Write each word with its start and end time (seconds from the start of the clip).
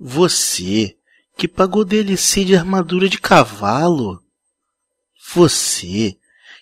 Você 0.00 0.96
que 1.36 1.46
pagou 1.46 1.84
DLC 1.84 2.42
de 2.42 2.56
armadura 2.56 3.06
de 3.06 3.20
cavalo. 3.20 4.22
Você 5.34 6.16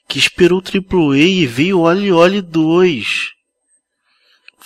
que 0.08 0.18
esperou 0.18 0.60
AAA 0.60 1.18
e 1.18 1.46
veio 1.46 1.80
Oli 1.80 2.10
Oli 2.10 2.42
2. 2.42 3.30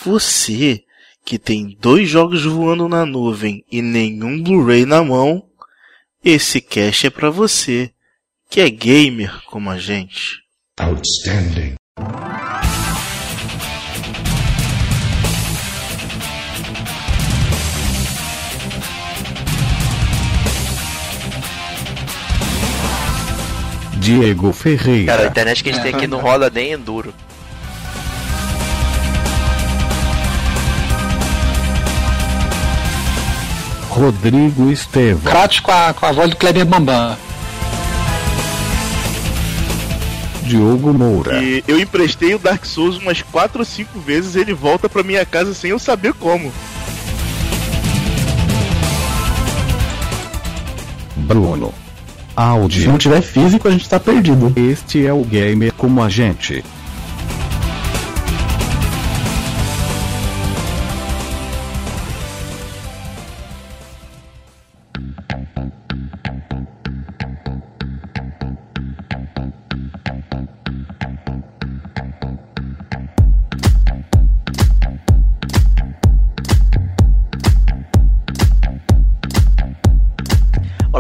Você 0.03 0.82
que 1.22 1.38
tem 1.38 1.77
dois 1.79 2.08
jogos 2.08 2.45
voando 2.45 2.88
na 2.88 3.04
nuvem 3.04 3.62
e 3.71 3.82
nenhum 3.82 4.42
Blu-ray 4.42 4.86
na 4.86 5.04
mão. 5.04 5.46
Esse 6.24 6.60
cache 6.60 7.08
é 7.08 7.10
para 7.10 7.28
você, 7.30 7.92
que 8.48 8.60
é 8.60 8.70
gamer 8.70 9.42
como 9.46 9.68
a 9.68 9.78
gente. 9.78 10.38
Outstanding. 10.78 11.74
Diego 24.02 24.52
Ferreira. 24.52 25.12
Cara, 25.12 25.23
a 25.23 25.30
internet 25.30 25.62
que 25.62 25.70
a 25.70 25.73
gente 25.73 25.83
tem 25.83 25.95
aqui 25.95 26.09
não 26.09 26.19
rola 26.19 26.51
nem 26.51 26.73
enduro. 26.73 27.15
Rodrigo 33.88 34.73
Estevam. 34.73 35.30
Kratos 35.30 35.61
com 35.61 35.70
a, 35.70 35.95
com 35.95 36.05
a 36.05 36.11
voz 36.11 36.30
do 36.30 36.37
Kleber 36.37 36.66
Bambam. 36.66 37.16
Diogo 40.42 40.92
Moura. 40.92 41.41
E 41.41 41.62
eu 41.69 41.78
emprestei 41.78 42.34
o 42.34 42.41
Dark 42.41 42.64
Souls 42.64 42.97
umas 42.97 43.23
4 43.23 43.61
ou 43.61 43.64
5 43.64 44.00
vezes 44.00 44.34
ele 44.34 44.53
volta 44.53 44.89
pra 44.89 45.05
minha 45.05 45.25
casa 45.25 45.55
sem 45.55 45.70
eu 45.70 45.78
saber 45.78 46.12
como. 46.14 46.53
Bruno. 51.19 51.81
Áudio. 52.34 52.83
Se 52.83 52.88
não 52.88 52.98
tiver 52.98 53.20
físico, 53.20 53.69
a 53.69 53.70
gente 53.70 53.88
tá 53.88 54.00
perdido. 54.00 54.52
Este 54.56 55.06
é 55.06 55.12
o 55.12 55.22
gamer 55.22 55.72
como 55.75 56.02
a 56.02 56.08
gente. 56.08 56.64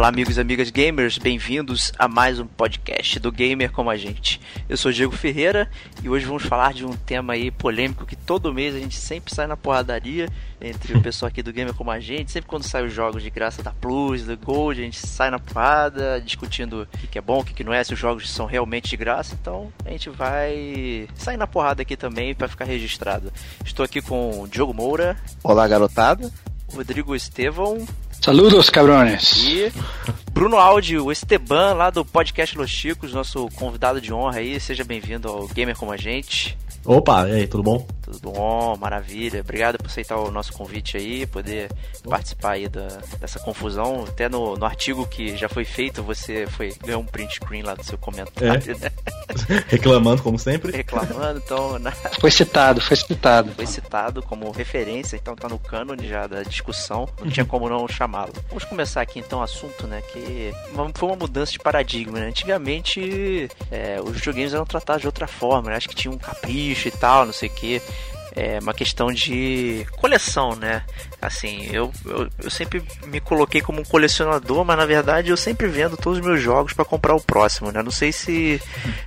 Olá, 0.02 0.08
amigos 0.08 0.36
e 0.36 0.40
amigas 0.40 0.68
gamers, 0.68 1.16
bem-vindos 1.16 1.92
a 1.96 2.08
mais 2.08 2.40
um 2.40 2.44
podcast 2.44 3.20
do 3.20 3.30
Gamer 3.30 3.70
Como 3.70 3.88
a 3.88 3.96
Gente. 3.96 4.40
Eu 4.68 4.76
sou 4.76 4.90
Diego 4.90 5.12
Ferreira 5.12 5.70
e 6.02 6.08
hoje 6.08 6.26
vamos 6.26 6.42
falar 6.42 6.74
de 6.74 6.84
um 6.84 6.92
tema 6.92 7.34
aí 7.34 7.52
polêmico 7.52 8.04
que 8.04 8.16
todo 8.16 8.52
mês 8.52 8.74
a 8.74 8.80
gente 8.80 8.96
sempre 8.96 9.32
sai 9.32 9.46
na 9.46 9.56
porradaria 9.56 10.28
entre 10.60 10.98
o 10.98 11.00
pessoal 11.00 11.28
aqui 11.28 11.40
do 11.40 11.52
Gamer 11.52 11.72
Como 11.72 11.88
a 11.88 12.00
Gente. 12.00 12.32
Sempre 12.32 12.50
quando 12.50 12.64
saem 12.64 12.86
os 12.86 12.92
jogos 12.92 13.22
de 13.22 13.30
graça 13.30 13.62
da 13.62 13.70
Plus, 13.70 14.24
do 14.24 14.36
Gold, 14.36 14.80
a 14.80 14.84
gente 14.84 14.98
sai 15.06 15.30
na 15.30 15.38
porrada 15.38 16.20
discutindo 16.20 16.82
o 16.82 17.06
que 17.06 17.16
é 17.16 17.22
bom, 17.22 17.38
o 17.38 17.44
que 17.44 17.62
não 17.62 17.72
é, 17.72 17.84
se 17.84 17.94
os 17.94 17.98
jogos 18.00 18.28
são 18.28 18.44
realmente 18.44 18.90
de 18.90 18.96
graça. 18.96 19.38
Então 19.40 19.72
a 19.84 19.90
gente 19.90 20.10
vai 20.10 21.08
sair 21.14 21.36
na 21.36 21.46
porrada 21.46 21.82
aqui 21.82 21.96
também 21.96 22.34
para 22.34 22.48
ficar 22.48 22.64
registrado. 22.64 23.32
Estou 23.64 23.84
aqui 23.84 24.02
com 24.02 24.42
o 24.42 24.48
Diogo 24.48 24.74
Moura. 24.74 25.16
Olá, 25.44 25.68
garotada. 25.68 26.28
Rodrigo 26.74 27.14
Estevão. 27.14 27.86
Saludos, 28.22 28.70
cabrones. 28.70 29.42
E 29.42 29.72
Bruno 30.32 30.56
Aldi, 30.56 30.96
o 30.96 31.10
Esteban, 31.10 31.74
lá 31.74 31.90
do 31.90 32.04
podcast 32.04 32.56
Los 32.56 32.70
Chicos, 32.70 33.12
nosso 33.12 33.48
convidado 33.56 34.00
de 34.00 34.14
honra 34.14 34.38
aí. 34.38 34.60
Seja 34.60 34.84
bem-vindo 34.84 35.26
ao 35.26 35.48
Gamer 35.48 35.76
Como 35.76 35.90
a 35.90 35.96
Gente. 35.96 36.56
Opa, 36.84 37.28
e 37.28 37.32
aí, 37.32 37.46
tudo 37.48 37.64
bom? 37.64 37.84
Tudo 38.12 38.32
bom, 38.32 38.76
maravilha. 38.76 39.40
Obrigado 39.40 39.78
por 39.78 39.86
aceitar 39.86 40.16
o 40.16 40.30
nosso 40.30 40.52
convite 40.52 40.96
aí, 40.96 41.26
poder 41.26 41.68
bom. 42.04 42.10
participar 42.10 42.52
aí 42.52 42.68
da, 42.68 42.88
dessa 43.18 43.38
confusão. 43.38 44.04
Até 44.06 44.28
no, 44.28 44.56
no 44.56 44.66
artigo 44.66 45.06
que 45.06 45.36
já 45.36 45.48
foi 45.48 45.64
feito, 45.64 46.02
você 46.02 46.46
foi 46.46 46.74
ganhou 46.84 47.00
um 47.00 47.06
print 47.06 47.34
screen 47.34 47.62
lá 47.62 47.74
do 47.74 47.84
seu 47.84 47.96
comentário, 47.96 48.72
é. 48.72 48.78
né? 48.78 48.92
Reclamando, 49.68 50.22
como 50.22 50.38
sempre. 50.38 50.72
Reclamando, 50.72 51.40
então. 51.44 51.78
Na... 51.78 51.92
Foi 52.20 52.30
citado, 52.30 52.80
foi 52.80 52.96
citado. 52.96 53.52
Foi 53.52 53.66
citado 53.66 54.22
como 54.22 54.50
referência, 54.50 55.16
então 55.16 55.34
tá 55.34 55.48
no 55.48 55.58
cânone 55.58 56.06
já 56.06 56.26
da 56.26 56.42
discussão. 56.42 57.08
Não 57.20 57.30
tinha 57.30 57.46
como 57.46 57.68
não 57.68 57.86
chamá-lo. 57.88 58.32
Vamos 58.48 58.64
começar 58.64 59.00
aqui 59.00 59.18
então 59.18 59.40
o 59.40 59.42
assunto, 59.42 59.86
né? 59.86 60.02
Que 60.12 60.52
foi 60.94 61.08
uma 61.08 61.16
mudança 61.16 61.52
de 61.52 61.58
paradigma, 61.58 62.18
né? 62.18 62.26
Antigamente 62.26 63.48
é, 63.70 64.00
os 64.02 64.12
videogames 64.16 64.52
eram 64.52 64.66
tratados 64.66 65.00
de 65.02 65.06
outra 65.06 65.26
forma, 65.26 65.70
né? 65.70 65.76
Acho 65.76 65.88
que 65.88 65.94
tinha 65.94 66.12
um 66.12 66.18
capricho 66.18 66.88
e 66.88 66.90
tal, 66.90 67.26
não 67.26 67.32
sei 67.32 67.48
o 67.48 67.52
que. 67.52 67.82
É 68.34 68.58
uma 68.60 68.72
questão 68.72 69.12
de 69.12 69.86
coleção, 70.00 70.56
né? 70.56 70.82
Assim, 71.20 71.68
eu, 71.70 71.92
eu, 72.04 72.28
eu, 72.42 72.50
sempre 72.50 72.82
me 73.06 73.20
coloquei 73.20 73.60
como 73.60 73.80
um 73.80 73.84
colecionador, 73.84 74.64
mas 74.64 74.76
na 74.76 74.86
verdade 74.86 75.30
eu 75.30 75.36
sempre 75.36 75.68
vendo 75.68 75.96
todos 75.96 76.18
os 76.18 76.24
meus 76.24 76.40
jogos 76.40 76.72
para 76.72 76.84
comprar 76.84 77.14
o 77.14 77.20
próximo, 77.20 77.70
né? 77.70 77.82
Não 77.82 77.90
sei 77.90 78.10
se, 78.10 78.60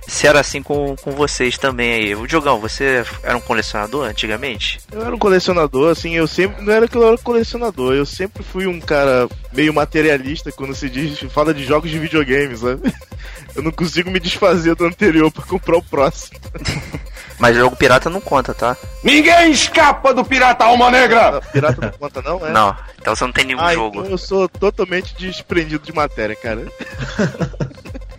se 0.06 0.26
era 0.26 0.40
assim 0.40 0.62
com, 0.62 0.94
com 0.96 1.10
vocês 1.10 1.58
também 1.58 1.92
aí. 1.92 2.14
O 2.14 2.26
Diogão, 2.26 2.60
você 2.60 3.04
era 3.22 3.36
um 3.36 3.40
colecionador 3.40 4.06
antigamente? 4.06 4.78
Eu 4.92 5.04
era 5.04 5.14
um 5.14 5.18
colecionador, 5.18 5.90
assim, 5.90 6.14
eu 6.14 6.26
sempre. 6.26 6.62
Não 6.62 6.72
era 6.72 6.86
que 6.86 6.96
eu 6.96 7.06
era 7.06 7.18
colecionador, 7.18 7.94
eu 7.94 8.06
sempre 8.06 8.44
fui 8.44 8.66
um 8.66 8.80
cara 8.80 9.28
meio 9.52 9.74
materialista 9.74 10.52
quando 10.52 10.74
se 10.74 10.88
diz, 10.88 11.18
fala 11.32 11.52
de 11.52 11.64
jogos 11.64 11.90
de 11.90 11.98
videogames, 11.98 12.60
sabe? 12.60 12.92
Eu 13.56 13.62
não 13.62 13.72
consigo 13.72 14.10
me 14.10 14.20
desfazer 14.20 14.74
do 14.74 14.84
anterior 14.84 15.32
para 15.32 15.42
comprar 15.44 15.78
o 15.78 15.82
próximo. 15.82 16.38
Mas 17.38 17.56
jogo 17.56 17.76
pirata 17.76 18.08
não 18.08 18.20
conta, 18.20 18.54
tá? 18.54 18.76
Ninguém 19.02 19.50
escapa 19.50 20.14
do 20.14 20.24
Pirata 20.24 20.64
Alma 20.64 20.90
Negra! 20.90 21.32
Não, 21.32 21.40
pirata 21.40 21.80
não 21.80 21.98
conta, 21.98 22.22
não, 22.22 22.46
é? 22.46 22.50
Não, 22.50 22.76
então 22.98 23.14
você 23.14 23.24
não 23.24 23.32
tem 23.32 23.44
nenhum 23.44 23.60
ah, 23.60 23.74
jogo. 23.74 23.98
Então 23.98 24.10
eu 24.10 24.18
sou 24.18 24.48
totalmente 24.48 25.14
desprendido 25.16 25.84
de 25.84 25.92
matéria, 25.92 26.34
cara. 26.34 26.66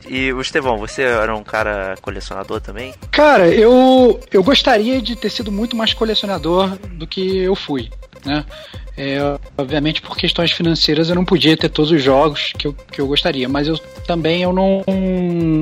E 0.10 0.32
o 0.32 0.42
Estevão, 0.42 0.78
você 0.78 1.02
era 1.02 1.36
um 1.36 1.44
cara 1.44 1.96
colecionador 2.02 2.62
também? 2.62 2.94
Cara, 3.12 3.50
eu, 3.50 4.20
eu 4.32 4.42
gostaria 4.42 5.02
de 5.02 5.16
ter 5.16 5.30
sido 5.30 5.52
muito 5.52 5.76
mais 5.76 5.94
colecionador 5.94 6.78
do 6.94 7.06
que 7.06 7.40
eu 7.40 7.56
fui, 7.56 7.90
né? 8.26 8.46
É, 8.98 9.20
obviamente 9.56 10.02
por 10.02 10.18
questões 10.18 10.52
financeiras 10.52 11.10
eu 11.10 11.16
não 11.16 11.24
podia 11.24 11.56
ter 11.56 11.70
todos 11.70 11.92
os 11.92 12.02
jogos 12.02 12.52
que 12.58 12.66
eu, 12.66 12.74
que 12.74 13.00
eu 13.00 13.06
gostaria, 13.06 13.48
mas 13.48 13.68
eu 13.68 13.78
também 14.08 14.42
eu 14.42 14.52
não 14.52 14.84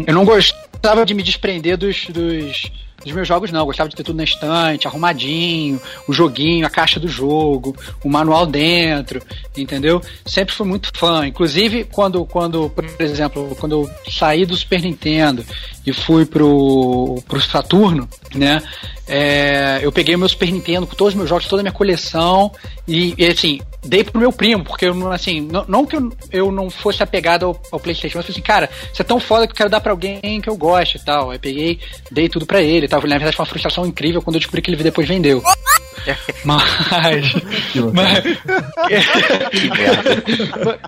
eu 0.08 0.14
não 0.14 0.24
gostava 0.24 1.06
de 1.06 1.14
me 1.14 1.22
desprender 1.22 1.76
dos, 1.76 2.06
dos 2.06 2.72
dos 3.06 3.14
meus 3.14 3.28
jogos 3.28 3.52
não, 3.52 3.62
eu 3.62 3.66
gostava 3.66 3.90
de 3.90 3.96
ter 3.96 4.04
tudo 4.04 4.18
na 4.18 4.24
estante, 4.24 4.88
arrumadinho, 4.88 5.80
o 6.08 6.14
joguinho, 6.14 6.66
a 6.66 6.70
caixa 6.70 7.00
do 7.00 7.08
jogo, 7.08 7.76
o 8.04 8.10
manual 8.10 8.46
dentro, 8.46 9.22
entendeu? 9.56 10.02
Sempre 10.26 10.54
fui 10.54 10.68
muito 10.68 10.92
fã. 10.94 11.26
Inclusive, 11.28 11.86
quando, 11.86 12.26
quando 12.26 12.70
por 12.70 12.86
exemplo, 13.00 13.56
quando 13.60 13.72
eu 13.74 13.90
saí 14.12 14.46
do 14.46 14.56
Super 14.56 14.82
Nintendo 14.82 15.46
e 15.86 15.94
fui 15.94 16.26
pro, 16.26 17.22
pro 17.28 17.42
Saturno, 17.42 18.08
né? 18.34 18.62
É, 19.08 19.80
eu 19.84 19.92
peguei 19.92 20.16
o 20.16 20.20
meu 20.20 20.28
Super 20.28 20.52
Nintendo 20.52 20.88
com 20.88 20.96
todos 20.96 21.14
os 21.14 21.18
meus 21.18 21.30
jogos, 21.30 21.48
toda 21.48 21.62
a 21.62 21.64
minha 21.64 21.72
coleção 21.72 22.52
e, 22.88 23.14
e 23.18 23.26
assim, 23.28 23.62
dei 23.84 24.04
pro 24.04 24.20
meu 24.20 24.32
primo, 24.32 24.64
porque 24.64 24.86
eu 24.86 25.12
assim, 25.12 25.42
não, 25.42 25.64
não 25.68 25.86
que 25.86 25.96
eu, 25.96 26.12
eu 26.32 26.52
não 26.52 26.72
fosse 26.72 27.04
apegado 27.04 27.46
ao, 27.46 27.62
ao 27.72 27.80
Playstation, 27.80 28.18
mas 28.18 28.30
assim, 28.30 28.42
cara, 28.42 28.70
isso 28.92 29.02
é 29.02 29.06
tão 29.06 29.20
foda 29.20 29.46
que 29.46 29.54
eu 29.54 29.58
quero 29.58 29.70
dar 29.70 29.80
pra 29.80 29.92
alguém 29.92 30.42
que 30.42 30.50
eu 30.50 30.58
goste 30.58 30.98
e 30.98 31.06
tal. 31.06 31.30
Aí 31.30 31.38
peguei, 31.38 31.80
dei 32.12 32.28
tudo 32.28 32.46
pra 32.46 32.62
ele 32.62 32.88
e 32.88 32.90
tal. 32.90 32.95
Na 32.96 33.18
verdade 33.18 33.36
foi 33.36 33.44
uma 33.44 33.50
frustração 33.50 33.86
incrível 33.86 34.22
quando 34.22 34.36
eu 34.36 34.40
descobri 34.40 34.62
que 34.62 34.72
ele 34.72 34.82
depois 34.82 35.08
vendeu. 35.08 35.42
mas. 36.46 36.64
mas 37.94 38.22
que 39.52 39.70
merda. 39.70 40.80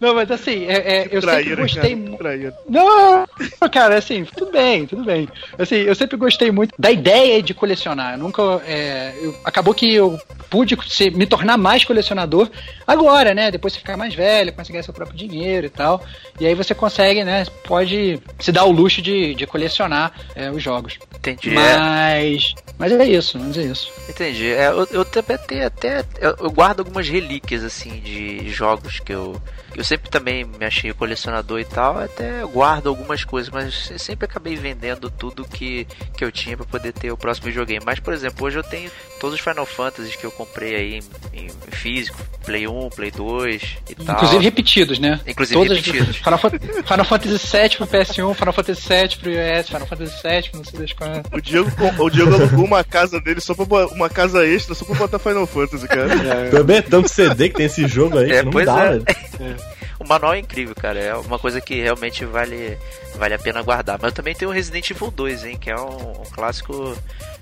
não, 0.00 0.14
mas 0.14 0.30
assim, 0.30 0.64
é, 0.66 1.02
é, 1.02 1.08
eu 1.10 1.22
sempre 1.22 1.56
gostei 1.56 1.94
muito. 1.94 2.24
Não, 2.68 3.24
cara, 3.70 3.98
assim, 3.98 4.24
tudo 4.24 4.50
bem, 4.50 4.86
tudo 4.86 5.04
bem. 5.04 5.28
Assim, 5.58 5.76
eu 5.76 5.94
sempre 5.94 6.16
gostei 6.16 6.50
muito 6.50 6.74
da 6.78 6.90
ideia 6.90 7.42
de 7.42 7.54
colecionar. 7.54 8.14
Eu 8.14 8.18
nunca. 8.18 8.42
É, 8.66 9.14
eu, 9.20 9.36
acabou 9.44 9.74
que 9.74 9.94
eu 9.94 10.18
pude 10.50 10.76
ser, 10.88 11.12
me 11.12 11.26
tornar 11.26 11.56
mais 11.56 11.84
colecionador 11.84 12.50
agora, 12.86 13.34
né? 13.34 13.50
Depois 13.50 13.72
você 13.72 13.78
ficar 13.78 13.96
mais 13.96 14.14
velho, 14.14 14.52
conseguir 14.52 14.82
seu 14.82 14.94
próprio 14.94 15.16
dinheiro 15.16 15.66
e 15.66 15.70
tal. 15.70 16.02
E 16.40 16.46
aí 16.46 16.54
você 16.54 16.74
consegue, 16.74 17.22
né? 17.22 17.44
Pode 17.64 18.20
se 18.38 18.50
dar 18.50 18.64
o 18.64 18.72
luxo 18.72 19.00
de, 19.02 19.34
de 19.34 19.46
colecionar 19.46 20.12
é, 20.34 20.50
os 20.50 20.62
jogos. 20.62 20.97
Entendi. 21.14 21.50
Mas. 21.50 22.54
Mas 22.78 22.92
é 22.92 23.04
isso, 23.04 23.38
mas 23.38 23.56
é 23.58 23.62
isso. 23.62 23.90
Entendi. 24.08 24.50
É, 24.52 24.68
eu, 24.68 24.86
eu 24.92 25.00
até, 25.02 25.64
até 25.64 26.04
eu 26.20 26.50
guardo 26.50 26.80
algumas 26.80 27.08
relíquias 27.08 27.64
assim 27.64 27.98
de 28.00 28.48
jogos 28.50 29.00
que 29.00 29.12
eu 29.12 29.40
eu 29.78 29.84
sempre 29.84 30.10
também 30.10 30.44
me 30.44 30.64
achei 30.66 30.92
colecionador 30.92 31.60
e 31.60 31.64
tal, 31.64 31.98
até 31.98 32.42
guardo 32.44 32.88
algumas 32.88 33.24
coisas, 33.24 33.50
mas 33.50 33.92
sempre 33.96 34.26
acabei 34.26 34.56
vendendo 34.56 35.08
tudo 35.10 35.44
que, 35.46 35.86
que 36.16 36.24
eu 36.24 36.30
tinha 36.32 36.56
para 36.56 36.66
poder 36.66 36.92
ter 36.92 37.10
o 37.12 37.16
próximo 37.16 37.46
videogame. 37.46 37.82
Mas, 37.86 38.00
por 38.00 38.12
exemplo, 38.12 38.46
hoje 38.46 38.58
eu 38.58 38.62
tenho 38.62 38.90
todos 39.20 39.36
os 39.36 39.40
Final 39.40 39.64
Fantasies 39.64 40.16
que 40.16 40.24
eu 40.24 40.30
comprei 40.32 40.74
aí 40.74 41.00
em, 41.32 41.46
em 41.46 41.48
físico, 41.70 42.18
Play 42.44 42.66
1, 42.66 42.88
Play 42.90 43.10
2 43.10 43.62
e 43.90 43.94
tal. 43.94 44.16
Inclusive 44.16 44.44
repetidos, 44.44 44.98
né? 44.98 45.20
Inclusive 45.26 45.60
Todas- 45.60 45.78
repetidos. 45.86 46.16
Final, 46.22 46.38
Fa- 46.38 46.50
Final 46.50 47.04
Fantasy 47.04 47.56
VII 47.56 47.76
pro 47.76 47.86
PS1, 47.86 48.34
Final 48.34 48.52
Fantasy 48.52 48.88
VII 48.88 49.16
pro 49.16 49.30
iOS, 49.30 49.66
Final 49.68 49.86
Fantasy 49.86 50.22
VII 50.22 50.50
não 50.54 50.64
sei 50.64 50.80
das 50.80 50.92
quantas. 50.92 51.32
O 51.32 51.40
Diego, 51.40 51.70
o 51.98 52.10
Diego 52.10 52.34
alugou 52.34 52.64
uma 52.64 52.82
casa 52.84 53.20
dele 53.20 53.40
só 53.40 53.54
pra 53.54 53.86
uma 53.88 54.08
casa 54.10 54.44
extra 54.46 54.74
só 54.74 54.84
pra 54.84 54.94
botar 54.96 55.18
Final 55.18 55.46
Fantasy, 55.46 55.86
cara. 55.86 56.08
Também 56.50 56.76
é 56.78 56.82
tanto 56.82 57.08
CD 57.08 57.48
que 57.48 57.56
tem 57.56 57.66
esse 57.66 57.86
jogo 57.86 58.18
aí 58.18 58.30
É, 58.32 58.38
que 58.38 58.42
não 58.44 58.50
pois 58.52 58.66
dá, 58.66 58.84
é. 58.84 58.88
velho. 58.90 59.04
O 59.98 60.06
manual 60.06 60.34
é 60.34 60.38
incrível, 60.38 60.74
cara. 60.74 60.98
É 60.98 61.14
uma 61.14 61.38
coisa 61.38 61.60
que 61.60 61.80
realmente 61.80 62.24
vale, 62.24 62.78
vale 63.16 63.34
a 63.34 63.38
pena 63.38 63.62
guardar. 63.62 63.98
Mas 64.00 64.10
eu 64.10 64.14
também 64.14 64.34
tenho 64.34 64.50
o 64.50 64.54
Resident 64.54 64.90
Evil 64.90 65.10
2, 65.10 65.44
hein? 65.44 65.58
Que 65.60 65.70
é 65.70 65.76
um, 65.76 66.12
um 66.20 66.24
clássico 66.32 66.96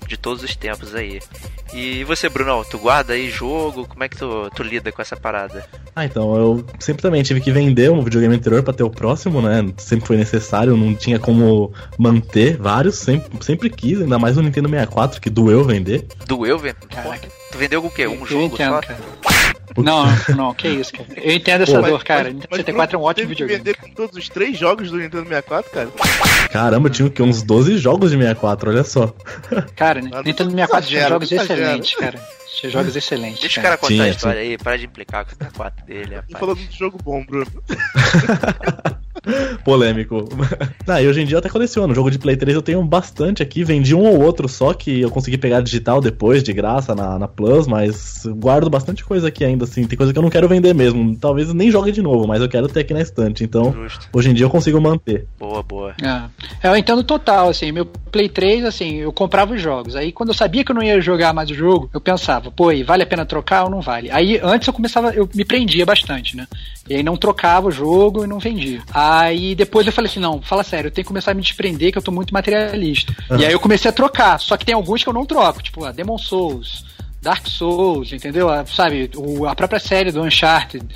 de 0.07 0.17
todos 0.17 0.43
os 0.43 0.55
tempos 0.57 0.95
aí. 0.95 1.21
E 1.75 2.05
você, 2.05 2.29
Brunão, 2.29 2.65
tu 2.65 2.79
guarda 2.79 3.13
aí 3.13 3.29
jogo? 3.29 3.87
Como 3.87 4.03
é 4.03 4.09
que 4.09 4.17
tu, 4.17 4.51
tu 4.55 4.63
lida 4.63 4.93
com 4.93 5.03
essa 5.03 5.17
parada? 5.17 5.67
Ah, 5.95 6.05
então, 6.05 6.35
eu 6.37 6.65
sempre 6.79 7.03
também 7.03 7.23
tive 7.23 7.41
que 7.41 7.51
vender 7.51 7.91
um 7.91 8.03
videogame 8.03 8.35
anterior 8.35 8.63
pra 8.63 8.73
ter 8.73 8.85
o 8.85 8.91
próximo, 8.91 9.43
né? 9.43 9.67
Sempre 9.77 10.07
foi 10.07 10.17
necessário, 10.17 10.77
não 10.77 10.95
tinha 10.95 11.19
como 11.19 11.73
manter 11.99 12.57
vários, 12.57 12.97
sempre, 12.97 13.45
sempre 13.45 13.69
quis, 13.69 14.01
ainda 14.01 14.19
mais 14.19 14.37
o 14.37 14.43
Nintendo 14.43 14.69
64, 14.69 15.21
que 15.21 15.29
doeu 15.29 15.65
vender. 15.65 16.07
Doeu? 16.27 16.61
Caraca. 16.89 17.29
Tu 17.51 17.59
vendeu 17.59 17.85
o 17.85 17.91
quê? 17.91 18.07
Um 18.07 18.25
jogo 18.25 18.57
só? 18.57 18.81
cara. 18.81 18.99
Não, 19.83 20.07
não, 20.37 20.55
que 20.55 20.69
isso, 20.69 20.93
cara. 20.93 21.09
Eu 21.17 21.35
entendo 21.35 21.63
essa 21.63 21.81
Pô, 21.81 21.87
dor, 21.87 22.05
cara. 22.05 22.25
Mas- 22.25 22.33
Nintendo 22.35 22.49
mas 22.51 22.61
64 22.61 22.97
é 22.97 22.99
um 23.01 23.03
ótimo 23.03 23.23
que 23.29 23.35
videogame. 23.35 23.59
vender 23.59 23.77
com 23.77 23.91
todos 23.91 24.17
os 24.17 24.29
três 24.29 24.59
jogos 24.59 24.91
do 24.91 24.97
Nintendo 24.99 25.25
64, 25.29 25.71
cara. 25.71 25.89
Caramba, 26.51 26.89
tinha 26.91 27.07
o 27.07 27.11
quê? 27.11 27.23
Uns 27.23 27.43
12 27.43 27.79
jogos 27.79 28.11
de 28.11 28.17
64, 28.17 28.71
olha 28.71 28.85
só. 28.85 29.15
Cara, 29.75 30.01
Nintendo 30.01 30.51
64 30.51 30.87
tinha 30.87 30.99
exagera, 31.01 31.09
jogos 31.09 31.33
exagera. 31.33 31.61
excelentes, 31.63 31.95
cara. 31.97 32.21
Tinha 32.59 32.71
jogos 32.73 32.97
excelentes. 32.97 33.41
Deixa 33.41 33.61
o 33.61 33.63
cara. 33.63 33.77
contar 33.77 33.89
Tinha, 33.93 34.05
a 34.05 34.09
história 34.09 34.41
aí, 34.41 34.57
para 34.59 34.79
de 34.79 34.87
implicar 34.87 35.25
com 35.25 35.33
o 35.33 35.35
64 35.37 35.85
dele, 35.87 36.05
Tô 36.09 36.15
rapaz. 36.17 36.39
falando 36.41 36.59
de 36.59 36.79
jogo 36.79 36.99
bom, 37.05 37.25
Bruno. 37.25 37.47
Polêmico. 39.65 40.29
ah, 40.87 41.03
e 41.03 41.09
hoje 41.09 41.21
em 41.21 41.27
dia 41.27 41.35
eu 41.35 41.39
até 41.39 41.49
coleciono. 41.49 41.95
Jogo 41.95 42.11
de 42.11 42.19
Play 42.19 42.37
3 42.37 42.55
eu 42.55 42.63
tenho 42.63 42.83
bastante 42.85 43.43
aqui. 43.43 43.65
Vendi 43.65 43.95
um 43.95 44.05
ou 44.05 44.23
outro 44.23 44.49
só 44.49 44.73
que 44.73 45.01
eu 45.01 45.11
consegui 45.11 45.39
pegar 45.39 45.61
digital 45.61 46.01
depois, 46.01 46.43
de 46.43 46.53
graça, 46.53 46.95
na, 46.95 47.19
na 47.19 47.29
Plus, 47.29 47.67
mas 47.67 48.25
guardo 48.27 48.71
bastante 48.71 49.05
coisa 49.05 49.29
aqui 49.29 49.45
ainda, 49.45 49.65
assim. 49.65 49.87
Tem 49.87 49.97
coisa 49.97 50.13
que 50.13 50.19
eu 50.19 50.23
não 50.23 50.31
quero 50.31 50.49
vender 50.49 50.75
mesmo. 50.75 51.17
Talvez 51.17 51.53
nem 51.53 51.71
jogue 51.71 51.93
de 51.93 52.03
novo, 52.03 52.27
mas 52.27 52.41
eu 52.41 52.49
quero 52.49 52.69
ter 52.69 52.81
aqui 52.81 52.95
na 52.95 53.01
estante. 53.01 53.45
Então, 53.45 53.73
Justo. 53.73 54.09
hoje 54.13 54.31
em 54.31 54.35
dia 54.35 54.47
eu 54.47 54.51
consigo 54.51 54.81
manter. 54.81 55.27
Boa, 55.39 55.63
boa. 55.63 55.95
É, 56.63 56.69
eu 56.69 56.77
entendo 56.77 57.03
total, 57.03 57.49
assim, 57.49 57.73
meu 57.73 57.87
Play 57.87 58.29
3, 58.29 58.65
assim, 58.65 58.97
eu 58.97 59.13
comprava 59.13 59.55
os 59.55 59.61
jogos. 59.61 59.97
Aí 59.97 60.13
quando 60.13 60.31
eu 60.31 60.35
sabia 60.35 60.65
que 60.65 60.71
eu 60.71 60.75
não 60.75 60.83
ia 60.83 61.01
jogar 61.01 61.33
mais 61.33 61.51
o 61.51 61.55
jogo, 61.55 61.91
eu 61.93 62.01
pensava, 62.01 62.51
pô, 62.51 62.73
e 62.73 62.83
vale 62.83 63.03
a 63.03 63.07
pena 63.07 63.27
trocar 63.27 63.65
ou 63.65 63.71
não 63.71 63.81
vale? 63.81 64.11
Aí 64.11 64.41
antes 64.43 64.67
eu 64.67 64.73
começava, 64.73 65.11
eu 65.11 65.29
me 65.35 65.45
prendia 65.45 65.85
bastante, 65.85 66.37
né? 66.37 66.47
E 66.89 66.95
aí 66.95 67.03
não 67.03 67.17
trocava 67.17 67.69
o 67.69 67.71
jogo 67.71 68.25
e 68.25 68.27
não 68.27 68.39
vendia. 68.39 68.83
Aí 68.93 69.55
depois 69.55 69.87
eu 69.87 69.93
falei 69.93 70.11
assim, 70.11 70.21
não, 70.21 70.41
fala 70.41 70.63
sério, 70.63 70.89
eu 70.89 70.93
tenho 70.93 71.05
que 71.05 71.09
começar 71.09 71.33
a 71.33 71.35
me 71.35 71.43
desprender 71.43 71.93
que 71.93 71.99
eu 71.99 72.03
tô 72.03 72.13
muito 72.13 72.33
materialista. 72.33 73.15
E 73.39 73.45
aí 73.45 73.53
eu 73.53 73.61
comecei 73.61 73.89
a 73.89 73.93
trocar, 73.93 74.39
só 74.39 74.57
que 74.57 74.65
tem 74.65 74.75
alguns 74.75 75.03
que 75.03 75.09
eu 75.09 75.13
não 75.13 75.27
troco, 75.27 75.63
tipo, 75.63 75.85
a 75.85 75.93
Demon 75.93 76.19
Souls, 76.19 76.85
Dark 77.27 77.49
Souls, 77.49 78.13
entendeu? 78.13 78.49
A- 78.49 78.65
sabe, 78.65 79.11
o- 79.17 79.47
a 79.49 79.55
própria 79.55 79.81
série 79.81 80.13
do 80.13 80.23
Uncharted. 80.23 80.87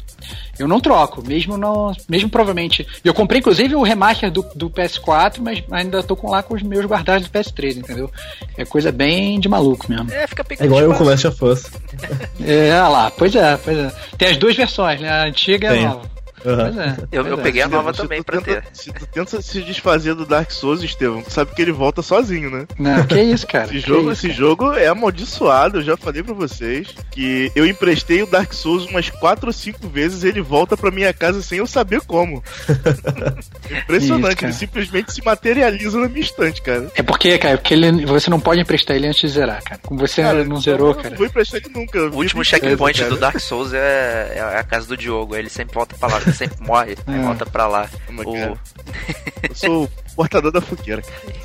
Eu 0.57 0.69
não 0.69 0.79
troco, 0.79 1.27
mesmo 1.27 1.57
não, 1.57 1.91
mesmo 2.09 2.29
provavelmente. 2.29 2.87
Eu 3.03 3.13
comprei 3.15 3.41
inclusive 3.41 3.75
o 3.75 3.83
remaster 3.83 4.31
do, 4.31 4.43
do 4.55 4.71
PS4, 4.71 5.39
mas 5.41 5.65
ainda 5.73 6.03
tô 6.05 6.15
com 6.15 6.31
lá 6.31 6.41
com 6.43 6.55
os 6.55 6.63
meus 6.63 6.85
guardados 6.87 7.27
do 7.27 7.33
PS3, 7.33 7.79
entendeu? 7.79 8.09
É 8.57 8.65
coisa 8.65 8.93
bem 8.93 9.41
de 9.41 9.49
maluco 9.49 9.87
mesmo. 9.89 10.13
É, 10.13 10.27
fica 10.29 10.45
É 10.61 10.65
igual 10.67 10.83
eu 10.83 10.95
com 10.95 11.03
espaço. 11.11 11.29
Last 11.29 11.43
of 11.43 11.45
Us. 11.45 11.71
É, 12.47 12.69
olha 12.75 12.89
lá, 12.89 13.11
pois 13.11 13.35
é, 13.35 13.57
pois 13.57 13.77
é. 13.77 13.93
Tem 14.17 14.29
as 14.29 14.37
duas 14.37 14.55
versões, 14.55 15.01
né? 15.01 15.09
A 15.11 15.25
antiga 15.25 15.75
e 15.75 15.85
a 15.85 15.89
nova. 15.89 16.11
Pois 16.43 16.77
é. 16.79 16.97
Eu, 17.13 17.27
eu 17.27 17.39
é. 17.39 17.43
peguei 17.43 17.63
a 17.63 17.69
nova 17.69 17.93
Se 17.93 17.99
também 18.03 18.23
pra 18.23 18.41
tenta- 18.41 18.63
ter. 18.63 18.69
Se 18.73 18.93
tu 18.93 19.07
tenta 19.07 19.43
se 19.43 19.61
desfazer 19.63 20.15
do 20.15 20.25
Dark 20.27 20.51
Souls, 20.51 20.83
Estevão, 20.83 21.23
tu 21.23 21.33
sabe 21.33 21.55
que 21.55 21.61
ele 21.63 21.73
volta 21.73 22.03
sozinho, 22.03 22.51
né? 22.51 22.67
Não, 22.79 23.05
que 23.07 23.21
isso, 23.21 23.47
cara. 23.47 23.65
Esse 23.65 23.75
que 23.75 23.81
jogo, 23.81 24.13
isso, 24.13 24.27
esse 24.27 24.37
jogo 24.37 24.73
é 24.73 24.87
amaldiçoado, 24.87 25.79
eu 25.79 25.83
já 25.83 25.97
falei 25.97 26.23
pra 26.23 26.35
vocês 26.35 26.89
que 27.11 27.51
eu 27.55 27.67
emprestei 27.67 28.23
o 28.23 28.27
Dark 28.27 28.53
Souls 28.53 28.87
umas 28.87 29.11
4 29.11 29.47
ou 29.47 29.53
5 29.53 29.89
vezes 29.89 30.23
e 30.25 30.29
ele 30.29 30.41
volta 30.41 30.77
pra 30.77 30.91
minha 30.91 31.13
casa 31.13 31.43
sem 31.43 31.59
eu 31.59 31.67
saber 31.67 32.01
como. 32.03 32.43
Impressionante, 33.71 34.29
Isso, 34.29 34.37
cara. 34.37 34.47
ele 34.47 34.53
simplesmente 34.53 35.13
se 35.13 35.25
materializa 35.25 35.99
na 35.99 36.09
minha 36.09 36.21
estante, 36.21 36.63
cara. 36.63 36.91
É 36.95 37.03
porque, 37.03 37.39
cara, 37.39 37.57
porque 37.59 37.75
ele, 37.75 38.05
você 38.07 38.31
não 38.31 38.41
pode 38.41 38.61
emprestar 38.61 38.97
ele 38.97 39.07
antes 39.07 39.21
de 39.21 39.29
zerar, 39.29 39.63
cara. 39.63 39.81
Como 39.85 40.01
você 40.01 40.23
Cara, 40.23 40.45
não 40.45 40.61
zerou, 40.61 40.89
eu 40.89 40.95
cara. 40.95 41.11
Não 41.11 41.17
vou 41.17 41.27
emprestar 41.27 41.61
ele 41.65 41.73
nunca. 41.75 41.99
O 42.09 42.17
último 42.17 42.45
checkpoint 42.45 43.05
do 43.05 43.17
Dark 43.17 43.39
Souls 43.39 43.73
é, 43.73 44.33
é 44.37 44.41
a 44.59 44.63
casa 44.65 44.87
do 44.87 44.97
Diogo. 44.97 45.35
Ele 45.37 45.49
sempre 45.49 45.75
volta 45.75 45.97
pra 45.99 46.09
lá, 46.09 46.21
sempre 46.33 46.65
morre, 46.67 46.97
aí 47.07 47.19
É. 47.19 47.23
volta 47.23 47.47
pra 47.47 47.67
lá. 47.67 47.89
Mas, 48.09 48.27
O- 48.27 48.59
Eu 49.43 49.55
sou 49.55 49.85
o 49.85 49.91
portador 50.17 50.53
da 50.53 50.61
fogueira, 50.61 51.03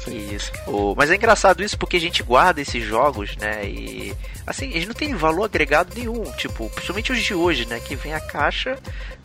isso. 0.08 0.52
O- 0.68 0.94
Mas 0.98 1.10
é 1.10 1.16
engraçado 1.16 1.64
isso 1.64 1.78
porque 1.78 1.96
a 1.96 2.00
gente 2.00 2.22
guarda 2.22 2.60
esses 2.60 2.84
jogos, 2.84 3.38
né? 3.38 3.66
E 3.66 4.14
assim, 4.46 4.70
eles 4.72 4.86
não 4.86 4.94
têm 4.94 5.14
valor 5.16 5.46
agregado 5.46 5.94
nenhum. 5.96 6.24
Tipo, 6.34 6.70
principalmente 6.70 7.12
os 7.14 7.24
de 7.24 7.34
hoje, 7.34 7.66
né? 7.68 7.80
Que 7.80 7.96
vem 7.96 8.14
a 8.14 8.20
caixa, 8.20 8.78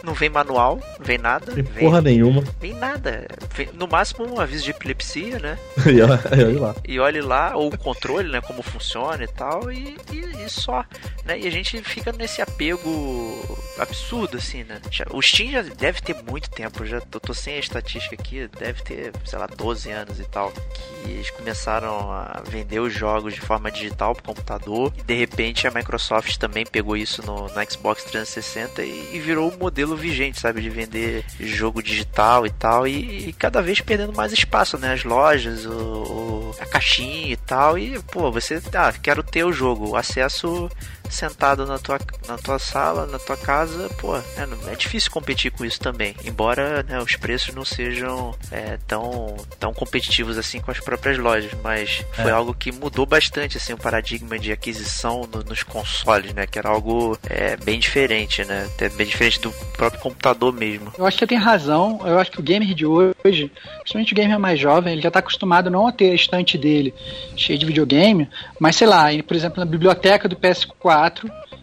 não 0.04 0.14
vem 0.14 0.30
manual, 0.30 0.78
não 0.98 1.04
vem 1.04 1.18
nada. 1.18 1.52
Tem 1.52 1.64
Vem, 1.64 1.84
porra 1.84 2.00
nenhuma. 2.00 2.44
vem 2.60 2.74
nada. 2.74 3.26
Vem- 3.54 3.70
no 3.74 3.88
máximo 3.88 4.24
um 4.32 4.38
aviso 4.40 4.62
de 4.64 4.70
epilepsia, 4.70 5.40
né? 5.40 5.58
e 5.84 6.00
olha 6.00 6.20
e 6.36 6.44
olha 6.44 6.60
lá. 6.60 6.74
E 6.86 7.00
olhe 7.00 7.20
lá, 7.20 7.56
ou 7.56 7.68
o 7.74 7.78
controle, 7.78 8.30
né? 8.30 8.40
Como 8.40 8.62
funciona 8.62 9.24
e 9.24 9.28
tal, 9.28 9.70
e, 9.72 9.96
e- 10.12 10.44
e 10.44 10.48
só. 10.48 10.84
Né? 11.24 11.40
E 11.40 11.48
a 11.48 11.50
gente 11.50 11.82
fica 11.82 12.12
nesse 12.12 12.40
apego 12.40 13.58
absurdo, 13.78 14.36
assim, 14.36 14.62
né? 14.64 14.80
O 15.10 15.20
Steam 15.20 15.49
já 15.50 15.62
deve 15.62 16.00
ter 16.00 16.14
muito 16.22 16.50
tempo, 16.50 16.84
já 16.86 17.00
tô, 17.00 17.18
tô 17.20 17.34
sem 17.34 17.54
a 17.56 17.58
estatística 17.58 18.14
aqui, 18.14 18.48
deve 18.58 18.82
ter, 18.82 19.12
sei 19.24 19.38
lá, 19.38 19.46
12 19.46 19.90
anos 19.90 20.18
e 20.20 20.24
tal, 20.24 20.52
que 20.52 21.10
eles 21.10 21.30
começaram 21.30 22.10
a 22.12 22.42
vender 22.46 22.80
os 22.80 22.92
jogos 22.92 23.34
de 23.34 23.40
forma 23.40 23.70
digital 23.70 24.14
pro 24.14 24.22
computador, 24.24 24.92
e 24.98 25.02
de 25.02 25.14
repente 25.14 25.66
a 25.66 25.70
Microsoft 25.70 26.36
também 26.36 26.64
pegou 26.66 26.96
isso 26.96 27.22
no, 27.24 27.42
no 27.48 27.70
Xbox 27.70 28.04
360 28.04 28.82
e, 28.82 29.10
e 29.16 29.18
virou 29.18 29.50
o 29.50 29.58
modelo 29.58 29.96
vigente, 29.96 30.38
sabe? 30.40 30.60
De 30.60 30.70
vender 30.70 31.24
jogo 31.38 31.82
digital 31.82 32.46
e 32.46 32.50
tal, 32.50 32.86
e, 32.86 33.28
e 33.28 33.32
cada 33.32 33.60
vez 33.62 33.80
perdendo 33.80 34.12
mais 34.12 34.32
espaço, 34.32 34.78
né? 34.78 34.92
As 34.92 35.04
lojas, 35.04 35.64
o, 35.66 35.70
o- 35.72 36.54
a 36.60 36.66
caixinha 36.66 37.32
e 37.32 37.36
tal, 37.36 37.78
e 37.78 37.98
pô, 38.02 38.30
você, 38.30 38.60
ah, 38.74 38.92
quero 38.92 39.22
ter 39.22 39.44
o 39.44 39.52
jogo, 39.52 39.96
acesso 39.96 40.70
sentado 41.10 41.66
na 41.66 41.78
tua, 41.78 41.98
na 42.28 42.38
tua 42.38 42.58
sala, 42.58 43.06
na 43.06 43.18
tua 43.18 43.36
casa, 43.36 43.88
pô, 44.00 44.16
é, 44.16 44.46
não- 44.46 44.70
é 44.70 44.74
difícil 44.74 45.10
competir 45.10 45.50
com 45.50 45.64
isso 45.64 45.80
também. 45.80 46.14
Embora 46.24 46.82
né, 46.84 46.98
os 47.00 47.16
preços 47.16 47.54
não 47.54 47.64
sejam 47.64 48.34
é, 48.50 48.78
tão, 48.86 49.36
tão 49.58 49.72
competitivos 49.74 50.38
assim 50.38 50.60
com 50.60 50.70
as 50.70 50.80
próprias 50.80 51.18
lojas, 51.18 51.50
mas 51.62 52.04
foi 52.12 52.30
É. 52.30 52.34
algo 52.34 52.54
que 52.54 52.70
mudou 52.72 53.04
bastante 53.06 53.56
assim 53.56 53.72
o 53.72 53.76
paradigma 53.78 54.38
de 54.38 54.52
aquisição 54.52 55.28
no- 55.32 55.42
nos 55.42 55.62
consoles, 55.62 56.32
né? 56.34 56.46
Que 56.46 56.58
era 56.58 56.68
algo 56.68 57.18
é, 57.28 57.56
bem 57.56 57.78
diferente, 57.78 58.44
né? 58.44 58.68
Até 58.74 58.88
bem 58.88 59.06
diferente 59.06 59.40
do 59.40 59.50
próprio 59.76 60.00
computador 60.00 60.52
mesmo. 60.52 60.92
Eu 60.96 61.06
acho 61.06 61.16
que 61.16 61.24
você 61.24 61.26
tem 61.26 61.38
razão. 61.38 62.00
Eu 62.04 62.18
acho 62.18 62.30
que 62.30 62.40
o 62.40 62.42
gamer 62.42 62.74
de 62.74 62.86
hoje, 62.86 63.50
principalmente 63.80 64.12
o 64.12 64.16
gamer 64.16 64.38
mais 64.38 64.58
jovem, 64.58 64.92
ele 64.92 65.02
já 65.02 65.10
tá 65.10 65.18
acostumado 65.18 65.70
não 65.70 65.86
a 65.88 65.92
ter 65.92 66.10
a 66.10 66.14
estante 66.14 66.56
dele 66.56 66.94
cheia 67.36 67.58
de 67.58 67.66
videogame, 67.66 68.28
mas 68.58 68.76
sei 68.76 68.86
lá, 68.86 69.06
por 69.26 69.36
exemplo, 69.36 69.58
na 69.60 69.64
biblioteca 69.66 70.28
do 70.28 70.36
PS4 70.36 70.99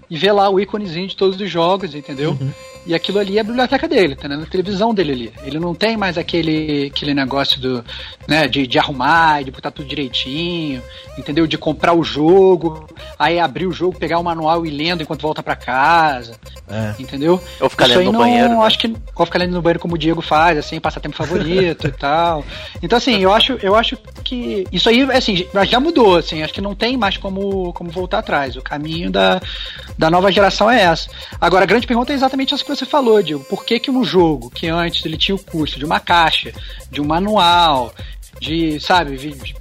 e 0.09 0.17
ver 0.17 0.31
lá 0.31 0.49
o 0.49 0.59
íconezinho 0.59 1.07
de 1.07 1.15
todos 1.15 1.39
os 1.39 1.49
jogos, 1.49 1.93
entendeu? 1.93 2.37
E 2.87 2.95
aquilo 2.95 3.19
ali 3.19 3.37
é 3.37 3.41
a 3.41 3.43
biblioteca 3.43 3.87
dele, 3.87 4.15
tá 4.15 4.27
né? 4.29 4.37
na 4.37 4.45
televisão 4.45 4.93
dele 4.93 5.11
ali. 5.11 5.33
Ele 5.43 5.59
não 5.59 5.75
tem 5.75 5.97
mais 5.97 6.17
aquele, 6.17 6.87
aquele 6.87 7.13
negócio 7.13 7.59
do, 7.59 7.83
né, 8.27 8.47
de, 8.47 8.65
de 8.65 8.79
arrumar, 8.79 9.43
de 9.43 9.51
botar 9.51 9.71
tudo 9.71 9.87
direitinho, 9.87 10.81
entendeu? 11.17 11.45
De 11.45 11.57
comprar 11.57 11.93
o 11.93 12.01
jogo, 12.03 12.87
aí 13.19 13.39
abrir 13.39 13.67
o 13.67 13.71
jogo, 13.73 13.99
pegar 13.99 14.19
o 14.19 14.23
manual 14.23 14.65
e 14.65 14.69
ir 14.69 14.71
lendo 14.71 15.03
enquanto 15.03 15.21
volta 15.21 15.43
pra 15.43 15.55
casa, 15.55 16.39
É. 16.69 16.95
entendeu? 16.97 17.41
Ou 17.59 17.69
ficar 17.69 17.87
Isso 17.89 17.97
lendo 17.97 17.99
aí 17.99 18.05
no 18.05 18.11
não, 18.13 18.19
banheiro. 18.19 18.49
né? 18.57 18.65
acho 18.65 18.79
que 18.79 18.95
ou 19.15 19.25
ficar 19.25 19.39
lendo 19.39 19.53
no 19.53 19.61
banheiro 19.61 19.79
como 19.79 19.95
o 19.95 19.97
Diego 19.97 20.21
faz, 20.21 20.57
assim, 20.57 20.79
passatempo 20.79 21.15
favorito 21.17 21.87
e 21.87 21.91
tal. 21.91 22.45
Então 22.81 22.97
assim, 22.97 23.17
eu 23.19 23.33
acho, 23.33 23.53
eu 23.61 23.75
acho 23.75 23.97
que 24.23 24.65
isso 24.71 24.87
aí, 24.87 25.01
assim, 25.11 25.45
já 25.67 25.79
mudou, 25.79 26.15
assim, 26.17 26.41
acho 26.41 26.53
que 26.53 26.61
não 26.61 26.73
tem 26.73 26.95
mais 26.95 27.17
como, 27.17 27.73
como 27.73 27.89
voltar 27.89 28.19
atrás. 28.19 28.55
O 28.55 28.61
caminho 28.61 29.11
da, 29.11 29.41
da 29.97 30.09
nova 30.09 30.31
geração 30.31 30.71
é 30.71 30.83
essa. 30.83 31.09
Agora 31.41 31.63
a 31.63 31.67
grande 31.67 31.85
pergunta 31.85 32.13
é 32.13 32.15
exatamente 32.15 32.53
essa 32.53 32.63
que 32.63 32.76
você 32.77 32.85
falou, 32.85 33.21
Diego. 33.21 33.43
Por 33.43 33.65
que 33.65 33.79
que 33.79 33.91
um 33.91 34.03
jogo 34.03 34.49
que 34.49 34.67
antes 34.67 35.05
ele 35.05 35.17
tinha 35.17 35.35
o 35.35 35.43
custo 35.43 35.79
de 35.79 35.85
uma 35.85 35.99
caixa, 35.99 36.53
de 36.91 37.01
um 37.01 37.05
manual, 37.05 37.93
de, 38.39 38.79
sabe, 38.79 39.17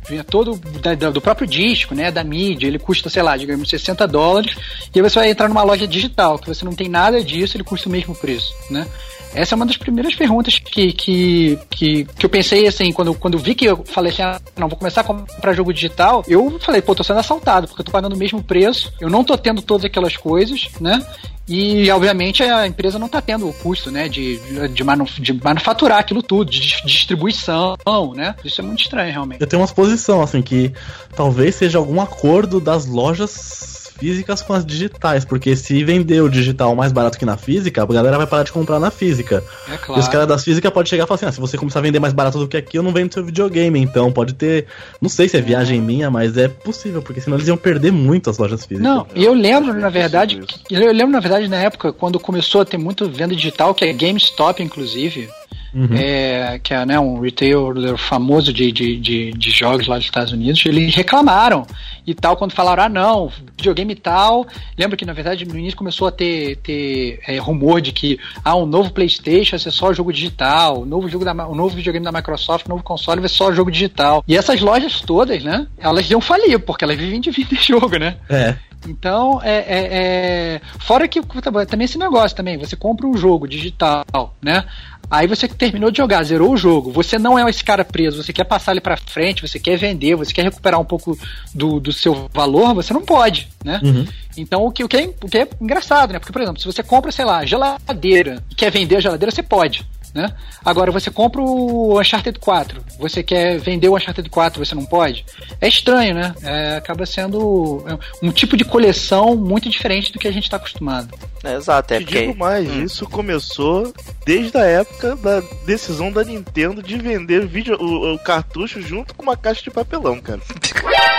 vinha 0.08 0.24
todo 0.24 0.56
da, 0.80 1.10
do 1.10 1.20
próprio 1.20 1.46
disco, 1.46 1.94
né, 1.94 2.10
da 2.10 2.22
mídia, 2.22 2.66
ele 2.66 2.78
custa, 2.78 3.08
sei 3.08 3.22
lá, 3.22 3.36
digamos, 3.36 3.68
60 3.68 4.06
dólares, 4.06 4.54
e 4.94 4.98
aí 4.98 5.02
você 5.02 5.18
vai 5.18 5.30
entrar 5.30 5.48
numa 5.48 5.62
loja 5.62 5.86
digital, 5.86 6.38
que 6.38 6.48
você 6.48 6.64
não 6.64 6.74
tem 6.74 6.88
nada 6.88 7.22
disso, 7.22 7.56
ele 7.56 7.64
custa 7.64 7.88
o 7.88 7.92
mesmo 7.92 8.14
preço, 8.14 8.52
né? 8.70 8.86
Essa 9.34 9.54
é 9.54 9.56
uma 9.56 9.66
das 9.66 9.76
primeiras 9.76 10.14
perguntas 10.14 10.58
que, 10.58 10.92
que, 10.92 11.58
que, 11.70 12.04
que 12.04 12.26
eu 12.26 12.30
pensei 12.30 12.66
assim, 12.66 12.92
quando, 12.92 13.14
quando 13.14 13.38
vi 13.38 13.54
que 13.54 13.66
eu 13.66 13.84
falei 13.84 14.12
assim, 14.12 14.22
ah, 14.22 14.40
não, 14.56 14.68
vou 14.68 14.78
começar 14.78 15.02
a 15.02 15.04
comprar 15.04 15.52
jogo 15.52 15.72
digital, 15.72 16.24
eu 16.26 16.58
falei, 16.60 16.80
pô, 16.80 16.94
tô 16.94 17.04
sendo 17.04 17.20
assaltado, 17.20 17.66
porque 17.66 17.82
eu 17.82 17.84
tô 17.84 17.92
pagando 17.92 18.14
o 18.14 18.18
mesmo 18.18 18.42
preço, 18.42 18.92
eu 19.00 19.10
não 19.10 19.24
tô 19.24 19.36
tendo 19.36 19.62
todas 19.62 19.84
aquelas 19.84 20.16
coisas, 20.16 20.68
né? 20.80 21.04
E, 21.48 21.88
obviamente, 21.92 22.42
a 22.42 22.66
empresa 22.66 22.98
não 22.98 23.06
está 23.06 23.20
tendo 23.20 23.48
o 23.48 23.52
custo 23.52 23.88
né, 23.90 24.08
de, 24.08 24.40
de, 24.68 24.82
manu, 24.82 25.04
de, 25.04 25.32
manufaturar 25.32 26.00
aquilo 26.00 26.20
tudo, 26.20 26.50
de 26.50 26.60
distribuição, 26.84 27.76
né? 28.16 28.34
Isso 28.44 28.60
é 28.60 28.64
muito 28.64 28.80
estranho, 28.80 29.12
realmente. 29.12 29.40
Eu 29.40 29.46
tenho 29.46 29.60
uma 29.60 29.66
exposição, 29.66 30.20
assim, 30.20 30.42
que 30.42 30.72
talvez 31.14 31.54
seja 31.54 31.78
algum 31.78 32.00
acordo 32.00 32.58
das 32.60 32.86
lojas 32.86 33.75
físicas 33.98 34.42
com 34.42 34.52
as 34.52 34.64
digitais, 34.64 35.24
porque 35.24 35.56
se 35.56 35.82
vender 35.84 36.20
o 36.20 36.28
digital 36.28 36.74
mais 36.74 36.92
barato 36.92 37.18
que 37.18 37.24
na 37.24 37.36
física, 37.36 37.82
a 37.82 37.86
galera 37.86 38.16
vai 38.16 38.26
parar 38.26 38.42
de 38.42 38.52
comprar 38.52 38.78
na 38.78 38.90
física. 38.90 39.42
É 39.70 39.76
claro. 39.76 40.00
E 40.00 40.02
os 40.02 40.08
caras 40.08 40.26
das 40.26 40.44
físicas 40.44 40.70
podem 40.70 40.88
chegar 40.88 41.04
e 41.04 41.06
falar 41.06 41.16
assim: 41.16 41.26
ah, 41.26 41.32
se 41.32 41.40
você 41.40 41.56
começar 41.56 41.78
a 41.78 41.82
vender 41.82 41.98
mais 41.98 42.12
barato 42.12 42.38
do 42.38 42.46
que 42.46 42.56
aqui, 42.56 42.78
eu 42.78 42.82
não 42.82 42.92
vendo 42.92 43.12
seu 43.12 43.24
videogame. 43.24 43.80
Então 43.80 44.12
pode 44.12 44.34
ter. 44.34 44.66
Não 45.00 45.08
sei 45.08 45.28
se 45.28 45.36
é 45.36 45.40
viagem 45.40 45.80
minha, 45.80 46.10
mas 46.10 46.36
é 46.36 46.48
possível, 46.48 47.02
porque 47.02 47.20
senão 47.20 47.36
eles 47.36 47.48
iam 47.48 47.56
perder 47.56 47.92
muito 47.92 48.30
as 48.30 48.38
lojas 48.38 48.64
físicas. 48.64 48.82
Não, 48.82 49.06
e 49.14 49.24
eu 49.24 49.32
lembro, 49.32 49.74
na 49.74 49.88
verdade, 49.88 50.40
eu 50.70 50.92
lembro, 50.92 51.12
na 51.12 51.20
verdade, 51.20 51.48
na 51.48 51.56
época, 51.56 51.92
quando 51.92 52.20
começou 52.20 52.60
a 52.60 52.64
ter 52.64 52.76
muito 52.76 53.08
venda 53.08 53.34
digital, 53.34 53.74
que 53.74 53.84
é 53.84 53.92
GameStop, 53.92 54.62
inclusive. 54.62 55.28
Uhum. 55.74 55.88
É, 55.92 56.58
que 56.62 56.72
é 56.72 56.86
né, 56.86 56.98
um 56.98 57.20
retailer 57.20 57.96
famoso 57.96 58.52
de, 58.52 58.72
de, 58.72 58.96
de, 58.98 59.30
de, 59.32 59.50
jogos 59.50 59.86
lá 59.86 59.96
dos 59.96 60.06
Estados 60.06 60.32
Unidos, 60.32 60.64
eles 60.64 60.94
reclamaram 60.94 61.66
e 62.06 62.14
tal, 62.14 62.36
quando 62.36 62.52
falaram, 62.52 62.84
ah 62.84 62.88
não, 62.88 63.32
videogame 63.56 63.94
tal. 63.94 64.46
Lembra 64.78 64.96
que 64.96 65.04
na 65.04 65.12
verdade 65.12 65.44
no 65.44 65.58
início 65.58 65.76
começou 65.76 66.08
a 66.08 66.12
ter, 66.12 66.56
ter 66.56 67.20
é, 67.26 67.38
rumor 67.38 67.80
de 67.80 67.92
que 67.92 68.18
ah, 68.44 68.56
um 68.56 68.66
novo 68.66 68.92
Playstation 68.92 69.50
vai 69.50 69.58
ser 69.58 69.70
só 69.70 69.92
jogo 69.92 70.12
digital, 70.12 70.82
um 70.82 70.86
novo, 70.86 71.08
jogo 71.08 71.24
da, 71.24 71.32
um 71.48 71.54
novo 71.54 71.74
videogame 71.74 72.04
da 72.04 72.12
Microsoft, 72.12 72.66
um 72.66 72.70
novo 72.70 72.82
console 72.82 73.20
vai 73.20 73.28
ser 73.28 73.36
só 73.36 73.52
jogo 73.52 73.70
digital. 73.70 74.24
E 74.26 74.36
essas 74.36 74.60
lojas 74.60 75.00
todas, 75.00 75.42
né, 75.42 75.66
elas 75.78 76.10
iam 76.10 76.20
falir, 76.20 76.58
porque 76.60 76.84
elas 76.84 76.96
vivem 76.96 77.20
de 77.20 77.30
vender 77.32 77.62
jogo, 77.62 77.96
né? 77.98 78.16
É. 78.28 78.56
Então, 78.88 79.40
é, 79.42 79.56
é, 79.56 79.88
é, 79.90 80.60
Fora 80.78 81.08
que 81.08 81.20
também 81.68 81.84
esse 81.84 81.98
negócio 81.98 82.36
também, 82.36 82.56
você 82.56 82.76
compra 82.76 83.06
um 83.06 83.16
jogo 83.16 83.48
digital, 83.48 84.04
né? 84.40 84.64
Aí 85.10 85.26
você 85.26 85.46
terminou 85.46 85.90
de 85.90 85.98
jogar, 85.98 86.22
zerou 86.24 86.52
o 86.52 86.56
jogo. 86.56 86.90
Você 86.92 87.18
não 87.18 87.38
é 87.38 87.48
esse 87.48 87.62
cara 87.62 87.84
preso, 87.84 88.22
você 88.22 88.32
quer 88.32 88.44
passar 88.44 88.72
ele 88.72 88.80
para 88.80 88.96
frente, 88.96 89.46
você 89.46 89.58
quer 89.58 89.76
vender, 89.76 90.16
você 90.16 90.32
quer 90.32 90.42
recuperar 90.42 90.80
um 90.80 90.84
pouco 90.84 91.18
do, 91.54 91.78
do 91.78 91.92
seu 91.92 92.28
valor, 92.32 92.74
você 92.74 92.92
não 92.92 93.02
pode, 93.02 93.48
né? 93.64 93.80
Uhum. 93.82 94.06
Então 94.36 94.64
o 94.66 94.70
que, 94.70 94.84
o, 94.84 94.88
que 94.88 94.96
é, 94.96 95.10
o 95.22 95.28
que 95.28 95.38
é 95.38 95.48
engraçado, 95.60 96.12
né? 96.12 96.18
Porque, 96.18 96.32
por 96.32 96.42
exemplo, 96.42 96.60
se 96.60 96.66
você 96.66 96.82
compra, 96.82 97.12
sei 97.12 97.24
lá, 97.24 97.44
geladeira 97.44 98.42
e 98.50 98.54
quer 98.54 98.70
vender 98.70 98.96
a 98.96 99.00
geladeira, 99.00 99.30
você 99.30 99.42
pode. 99.42 99.86
Né? 100.16 100.32
Agora, 100.64 100.90
você 100.90 101.10
compra 101.10 101.42
o 101.42 102.00
Uncharted 102.00 102.38
4, 102.38 102.82
você 102.98 103.22
quer 103.22 103.58
vender 103.58 103.90
o 103.90 103.96
Uncharted 103.96 104.30
4, 104.30 104.64
você 104.64 104.74
não 104.74 104.86
pode? 104.86 105.26
É 105.60 105.68
estranho, 105.68 106.14
né? 106.14 106.34
É, 106.42 106.76
acaba 106.76 107.04
sendo 107.04 107.84
um 108.22 108.32
tipo 108.32 108.56
de 108.56 108.64
coleção 108.64 109.36
muito 109.36 109.68
diferente 109.68 110.10
do 110.10 110.18
que 110.18 110.26
a 110.26 110.32
gente 110.32 110.44
está 110.44 110.56
acostumado. 110.56 111.14
É, 111.44 111.54
exato, 111.54 111.92
é 111.92 111.98
Te 111.98 112.04
porque... 112.04 112.20
digo 112.20 112.38
mais, 112.38 112.66
hum. 112.66 112.82
isso 112.82 113.06
começou 113.06 113.92
desde 114.24 114.56
a 114.56 114.64
época 114.64 115.14
da 115.16 115.40
decisão 115.66 116.10
da 116.10 116.24
Nintendo 116.24 116.82
de 116.82 116.96
vender 116.96 117.46
vídeo, 117.46 117.76
o, 117.78 118.14
o 118.14 118.18
cartucho 118.18 118.80
junto 118.80 119.14
com 119.14 119.22
uma 119.22 119.36
caixa 119.36 119.62
de 119.62 119.70
papelão, 119.70 120.18
cara. 120.18 120.40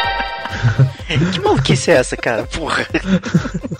que 1.33 1.39
maluquice 1.39 1.91
é 1.91 1.95
essa, 1.95 2.17
cara? 2.17 2.43
Porra. 2.43 2.85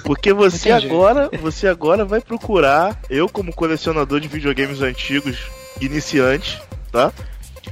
Porque 0.03 0.33
você 0.33 0.71
agora, 0.71 1.29
você 1.41 1.67
agora 1.67 2.05
vai 2.05 2.21
procurar, 2.21 2.97
eu 3.09 3.27
como 3.27 3.53
colecionador 3.53 4.19
de 4.19 4.27
videogames 4.27 4.81
antigos, 4.81 5.37
iniciante, 5.81 6.61
tá? 6.91 7.11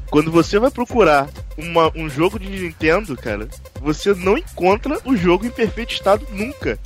Quando 0.09 0.31
você 0.31 0.59
vai 0.59 0.69
procurar 0.69 1.29
uma, 1.57 1.91
um 1.95 2.09
jogo 2.09 2.37
de 2.39 2.49
Nintendo, 2.49 3.15
cara, 3.15 3.47
você 3.81 4.13
não 4.13 4.37
encontra 4.37 4.99
o 5.05 5.15
jogo 5.15 5.45
em 5.45 5.51
perfeito 5.51 5.93
estado 5.93 6.25
nunca. 6.31 6.77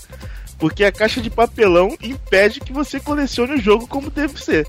Porque 0.58 0.84
a 0.84 0.92
caixa 0.92 1.22
de 1.22 1.30
papelão 1.30 1.96
impede 2.02 2.60
que 2.60 2.74
você 2.74 3.00
colecione 3.00 3.54
o 3.54 3.62
jogo 3.62 3.88
como 3.88 4.10
deve 4.10 4.42
ser. 4.42 4.68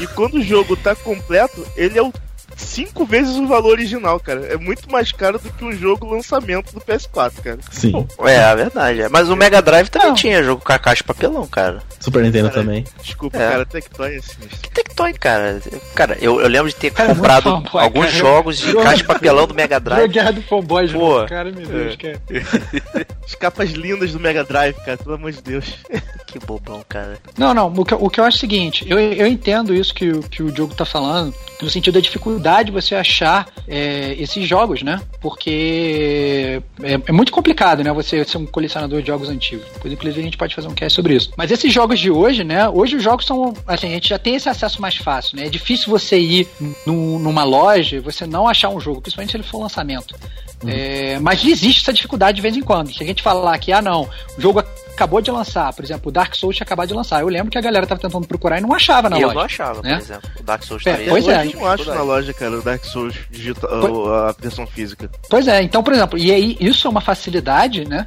E 0.00 0.06
quando 0.06 0.34
o 0.34 0.42
jogo 0.42 0.76
tá 0.76 0.94
completo, 0.94 1.66
ele 1.76 1.98
é 1.98 2.02
o 2.02 2.12
cinco 2.56 3.04
vezes 3.04 3.36
o 3.36 3.46
valor 3.46 3.72
original, 3.72 4.18
cara. 4.18 4.46
É 4.46 4.56
muito 4.56 4.90
mais 4.90 5.12
caro 5.12 5.38
do 5.38 5.50
que 5.50 5.64
um 5.64 5.72
jogo 5.72 6.10
lançamento 6.10 6.72
do 6.72 6.80
PS4, 6.80 7.42
cara. 7.42 7.58
Sim. 7.70 8.06
É, 8.20 8.34
é 8.34 8.56
verdade. 8.56 9.02
É. 9.02 9.08
Mas 9.08 9.28
o 9.28 9.36
Mega 9.36 9.60
Drive 9.60 9.88
também 9.88 10.08
Não. 10.08 10.14
tinha 10.14 10.42
jogo 10.42 10.62
com 10.64 10.72
a 10.72 10.78
caixa 10.78 11.02
de 11.02 11.04
papelão, 11.04 11.46
cara. 11.46 11.82
Super 12.00 12.22
Nintendo 12.22 12.48
cara, 12.50 12.60
também. 12.60 12.84
Desculpa, 13.02 13.36
é. 13.36 13.50
cara, 13.50 13.66
Tectoy 13.66 14.16
é 14.16 14.20
sinistro. 14.20 14.60
Que 14.62 14.70
Tectoy, 14.70 15.12
cara? 15.14 15.60
Cara, 15.94 16.16
eu, 16.20 16.40
eu 16.40 16.48
lembro 16.48 16.68
de 16.68 16.76
ter 16.76 16.90
cara, 16.90 17.14
comprado 17.14 17.42
fanboy, 17.44 17.82
alguns 17.82 18.06
cara. 18.06 18.18
jogos 18.18 18.58
de 18.58 18.72
caixa 18.74 18.96
de 18.96 19.04
papelão 19.04 19.46
do 19.46 19.54
Mega 19.54 19.78
Drive. 19.78 20.08
Guerra 20.08 20.32
do 20.32 20.42
fanboy, 20.42 20.88
Pô. 20.88 21.26
cara, 21.26 21.52
meu 21.52 21.66
Deus, 21.66 21.94
é. 21.94 21.96
cara. 21.96 23.06
As 23.26 23.34
capas 23.34 23.70
lindas 23.70 24.12
do 24.12 24.20
Mega 24.20 24.44
Drive, 24.44 24.76
cara, 24.84 24.96
pelo 24.96 25.14
amor 25.14 25.32
de 25.32 25.42
Deus. 25.42 25.78
Que 26.26 26.38
bobão, 26.38 26.84
cara. 26.88 27.18
Não, 27.36 27.52
não, 27.52 27.68
o 27.68 27.84
que, 27.84 27.94
o 27.94 28.10
que 28.10 28.20
eu 28.20 28.24
acho 28.24 28.36
é 28.36 28.38
o 28.38 28.40
seguinte, 28.40 28.86
eu, 28.88 28.98
eu 28.98 29.26
entendo 29.26 29.74
isso 29.74 29.94
que, 29.94 30.20
que 30.28 30.42
o 30.42 30.50
Diogo 30.50 30.74
tá 30.74 30.84
falando, 30.84 31.34
no 31.60 31.70
sentido 31.70 31.94
da 31.94 32.00
dificuldade 32.00 32.70
você 32.70 32.94
achar 32.94 33.48
é, 33.66 34.14
esses 34.18 34.46
jogos, 34.46 34.82
né? 34.82 35.00
Porque 35.20 36.62
é, 36.82 36.94
é, 37.06 37.12
muito 37.12 37.32
complicado, 37.32 37.82
né? 37.82 37.92
Você 37.92 38.24
ser 38.24 38.38
um 38.38 38.46
colecionador 38.46 39.00
de 39.00 39.06
jogos 39.06 39.28
antigos. 39.28 39.66
Pois, 39.80 39.92
inclusive, 39.92 40.20
a 40.20 40.24
gente 40.24 40.36
pode 40.36 40.54
fazer 40.54 40.68
um 40.68 40.74
cast 40.74 40.94
sobre 40.94 41.14
isso. 41.14 41.30
Mas 41.36 41.50
esses 41.50 41.72
jogos 41.72 41.98
de 41.98 42.10
hoje, 42.10 42.44
né? 42.44 42.68
Hoje 42.68 42.96
os 42.96 43.02
jogos 43.02 43.26
são. 43.26 43.54
Assim, 43.66 43.88
a 43.88 43.90
gente 43.90 44.08
já 44.08 44.18
tem 44.18 44.34
esse 44.36 44.48
acesso 44.48 44.80
mais 44.80 44.96
fácil, 44.96 45.36
né? 45.36 45.46
É 45.46 45.50
difícil 45.50 45.90
você 45.90 46.18
ir 46.18 46.48
no, 46.86 47.18
numa 47.18 47.44
loja 47.44 47.96
e 47.96 48.00
você 48.00 48.26
não 48.26 48.46
achar 48.46 48.68
um 48.68 48.80
jogo, 48.80 49.00
principalmente 49.00 49.30
se 49.30 49.36
ele 49.36 49.44
for 49.44 49.60
lançamento. 49.60 50.14
Uhum. 50.62 50.70
É, 50.70 51.18
mas 51.18 51.44
existe 51.44 51.82
essa 51.82 51.92
dificuldade 51.92 52.36
de 52.36 52.42
vez 52.42 52.56
em 52.56 52.62
quando. 52.62 52.92
Se 52.92 53.02
a 53.02 53.06
gente 53.06 53.22
falar 53.22 53.58
que, 53.58 53.72
ah, 53.72 53.82
não, 53.82 54.08
o 54.36 54.40
jogo 54.40 54.60
acabou 54.60 55.20
de 55.20 55.30
lançar, 55.30 55.72
por 55.74 55.84
exemplo, 55.84 56.08
o 56.08 56.12
Dark 56.12 56.34
Souls 56.34 56.56
tinha 56.56 56.64
acabado 56.64 56.88
de 56.88 56.94
lançar. 56.94 57.20
Eu 57.20 57.28
lembro 57.28 57.50
que 57.50 57.58
a 57.58 57.60
galera 57.60 57.86
tava 57.86 58.00
tentando 58.00 58.26
procurar 58.26 58.58
e 58.58 58.62
não 58.62 58.72
achava 58.72 59.10
na 59.10 59.16
eu 59.16 59.28
loja. 59.28 59.32
Eu 59.32 59.34
não 59.34 59.42
achava, 59.42 59.82
né? 59.82 59.94
por 59.96 60.02
exemplo. 60.02 60.30
O 60.40 60.42
Dark 60.42 60.62
Souls 60.64 60.86
é, 60.86 60.94
3. 60.94 61.08
Pois 61.10 61.28
é. 61.28 61.45
Eu 61.52 61.60
não 61.60 61.66
acho 61.66 61.84
na 61.86 62.02
loja, 62.02 62.32
cara, 62.32 62.58
o 62.58 62.62
Dark 62.62 62.84
Souls 62.84 63.14
digital, 63.30 63.80
pois... 63.80 64.08
a 64.08 64.34
versão 64.38 64.66
física. 64.66 65.10
Pois 65.28 65.48
é, 65.48 65.62
então, 65.62 65.82
por 65.82 65.92
exemplo, 65.92 66.18
e 66.18 66.32
aí 66.32 66.56
isso 66.60 66.86
é 66.86 66.90
uma 66.90 67.00
facilidade, 67.00 67.86
né? 67.86 68.06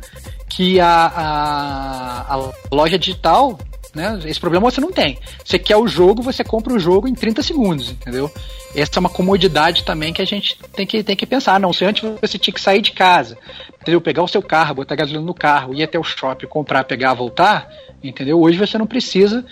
Que 0.49 0.79
a, 0.79 0.87
a, 0.87 2.33
a 2.33 2.51
loja 2.71 2.97
digital 2.97 3.57
né? 3.93 4.19
Esse 4.25 4.39
problema 4.39 4.69
você 4.69 4.79
não 4.79 4.91
tem. 4.91 5.17
Você 5.43 5.57
quer 5.57 5.77
o 5.77 5.87
jogo, 5.87 6.21
você 6.21 6.43
compra 6.43 6.73
o 6.73 6.79
jogo 6.79 7.07
em 7.07 7.13
30 7.13 7.41
segundos, 7.41 7.89
entendeu? 7.89 8.31
Essa 8.75 8.97
é 8.97 8.99
uma 8.99 9.09
comodidade 9.09 9.83
também 9.83 10.13
que 10.13 10.21
a 10.21 10.25
gente 10.25 10.57
tem 10.73 10.85
que, 10.85 11.03
tem 11.03 11.15
que 11.15 11.25
pensar. 11.25 11.59
Não, 11.59 11.73
se 11.73 11.85
antes 11.85 12.07
você 12.21 12.37
tinha 12.37 12.53
que 12.53 12.61
sair 12.61 12.81
de 12.81 12.91
casa, 12.91 13.37
entendeu? 13.81 13.99
Pegar 13.99 14.23
o 14.23 14.27
seu 14.27 14.41
carro, 14.41 14.75
botar 14.75 14.95
gasolina 14.95 15.25
no 15.25 15.33
carro, 15.33 15.73
ir 15.73 15.83
até 15.83 15.97
o 15.97 16.03
shopping, 16.03 16.47
comprar, 16.47 16.83
pegar, 16.83 17.13
voltar, 17.13 17.67
entendeu? 18.03 18.39
Hoje 18.39 18.57
você 18.57 18.77
não 18.77 18.85
precisa 18.85 19.43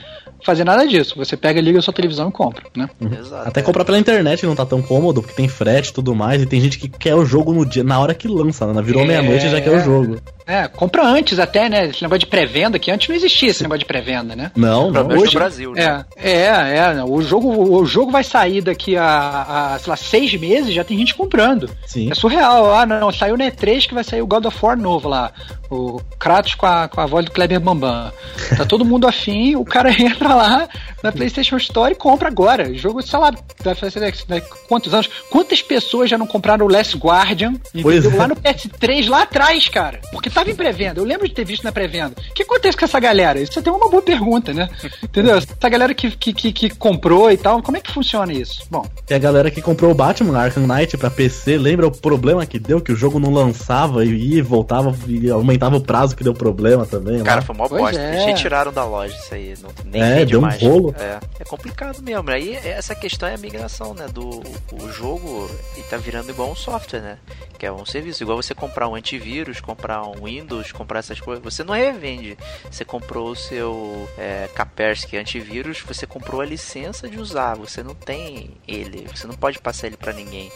fazer 0.48 0.64
nada 0.64 0.88
disso. 0.88 1.14
Você 1.18 1.36
pega, 1.36 1.60
liga 1.60 1.80
a 1.80 1.82
sua 1.82 1.94
televisão 1.94 2.30
e 2.30 2.32
compra, 2.32 2.64
né? 2.76 2.90
Uhum. 3.02 3.14
Exato, 3.14 3.50
Até 3.50 3.60
é. 3.60 3.64
comprar 3.64 3.84
pela 3.84 4.00
internet 4.00 4.46
não 4.46 4.56
tá 4.56 4.66
tão 4.66 4.82
cômodo, 4.82 5.22
porque 5.22 5.36
tem 5.36 5.50
frete 5.50 5.90
e 5.90 5.94
tudo 5.94 6.16
mais, 6.16 6.42
e 6.42 6.46
tem 6.46 6.62
gente 6.62 6.80
que 6.80 6.88
quer 6.88 7.16
o 7.16 7.26
jogo 7.26 7.54
no 7.54 7.66
dia, 7.66 7.84
na 7.84 8.00
hora 8.00 8.14
que 8.14 8.28
lança, 8.28 8.66
né? 8.74 8.82
Virou 8.82 9.04
é... 9.04 9.08
meia-noite 9.08 9.46
e 9.46 9.50
já 9.50 9.60
quer 9.60 9.72
o 9.72 9.84
jogo. 9.84 10.18
É, 10.48 10.66
compra 10.66 11.06
antes 11.06 11.40
até, 11.40 11.68
né? 11.68 11.88
Esse 11.88 12.02
negócio 12.02 12.20
de 12.20 12.26
pré-venda, 12.28 12.80
que 12.80 12.90
antes 12.90 13.10
não 13.10 13.16
existia 13.18 13.50
esse 13.50 13.62
negócio 13.62 13.80
de 13.80 13.86
pré-venda, 13.86 14.34
né? 14.34 14.50
Não, 14.56 14.90
não. 14.90 15.06
Hoje, 15.08 15.34
no 15.34 15.40
Brasil, 15.40 15.74
né? 15.74 16.06
É, 16.16 16.32
é, 16.32 16.78
é. 16.78 17.04
O 17.04 17.22
jogo, 17.22 17.78
o 17.78 17.86
jogo 17.86 18.14
vai 18.14 18.24
sair 18.24 18.62
daqui 18.62 18.96
a, 18.96 19.74
a, 19.74 19.80
sei 19.80 19.90
lá, 19.90 19.98
seis 19.98 20.34
meses, 20.36 20.74
já 20.74 20.86
tem 20.86 20.98
gente 20.98 21.14
comprando. 21.14 21.70
Sim. 21.86 22.10
É 22.10 22.16
surreal. 22.16 22.74
Ah, 22.74 22.86
não, 22.86 23.12
saiu 23.12 23.36
no 23.36 23.44
E3 23.44 23.88
que 23.88 23.94
vai 23.94 24.06
sair 24.06 24.22
o 24.22 24.28
God 24.28 24.46
of 24.46 24.58
War 24.62 24.78
novo 24.78 25.10
lá. 25.10 25.34
O 25.70 26.00
Kratos 26.18 26.56
com 26.56 26.66
a, 26.66 26.88
com 26.88 27.02
a 27.02 27.06
voz 27.06 27.26
do 27.26 27.32
Kleber 27.32 27.60
Bambam. 27.60 28.14
Tá 28.56 28.64
todo 28.64 28.86
mundo 28.86 29.06
afim, 29.06 29.58
o 29.58 29.66
cara 29.66 29.92
entra 30.02 30.34
lá 30.38 30.70
na 31.04 31.12
PlayStation 31.12 31.58
Store 31.58 31.92
e 31.94 31.96
compra 31.96 32.28
agora. 32.28 32.70
O 32.70 32.76
jogo, 32.78 33.02
sei 33.02 33.20
lá, 33.20 33.34
vai 33.64 33.76
fazer 33.76 34.00
né, 34.28 34.42
quantos 34.68 34.94
anos? 34.94 35.10
Quantas 35.30 35.62
pessoas 35.62 36.10
já 36.10 36.18
não 36.18 36.28
compraram 36.28 36.66
o 36.66 36.70
Last 36.70 36.96
Guardian? 36.98 37.56
Pois 37.82 38.06
é. 38.06 38.16
Lá 38.16 38.28
no 38.28 38.36
PS3, 38.36 39.10
lá 39.10 39.24
atrás, 39.24 39.68
cara. 39.68 40.00
Porque 40.12 40.30
tava 40.30 40.50
em 40.50 40.56
pré-venda. 40.56 41.00
Eu 41.00 41.06
lembro 41.06 41.28
de 41.28 41.34
ter 41.34 41.46
visto 41.46 41.64
na 41.64 41.72
pré-venda. 41.72 42.14
O 42.30 42.34
que 42.34 42.44
acontece 42.44 42.78
com 42.78 42.86
essa 42.86 43.00
galera? 43.00 43.40
Isso 43.40 43.60
até 43.60 43.70
é 43.70 43.74
uma 43.74 43.90
boa 43.90 44.02
pergunta, 44.02 44.54
né? 44.54 44.70
Entendeu? 45.04 45.38
Essa 45.38 45.70
galera 45.70 45.94
que, 45.94 46.12
que, 46.12 46.34
que, 46.34 46.52
que 46.52 46.70
comprou 46.70 47.32
e 47.32 47.38
tal, 47.38 47.62
como 47.62 47.78
é 47.78 47.82
que 47.82 47.92
funciona 47.92 48.32
isso? 48.32 48.64
Bom, 48.70 48.86
E 49.10 49.14
a 49.14 49.20
galera 49.20 49.50
que 49.50 49.62
comprou 49.62 49.92
o 49.92 49.96
Batman 49.96 50.38
Arkham 50.38 50.68
Knight 50.68 50.98
pra 50.98 51.10
PC, 51.10 51.58
lembra 51.58 51.88
o 51.88 51.92
problema 51.92 52.46
que 52.46 52.60
deu? 52.60 52.80
Que 52.80 52.92
o 52.92 52.96
jogo 52.96 53.20
não 53.20 53.32
lançava 53.34 54.06
e 54.06 54.34
ia 54.34 54.40
e 54.40 54.42
voltava 54.42 54.96
e 55.08 55.30
aumentava 55.30 55.78
o 55.78 55.82
prazo 55.82 56.16
que 56.16 56.24
deu 56.24 56.34
problema 56.34 56.86
também. 56.86 57.24
Cara, 57.24 57.38
lá. 57.38 57.42
foi 57.42 57.56
mó 57.56 57.68
bosta. 57.68 58.00
é. 58.00 58.14
Eles 58.14 58.26
retiraram 58.26 58.72
da 58.72 58.84
loja 58.86 59.16
isso 59.16 59.34
aí. 59.34 59.54
Não, 59.62 59.70
nem 59.86 60.02
É, 60.02 60.26
deu 60.28 60.40
um 60.40 60.44
mais. 60.44 60.62
rolo. 60.62 60.96
É, 60.98 61.20
é 61.40 61.44
complicado 61.44 62.02
mesmo. 62.02 62.30
Aí 62.30 62.56
essa 62.56 62.96
questão 62.96 63.28
é 63.30 63.36
a 63.36 63.38
migração, 63.38 63.94
né? 63.94 64.08
Do 64.08 64.42
o 64.74 64.90
jogo 64.92 65.50
e 65.78 65.82
tá 65.84 65.98
virando 65.98 66.30
igual 66.30 66.50
um 66.50 66.56
software, 66.56 67.02
né? 67.02 67.18
Que 67.58 67.66
é 67.66 67.72
um 67.72 67.86
serviço. 67.86 68.24
Igual 68.24 68.42
você 68.42 68.54
comprar 68.54 68.88
um 68.88 68.96
antivírus, 68.96 69.60
comprar 69.60 70.04
um 70.04 70.26
Windows, 70.26 70.72
comprar 70.72 71.00
essas 71.00 71.20
coisas. 71.20 71.44
Você 71.44 71.64
não 71.64 71.74
revende. 71.74 72.38
Você 72.70 72.86
comprou 72.86 73.32
o 73.32 73.36
seu 73.36 74.08
é, 74.18 74.50
Kaspersky 74.54 75.18
antivírus, 75.18 75.82
você 75.82 76.06
comprou 76.06 76.42
a 76.42 76.46
licença 76.46 77.10
de 77.10 77.20
usar. 77.20 77.56
Você 77.56 77.82
não 77.82 77.96
tem 77.96 78.52
ele. 78.68 79.08
Você 79.14 79.28
não 79.28 79.36
pode 79.36 79.60
passar 79.60 79.88
ele 79.88 79.98
pra 79.98 80.14
ninguém. 80.14 80.52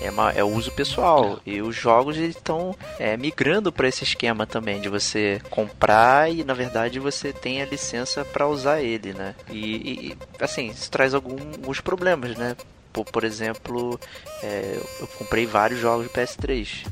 É, 0.00 0.10
uma, 0.10 0.30
é 0.32 0.44
o 0.44 0.48
uso 0.48 0.70
pessoal. 0.72 1.40
E 1.44 1.60
os 1.60 1.74
jogos 1.74 2.16
estão 2.16 2.74
é, 2.98 3.16
migrando 3.16 3.72
para 3.72 3.88
esse 3.88 4.04
esquema 4.04 4.46
também, 4.46 4.80
de 4.80 4.88
você 4.88 5.40
comprar 5.50 6.30
e 6.30 6.44
na 6.44 6.54
verdade 6.54 6.98
você 6.98 7.32
tem 7.32 7.62
a 7.62 7.66
licença 7.66 8.24
para 8.24 8.46
usar 8.46 8.82
ele, 8.82 9.05
né? 9.12 9.34
E, 9.50 10.12
e, 10.12 10.18
assim, 10.40 10.68
isso 10.68 10.90
traz 10.90 11.14
alguns 11.14 11.80
problemas, 11.80 12.36
né? 12.36 12.56
Por, 12.92 13.04
por 13.04 13.24
exemplo, 13.24 13.98
é, 14.42 14.80
eu 15.00 15.06
comprei 15.18 15.46
vários 15.46 15.80
jogos 15.80 16.06
de 16.06 16.12
PS3 16.12 16.86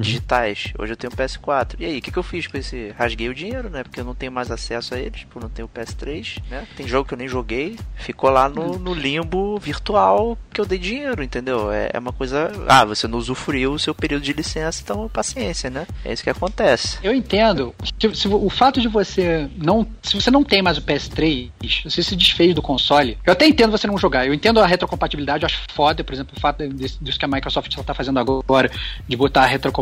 digitais. 0.00 0.72
Hoje 0.78 0.92
eu 0.92 0.96
tenho 0.96 1.12
PS4. 1.12 1.74
E 1.78 1.84
aí, 1.84 1.98
o 1.98 2.02
que, 2.02 2.10
que 2.10 2.18
eu 2.18 2.22
fiz 2.22 2.46
com 2.46 2.56
esse? 2.56 2.94
Rasguei 2.98 3.28
o 3.28 3.34
dinheiro, 3.34 3.68
né? 3.70 3.82
Porque 3.82 4.00
eu 4.00 4.04
não 4.04 4.14
tenho 4.14 4.32
mais 4.32 4.50
acesso 4.50 4.94
a 4.94 4.98
eles, 4.98 5.24
porque 5.24 5.38
eu 5.38 5.42
não 5.42 5.48
tenho 5.48 5.68
PS3, 5.68 6.38
né? 6.50 6.66
Tem 6.76 6.86
jogo 6.86 7.06
que 7.08 7.14
eu 7.14 7.18
nem 7.18 7.28
joguei. 7.28 7.78
Ficou 7.96 8.30
lá 8.30 8.48
no, 8.48 8.78
no 8.78 8.94
limbo 8.94 9.58
virtual 9.58 10.36
que 10.52 10.60
eu 10.60 10.66
dei 10.66 10.78
dinheiro, 10.78 11.22
entendeu? 11.22 11.70
É, 11.70 11.90
é 11.92 11.98
uma 11.98 12.12
coisa. 12.12 12.50
Ah, 12.68 12.84
você 12.84 13.06
não 13.06 13.18
usufruiu 13.18 13.72
o 13.72 13.78
seu 13.78 13.94
período 13.94 14.22
de 14.22 14.32
licença, 14.32 14.80
então 14.82 15.08
paciência, 15.08 15.70
né? 15.70 15.86
É 16.04 16.12
isso 16.12 16.22
que 16.22 16.30
acontece. 16.30 16.98
Eu 17.02 17.12
entendo. 17.14 17.74
Se, 18.00 18.14
se 18.14 18.28
o 18.28 18.50
fato 18.50 18.80
de 18.80 18.88
você 18.88 19.48
não. 19.56 19.86
Se 20.02 20.14
você 20.14 20.30
não 20.30 20.44
tem 20.44 20.62
mais 20.62 20.78
o 20.78 20.82
PS3, 20.82 21.50
você 21.84 22.02
se 22.02 22.16
desfez 22.16 22.54
do 22.54 22.62
console. 22.62 23.18
Eu 23.24 23.32
até 23.32 23.46
entendo 23.46 23.70
você 23.70 23.86
não 23.86 23.98
jogar. 23.98 24.26
Eu 24.26 24.34
entendo 24.34 24.60
a 24.60 24.66
retrocompatibilidade, 24.66 25.42
eu 25.42 25.46
acho 25.46 25.60
foda, 25.72 26.02
por 26.04 26.12
exemplo, 26.12 26.34
o 26.36 26.40
fato 26.40 26.66
disso 26.68 26.98
disso 27.00 27.18
que 27.18 27.24
a 27.24 27.28
Microsoft 27.28 27.76
está 27.76 27.94
fazendo 27.94 28.18
agora, 28.18 28.70
de 29.08 29.16
botar 29.16 29.42
a 29.42 29.46
retrocompatibilidade, 29.46 29.81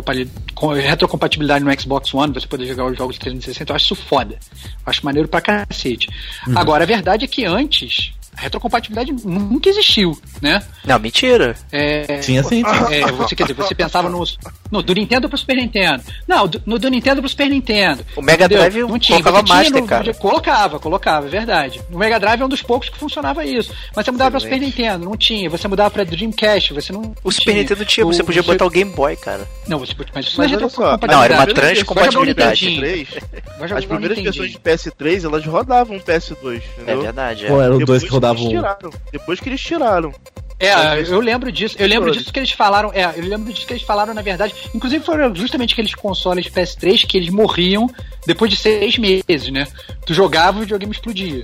retrocompatibilidade 0.81 1.63
no 1.63 1.79
Xbox 1.79 2.13
One, 2.13 2.33
você 2.33 2.47
poder 2.47 2.65
jogar 2.65 2.85
os 2.85 2.97
jogos 2.97 3.15
de 3.15 3.21
360, 3.21 3.71
eu 3.71 3.75
acho 3.75 3.85
isso 3.85 3.95
foda. 3.95 4.35
Eu 4.35 4.69
acho 4.85 5.05
maneiro 5.05 5.27
pra 5.27 5.41
cacete. 5.41 6.09
Agora, 6.55 6.83
a 6.83 6.87
verdade 6.87 7.25
é 7.25 7.27
que 7.27 7.45
antes. 7.45 8.13
A 8.35 8.41
retrocompatibilidade 8.41 9.11
nunca 9.25 9.69
existiu, 9.69 10.17
né? 10.41 10.63
Não, 10.85 10.97
mentira. 10.97 11.55
É, 11.71 12.19
Tinha 12.19 12.41
sim. 12.43 12.63
é, 12.89 13.11
você, 13.11 13.35
quer 13.35 13.43
dizer, 13.43 13.53
você 13.53 13.75
pensava 13.75 14.09
no, 14.09 14.23
no 14.71 14.81
do 14.81 14.93
Nintendo 14.93 15.27
pro 15.29 15.37
Super 15.37 15.57
Nintendo. 15.57 16.03
Não, 16.27 16.47
do- 16.47 16.61
no 16.65 16.79
do 16.79 16.89
Nintendo 16.89 17.21
pro 17.21 17.29
Super 17.29 17.49
Nintendo. 17.49 18.05
O 18.15 18.21
Mega 18.21 18.45
Entendeu? 18.45 18.59
Drive 18.69 18.89
não 18.89 18.97
tinha, 18.99 19.21
colocava 19.21 19.37
você 19.39 19.45
tinha 19.45 19.57
Master, 19.63 19.81
no- 19.81 19.87
cara. 19.87 20.13
Colocava, 20.13 20.79
colocava, 20.79 21.27
é 21.27 21.29
verdade. 21.29 21.81
O 21.91 21.97
Mega 21.97 22.19
Drive 22.19 22.41
é 22.41 22.45
um 22.45 22.49
dos 22.49 22.61
poucos 22.61 22.89
que 22.89 22.97
funcionava 22.97 23.43
isso. 23.45 23.73
Mas 23.95 24.05
você 24.05 24.11
mudava 24.11 24.31
para 24.31 24.39
Super 24.39 24.55
Excelente. 24.55 24.77
Nintendo, 24.79 25.05
não 25.05 25.17
tinha. 25.17 25.49
Você 25.49 25.67
mudava 25.67 25.91
para 25.91 26.03
Dreamcast, 26.03 26.73
você 26.73 26.93
não. 26.93 27.13
O 27.23 27.31
Super 27.31 27.53
Nintendo 27.55 27.85
tinha, 27.85 28.05
você 28.05 28.21
O- 28.21 28.25
podia 28.25 28.41
botar 28.43 28.65
o 28.65 28.69
Game 28.69 28.91
Boy, 28.91 29.15
cara. 29.15 29.47
Não, 29.67 29.77
você 29.79 29.93
podia. 29.93 30.11
Mas 30.15 30.25
isso 30.27 30.37
Mas 30.37 30.51
não 30.51 30.65
é 30.65 30.69
só. 30.69 30.97
Não, 30.97 31.23
era 31.23 31.35
uma 31.35 31.45
transcompatibilidade. 31.47 32.65
versões 32.65 33.07
de 33.07 33.15
PS3, 33.15 33.41
Vai 33.59 33.67
jogar 33.67 33.79
As 33.79 33.85
primeiras 33.85 34.19
versões 34.19 34.51
de 34.51 34.59
PS3, 34.59 35.23
elas 35.25 35.45
rodavam 35.45 35.99
PS2, 35.99 36.61
É 36.77 36.81
entendeu? 36.81 37.01
verdade, 37.01 37.45
é. 37.45 37.49
Pô, 37.49 37.61
eram 37.61 37.77
dois 37.79 38.03
que 38.03 38.09
rodavam. 38.09 38.41
eles 38.43 38.53
tiraram. 38.57 38.89
Depois 39.11 39.39
que 39.39 39.49
eles 39.49 39.61
tiraram. 39.61 40.13
É, 40.61 41.01
eu 41.01 41.19
lembro 41.19 41.51
disso. 41.51 41.75
Eu 41.79 41.87
lembro 41.87 42.11
disso 42.11 42.31
que 42.31 42.39
eles 42.39 42.51
falaram. 42.51 42.91
É, 42.93 43.03
eu 43.17 43.23
lembro 43.23 43.51
disso 43.51 43.65
que 43.65 43.73
eles 43.73 43.83
falaram, 43.83 44.13
na 44.13 44.21
verdade. 44.21 44.53
Inclusive 44.73 45.03
foram 45.03 45.33
justamente 45.35 45.73
aqueles 45.73 45.95
consoles 45.95 46.45
de 46.45 46.51
PS3 46.51 47.05
que 47.05 47.17
eles 47.17 47.29
morriam 47.29 47.89
depois 48.25 48.51
de 48.51 48.57
seis 48.57 48.97
meses, 48.97 49.51
né? 49.51 49.67
Tu 50.05 50.13
jogava 50.13 50.57
e 50.57 50.59
o 50.59 50.61
videogame 50.61 50.93
explodia. 50.93 51.43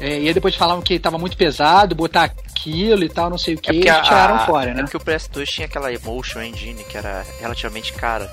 É, 0.00 0.20
e 0.20 0.28
aí 0.28 0.34
depois 0.34 0.54
falavam 0.54 0.82
que 0.82 0.98
tava 0.98 1.18
muito 1.18 1.36
pesado, 1.36 1.94
botar 1.94 2.24
aquilo 2.24 3.02
e 3.02 3.08
tal, 3.08 3.28
não 3.28 3.38
sei 3.38 3.54
o 3.54 3.58
que, 3.58 3.72
e 3.72 3.80
eles 3.80 4.02
tiraram 4.02 4.46
fora, 4.46 4.70
é 4.70 4.74
né? 4.74 4.82
porque 4.82 4.96
o 4.96 5.00
PS2 5.00 5.46
tinha 5.46 5.66
aquela 5.66 5.92
Emotion 5.92 6.40
Engine 6.40 6.84
que 6.84 6.96
era 6.96 7.24
relativamente 7.40 7.92
cara 7.92 8.30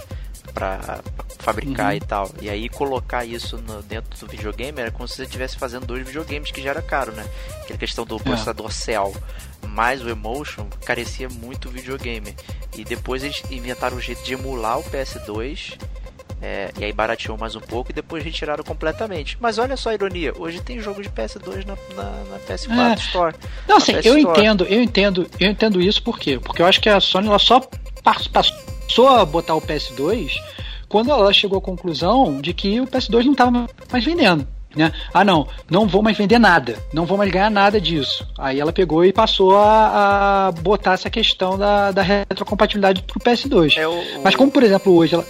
pra 0.55 1.00
fabricar 1.38 1.91
Uhum. 1.91 1.97
e 1.97 2.00
tal. 2.00 2.31
E 2.41 2.50
aí 2.50 2.67
colocar 2.69 3.24
isso 3.25 3.57
no- 3.57 3.83
dentro 3.83 4.17
do 4.17 4.25
videogame 4.31 4.79
era 4.81 4.89
como 4.89 5.07
se 5.07 5.15
você 5.17 5.24
estivesse 5.24 5.57
fazendo 5.57 5.85
dois 5.85 6.03
videogames 6.07 6.50
que 6.50 6.62
já 6.63 6.71
era 6.71 6.81
caro, 6.81 7.12
né? 7.12 7.24
Aquela 7.62 7.77
questão 7.77 8.03
do 8.05 8.17
processador 8.19 8.71
Cell 8.71 9.13
mais 9.67 10.01
o 10.01 10.09
Emotion 10.09 10.65
carecia 10.85 11.27
muito 11.29 11.67
o 11.67 11.71
videogame. 11.71 12.33
E 12.75 12.83
depois 12.83 13.24
eles 13.24 13.43
inventaram 13.51 13.97
o 13.97 14.01
jeito 14.01 14.24
de 14.24 14.33
emular 14.33 14.79
o 14.79 14.83
PS2. 14.83 15.77
é, 16.41 16.69
e 16.77 16.83
aí 16.83 16.91
barateou 16.93 17.38
mais 17.38 17.55
um 17.55 17.62
pouco 17.62 17.91
e 17.91 17.93
depois 17.93 18.24
retiraram 18.24 18.63
completamente. 18.63 19.35
Mas 19.39 19.57
olha 19.57 19.75
só 19.77 19.89
a 19.89 19.93
ironia, 19.93 20.33
hoje 20.38 20.62
tem 20.62 20.79
jogo 20.79 21.01
de 21.01 21.09
PS2 21.09 21.65
na, 21.65 21.75
na, 21.95 22.09
na 22.25 22.39
PS4 22.39 22.91
É. 22.91 22.93
Store. 22.95 23.35
Não, 23.67 23.77
assim, 23.77 23.93
eu 23.93 24.17
Store. 24.17 24.21
entendo, 24.41 24.63
eu 24.65 24.81
entendo, 24.83 25.27
eu 25.39 25.49
entendo 25.49 25.82
isso 25.82 26.03
por 26.03 26.19
quê? 26.19 26.38
Porque 26.38 26.62
eu 26.62 26.65
acho 26.67 26.80
que 26.82 26.89
a 26.89 26.99
Sony 26.99 27.27
ela 27.30 27.39
só 27.39 27.62
pas- 28.03 28.27
passou 28.88 29.08
a 29.10 29.26
botar 29.26 29.56
o 29.56 29.62
PS2 29.62 30.32
quando 30.88 31.12
ela 31.12 31.32
chegou 31.34 31.58
à 31.58 31.62
conclusão 31.62 32.39
de 32.41 32.54
que 32.54 32.80
o 32.80 32.88
PS2 32.88 33.26
não 33.26 33.32
estava 33.34 33.67
mais 33.91 34.04
vendendo. 34.06 34.48
Né? 34.76 34.91
Ah, 35.13 35.24
não, 35.24 35.48
não 35.69 35.88
vou 35.88 36.02
mais 36.02 36.17
vender 36.17 36.38
nada, 36.38 36.78
não 36.91 37.06
vou 37.06 37.17
mais 37.17 37.32
ganhar 37.32 37.50
nada 37.50 37.80
disso. 37.80 38.28
Aí 38.38 38.60
ela 38.60 38.74
pegou 38.74 39.06
e 39.06 39.13
passou 39.13 39.56
a, 39.58 40.48
a 40.48 40.52
botar 40.52 40.93
essa 40.93 41.10
questão 41.10 41.58
da, 41.58 41.91
da 41.91 42.02
retrocompatibilidade 42.02 43.02
pro 43.04 43.19
PS2. 43.19 43.78
É 43.78 43.88
o, 43.88 43.91
o- 43.93 44.21
Mas 44.24 44.36
como, 44.36 44.52
por 44.52 44.63
exemplo, 44.63 44.93
hoje 44.93 45.15
ela. 45.15 45.26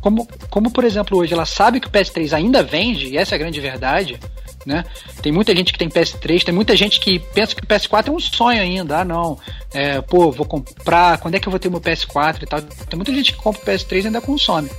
Como, 0.00 0.26
como, 0.48 0.70
por 0.70 0.84
exemplo, 0.84 1.18
hoje 1.18 1.34
ela 1.34 1.44
sabe 1.44 1.80
que 1.80 1.88
o 1.88 1.90
PS3 1.90 2.32
ainda 2.32 2.62
vende, 2.62 3.08
e 3.08 3.18
essa 3.18 3.34
é 3.34 3.36
a 3.36 3.38
grande 3.38 3.60
verdade, 3.60 4.18
né? 4.66 4.84
Tem 5.22 5.32
muita 5.32 5.54
gente 5.54 5.72
que 5.72 5.78
tem 5.78 5.88
PS3, 5.88 6.44
tem 6.44 6.54
muita 6.54 6.76
gente 6.76 7.00
que 7.00 7.18
pensa 7.18 7.54
que 7.54 7.62
o 7.62 7.66
PS4 7.66 8.08
é 8.08 8.10
um 8.10 8.20
sonho 8.20 8.60
ainda. 8.60 9.00
Ah, 9.00 9.04
não. 9.04 9.38
É, 9.72 10.00
pô, 10.00 10.30
vou 10.30 10.46
comprar. 10.46 11.18
Quando 11.18 11.34
é 11.34 11.40
que 11.40 11.48
eu 11.48 11.50
vou 11.50 11.58
ter 11.58 11.70
meu 11.70 11.80
PS4 11.80 12.42
e 12.42 12.46
tal? 12.46 12.62
Tem 12.62 12.96
muita 12.96 13.12
gente 13.12 13.32
que 13.32 13.38
compra 13.38 13.60
o 13.60 13.64
PS3 13.64 14.02
e 14.02 14.06
ainda 14.06 14.20
consome. 14.20 14.70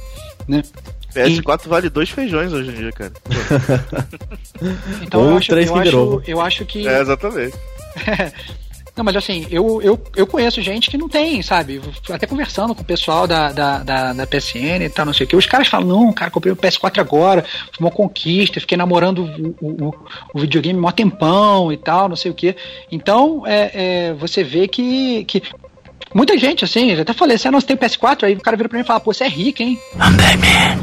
Né? 0.47 0.63
PS4 1.13 1.67
vale 1.67 1.89
dois 1.89 2.09
feijões 2.09 2.53
hoje 2.53 2.69
em 2.69 2.73
dia, 2.73 2.91
cara. 2.91 3.13
Então 5.01 5.21
Ou 5.21 5.29
eu 5.29 5.37
acho, 5.37 5.47
três 5.47 5.69
eu, 5.69 5.75
acho, 5.77 6.21
eu 6.27 6.41
acho 6.41 6.65
que. 6.65 6.85
É, 6.85 6.99
exatamente. 6.99 7.55
Não, 8.99 9.05
mas 9.05 9.15
assim, 9.15 9.47
eu, 9.49 9.81
eu, 9.81 9.97
eu 10.13 10.27
conheço 10.27 10.61
gente 10.61 10.89
que 10.89 10.97
não 10.97 11.07
tem, 11.07 11.41
sabe? 11.41 11.79
Até 12.11 12.27
conversando 12.27 12.75
com 12.75 12.81
o 12.81 12.85
pessoal 12.85 13.25
da, 13.25 13.49
da, 13.49 13.77
da, 13.81 14.11
da 14.11 14.27
PSN 14.27 14.83
e 14.83 14.89
tal, 14.89 15.05
não 15.05 15.13
sei 15.13 15.25
o 15.25 15.29
que. 15.29 15.37
Os 15.37 15.45
caras 15.45 15.69
falam, 15.69 15.87
não, 15.87 16.11
cara, 16.11 16.29
comprei 16.29 16.51
o 16.51 16.55
PS4 16.57 16.99
agora, 16.99 17.45
foi 17.71 17.79
uma 17.87 17.91
conquista, 17.91 18.59
fiquei 18.59 18.77
namorando 18.77 19.19
o, 19.61 19.65
o, 19.65 19.95
o- 20.33 20.39
videogame 20.41 20.77
mó 20.77 20.91
tempão 20.91 21.71
e 21.71 21.77
tal, 21.77 22.09
não 22.09 22.17
sei 22.17 22.29
o 22.29 22.33
que. 22.33 22.57
Então, 22.91 23.47
é, 23.47 23.71
é, 24.09 24.13
você 24.15 24.43
vê 24.43 24.67
que, 24.67 25.23
que 25.23 25.43
muita 26.13 26.37
gente, 26.37 26.65
assim, 26.65 26.91
eu 26.91 27.01
até 27.01 27.13
falei, 27.13 27.37
você 27.37 27.49
não 27.51 27.59
você 27.59 27.67
tem 27.67 27.77
PS4, 27.77 28.23
aí 28.23 28.33
o 28.33 28.41
cara 28.41 28.57
vira 28.57 28.69
pra 28.69 28.77
mim 28.77 28.83
e 28.83 28.87
fala, 28.87 28.99
pô, 28.99 29.13
você 29.13 29.25
é 29.25 29.27
rico, 29.27 29.61
hein? 29.61 29.79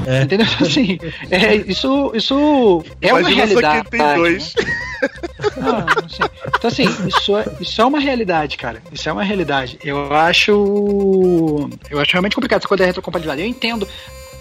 É. 0.07 0.22
Entendeu? 0.22 0.46
Assim, 0.61 0.98
é, 1.31 1.57
isso, 1.57 2.12
isso 2.14 2.85
é 3.00 3.12
uma 3.12 3.20
Imagina 3.20 3.46
só 3.46 3.55
realidade. 3.55 3.88
quem 3.90 3.98
tem 4.00 4.14
dois. 4.16 4.55
né? 4.55 4.64
Não, 5.57 5.79
assim, 6.05 6.22
então 6.46 6.68
assim, 6.68 6.85
isso 7.09 7.37
é, 7.37 7.44
isso 7.61 7.81
é 7.81 7.85
uma 7.85 8.00
realidade, 8.00 8.57
cara. 8.57 8.83
Isso 8.92 9.09
é 9.09 9.12
uma 9.12 9.22
realidade. 9.22 9.79
Eu 9.85 10.12
acho. 10.14 10.50
Eu 11.90 12.00
acho 12.00 12.12
realmente 12.12 12.35
complicado 12.35 12.61
essa 12.61 12.68
coisa 12.68 12.83
da 12.83 12.87
retrocompatibilidade. 12.87 13.42
Eu 13.42 13.48
entendo 13.48 13.87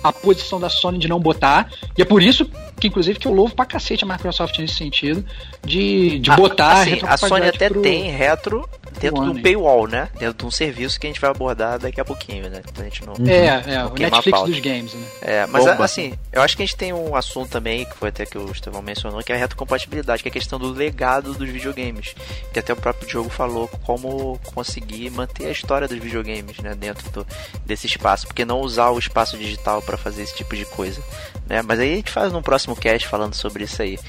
a 0.10 0.14
posição 0.14 0.60
da 0.60 0.70
Sony 0.70 0.98
de 0.98 1.08
não 1.08 1.20
botar. 1.20 1.70
E 1.98 2.02
é 2.02 2.06
por 2.06 2.22
isso 2.22 2.46
que, 2.80 2.88
inclusive, 2.88 3.18
que 3.20 3.28
eu 3.28 3.34
louvo 3.34 3.56
pra 3.56 3.66
cacete 3.66 4.04
a 4.04 4.08
Microsoft 4.08 4.58
nesse 4.60 4.76
sentido. 4.76 5.26
De, 5.66 6.20
de 6.20 6.30
Ah, 6.32 6.36
botar 6.36 6.82
assim, 6.82 7.00
a 7.04 7.18
Sony 7.18 7.48
até 7.48 7.70
pro- 7.70 7.82
tem 7.82 8.10
retro 8.12 8.70
dentro 9.00 9.24
do 9.26 9.38
hein? 9.38 9.42
paywall, 9.44 9.88
né? 9.88 10.10
Dentro 10.20 10.38
de 10.40 10.46
um 10.46 10.52
serviço 10.52 11.00
que 11.00 11.08
a 11.08 11.10
gente 11.10 11.20
vai 11.20 11.30
abordar 11.32 11.80
daqui 11.80 12.00
a 12.00 12.06
pouquinho, 12.06 12.50
né? 12.50 12.62
Pra 12.74 12.84
gente 12.84 13.04
não. 13.06 13.14
É, 13.28 13.46
é, 13.46 13.78
Não 13.84 13.92
o 13.92 13.94
Netflix 13.98 14.42
dos 14.44 14.60
games, 14.60 14.94
né? 14.94 15.06
É, 15.22 15.46
mas 15.48 15.66
Bomba. 15.66 15.86
assim, 15.86 16.14
eu 16.32 16.42
acho 16.42 16.56
que 16.56 16.64
a 16.64 16.66
gente 16.66 16.76
tem 16.78 16.94
um 16.94 17.16
assunto 17.16 17.50
também, 17.50 17.86
que 17.86 17.96
foi 17.96 18.10
até 18.10 18.26
que 18.26 18.38
o 18.38 18.52
Estevão 18.52 18.82
mencionou, 18.82 19.22
que 19.24 19.32
é 19.32 19.36
a 19.36 19.40
retrocompatibilidade, 19.40 20.22
que 20.22 20.30
é 20.30 20.32
a 20.32 20.34
questão 20.34 20.60
do 20.60 20.72
legado 20.72 21.34
dos 21.34 21.50
videogames. 21.50 22.14
Que 22.54 22.60
até 22.60 22.74
o 22.74 22.76
próprio 22.76 23.08
Diogo 23.08 23.30
falou 23.30 23.68
como 23.84 24.40
conseguir 24.54 25.10
manter 25.10 25.48
a 25.48 25.52
história 25.52 25.88
dos 25.88 25.98
videogames, 25.98 26.60
né, 26.60 26.76
dentro 26.76 27.10
do- 27.12 27.28
desse 27.66 27.88
espaço, 27.88 28.28
porque 28.28 28.46
não 28.46 28.60
usar 28.62 28.90
o 28.92 29.00
espaço 29.00 29.38
digital 29.38 29.82
para 29.82 29.95
fazer 29.98 30.24
esse 30.24 30.36
tipo 30.36 30.56
de 30.56 30.66
coisa, 30.66 31.02
né? 31.48 31.62
Mas 31.62 31.80
aí 31.80 31.94
a 31.94 31.96
gente 31.96 32.12
faz 32.12 32.32
num 32.32 32.42
próximo 32.42 32.76
cast 32.76 33.08
falando 33.08 33.34
sobre 33.34 33.64
isso 33.64 33.82
aí, 33.82 34.00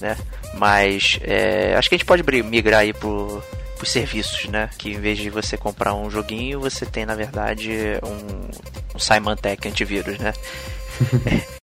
né? 0.00 0.16
Mas 0.54 1.18
é, 1.22 1.74
acho 1.76 1.88
que 1.88 1.94
a 1.94 1.98
gente 1.98 2.06
pode 2.06 2.22
migrar 2.42 2.80
aí 2.80 2.92
pro 2.92 3.42
os 3.80 3.90
serviços, 3.90 4.46
né? 4.46 4.70
Que 4.78 4.92
em 4.92 5.00
vez 5.00 5.18
de 5.18 5.30
você 5.30 5.56
comprar 5.56 5.94
um 5.94 6.10
joguinho, 6.10 6.60
você 6.60 6.86
tem 6.86 7.04
na 7.04 7.14
verdade 7.14 7.70
um, 8.02 8.96
um 8.96 8.98
Symantec 8.98 9.68
antivírus, 9.68 10.18
né? 10.18 10.32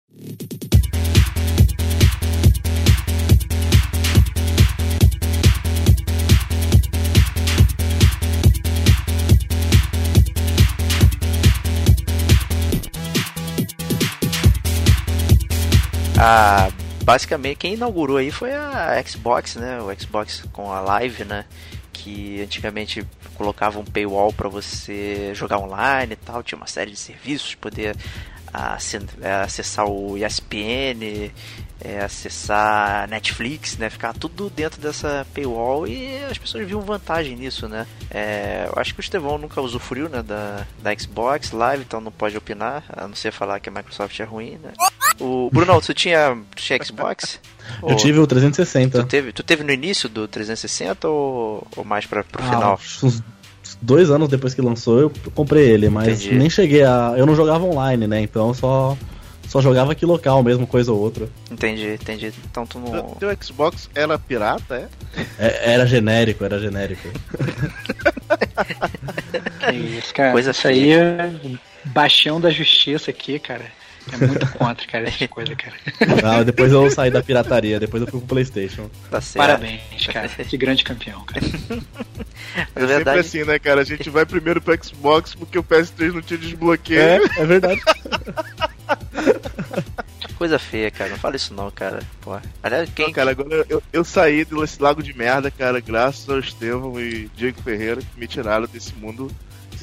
a 16.23 16.71
basicamente 17.03 17.57
quem 17.57 17.73
inaugurou 17.73 18.15
aí 18.15 18.31
foi 18.31 18.53
a 18.53 19.03
Xbox, 19.05 19.55
né? 19.55 19.81
O 19.81 19.93
Xbox 19.99 20.43
com 20.53 20.71
a 20.71 20.79
Live, 20.79 21.25
né? 21.25 21.45
Que 21.91 22.41
antigamente 22.41 23.05
colocava 23.35 23.77
um 23.77 23.83
paywall 23.83 24.31
para 24.31 24.47
você 24.47 25.33
jogar 25.35 25.57
online 25.57 26.13
e 26.13 26.15
tal, 26.15 26.41
tinha 26.41 26.57
uma 26.57 26.67
série 26.67 26.91
de 26.91 26.97
serviços, 26.97 27.55
poder 27.55 27.95
acessar 29.43 29.87
o 29.87 30.15
ESPN, 30.15 31.31
é, 31.81 31.99
acessar 32.01 33.09
Netflix, 33.09 33.77
né? 33.77 33.89
Ficar 33.89 34.13
tudo 34.13 34.49
dentro 34.49 34.79
dessa 34.79 35.27
paywall 35.33 35.85
e 35.85 36.23
as 36.23 36.37
pessoas 36.37 36.65
viam 36.65 36.79
vantagem 36.79 37.35
nisso, 37.35 37.67
né? 37.67 37.85
É, 38.09 38.69
eu 38.73 38.79
acho 38.79 38.93
que 38.93 38.99
o 38.99 39.01
Estevão 39.01 39.37
nunca 39.37 39.59
usufruiu 39.59 40.07
né, 40.07 40.21
da, 40.21 40.65
da 40.81 40.97
Xbox 40.97 41.51
Live, 41.51 41.83
então 41.83 41.99
não 41.99 42.11
pode 42.11 42.37
opinar, 42.37 42.85
a 42.87 43.07
não 43.07 43.15
ser 43.15 43.33
falar 43.33 43.59
que 43.59 43.67
a 43.67 43.71
Microsoft 43.71 44.17
é 44.19 44.23
ruim, 44.23 44.57
né? 44.63 44.71
O 45.19 45.49
Bruno, 45.51 45.79
tu 45.81 45.93
tinha, 45.93 46.37
tu 46.55 46.63
tinha 46.63 46.83
Xbox? 46.83 47.39
Eu 47.81 47.89
ou... 47.89 47.95
tive 47.95 48.19
o 48.19 48.27
360. 48.27 49.01
Tu 49.01 49.07
teve, 49.07 49.31
tu 49.31 49.43
teve 49.43 49.63
no 49.63 49.71
início 49.71 50.09
do 50.09 50.27
360 50.27 51.07
ou, 51.07 51.65
ou 51.75 51.83
mais 51.83 52.05
para 52.05 52.23
pro 52.23 52.43
ah, 52.43 52.45
final? 52.45 52.79
Uns 53.03 53.23
dois 53.81 54.09
anos 54.09 54.29
depois 54.29 54.53
que 54.53 54.61
lançou 54.61 54.99
eu 54.99 55.11
comprei 55.33 55.69
ele, 55.69 55.89
mas 55.89 56.21
Entendi. 56.21 56.37
nem 56.37 56.49
cheguei 56.49 56.83
a. 56.83 57.13
Eu 57.17 57.25
não 57.25 57.35
jogava 57.35 57.63
online, 57.65 58.07
né? 58.07 58.21
Então 58.21 58.53
só 58.53 58.97
só 59.47 59.61
jogava 59.61 59.91
aqui 59.91 60.05
local 60.05 60.41
mesmo, 60.41 60.65
coisa 60.65 60.91
ou 60.91 60.99
outra. 60.99 61.29
Entendi, 61.51 61.93
entendi. 61.93 62.33
Então 62.49 62.65
tu 62.65 62.79
não. 62.79 63.15
Teu 63.15 63.29
Xbox 63.41 63.89
era 63.93 64.17
pirata, 64.17 64.75
é? 64.75 64.87
é 65.37 65.73
era 65.73 65.85
genérico, 65.85 66.43
era 66.43 66.59
genérico. 66.59 67.07
que 69.59 69.75
isso, 69.99 70.13
cara. 70.13 70.31
Coisa 70.31 70.51
isso 70.51 70.67
aí 70.67 70.91
é 70.91 71.31
baixão 71.85 72.41
da 72.41 72.49
justiça 72.49 73.11
aqui, 73.11 73.37
cara. 73.39 73.65
É 74.11 74.17
muito 74.17 74.47
contra, 74.51 74.87
cara, 74.87 75.07
essa 75.07 75.27
coisa, 75.27 75.55
cara. 75.55 75.75
Não, 76.21 76.43
depois 76.45 76.71
eu 76.71 76.89
saí 76.91 77.09
da 77.09 77.23
pirataria, 77.23 77.79
depois 77.79 78.01
eu 78.01 78.07
fui 78.07 78.19
pro 78.19 78.29
Playstation. 78.29 78.89
Tá 79.09 79.21
certo. 79.21 79.45
Parabéns, 79.45 80.07
cara. 80.11 80.29
Que 80.43 80.57
grande 80.57 80.83
campeão, 80.83 81.23
cara. 81.25 81.45
é 82.75 82.85
verdade... 82.85 82.97
sempre 82.97 83.19
assim, 83.19 83.43
né, 83.43 83.59
cara? 83.59 83.81
A 83.81 83.85
gente 83.85 84.09
vai 84.09 84.25
primeiro 84.25 84.61
pro 84.61 84.77
Xbox 84.83 85.33
porque 85.33 85.57
o 85.57 85.63
PS3 85.63 86.13
não 86.13 86.21
tinha 86.21 86.37
desbloqueio. 86.37 86.99
É, 86.99 87.19
é 87.37 87.45
verdade. 87.45 87.81
Coisa 90.37 90.59
feia, 90.59 90.91
cara. 90.91 91.11
Não 91.11 91.17
fala 91.17 91.35
isso 91.35 91.53
não, 91.53 91.71
cara. 91.71 91.99
Pô. 92.21 92.37
Aliás, 92.61 92.89
quem. 92.93 93.05
Não, 93.05 93.13
cara, 93.13 93.31
agora 93.31 93.65
eu, 93.69 93.81
eu 93.91 94.03
saí 94.03 94.43
desse 94.43 94.81
lago 94.81 95.01
de 95.01 95.15
merda, 95.15 95.49
cara, 95.49 95.79
graças 95.79 96.29
ao 96.29 96.39
Estevão 96.39 96.99
e 96.99 97.29
Diego 97.35 97.61
Ferreira 97.61 98.01
que 98.01 98.19
me 98.19 98.27
tiraram 98.27 98.67
desse 98.67 98.93
mundo 98.95 99.31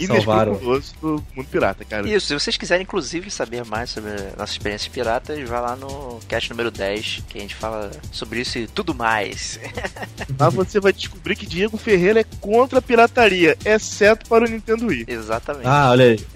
salvaram 0.07 0.55
do 0.55 1.25
mundo 1.35 1.49
pirata, 1.51 1.85
cara. 1.85 2.09
Isso, 2.09 2.27
se 2.29 2.35
vocês 2.35 2.57
quiserem, 2.57 2.83
inclusive, 2.83 3.31
saber 3.31 3.65
mais 3.65 3.91
sobre 3.91 4.13
nossa 4.37 4.53
experiência 4.53 4.91
pirata, 4.91 5.35
vá 5.47 5.61
lá 5.61 5.77
no 5.77 6.21
cast 6.29 6.51
número 6.51 6.71
10, 6.71 7.25
que 7.29 7.39
a 7.39 7.41
gente 7.41 7.55
fala 7.55 7.91
sobre 8.13 8.41
isso 8.41 8.59
e 8.59 8.67
tudo 8.67 8.95
mais. 8.95 9.59
Lá 10.39 10.49
você 10.49 10.81
vai 10.81 10.93
descobrir 10.93 11.37
que 11.37 11.47
Diego 11.47 11.77
Ferreira 11.77 12.21
é 12.21 12.25
contra 12.41 12.79
a 12.79 12.83
pirataria, 12.83 13.57
exceto 13.65 14.29
para 14.29 14.45
o 14.45 14.49
Nintendo 14.49 14.87
Wii. 14.87 15.05
Exatamente. 15.07 15.67
Ah, 15.67 15.91
olha 15.91 16.05
aí. 16.07 16.27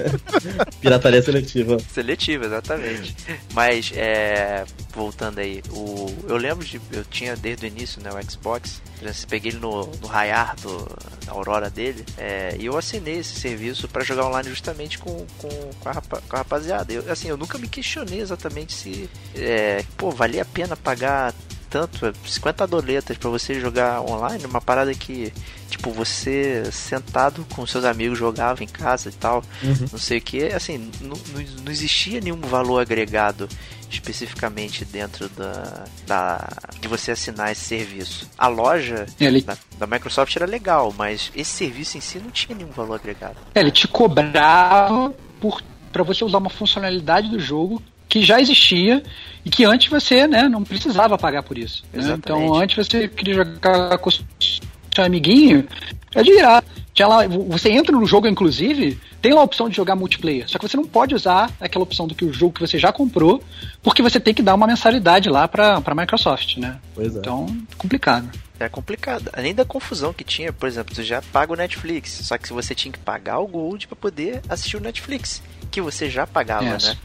pirataria 0.80 1.22
seletiva. 1.22 1.78
Seletiva, 1.92 2.46
exatamente. 2.46 3.14
Mas, 3.52 3.92
é, 3.94 4.64
voltando 4.94 5.38
aí, 5.38 5.62
o, 5.70 6.14
eu 6.28 6.36
lembro 6.36 6.64
de. 6.64 6.80
Eu 6.92 7.04
tinha 7.04 7.36
desde 7.36 7.66
o 7.66 7.68
início, 7.68 8.00
né, 8.02 8.10
o 8.10 8.30
Xbox. 8.30 8.80
Peguei 9.28 9.50
ele 9.50 9.58
no, 9.58 9.86
no 10.00 10.06
raiar 10.06 10.56
do, 10.56 10.88
da 11.26 11.32
Aurora 11.32 11.68
dele. 11.68 12.04
É, 12.16 12.56
e 12.58 12.66
eu 12.66 12.76
assinei 12.94 13.18
esse 13.18 13.40
serviço 13.40 13.88
para 13.88 14.04
jogar 14.04 14.26
online 14.26 14.48
justamente 14.48 14.98
com, 14.98 15.26
com, 15.38 15.48
com, 15.48 15.88
a, 15.88 15.94
com 15.94 16.36
a 16.36 16.38
rapaziada. 16.38 16.92
Eu, 16.92 17.10
assim, 17.10 17.28
eu 17.28 17.36
nunca 17.36 17.58
me 17.58 17.68
questionei 17.68 18.20
exatamente 18.20 18.72
se. 18.72 19.10
É, 19.34 19.84
pô, 19.96 20.10
valia 20.10 20.42
a 20.42 20.46
pena 20.46 20.76
pagar 20.76 21.34
tanto, 21.74 22.12
50 22.24 22.68
doletas 22.68 23.18
para 23.18 23.28
você 23.28 23.58
jogar 23.58 24.00
online, 24.00 24.44
uma 24.46 24.60
parada 24.60 24.94
que, 24.94 25.32
tipo, 25.68 25.90
você 25.90 26.62
sentado 26.70 27.44
com 27.52 27.66
seus 27.66 27.84
amigos 27.84 28.16
jogava 28.16 28.62
em 28.62 28.68
casa 28.68 29.08
e 29.08 29.12
tal, 29.12 29.42
uhum. 29.60 29.88
não 29.90 29.98
sei 29.98 30.18
o 30.18 30.20
que, 30.22 30.44
assim, 30.44 30.88
não, 31.00 31.16
não 31.64 31.72
existia 31.72 32.20
nenhum 32.20 32.40
valor 32.42 32.78
agregado 32.78 33.48
especificamente 33.90 34.84
dentro 34.84 35.28
da, 35.30 35.84
da 36.06 36.48
de 36.80 36.86
você 36.86 37.10
assinar 37.10 37.50
esse 37.50 37.62
serviço. 37.62 38.30
A 38.38 38.46
loja 38.46 39.04
ele... 39.18 39.40
da, 39.40 39.58
da, 39.76 39.86
Microsoft 39.88 40.36
era 40.36 40.46
legal, 40.46 40.94
mas 40.96 41.32
esse 41.34 41.50
serviço 41.50 41.98
em 41.98 42.00
si 42.00 42.20
não 42.20 42.30
tinha 42.30 42.56
nenhum 42.56 42.70
valor 42.70 42.94
agregado. 42.94 43.36
Ele 43.52 43.72
te 43.72 43.88
cobrava 43.88 45.12
por 45.40 45.60
para 45.92 46.02
você 46.02 46.24
usar 46.24 46.38
uma 46.38 46.50
funcionalidade 46.50 47.28
do 47.28 47.38
jogo 47.38 47.80
que 48.08 48.22
já 48.22 48.40
existia 48.40 49.02
e 49.44 49.50
que 49.50 49.64
antes 49.64 49.88
você 49.88 50.26
né, 50.26 50.48
não 50.48 50.64
precisava 50.64 51.18
pagar 51.18 51.42
por 51.42 51.58
isso. 51.58 51.84
Né? 51.92 52.14
Então 52.18 52.54
antes 52.54 52.76
você 52.76 53.08
queria 53.08 53.34
jogar 53.34 53.98
com 53.98 54.10
seu 54.10 55.04
amiguinho, 55.04 55.66
é 56.14 56.22
de 56.22 56.32
virar. 56.32 56.64
Tinha 56.94 57.08
lá, 57.08 57.26
você 57.26 57.70
entra 57.70 57.90
no 57.90 58.06
jogo, 58.06 58.28
inclusive, 58.28 59.00
tem 59.20 59.34
lá 59.34 59.40
a 59.40 59.44
opção 59.44 59.68
de 59.68 59.74
jogar 59.74 59.96
multiplayer. 59.96 60.48
Só 60.48 60.58
que 60.58 60.68
você 60.68 60.76
não 60.76 60.84
pode 60.84 61.12
usar 61.12 61.50
aquela 61.60 61.82
opção 61.82 62.06
do 62.06 62.14
que 62.14 62.24
o 62.24 62.32
jogo 62.32 62.54
que 62.54 62.60
você 62.60 62.78
já 62.78 62.92
comprou, 62.92 63.42
porque 63.82 64.00
você 64.00 64.20
tem 64.20 64.32
que 64.32 64.42
dar 64.42 64.54
uma 64.54 64.66
mensalidade 64.66 65.28
lá 65.28 65.48
pra, 65.48 65.80
pra 65.80 65.92
Microsoft, 65.92 66.56
né? 66.56 66.78
Pois 66.94 67.16
é. 67.16 67.18
Então, 67.18 67.46
complicado. 67.76 68.30
É 68.60 68.68
complicado. 68.68 69.28
Além 69.32 69.52
da 69.52 69.64
confusão 69.64 70.12
que 70.12 70.22
tinha, 70.22 70.52
por 70.52 70.68
exemplo, 70.68 70.94
você 70.94 71.02
já 71.02 71.20
paga 71.20 71.52
o 71.52 71.56
Netflix, 71.56 72.20
só 72.22 72.38
que 72.38 72.52
você 72.52 72.76
tinha 72.76 72.92
que 72.92 72.98
pagar 73.00 73.40
o 73.40 73.46
Gold 73.48 73.88
para 73.88 73.96
poder 73.96 74.40
assistir 74.48 74.76
o 74.76 74.80
Netflix, 74.80 75.42
que 75.72 75.80
você 75.80 76.08
já 76.08 76.24
pagava, 76.28 76.64
é. 76.64 76.78
né? 76.78 76.96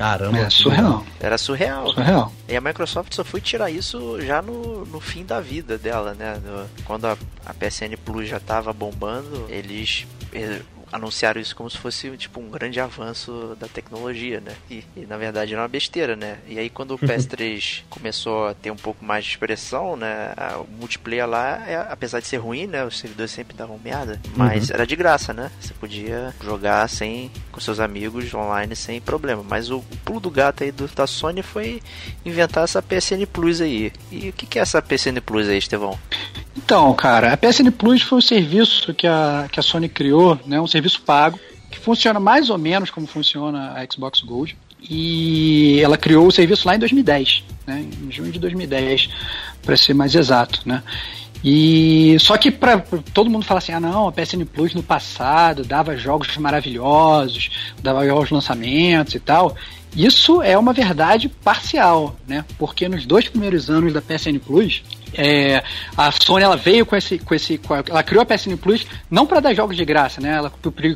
Caramba. 0.00 0.38
É 0.38 0.48
surreal. 0.48 1.04
Era 1.20 1.36
surreal. 1.36 1.92
Surreal. 1.92 2.32
E 2.48 2.56
a 2.56 2.60
Microsoft 2.62 3.12
só 3.14 3.22
foi 3.22 3.38
tirar 3.38 3.70
isso 3.70 4.18
já 4.22 4.40
no, 4.40 4.86
no 4.86 4.98
fim 4.98 5.26
da 5.26 5.42
vida 5.42 5.76
dela, 5.76 6.14
né? 6.14 6.40
No, 6.42 6.66
quando 6.86 7.04
a, 7.04 7.18
a 7.44 7.52
PSN 7.52 7.98
Plus 8.02 8.26
já 8.26 8.40
tava 8.40 8.72
bombando, 8.72 9.44
eles 9.50 10.06
anunciaram 10.92 11.40
isso 11.40 11.54
como 11.54 11.70
se 11.70 11.78
fosse 11.78 12.10
tipo 12.16 12.40
um 12.40 12.50
grande 12.50 12.80
avanço 12.80 13.56
da 13.58 13.68
tecnologia, 13.68 14.40
né? 14.40 14.52
E, 14.70 14.84
e 14.96 15.06
na 15.06 15.16
verdade 15.16 15.52
era 15.52 15.62
uma 15.62 15.68
besteira, 15.68 16.16
né? 16.16 16.38
E 16.46 16.58
aí 16.58 16.68
quando 16.68 16.92
o 16.92 16.98
PS3 17.00 17.82
começou 17.88 18.48
a 18.48 18.54
ter 18.54 18.70
um 18.70 18.76
pouco 18.76 19.04
mais 19.04 19.24
de 19.24 19.30
expressão, 19.30 19.96
né? 19.96 20.32
O 20.56 20.80
multiplayer 20.80 21.26
lá, 21.26 21.62
é, 21.66 21.76
apesar 21.90 22.20
de 22.20 22.26
ser 22.26 22.38
ruim, 22.38 22.66
né? 22.66 22.84
Os 22.84 22.98
servidores 22.98 23.30
sempre 23.30 23.56
davam 23.56 23.78
merda, 23.82 24.20
mas 24.36 24.68
uhum. 24.68 24.74
era 24.74 24.86
de 24.86 24.96
graça, 24.96 25.32
né? 25.32 25.50
Você 25.60 25.74
podia 25.74 26.34
jogar 26.42 26.88
sem 26.88 27.30
com 27.50 27.60
seus 27.60 27.80
amigos 27.80 28.32
online 28.34 28.74
sem 28.74 29.00
problema. 29.00 29.44
Mas 29.46 29.70
o, 29.70 29.78
o 29.78 29.96
pulo 30.04 30.20
do 30.20 30.30
gato 30.30 30.64
aí 30.64 30.72
do, 30.72 30.88
da 30.88 31.06
Sony 31.06 31.42
foi 31.42 31.80
inventar 32.24 32.64
essa 32.64 32.82
PSN 32.82 33.26
Plus 33.32 33.60
aí. 33.60 33.92
E 34.10 34.30
o 34.30 34.32
que, 34.32 34.46
que 34.46 34.58
é 34.58 34.62
essa 34.62 34.80
PSN 34.82 35.20
Plus 35.24 35.48
aí, 35.48 35.58
Estevão? 35.58 35.98
Então, 36.56 36.92
cara, 36.94 37.32
a 37.32 37.36
PSN 37.36 37.70
Plus 37.70 38.02
foi 38.02 38.18
um 38.18 38.22
serviço 38.22 38.92
que 38.94 39.06
a, 39.06 39.48
que 39.50 39.60
a 39.60 39.62
Sony 39.62 39.88
criou, 39.88 40.38
né? 40.46 40.60
Um 40.60 40.66
serviço 40.66 40.79
pago, 40.88 41.38
que 41.70 41.78
funciona 41.78 42.18
mais 42.18 42.50
ou 42.50 42.58
menos 42.58 42.90
como 42.90 43.06
funciona 43.06 43.72
a 43.72 43.86
Xbox 43.90 44.20
Gold. 44.20 44.56
E 44.82 45.78
ela 45.82 45.98
criou 45.98 46.26
o 46.26 46.32
serviço 46.32 46.66
lá 46.66 46.74
em 46.74 46.78
2010, 46.78 47.44
né? 47.66 47.86
Em 48.02 48.10
junho 48.10 48.32
de 48.32 48.38
2010, 48.38 49.10
para 49.62 49.76
ser 49.76 49.92
mais 49.92 50.14
exato, 50.14 50.62
né? 50.64 50.82
E 51.42 52.16
só 52.20 52.36
que 52.36 52.50
para 52.50 52.78
todo 53.14 53.30
mundo 53.30 53.44
fala 53.44 53.58
assim, 53.58 53.72
ah 53.72 53.80
não, 53.80 54.08
a 54.08 54.12
PSN 54.12 54.44
Plus 54.44 54.74
no 54.74 54.82
passado 54.82 55.64
dava 55.64 55.96
jogos 55.96 56.36
maravilhosos, 56.36 57.50
dava 57.82 58.06
jogos 58.06 58.30
lançamentos 58.30 59.14
e 59.14 59.20
tal. 59.20 59.56
Isso 59.96 60.40
é 60.40 60.56
uma 60.56 60.72
verdade 60.72 61.28
parcial, 61.28 62.16
né? 62.26 62.44
Porque 62.58 62.88
nos 62.88 63.04
dois 63.04 63.28
primeiros 63.28 63.68
anos 63.68 63.92
da 63.92 64.00
PSN 64.00 64.38
Plus, 64.38 64.82
é, 65.12 65.62
a 65.96 66.12
Sony 66.12 66.44
ela 66.44 66.56
veio 66.56 66.86
com 66.86 66.94
esse, 66.94 67.18
com 67.18 67.34
esse, 67.34 67.58
com 67.58 67.74
a, 67.74 67.82
ela 67.88 68.02
criou 68.02 68.22
a 68.22 68.26
PSN 68.26 68.56
Plus 68.56 68.86
não 69.10 69.26
para 69.26 69.40
dar 69.40 69.54
jogos 69.54 69.76
de 69.76 69.84
graça, 69.84 70.20
né? 70.20 70.36
Ela 70.36 70.52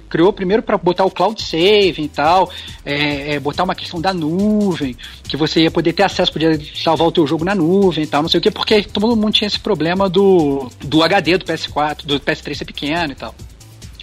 criou 0.08 0.32
primeiro 0.32 0.62
para 0.62 0.78
botar 0.78 1.04
o 1.04 1.10
cloud 1.10 1.42
save 1.42 2.02
e 2.02 2.08
tal, 2.08 2.50
é, 2.84 3.34
é, 3.34 3.40
botar 3.40 3.64
uma 3.64 3.74
questão 3.74 4.00
da 4.00 4.14
nuvem, 4.14 4.96
que 5.24 5.36
você 5.36 5.62
ia 5.62 5.70
poder 5.70 5.92
ter 5.92 6.04
acesso, 6.04 6.32
podia 6.32 6.58
salvar 6.76 7.08
o 7.08 7.12
teu 7.12 7.26
jogo 7.26 7.44
na 7.44 7.54
nuvem 7.54 8.04
e 8.04 8.06
tal, 8.06 8.22
não 8.22 8.28
sei 8.28 8.38
o 8.38 8.42
que, 8.42 8.50
porque 8.50 8.82
todo 8.84 9.16
mundo 9.16 9.32
tinha 9.32 9.48
esse 9.48 9.58
problema 9.58 10.08
do, 10.08 10.70
do 10.84 11.02
HD 11.02 11.38
do 11.38 11.44
PS4, 11.44 12.04
do 12.04 12.20
PS3 12.20 12.54
ser 12.54 12.64
pequeno 12.64 13.12
e 13.12 13.16
tal. 13.16 13.34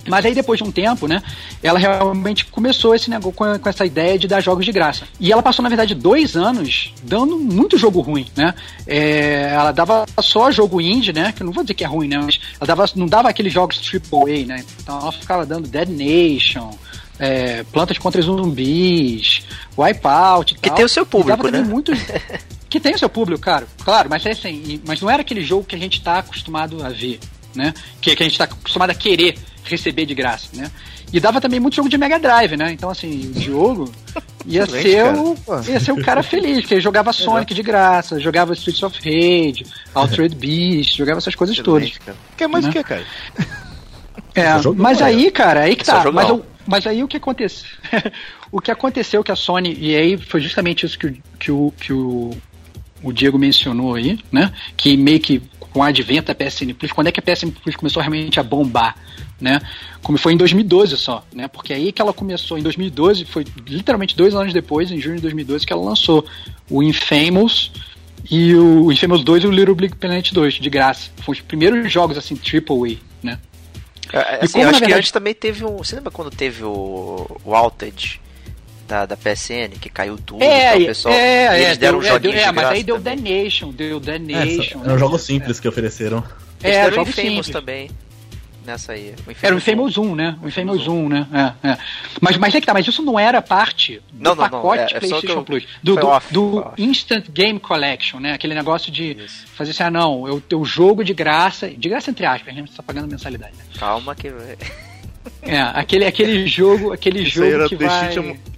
Mas 0.07 0.25
aí 0.25 0.33
depois 0.33 0.57
de 0.57 0.63
um 0.63 0.71
tempo, 0.71 1.07
né, 1.07 1.21
ela 1.61 1.77
realmente 1.77 2.45
começou 2.45 2.95
esse 2.95 3.09
negócio 3.09 3.33
com, 3.33 3.59
com, 3.59 3.69
essa 3.69 3.85
ideia 3.85 4.17
de 4.17 4.27
dar 4.27 4.41
jogos 4.41 4.65
de 4.65 4.71
graça. 4.71 5.05
E 5.19 5.31
ela 5.31 5.43
passou, 5.43 5.61
na 5.63 5.69
verdade, 5.69 5.93
dois 5.93 6.35
anos 6.35 6.93
dando 7.03 7.37
muito 7.37 7.77
jogo 7.77 8.01
ruim, 8.01 8.27
né? 8.35 8.53
É, 8.87 9.51
ela 9.53 9.71
dava 9.71 10.05
só 10.21 10.51
jogo 10.51 10.81
indie, 10.81 11.13
né? 11.13 11.31
Que 11.31 11.43
eu 11.43 11.45
não 11.45 11.53
vou 11.53 11.63
dizer 11.63 11.75
que 11.75 11.83
é 11.83 11.87
ruim, 11.87 12.07
né? 12.07 12.17
Mas 12.17 12.39
ela 12.59 12.67
dava, 12.67 12.85
não 12.95 13.05
dava 13.05 13.29
aqueles 13.29 13.53
jogos 13.53 13.79
AAA, 13.79 14.45
né? 14.45 14.65
Então 14.81 14.99
ela 14.99 15.11
ficava 15.11 15.45
dando 15.45 15.67
Dead 15.67 15.89
Nation, 15.89 16.71
é, 17.19 17.63
Plantas 17.71 17.97
contra 17.99 18.21
Zumbis, 18.21 19.43
Wipeout 19.77 20.55
Que 20.55 20.69
tal. 20.69 20.75
tem 20.75 20.85
o 20.85 20.89
seu 20.89 21.05
público, 21.05 21.47
né? 21.49 21.61
Muito... 21.61 21.91
que 22.67 22.79
tem 22.79 22.95
o 22.95 22.99
seu 22.99 23.09
público, 23.09 23.41
cara. 23.41 23.67
Claro, 23.83 24.09
mas 24.09 24.25
é 24.25 24.31
assim, 24.31 24.81
mas 24.87 25.01
não 25.01 25.09
era 25.09 25.21
aquele 25.21 25.43
jogo 25.43 25.65
que 25.65 25.75
a 25.75 25.77
gente 25.77 25.97
está 25.97 26.19
acostumado 26.19 26.83
a 26.83 26.89
ver, 26.89 27.19
né? 27.55 27.73
Que, 28.01 28.15
que 28.15 28.23
a 28.23 28.25
gente 28.25 28.33
está 28.33 28.45
acostumado 28.45 28.89
a 28.91 28.95
querer 28.95 29.37
receber 29.63 30.05
de 30.05 30.13
graça, 30.15 30.47
né? 30.53 30.71
E 31.13 31.19
dava 31.19 31.41
também 31.41 31.59
muito 31.59 31.75
jogo 31.75 31.89
de 31.89 31.97
Mega 31.97 32.17
Drive, 32.17 32.55
né? 32.55 32.71
Então, 32.71 32.89
assim, 32.89 33.27
o 33.29 33.33
Diogo 33.33 33.91
ia 34.45 34.63
Excelente, 34.63 34.89
ser, 34.89 35.03
cara. 35.03 35.17
o, 35.21 35.35
Pô. 35.35 35.59
ia 35.61 35.79
ser 35.79 35.91
o 35.91 36.01
cara 36.03 36.23
feliz, 36.23 36.59
porque 36.61 36.73
ele 36.75 36.81
jogava 36.81 37.11
Sonic 37.11 37.53
de 37.53 37.61
graça, 37.61 38.19
jogava 38.19 38.53
Streets 38.53 38.81
of 38.83 38.97
Rage, 38.97 39.65
Altered 39.93 40.35
Beast, 40.35 40.95
jogava 40.97 41.17
essas 41.19 41.35
coisas 41.35 41.57
todas. 41.57 41.83
Excelente, 41.89 41.99
cara. 41.99 42.17
Quer 42.37 42.47
mais 42.47 42.63
o 42.63 42.67
Né? 42.69 42.73
que, 42.73 42.83
cara? 42.83 43.05
É, 44.33 44.45
mas 44.77 44.99
né? 44.99 45.05
aí, 45.05 45.31
cara, 45.31 45.61
aí 45.63 45.75
que 45.75 45.83
tá. 45.85 45.97
jogão. 45.97 46.13
Mas, 46.13 46.29
eu- 46.29 46.45
mas 46.65 46.87
aí 46.87 47.03
o 47.03 47.07
que 47.07 47.17
aconteceu? 47.17 47.67
o 48.51 48.61
que 48.61 48.71
aconteceu 48.71 49.23
que 49.23 49.31
a 49.31 49.35
Sony, 49.35 49.75
e 49.79 49.95
aí 49.95 50.17
foi 50.17 50.39
justamente 50.39 50.85
isso 50.85 50.97
que, 50.97 51.07
o- 51.07 51.17
que, 51.39 51.51
o, 51.51 51.73
que 51.79 51.91
o, 51.93 52.31
o 53.03 53.11
Diego 53.11 53.37
mencionou 53.37 53.95
aí, 53.95 54.19
né? 54.31 54.53
Que 54.77 54.95
meio 54.97 55.19
que 55.19 55.41
com 55.59 55.79
o 55.79 55.83
advento 55.83 56.33
da 56.33 56.35
PSN 56.35 56.73
Plus, 56.73 56.91
quando 56.91 57.07
é 57.07 57.11
que 57.11 57.19
a 57.19 57.23
PSN 57.23 57.49
Plus 57.51 57.75
começou 57.75 58.01
realmente 58.01 58.39
a 58.39 58.43
bombar? 58.43 58.95
Né? 59.39 59.59
Como 60.03 60.17
foi 60.19 60.33
em 60.33 60.37
2012 60.37 60.97
só, 60.97 61.25
né? 61.33 61.47
Porque 61.47 61.73
aí 61.73 61.91
que 61.91 62.01
ela 62.01 62.13
começou, 62.13 62.57
em 62.59 62.61
2012, 62.61 63.25
foi 63.25 63.43
literalmente 63.67 64.15
dois 64.15 64.35
anos 64.35 64.53
depois, 64.53 64.91
em 64.91 64.99
junho 64.99 65.15
de 65.15 65.21
2012, 65.23 65.65
que 65.65 65.73
ela 65.73 65.83
lançou 65.83 66.23
o 66.69 66.83
Infamous 66.83 67.71
e 68.29 68.53
o, 68.53 68.91
Infamous 68.91 69.23
2 69.23 69.43
e 69.45 69.47
o 69.47 69.51
Little 69.51 69.73
Big 69.73 69.95
Planet 69.95 70.31
2, 70.31 70.55
de 70.55 70.69
graça. 70.69 71.09
Foram 71.17 71.31
os 71.39 71.41
primeiros 71.41 71.91
jogos, 71.91 72.17
assim, 72.17 72.35
AAA, 72.35 72.97
né? 73.23 73.39
É, 74.13 74.41
E 74.41 74.45
Assim, 74.45 74.51
como, 74.53 74.63
eu 74.65 74.69
acho 74.69 74.73
que 74.77 74.79
verdade- 74.81 74.93
antes 74.99 75.11
também 75.11 75.33
teve 75.33 75.65
um. 75.65 75.77
Você 75.77 75.95
lembra 75.95 76.11
quando 76.11 76.29
teve 76.29 76.63
o, 76.63 77.39
o 77.43 77.55
Outage 77.55 78.19
da, 78.91 79.05
da 79.05 79.15
PSN, 79.17 79.79
que 79.79 79.89
caiu 79.89 80.17
tudo? 80.17 80.43
É, 80.43 80.71
então, 80.73 80.81
o 80.83 80.85
pessoal, 80.87 81.13
é, 81.15 81.17
e 81.17 81.63
é, 81.63 81.65
eles 81.67 81.77
deram 81.77 81.99
deu, 81.99 82.01
um 82.01 82.01
é, 82.01 82.03
deu, 82.03 82.13
joguinho 82.13 82.33
é, 82.35 82.39
de 82.39 82.45
mas 82.47 82.55
graça 82.55 82.73
aí 82.73 82.83
deu 82.83 82.95
também. 82.97 83.17
The 83.17 83.43
Nation, 83.43 83.69
deu 83.71 83.99
The 84.01 84.15
É, 84.15 84.19
Nation. 84.19 84.79
só- 84.79 84.85
eram 84.85 84.97
jogos 84.99 85.21
simples 85.23 85.59
que 85.59 85.67
ofereceram. 85.67 86.23
Eles 86.63 86.75
É, 86.77 86.83
deram 86.89 86.97
o 87.03 87.07
Infamous 87.07 87.15
simples. 87.15 87.49
também. 87.49 87.89
Nessa 88.63 88.91
aí. 88.91 89.15
Era 89.41 89.55
o 89.55 89.57
Infamous 89.57 89.97
1, 89.97 90.13
né? 90.15 90.37
O 90.43 90.47
Infamous 90.47 90.87
1, 90.87 91.09
né? 91.09 91.27
É, 91.63 91.69
é. 91.69 91.77
Mas, 92.21 92.37
mas 92.37 92.53
é 92.53 92.59
que 92.61 92.67
tá, 92.67 92.73
mas 92.75 92.87
isso 92.87 93.01
não 93.01 93.17
era 93.17 93.41
parte 93.41 93.99
do 94.13 94.23
Não, 94.23 94.35
não, 94.35 94.43
não, 94.43 94.49
pacote 94.51 94.93
é- 94.93 94.97
é 94.97 94.99
PlayStation 94.99 95.39
eu- 95.39 95.43
Plus. 95.43 95.63
Do, 95.81 95.95
do, 95.95 96.07
off, 96.07 96.31
do. 96.31 96.71
Instant 96.77 97.25
Game 97.31 97.59
Collection, 97.59 98.19
né? 98.19 98.33
Aquele 98.33 98.53
negócio 98.53 98.91
de 98.91 99.13
Isso. 99.17 99.47
fazer 99.55 99.71
assim, 99.71 99.81
ah, 99.81 99.89
não, 99.89 100.27
eu 100.27 100.39
tenho 100.39 100.63
jogo 100.63 101.03
de 101.03 101.11
graça, 101.11 101.69
de 101.69 101.89
graça 101.89 102.11
entre 102.11 102.23
aspas, 102.23 102.53
né? 102.53 102.63
Você 102.67 102.75
tá 102.77 102.83
pagando 102.83 103.07
mensalidade. 103.09 103.53
né? 103.57 103.63
Calma 103.79 104.13
que. 104.13 104.27
É, 105.41 105.59
aquele, 105.73 106.05
aquele 106.05 106.45
jogo, 106.47 106.93
aquele 106.93 107.23
Isso 107.23 107.41
aí 107.41 107.49
jogo 107.51 107.61
era 107.63 107.69
que 107.69 107.75
vai... 107.75 108.13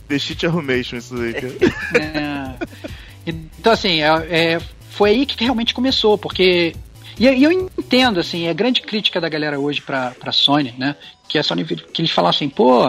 The 0.07 0.19
Cheat 0.19 0.45
Arrumation, 0.45 0.97
isso 0.97 1.15
aí, 1.15 1.33
cara. 1.33 1.53
É. 2.65 2.93
Então, 3.25 3.71
assim, 3.71 4.01
é, 4.01 4.07
é, 4.07 4.61
foi 4.89 5.11
aí 5.11 5.25
que 5.25 5.41
realmente 5.43 5.73
começou, 5.73 6.17
porque. 6.17 6.75
E, 7.17 7.25
e 7.25 7.43
eu 7.43 7.51
entendo, 7.51 8.19
assim, 8.19 8.47
a 8.47 8.53
grande 8.53 8.81
crítica 8.81 9.21
da 9.21 9.29
galera 9.29 9.59
hoje 9.59 9.81
pra, 9.81 10.11
pra 10.11 10.31
Sony, 10.31 10.73
né? 10.77 10.95
Que 11.27 11.37
a 11.37 11.43
Sony, 11.43 11.63
que 11.63 12.01
eles 12.01 12.11
falam 12.11 12.29
assim, 12.29 12.49
pô, 12.49 12.83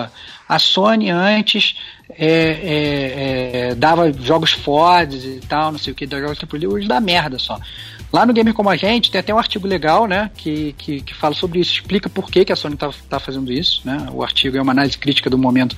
a 0.48 0.58
Sony 0.58 1.10
antes 1.10 1.76
é, 2.10 2.28
é, 2.28 3.68
é, 3.70 3.74
dava 3.74 4.12
jogos 4.12 4.52
fodas 4.52 5.24
e 5.24 5.40
tal, 5.48 5.72
não 5.72 5.78
sei 5.78 5.92
o 5.92 5.96
que, 5.96 6.06
dá 6.06 6.20
jogos 6.20 6.38
AAA, 6.38 6.68
hoje 6.68 6.88
dá 6.88 7.00
merda 7.00 7.38
só. 7.38 7.58
Lá 8.14 8.24
no 8.24 8.32
Gamer 8.32 8.54
Como 8.54 8.70
a 8.70 8.76
Gente 8.76 9.10
tem 9.10 9.18
até 9.18 9.34
um 9.34 9.38
artigo 9.38 9.66
legal, 9.66 10.06
né, 10.06 10.30
que, 10.36 10.72
que, 10.78 11.00
que 11.00 11.12
fala 11.12 11.34
sobre 11.34 11.58
isso, 11.58 11.72
explica 11.72 12.08
por 12.08 12.30
que, 12.30 12.44
que 12.44 12.52
a 12.52 12.56
Sony 12.56 12.76
tá, 12.76 12.88
tá 13.10 13.18
fazendo 13.18 13.52
isso, 13.52 13.80
né, 13.84 14.06
o 14.12 14.22
artigo 14.22 14.56
é 14.56 14.62
uma 14.62 14.70
análise 14.70 14.96
crítica 14.96 15.28
do 15.28 15.36
momento 15.36 15.76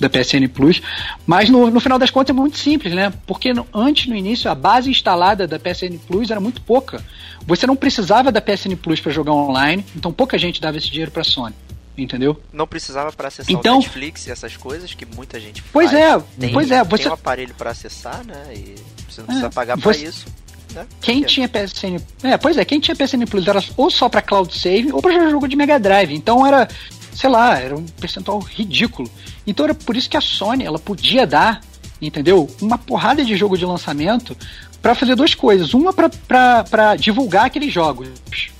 da 0.00 0.10
PSN 0.10 0.48
Plus, 0.52 0.82
mas 1.24 1.48
no, 1.48 1.70
no 1.70 1.78
final 1.78 1.96
das 1.96 2.10
contas 2.10 2.30
é 2.34 2.36
muito 2.36 2.58
simples, 2.58 2.92
né, 2.92 3.12
porque 3.24 3.54
no- 3.54 3.68
antes, 3.72 4.08
no 4.08 4.16
início, 4.16 4.50
a 4.50 4.54
base 4.56 4.90
instalada 4.90 5.46
da 5.46 5.60
PSN 5.60 5.96
Plus 6.08 6.28
era 6.32 6.40
muito 6.40 6.60
pouca, 6.60 7.04
você 7.46 7.68
não 7.68 7.76
precisava 7.76 8.32
da 8.32 8.40
PSN 8.40 8.74
Plus 8.74 8.98
para 8.98 9.12
jogar 9.12 9.30
online, 9.32 9.84
então 9.94 10.12
pouca 10.12 10.36
gente 10.36 10.60
dava 10.60 10.76
esse 10.76 10.90
dinheiro 10.90 11.12
pra 11.12 11.22
Sony, 11.22 11.54
entendeu? 11.96 12.42
Não 12.52 12.66
precisava 12.66 13.12
para 13.12 13.28
acessar 13.28 13.54
Então- 13.54 13.76
o 13.76 13.78
Netflix 13.78 14.26
e 14.26 14.32
essas 14.32 14.56
coisas 14.56 14.92
que 14.92 15.06
muita 15.06 15.38
gente 15.38 15.62
Pois 15.72 15.92
faz. 15.92 16.02
é, 16.02 16.18
tem, 16.40 16.52
pois 16.52 16.68
é, 16.68 16.80
Tem 16.84 16.90
você- 16.98 17.08
um 17.08 17.12
aparelho 17.12 17.54
para 17.54 17.70
acessar, 17.70 18.24
né? 18.26 18.42
E 18.56 18.74
você 19.08 19.20
não 19.20 19.26
É, 19.26 19.26
precisa 19.28 19.50
pagar 19.50 19.78
pra 19.78 19.92
você- 19.92 20.06
isso. 20.06 20.26
Né? 20.74 20.86
Quem 21.00 21.22
É. 21.22 21.26
tinha 21.26 21.48
PSN. 21.48 22.00
É, 22.22 22.36
pois 22.36 22.56
é, 22.56 22.64
quem 22.64 22.78
tinha 22.80 22.94
PSN 22.96 23.24
Plus 23.26 23.46
era 23.46 23.62
ou 23.76 23.90
só 23.90 24.08
pra 24.08 24.22
cloud 24.22 24.56
save 24.56 24.92
ou 24.92 25.00
pra 25.02 25.12
jogar 25.12 25.30
jogo 25.30 25.48
de 25.48 25.56
Mega 25.56 25.78
Drive. 25.78 26.12
Então 26.14 26.46
era, 26.46 26.68
sei 27.14 27.28
lá, 27.30 27.58
era 27.58 27.76
um 27.76 27.84
percentual 27.84 28.38
ridículo. 28.38 29.10
Então 29.46 29.64
era 29.64 29.74
por 29.74 29.96
isso 29.96 30.08
que 30.08 30.16
a 30.16 30.20
Sony, 30.20 30.64
ela 30.64 30.78
podia 30.78 31.26
dar, 31.26 31.60
entendeu? 32.00 32.48
Uma 32.60 32.78
porrada 32.78 33.24
de 33.24 33.36
jogo 33.36 33.56
de 33.58 33.64
lançamento 33.64 34.36
pra 34.80 34.94
fazer 34.94 35.14
duas 35.14 35.34
coisas. 35.34 35.74
Uma 35.74 35.92
pra 35.92 36.96
divulgar 36.96 37.46
aqueles 37.46 37.72
jogos, 37.72 38.08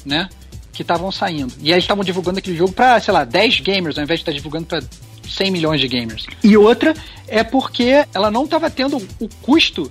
né? 0.04 0.28
Que 0.72 0.82
estavam 0.82 1.10
saindo. 1.12 1.52
E 1.60 1.66
aí 1.68 1.72
eles 1.72 1.84
estavam 1.84 2.02
divulgando 2.04 2.38
aquele 2.38 2.56
jogo 2.56 2.72
pra, 2.72 2.98
sei 3.00 3.12
lá, 3.12 3.24
10 3.24 3.60
gamers, 3.60 3.98
ao 3.98 4.04
invés 4.04 4.20
de 4.20 4.22
estar 4.22 4.32
divulgando 4.32 4.66
pra 4.66 4.82
100 5.28 5.50
milhões 5.50 5.80
de 5.80 5.86
gamers. 5.88 6.26
E 6.42 6.56
outra 6.56 6.94
é 7.28 7.42
porque 7.44 8.04
ela 8.12 8.30
não 8.30 8.44
estava 8.44 8.68
tendo 8.70 8.96
o 9.20 9.28
custo 9.42 9.90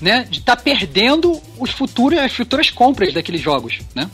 né, 0.00 0.24
de 0.28 0.40
estar 0.40 0.56
perdendo 0.56 1.40
os 1.58 1.70
futuros, 1.70 2.18
as 2.18 2.32
futuras 2.32 2.70
compras 2.70 3.12
daqueles 3.14 3.40
jogos, 3.40 3.78
né? 3.94 4.10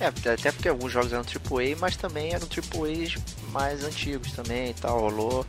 É, 0.00 0.06
até 0.06 0.50
porque 0.50 0.68
alguns 0.68 0.92
jogos 0.92 1.12
eram 1.12 1.22
AAA, 1.22 1.76
mas 1.78 1.96
também 1.96 2.32
eram 2.32 2.46
AAAs 2.46 3.14
mais 3.52 3.84
antigos 3.84 4.32
também 4.32 4.70
e 4.70 4.74
tal, 4.74 4.98
rolou. 5.00 5.46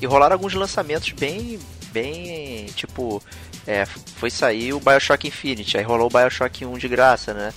E 0.00 0.06
rolaram 0.06 0.34
alguns 0.34 0.54
lançamentos 0.54 1.10
bem, 1.12 1.58
bem, 1.90 2.66
tipo, 2.66 3.22
é, 3.66 3.84
foi 3.86 4.30
sair 4.30 4.72
o 4.72 4.80
Bioshock 4.80 5.26
Infinite, 5.26 5.76
aí 5.76 5.82
rolou 5.84 6.06
o 6.06 6.10
Bioshock 6.10 6.64
1 6.64 6.78
de 6.78 6.88
graça, 6.88 7.34
né? 7.34 7.52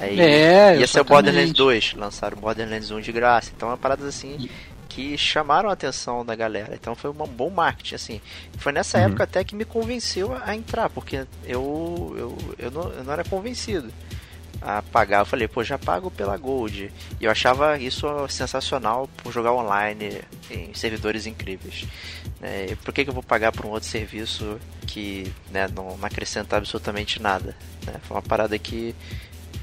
Aí 0.00 0.18
É, 0.18 0.76
ia 0.78 0.86
ser 0.86 0.98
o 0.98 1.02
exatamente. 1.02 1.08
Borderlands 1.08 1.52
2, 1.52 1.94
lançaram 1.94 2.36
o 2.38 2.40
Borderlands 2.40 2.90
1 2.90 3.00
de 3.00 3.12
graça, 3.12 3.50
então 3.54 3.68
é 3.68 3.72
uma 3.72 3.78
parada 3.78 4.06
assim 4.06 4.48
que 4.94 5.18
chamaram 5.18 5.68
a 5.68 5.72
atenção 5.72 6.24
da 6.24 6.36
galera, 6.36 6.74
então 6.74 6.94
foi 6.94 7.10
um 7.10 7.14
bom 7.14 7.50
marketing, 7.50 7.94
assim. 7.96 8.20
Foi 8.58 8.70
nessa 8.72 8.98
Uhum. 8.98 9.04
época 9.06 9.24
até 9.24 9.42
que 9.42 9.54
me 9.56 9.64
convenceu 9.64 10.36
a 10.44 10.54
entrar, 10.54 10.88
porque 10.88 11.26
eu, 11.44 12.14
eu, 12.16 12.38
eu, 12.58 12.70
não, 12.70 12.88
eu 12.92 13.02
não 13.04 13.12
era 13.12 13.24
convencido 13.24 13.92
a 14.62 14.80
pagar. 14.82 15.18
Eu 15.22 15.26
falei, 15.26 15.48
pô, 15.48 15.64
já 15.64 15.76
pago 15.76 16.10
pela 16.12 16.36
Gold. 16.36 16.92
E 17.20 17.24
eu 17.24 17.30
achava 17.30 17.76
isso 17.78 18.06
sensacional 18.28 19.08
por 19.22 19.32
jogar 19.32 19.52
online 19.52 20.20
em 20.50 20.72
servidores 20.74 21.26
incríveis. 21.26 21.84
E 22.40 22.76
por 22.76 22.94
que, 22.94 23.02
que 23.04 23.10
eu 23.10 23.14
vou 23.14 23.22
pagar 23.22 23.50
por 23.52 23.66
um 23.66 23.70
outro 23.70 23.88
serviço 23.88 24.58
que 24.86 25.30
né, 25.50 25.68
não, 25.74 25.96
não 25.96 26.06
acrescenta 26.06 26.56
absolutamente 26.56 27.20
nada? 27.20 27.56
né? 27.84 27.94
Foi 28.04 28.16
uma 28.16 28.22
parada 28.22 28.56
que, 28.58 28.94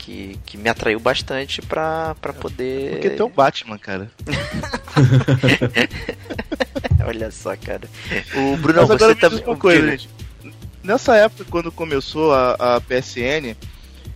que, 0.01 0.37
que 0.45 0.57
me 0.57 0.67
atraiu 0.67 0.99
bastante 0.99 1.61
pra, 1.61 2.15
pra 2.19 2.33
poder. 2.33 2.93
Porque 2.93 3.11
tem 3.11 3.25
o 3.25 3.29
Batman, 3.29 3.77
cara. 3.77 4.09
Olha 7.05 7.29
só, 7.29 7.55
cara. 7.55 7.87
O 8.35 8.57
Bruno, 8.57 8.81
Mas 8.81 8.89
agora 8.89 9.13
você 9.13 9.19
também. 9.19 9.43
uma 9.45 9.55
coisa, 9.55 9.91
gente. 9.91 10.09
Nessa 10.83 11.15
época, 11.15 11.45
quando 11.47 11.71
começou 11.71 12.33
a, 12.33 12.77
a 12.77 12.81
PSN, 12.81 13.55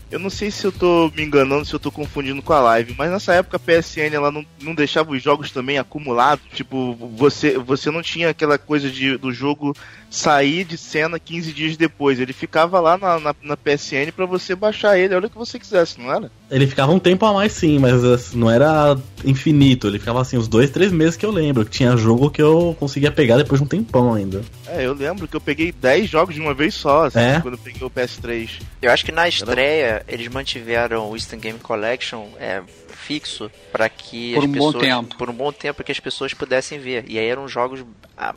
eu 0.09 0.17
não 0.17 0.31
sei 0.31 0.49
se 0.49 0.65
eu 0.65 0.71
tô 0.71 1.11
me 1.15 1.23
enganando, 1.23 1.65
se 1.65 1.73
eu 1.73 1.79
tô 1.79 1.91
confundindo 1.91 2.41
com 2.41 2.53
a 2.53 2.59
live, 2.59 2.95
mas 2.97 3.11
nessa 3.11 3.35
época 3.35 3.57
a 3.57 3.59
PSN 3.59 4.13
ela 4.13 4.31
não, 4.31 4.43
não 4.59 4.73
deixava 4.73 5.11
os 5.11 5.21
jogos 5.21 5.51
também 5.51 5.77
acumulados. 5.77 6.43
Tipo, 6.53 6.95
você, 7.15 7.59
você 7.59 7.91
não 7.91 8.01
tinha 8.01 8.29
aquela 8.29 8.57
coisa 8.57 8.89
de, 8.89 9.15
do 9.17 9.31
jogo 9.31 9.75
sair 10.15 10.63
de 10.63 10.77
cena 10.77 11.19
15 11.19 11.51
dias 11.51 11.77
depois. 11.77 12.19
Ele 12.19 12.33
ficava 12.33 12.79
lá 12.79 12.97
na, 12.97 13.19
na, 13.19 13.35
na 13.43 13.57
PSN 13.57 14.11
pra 14.15 14.25
você 14.25 14.55
baixar 14.55 14.97
ele, 14.97 15.13
olha 15.13 15.27
o 15.27 15.29
que 15.29 15.37
você 15.37 15.59
quisesse, 15.59 15.99
não 15.99 16.11
era? 16.11 16.31
Ele 16.49 16.65
ficava 16.67 16.91
um 16.91 16.99
tempo 16.99 17.25
a 17.25 17.33
mais 17.33 17.51
sim, 17.51 17.79
mas 17.79 18.03
assim, 18.03 18.37
não 18.37 18.49
era 18.49 18.97
infinito. 19.23 19.87
Ele 19.87 19.99
ficava 19.99 20.21
assim, 20.21 20.37
uns 20.37 20.47
dois, 20.47 20.69
três 20.69 20.91
meses 20.91 21.17
que 21.17 21.25
eu 21.25 21.31
lembro. 21.31 21.65
Que 21.65 21.71
tinha 21.71 21.97
jogo 21.97 22.29
que 22.29 22.41
eu 22.41 22.75
conseguia 22.79 23.11
pegar 23.11 23.37
depois 23.37 23.59
de 23.59 23.65
um 23.65 23.67
tempão 23.67 24.13
ainda. 24.13 24.41
É, 24.67 24.85
eu 24.85 24.93
lembro 24.93 25.27
que 25.27 25.35
eu 25.35 25.41
peguei 25.41 25.71
10 25.71 26.09
jogos 26.09 26.35
de 26.35 26.41
uma 26.41 26.53
vez 26.53 26.73
só, 26.75 27.05
assim, 27.05 27.19
É? 27.19 27.39
quando 27.41 27.55
eu 27.55 27.59
peguei 27.59 27.85
o 27.85 27.89
PS3. 27.89 28.49
Eu 28.81 28.91
acho 28.91 29.03
que 29.05 29.11
na 29.11 29.27
estreia 29.27 30.03
eles 30.07 30.27
mantiveram 30.27 31.09
o 31.09 31.15
Instant 31.15 31.41
Game 31.41 31.59
Collection 31.59 32.25
é, 32.39 32.61
fixo 33.05 33.51
para 33.71 33.87
que 33.89 34.33
Por 34.33 34.43
as 34.43 34.49
um 34.49 34.51
bom 34.51 34.71
pessoas 34.73 34.83
tempo. 34.83 35.15
por 35.17 35.29
um 35.29 35.33
bom 35.33 35.51
tempo 35.51 35.83
que 35.83 35.91
as 35.91 35.99
pessoas 35.99 36.33
pudessem 36.33 36.79
ver. 36.79 37.05
E 37.07 37.19
aí 37.19 37.25
eram 37.27 37.47
jogos 37.47 37.83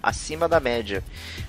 acima 0.03 0.49
da 0.49 0.61
média. 0.61 1.03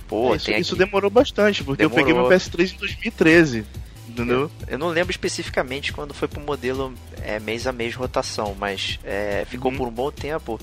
Pô, 0.08 0.34
É, 0.34 0.38
isso, 0.38 0.46
tem 0.46 0.60
isso 0.60 0.76
demorou 0.76 1.10
bastante, 1.10 1.64
porque 1.64 1.84
eu 1.84 1.90
peguei 1.90 2.14
meu 2.14 2.24
Demorou. 2.24 2.38
PS3 2.38 2.74
em 2.74 2.78
2013. 2.78 3.66
Entendeu? 4.08 4.50
Eu 4.68 4.80
não 4.80 4.88
lembro 4.90 5.12
especificamente 5.12 5.94
quando 5.94 6.14
foi 6.16 6.28
pro 6.28 6.42
modelo 6.42 6.94
é, 7.22 7.40
mês 7.40 7.68
a 7.68 7.72
mês 7.72 7.94
rotação, 7.94 8.56
mas 8.60 9.00
é, 9.04 9.46
ficou 9.48 9.72
Uhum. 9.72 9.78
por 9.78 9.88
um 9.88 9.92
bom 9.92 10.12
tempo 10.12 10.60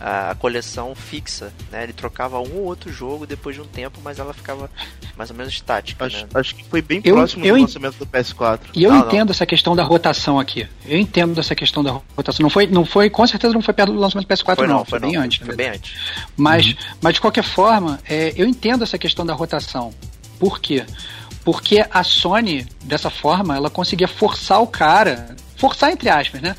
a, 0.00 0.30
a 0.30 0.34
coleção 0.34 0.94
fixa, 0.94 1.52
né? 1.70 1.82
Ele 1.84 1.92
trocava 1.92 2.38
um 2.40 2.56
ou 2.56 2.64
outro 2.64 2.92
jogo 2.92 3.26
depois 3.26 3.54
de 3.56 3.62
um 3.62 3.66
tempo, 3.66 3.98
mas 4.02 4.18
ela 4.18 4.32
ficava 4.34 4.70
mais 5.16 5.30
ou 5.30 5.36
menos 5.36 5.52
estática, 5.52 6.04
Acho, 6.06 6.18
né? 6.22 6.26
acho 6.34 6.54
que 6.54 6.64
foi 6.64 6.82
bem 6.82 7.00
Eu- 7.04 7.14
próximo 7.16 7.44
eu 7.44 7.54
do 7.54 7.58
en- 7.58 7.62
lançamento 7.62 7.96
do 7.98 8.06
PS4. 8.06 8.60
E 8.74 8.82
eu 8.84 8.90
Não, 8.92 9.00
não. 9.00 9.06
entendo 9.06 9.30
essa 9.30 9.46
questão 9.46 9.76
da 9.76 9.82
rotação 9.84 10.38
aqui. 10.40 10.66
Eu 10.84 10.98
entendo 10.98 11.38
essa 11.40 11.54
questão 11.54 11.82
da 11.84 11.92
rotação. 12.16 12.42
Não 12.42 12.50
foi, 12.50 12.66
não 12.66 12.84
foi, 12.84 13.08
com 13.08 13.26
certeza 13.26 13.54
não 13.54 13.62
foi 13.62 13.72
perto 13.74 13.92
do 13.92 13.98
lançamento 13.98 14.26
do 14.26 14.34
PS4, 14.34 14.56
Foi 14.56 14.66
não. 14.66 14.78
não, 14.78 14.84
foi 14.84 14.98
bem 15.00 15.12
não, 15.12 15.22
antes. 15.22 15.38
foi 15.38 15.46
verdade. 15.48 15.68
bem 15.70 15.76
antes. 15.78 15.94
Mas, 16.36 16.74
mas 17.00 17.14
de 17.14 17.20
qualquer 17.20 17.44
forma, 17.44 18.00
é, 18.08 18.32
eu 18.36 18.46
entendo 18.46 18.82
essa 18.82 18.98
questão 18.98 19.24
da 19.24 19.34
rotação. 19.34 19.92
Por 20.38 20.58
quê? 20.60 20.84
Porque 21.44 21.84
a 21.90 22.02
Sony, 22.02 22.66
dessa 22.82 23.10
forma, 23.10 23.54
ela 23.56 23.68
conseguia 23.70 24.08
forçar 24.08 24.60
o 24.62 24.66
cara, 24.66 25.36
forçar 25.56 25.90
entre 25.92 26.08
aspas, 26.08 26.40
né? 26.40 26.56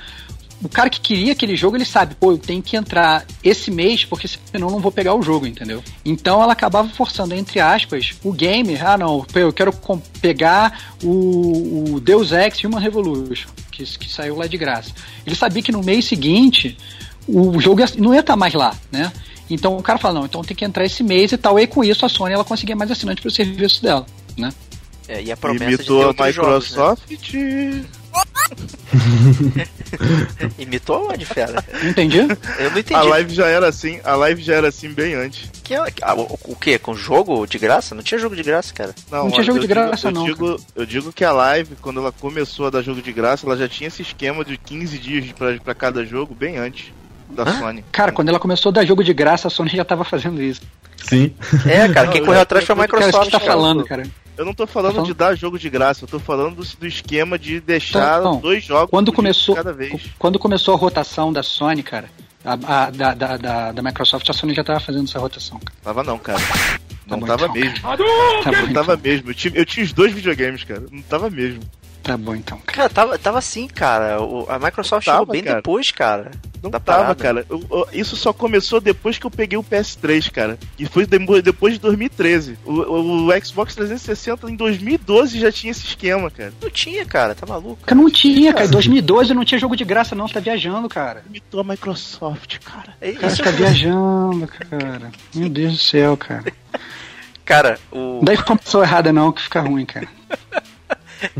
O 0.66 0.70
cara 0.70 0.90
que 0.90 1.00
queria 1.00 1.34
aquele 1.34 1.56
jogo, 1.56 1.78
ele 1.78 1.86
sabe, 1.86 2.16
pô, 2.16 2.32
eu 2.32 2.40
tenho 2.40 2.62
que 2.62 2.76
entrar 2.76 3.24
esse 3.44 3.70
mês, 3.70 4.04
porque 4.04 4.28
senão 4.28 4.68
eu 4.68 4.72
não 4.72 4.80
vou 4.80 4.92
pegar 4.92 5.14
o 5.14 5.22
jogo, 5.22 5.46
entendeu? 5.46 5.84
Então 6.04 6.42
ela 6.42 6.54
acabava 6.54 6.90
forçando, 6.90 7.36
entre 7.36 7.60
aspas, 7.60 8.16
o 8.24 8.34
gamer, 8.34 8.84
ah 8.84 8.98
não, 8.98 9.24
eu 9.36 9.54
quero 9.54 9.72
pegar 10.20 10.96
o, 11.04 11.94
o 11.94 12.00
Deus 12.00 12.32
Ex 12.32 12.64
Human 12.64 12.80
Revolution, 12.80 13.48
que, 13.72 13.84
que 13.84 14.12
saiu 14.12 14.36
lá 14.38 14.48
de 14.48 14.58
graça. 14.58 14.92
Ele 15.24 15.36
sabia 15.36 15.62
que 15.62 15.72
no 15.72 15.84
mês 15.84 16.06
seguinte 16.06 16.76
o 17.28 17.60
jogo 17.60 17.84
não 18.00 18.14
ia 18.14 18.22
estar 18.22 18.36
mais 18.36 18.56
lá, 18.56 18.76
né? 18.92 19.14
Então 19.48 19.78
o 19.78 19.84
cara 19.84 20.00
fala, 20.00 20.16
não, 20.20 20.26
então 20.26 20.44
tem 20.44 20.58
que 20.58 20.66
entrar 20.66 20.84
esse 20.84 21.04
mês 21.04 21.32
e 21.32 21.38
tal, 21.38 21.60
e 21.60 21.68
com 21.68 21.84
isso 21.84 22.04
a 22.08 22.10
Sony 22.10 22.34
ela 22.34 22.44
conseguia 22.44 22.76
mais 22.76 22.90
assinantes 22.90 23.22
para 23.22 23.30
o 23.30 23.32
serviço 23.32 23.84
dela, 23.84 24.04
né? 24.36 24.52
É, 25.08 25.22
e 25.22 25.32
a 25.32 25.38
promessa 25.38 25.66
Imitou 25.66 26.12
de 26.12 26.18
ter 26.18 26.24
a 26.24 26.26
Microsoft. 26.26 27.04
Microsoft. 27.08 27.34
Né? 27.36 27.86
Imitou 30.58 31.12
onde, 31.12 31.26
fera? 31.26 31.64
Não 31.82 31.90
entendi? 31.90 32.20
Eu 32.20 32.72
não 32.72 32.80
entendi. 32.80 32.94
A 32.94 33.02
live 33.04 33.34
já 33.34 33.48
era 33.48 33.68
assim, 33.68 34.00
a 34.04 34.16
live 34.16 34.42
já 34.42 34.56
era 34.56 34.68
assim 34.68 34.92
bem 34.92 35.14
antes. 35.16 35.50
Que, 35.64 35.74
ah, 35.76 36.14
o, 36.16 36.40
o 36.46 36.56
que? 36.56 36.78
Com 36.78 36.96
jogo 36.96 37.46
de 37.46 37.58
graça? 37.58 37.96
Não 37.96 38.04
tinha 38.04 38.20
jogo 38.20 38.36
de 38.36 38.44
graça, 38.44 38.74
cara. 38.74 38.94
Não, 39.12 39.30
tinha 39.32 39.44
jogo 39.44 39.60
de 39.60 39.68
digo, 39.68 39.80
graça, 39.80 40.08
eu 40.08 40.12
não, 40.12 40.26
Digo, 40.26 40.60
eu 40.76 40.86
digo 40.86 41.12
que 41.12 41.24
a 41.24 41.32
live, 41.32 41.76
quando 41.82 42.00
ela 42.00 42.12
começou 42.12 42.68
a 42.68 42.70
dar 42.70 42.82
jogo 42.82 43.02
de 43.02 43.12
graça, 43.12 43.46
ela 43.46 43.58
já 43.58 43.68
tinha 43.68 43.88
esse 43.88 44.02
esquema 44.02 44.44
de 44.46 44.58
15 44.58 44.98
dias 44.98 45.32
pra, 45.32 45.58
pra 45.58 45.76
cada 45.76 46.06
jogo, 46.06 46.36
bem 46.36 46.58
antes 46.58 46.86
da 47.30 47.44
Hã? 47.44 47.60
Sony. 47.60 47.84
Cara, 47.92 48.12
quando 48.12 48.30
ela 48.30 48.40
começou 48.40 48.70
a 48.70 48.74
dar 48.74 48.86
jogo 48.86 49.04
de 49.04 49.14
graça, 49.14 49.48
a 49.48 49.52
Sony 49.52 49.70
já 49.72 49.84
tava 49.86 50.04
fazendo 50.04 50.42
isso. 50.42 50.62
Sim. 51.08 51.34
É, 51.66 51.88
cara, 51.90 52.08
quem 52.08 52.22
Não, 52.22 52.28
correu 52.28 52.40
eu- 52.40 52.44
atrás 52.44 52.66
foi 52.66 52.76
a 52.76 52.84
eu- 52.84 52.88
Cara, 52.88 53.02
isso 53.02 53.12
que 53.12 53.20
Microsoft. 53.20 53.26
você 53.26 53.32
tá 53.32 53.40
cara. 53.40 53.52
falando, 53.52 53.84
cara. 53.84 54.04
Eu 54.38 54.46
não 54.46 54.54
tô 54.54 54.68
falando 54.68 54.92
Tá 54.92 54.96
falando- 54.96 55.08
de 55.08 55.14
dar 55.14 55.36
jogo 55.36 55.58
de 55.58 55.70
graça, 55.70 56.04
eu 56.04 56.08
tô 56.08 56.20
falando 56.20 56.56
do, 56.56 56.64
do 56.78 56.86
esquema 56.88 57.38
de 57.40 57.60
deixar 57.62 58.20
Então, 58.20 58.38
dois 58.40 58.64
jogos 58.64 58.90
Quando 58.90 59.12
começou, 59.14 59.56
cada 59.56 59.72
vez. 59.74 60.08
quando 60.20 60.38
começou 60.38 60.74
a 60.74 60.78
rotação 60.78 61.32
da 61.32 61.42
Sony, 61.42 61.82
cara, 61.84 62.10
a, 62.44 62.54
a- 62.86 62.90
da, 62.90 63.14
da, 63.14 63.38
da, 63.38 63.72
da 63.72 63.82
Microsoft, 63.82 64.30
a 64.30 64.34
Sony 64.34 64.54
já 64.54 64.64
tava 64.64 64.80
fazendo 64.80 65.06
essa 65.08 65.20
rotação. 65.20 65.60
Cara. 65.60 65.78
Tava 65.84 66.04
não, 66.04 66.18
cara. 66.18 66.40
Não 67.08 67.20
bom, 67.20 67.26
tava 67.28 67.46
então, 67.46 67.54
mesmo. 67.56 67.82
Tá 67.82 67.96
bom, 67.98 68.04
Não 68.04 68.40
então. 68.64 68.74
tava 68.74 68.98
mesmo. 68.98 69.30
Eu 69.30 69.34
tinha, 69.36 69.54
eu 69.56 69.66
tinha 69.66 69.84
os 69.86 69.94
dois 69.94 70.12
videogames, 70.14 70.64
cara. 70.64 70.84
Não 70.92 71.02
tava 71.04 71.30
mesmo. 71.30 71.62
Tá 72.06 72.16
bom, 72.16 72.36
então. 72.36 72.60
Cara. 72.60 72.76
Cara, 72.78 72.90
tava, 72.90 73.18
tava 73.18 73.40
assim, 73.40 73.68
cara. 73.68 74.22
O- 74.22 74.46
a 74.48 74.60
Microsoft 74.60 75.04
Tava, 75.08 75.22
chegou 75.22 75.32
bem 75.34 75.44
cara. 75.44 75.56
depois, 75.56 75.90
cara. 75.90 76.30
Não 76.62 76.70
Da 76.70 76.80
tava, 76.80 77.00
parada. 77.16 77.16
cara. 77.24 77.46
Eu- 77.50 77.64
eu- 77.68 77.88
isso 77.94 78.16
só 78.16 78.32
começou 78.32 78.80
depois 78.80 79.18
que 79.18 79.26
eu 79.26 79.32
peguei 79.32 79.58
o 79.58 79.64
PS3, 79.64 80.30
cara. 80.30 80.60
E 80.78 80.86
foi 80.86 81.08
depois 81.08 81.74
de 81.74 81.80
2013. 81.80 82.60
O, 82.64 82.72
o- 82.74 83.28
o 83.28 83.44
Xbox 83.44 83.74
360 83.74 84.48
em 84.52 84.56
2012 84.56 85.40
já 85.40 85.52
tinha 85.52 85.72
esse 85.72 85.84
esquema, 85.84 86.30
cara. 86.30 86.54
Não 86.62 86.70
tinha, 86.70 87.04
cara. 87.08 87.34
Tá 87.34 87.48
maluco? 87.48 87.80
Cara, 87.84 88.00
não 88.00 88.10
tinha, 88.12 88.54
cara. 88.54 88.66
Em 88.66 88.70
2012 88.70 89.34
não 89.34 89.44
tinha 89.44 89.58
jogo 89.58 89.76
de 89.76 89.84
graça, 89.84 90.14
não. 90.14 90.28
Você 90.28 90.36
tá 90.36 90.40
viajando, 90.40 90.88
cara. 90.88 91.24
Imitou 91.28 91.62
a 91.62 91.64
Microsoft, 91.64 92.60
cara. 92.60 92.96
É 93.02 93.14
Cara, 93.14 93.30
você 93.36 93.42
tá 93.42 93.50
viajando, 93.50 94.48
cara. 94.48 95.12
Meu 95.34 95.50
Deus 95.50 95.74
do 95.74 95.80
céu, 95.80 96.16
cara. 96.16 96.44
cara, 97.44 97.80
o. 97.92 97.98
Não 98.18 98.24
dá 98.26 98.34
informação 98.36 98.84
errada, 98.84 99.12
não, 99.12 99.32
que 99.32 99.42
fica 99.42 99.60
ruim, 99.60 99.86
cara. 99.88 100.08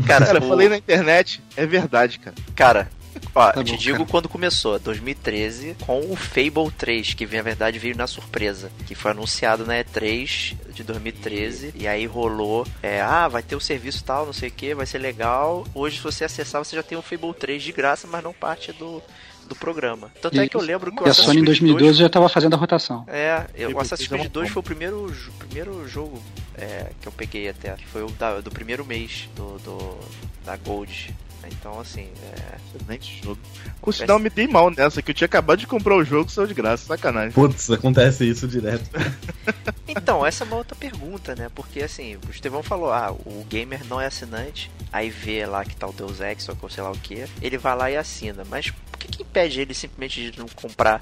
Cara, 0.06 0.26
Cara, 0.26 0.40
falei 0.40 0.68
na 0.68 0.76
internet, 0.76 1.42
é 1.56 1.66
verdade, 1.66 2.18
cara. 2.18 2.36
Cara, 2.54 2.90
ó, 3.34 3.52
Tá 3.52 3.60
eu 3.60 3.64
te 3.64 3.72
bom, 3.72 3.78
digo 3.78 3.98
cara. 3.98 4.10
quando 4.10 4.28
começou, 4.28 4.78
2013, 4.78 5.76
com 5.86 6.00
o 6.10 6.16
Fable 6.16 6.70
3, 6.76 7.14
que 7.14 7.26
na 7.26 7.42
verdade 7.42 7.78
veio 7.78 7.96
na 7.96 8.06
surpresa, 8.06 8.70
que 8.86 8.94
foi 8.94 9.10
anunciado 9.10 9.64
na 9.66 9.74
E3 9.74 10.54
de 10.72 10.82
2013, 10.84 11.72
e 11.74 11.86
aí 11.86 12.06
rolou, 12.06 12.66
é, 12.82 13.00
ah, 13.00 13.28
vai 13.28 13.42
ter 13.42 13.56
o 13.56 13.60
serviço 13.60 14.04
tal, 14.04 14.26
não 14.26 14.32
sei 14.32 14.48
o 14.48 14.52
que, 14.52 14.74
vai 14.74 14.86
ser 14.86 14.98
legal. 14.98 15.66
Hoje, 15.74 15.96
se 15.96 16.02
você 16.02 16.24
acessar, 16.24 16.64
você 16.64 16.76
já 16.76 16.82
tem 16.82 16.96
o 16.98 17.02
Fable 17.02 17.34
3 17.34 17.62
de 17.62 17.72
graça, 17.72 18.06
mas 18.06 18.22
não 18.22 18.32
parte 18.32 18.72
do, 18.72 19.02
do 19.46 19.54
programa. 19.54 20.10
Tanto 20.20 20.40
é 20.40 20.48
que 20.48 20.56
eu 20.56 20.60
lembro 20.60 20.90
que 20.92 21.02
o 21.02 21.06
E 21.06 21.08
a 21.08 21.10
Assassin's 21.10 21.26
Sony 21.26 21.38
em 21.40 21.44
Creed 21.44 21.58
2012 21.60 21.84
2 21.84 21.96
já 21.98 22.08
tava 22.08 22.28
fazendo 22.28 22.54
a 22.54 22.56
rotação. 22.56 23.04
É, 23.08 23.46
eu, 23.54 23.70
o 23.72 23.80
Assassin's 23.80 24.08
3 24.08 24.12
é 24.12 24.14
uma 24.14 24.20
Creed 24.20 24.32
2 24.32 24.44
bomba. 24.48 24.52
foi 24.52 24.60
o 24.60 24.62
primeiro, 24.62 25.16
primeiro 25.38 25.88
jogo 25.88 26.22
é, 26.56 26.90
que 27.00 27.06
eu 27.08 27.12
peguei 27.12 27.48
até, 27.48 27.72
que 27.72 27.86
foi 27.86 28.02
o 28.02 28.10
da- 28.10 28.40
do 28.40 28.50
primeiro 28.50 28.84
mês 28.84 29.28
do, 29.36 29.58
do- 29.58 29.98
da 30.44 30.56
Gold. 30.56 31.14
Então, 31.48 31.80
assim, 31.80 32.08
é, 32.22 32.56
Excelente 32.76 33.22
jogo. 33.22 33.40
Por 33.80 33.94
sinal, 33.94 34.18
me 34.18 34.28
dei 34.28 34.46
mal 34.46 34.70
nessa, 34.70 35.00
que 35.00 35.10
eu 35.10 35.14
tinha 35.14 35.26
acabado 35.26 35.58
de 35.58 35.66
comprar 35.66 35.96
o 35.96 36.04
jogo, 36.04 36.30
saiu 36.30 36.46
de 36.46 36.54
graça, 36.54 36.86
sacanagem. 36.86 37.32
Putz, 37.32 37.70
acontece 37.70 38.28
isso 38.28 38.46
direto. 38.46 38.88
Então, 39.88 40.26
essa 40.26 40.44
é 40.44 40.46
uma 40.46 40.56
outra 40.56 40.76
pergunta, 40.76 41.34
né? 41.34 41.48
Porque 41.54 41.80
assim, 41.80 42.16
o 42.16 42.30
Estevão 42.30 42.62
falou, 42.62 42.92
ah, 42.92 43.12
o 43.12 43.46
gamer 43.48 43.82
não 43.86 44.00
é 44.00 44.06
assinante, 44.06 44.70
aí 44.92 45.08
vê 45.08 45.46
lá 45.46 45.64
que 45.64 45.74
tá 45.74 45.86
o 45.86 45.92
Deus 45.92 46.20
Ex 46.20 46.48
ou 46.48 46.68
sei 46.68 46.82
lá 46.82 46.90
o 46.90 46.98
que, 46.98 47.24
ele 47.40 47.56
vai 47.56 47.74
lá 47.74 47.90
e 47.90 47.96
assina. 47.96 48.44
Mas 48.50 48.68
por 48.70 48.98
que, 48.98 49.08
que 49.08 49.22
impede 49.22 49.60
ele 49.60 49.72
simplesmente 49.72 50.30
de 50.30 50.38
não 50.38 50.46
comprar 50.48 51.00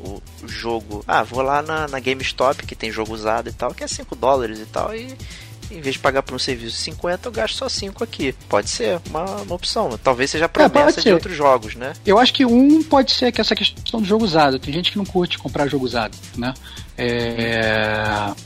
o 0.00 0.20
o 0.42 0.48
jogo? 0.48 1.04
Ah, 1.06 1.22
vou 1.22 1.40
lá 1.40 1.62
na, 1.62 1.88
na 1.88 2.00
GameStop, 2.00 2.66
que 2.66 2.74
tem 2.74 2.90
jogo 2.90 3.14
usado 3.14 3.48
e 3.48 3.52
tal, 3.52 3.72
que 3.72 3.84
é 3.84 3.88
5 3.88 4.14
dólares 4.16 4.58
e 4.58 4.66
tal, 4.66 4.94
e 4.94 5.16
em 5.70 5.80
vez 5.80 5.94
de 5.94 5.98
pagar 5.98 6.22
por 6.22 6.34
um 6.34 6.38
serviço 6.38 6.76
de 6.76 6.82
50, 6.82 7.28
eu 7.28 7.32
gasto 7.32 7.56
só 7.56 7.68
5 7.68 8.02
aqui. 8.02 8.32
Pode 8.48 8.70
ser 8.70 9.00
uma, 9.08 9.24
uma 9.42 9.54
opção. 9.54 9.98
Talvez 10.02 10.30
seja 10.30 10.46
a 10.46 10.48
pode 10.48 10.70
promessa 10.70 11.00
de 11.00 11.04
ser. 11.04 11.14
outros 11.14 11.36
jogos, 11.36 11.74
né? 11.74 11.92
Eu 12.04 12.18
acho 12.18 12.32
que 12.32 12.44
um 12.44 12.82
pode 12.82 13.12
ser 13.12 13.32
que 13.32 13.40
essa 13.40 13.54
questão 13.54 14.00
do 14.00 14.06
jogo 14.06 14.24
usado. 14.24 14.58
Tem 14.58 14.72
gente 14.72 14.92
que 14.92 14.98
não 14.98 15.04
curte 15.04 15.38
comprar 15.38 15.66
jogo 15.66 15.84
usado, 15.84 16.16
né? 16.36 16.54
É... 16.98 17.60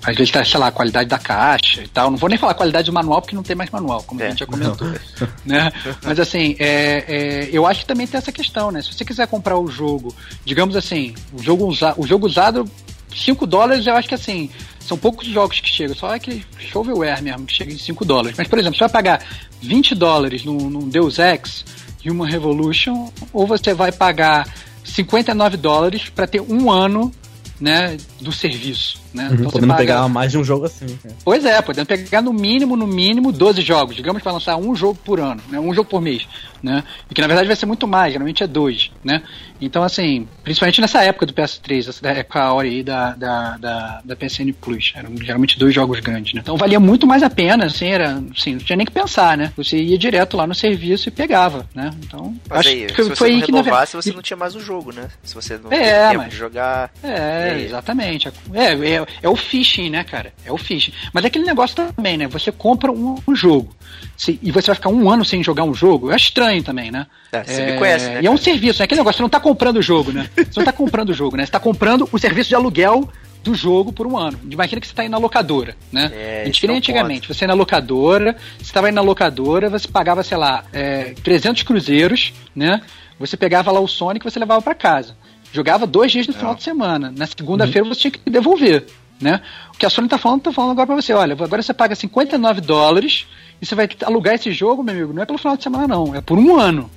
Às 0.03 0.17
vezes 0.17 0.31
tá, 0.31 0.45
sei 0.45 0.59
lá, 0.59 0.69
a 0.69 0.73
qualidade 0.73 1.09
da 1.09 1.19
caixa 1.19 1.83
e 1.83 1.89
tal. 1.89 2.11
Não 2.11 2.19
vou 2.19 2.29
nem 2.29 2.39
falar 2.39 2.55
qualidade 2.55 2.87
do 2.87 2.93
manual, 2.93 3.21
porque 3.21 3.37
não 3.37 3.43
tem 3.43 3.55
mais 3.55 3.71
manual, 3.71 4.03
como 4.03 4.21
É, 4.21 4.27
a 4.27 4.31
gente 4.31 4.41
já 4.41 4.47
comentou. 4.47 4.89
né? 5.45 5.73
Mas 6.03 6.19
assim, 6.19 6.57
é, 6.59 7.05
é, 7.07 7.49
eu 7.53 7.67
acho 7.67 7.81
que 7.81 7.87
também 7.87 8.07
tem 8.07 8.19
essa 8.19 8.33
questão, 8.33 8.71
né? 8.71 8.83
Se 8.83 8.93
você 8.93 9.05
quiser 9.05 9.27
comprar 9.27 9.59
o 9.59 9.69
jogo, 9.69 10.15
digamos 10.45 10.75
assim, 10.75 11.15
o 11.33 11.43
jogo, 11.43 11.67
usa, 11.67 11.95
o 11.97 12.07
jogo 12.07 12.27
usado, 12.27 12.69
5 13.15 13.47
dólares, 13.47 13.87
eu 13.87 13.95
acho 13.95 14.09
que 14.09 14.15
assim, 14.15 14.51
são 14.79 14.97
poucos 14.97 15.27
jogos 15.27 15.61
que 15.61 15.69
chegam, 15.69 15.95
só 15.95 16.15
aquele 16.15 16.45
shovelware 16.59 17.23
mesmo 17.23 17.47
que 17.47 17.55
chega 17.55 17.73
em 17.73 17.79
5 17.79 18.05
dólares. 18.05 18.37
Mas, 18.37 18.49
por 18.49 18.59
exemplo, 18.59 18.77
você 18.77 18.85
vai 18.85 18.91
pagar 18.91 19.25
20 19.61 19.95
dólares 19.95 20.45
num, 20.45 20.71
num 20.71 20.89
Deus 20.89 21.19
Ex 21.19 21.65
Human 22.05 22.29
Revolution, 22.29 23.11
ou 23.33 23.47
você 23.47 23.75
vai 23.75 23.93
pagar 23.93 24.49
59 24.85 25.57
dólares 25.57 26.09
para 26.09 26.27
ter 26.27 26.41
um 26.41 26.71
ano 26.71 27.13
né, 27.61 27.97
do 28.21 28.33
serviço. 28.33 29.01
Né? 29.13 29.29
Uhum, 29.31 29.37
você 29.39 29.43
podendo 29.53 29.67
paga- 29.69 29.79
pegar 29.79 30.09
mais 30.09 30.31
de 30.31 30.39
um 30.39 30.45
jogo 30.45 30.67
assim. 30.67 30.87
né? 31.05 31.13
Pois 31.25 31.45
é, 31.45 31.61
podendo 31.63 31.87
pegar 31.87 32.23
no 32.23 32.33
mínimo, 32.33 32.77
no 32.77 32.87
mínimo, 32.87 33.33
12 33.33 33.61
jogos. 33.63 33.97
Digamos 33.97 34.21
que 34.21 34.25
vai 34.25 34.33
lançar 34.35 34.57
um 34.57 34.75
jogo 34.75 34.99
por 35.05 35.19
ano, 35.21 35.41
né? 35.49 35.59
Um 35.59 35.75
jogo 35.75 35.89
por 35.89 36.01
mês, 36.01 36.27
né? 36.63 36.85
E 37.11 37.15
que 37.15 37.21
na 37.21 37.27
verdade 37.27 37.47
vai 37.49 37.57
ser 37.57 37.67
muito 37.67 37.89
mais, 37.89 38.13
geralmente 38.13 38.43
é 38.43 38.47
dois, 38.47 38.91
né? 39.03 39.23
Então, 39.61 39.83
assim, 39.83 40.27
principalmente 40.45 40.81
nessa 40.81 41.03
época 41.03 41.27
do 41.27 41.35
PS3, 41.35 41.89
essa 41.89 42.09
época 42.09 42.41
a 42.41 42.53
hora 42.53 42.67
aí 42.67 42.83
da, 42.83 43.11
da, 43.13 43.57
da, 43.59 44.01
da 44.05 44.17
PSN 44.17 44.53
Plus. 44.61 44.93
Eram 44.97 45.15
geralmente 45.21 45.59
dois 45.59 45.75
jogos 45.75 46.01
grandes, 46.01 46.33
né? 46.33 46.41
Então 46.43 46.57
valia 46.57 46.81
muito 46.81 47.07
mais 47.07 47.23
a 47.23 47.29
pena, 47.29 47.67
assim, 47.67 47.89
era, 47.89 48.23
assim, 48.37 48.53
não 48.53 48.61
tinha 48.61 48.77
nem 48.77 48.87
que 48.87 48.93
pensar, 48.93 49.37
né? 49.37 49.53
Você 49.57 49.77
ia 49.77 49.99
direto 49.99 50.37
lá 50.37 50.47
no 50.47 50.55
serviço 50.55 51.09
e 51.09 51.13
pegava, 51.13 51.67
né? 51.75 51.91
Então, 52.05 52.35
Mas 52.49 52.61
acho 52.61 52.69
aí, 52.69 52.87
que 52.87 52.95
se 53.03 53.09
você 53.11 53.17
foi 53.17 53.29
não 53.31 53.37
aí 53.37 53.43
que 53.43 53.53
na 53.53 53.59
renovasse, 53.59 53.93
verdade. 53.93 54.05
você 54.11 54.13
não 54.15 54.23
tinha 54.23 54.37
mais 54.37 54.55
o 54.55 54.61
jogo, 54.61 54.93
né? 54.93 55.09
Se 55.23 55.35
você 55.35 55.59
não 55.59 55.71
É, 55.73 56.17
mas- 56.17 56.31
de 56.31 56.37
jogar. 56.37 56.91
É, 57.03 57.51
aí? 57.53 57.69
Exatamente. 58.15 58.29
É, 58.55 58.95
é, 58.97 59.07
é 59.23 59.29
o 59.29 59.37
phishing, 59.37 59.91
né, 59.91 60.05
cara? 60.05 60.33
É 60.45 60.53
o 60.53 60.57
phishing. 60.57 60.93
Mas 61.13 61.25
é 61.25 61.27
aquele 61.29 61.45
negócio 61.45 61.77
também, 61.77 62.17
né? 62.17 62.27
Você 62.29 62.51
compra 62.53 62.91
um, 62.91 63.17
um 63.27 63.35
jogo 63.35 63.75
se- 64.17 64.39
e 64.43 64.51
você 64.51 64.67
vai 64.69 64.75
ficar 64.77 64.89
um 64.91 65.09
ano 65.11 65.25
sem 65.25 65.43
jogar 65.43 65.65
um 65.65 65.75
jogo. 65.75 66.11
É 66.11 66.17
estranho 66.17 66.63
também, 66.63 66.91
né? 66.91 67.07
É, 67.33 67.45
você 67.45 67.67
me 67.67 67.79
conhece, 67.79 68.07
né, 68.11 68.21
E 68.23 68.27
é 68.27 68.31
um 68.31 68.37
serviço, 68.37 68.83
é 68.83 68.85
aquele 68.85 69.01
negócio. 69.01 69.19
Você 69.19 69.23
não 69.23 69.29
tá 69.29 69.41
comprando 69.41 69.77
o 69.77 69.83
jogo, 69.83 70.13
né? 70.13 70.29
Você 70.37 70.59
não 70.59 70.65
tá 70.65 70.73
comprando 70.73 71.11
o 71.11 71.15
jogo, 71.15 71.37
né? 71.37 71.45
Você 71.47 71.53
tá 71.53 71.61
comprando 71.61 72.09
o 72.11 72.19
serviço 72.19 72.49
de 72.49 72.55
aluguel 72.55 73.09
do 73.43 73.55
jogo 73.55 73.91
por 73.93 74.07
um 74.07 74.19
ano. 74.19 74.39
Imagina 74.51 74.81
que 74.81 74.87
você 74.87 74.93
tá 74.95 75.03
indo 75.03 75.13
na 75.13 75.19
locadora, 75.19 75.75
né? 75.91 76.11
É, 76.15 76.43
gente 76.45 76.51
esse 76.57 76.61
queria 76.61 76.75
é 76.75 76.79
antigamente. 76.79 77.27
Você 77.29 77.45
ia 77.45 77.49
na 77.49 77.55
locadora, 77.55 78.37
você 78.59 78.65
estava 78.65 78.89
indo 78.89 78.97
na 78.97 79.01
locadora, 79.01 79.71
você 79.71 79.89
pagava, 79.89 80.23
sei 80.23 80.37
lá, 80.37 80.65
é, 80.73 81.15
300 81.23 81.63
cruzeiros, 81.63 82.35
né? 82.55 82.83
Você 83.19 83.37
pegava 83.37 83.71
lá 83.73 83.81
o 83.81 83.87
Sonic 83.89 84.27
e 84.27 84.31
você 84.31 84.39
levava 84.39 84.61
para 84.61 84.75
casa. 84.75 85.17
Jogava 85.53 85.87
dois 85.87 86.13
dias 86.13 86.27
no 86.27 86.33
final 86.33 86.55
de 86.55 86.63
semana. 86.63 87.13
Na 87.17 87.27
segunda-feira 87.27 87.87
você 87.87 88.01
tinha 88.01 88.11
que 88.11 88.31
devolver, 88.31 88.87
né? 89.21 89.41
O 89.75 89.79
que 89.79 89.85
a 89.85 89.91
Sony 89.91 90.09
tá 90.09 90.19
falando, 90.19 90.43
tá 90.43 90.53
falando 90.53 90.73
agora 90.73 90.87
pra 90.87 90.97
você. 90.97 91.13
Olha, 91.13 91.33
agora 91.33 91.63
você 91.63 91.75
paga 91.75 91.95
59 91.95 92.61
dólares 92.61 93.27
e 93.61 93.67
você 93.67 93.75
vai 93.75 93.89
alugar 94.05 94.35
esse 94.35 94.53
jogo, 94.53 94.83
meu 94.83 94.95
amigo, 94.95 95.13
não 95.13 95.23
é 95.23 95.27
pelo 95.27 95.39
final 95.39 95.57
de 95.57 95.63
semana 95.63 95.89
não, 95.89 96.15
é 96.15 96.21
por 96.21 96.39
um 96.39 96.57
ano. 96.57 96.91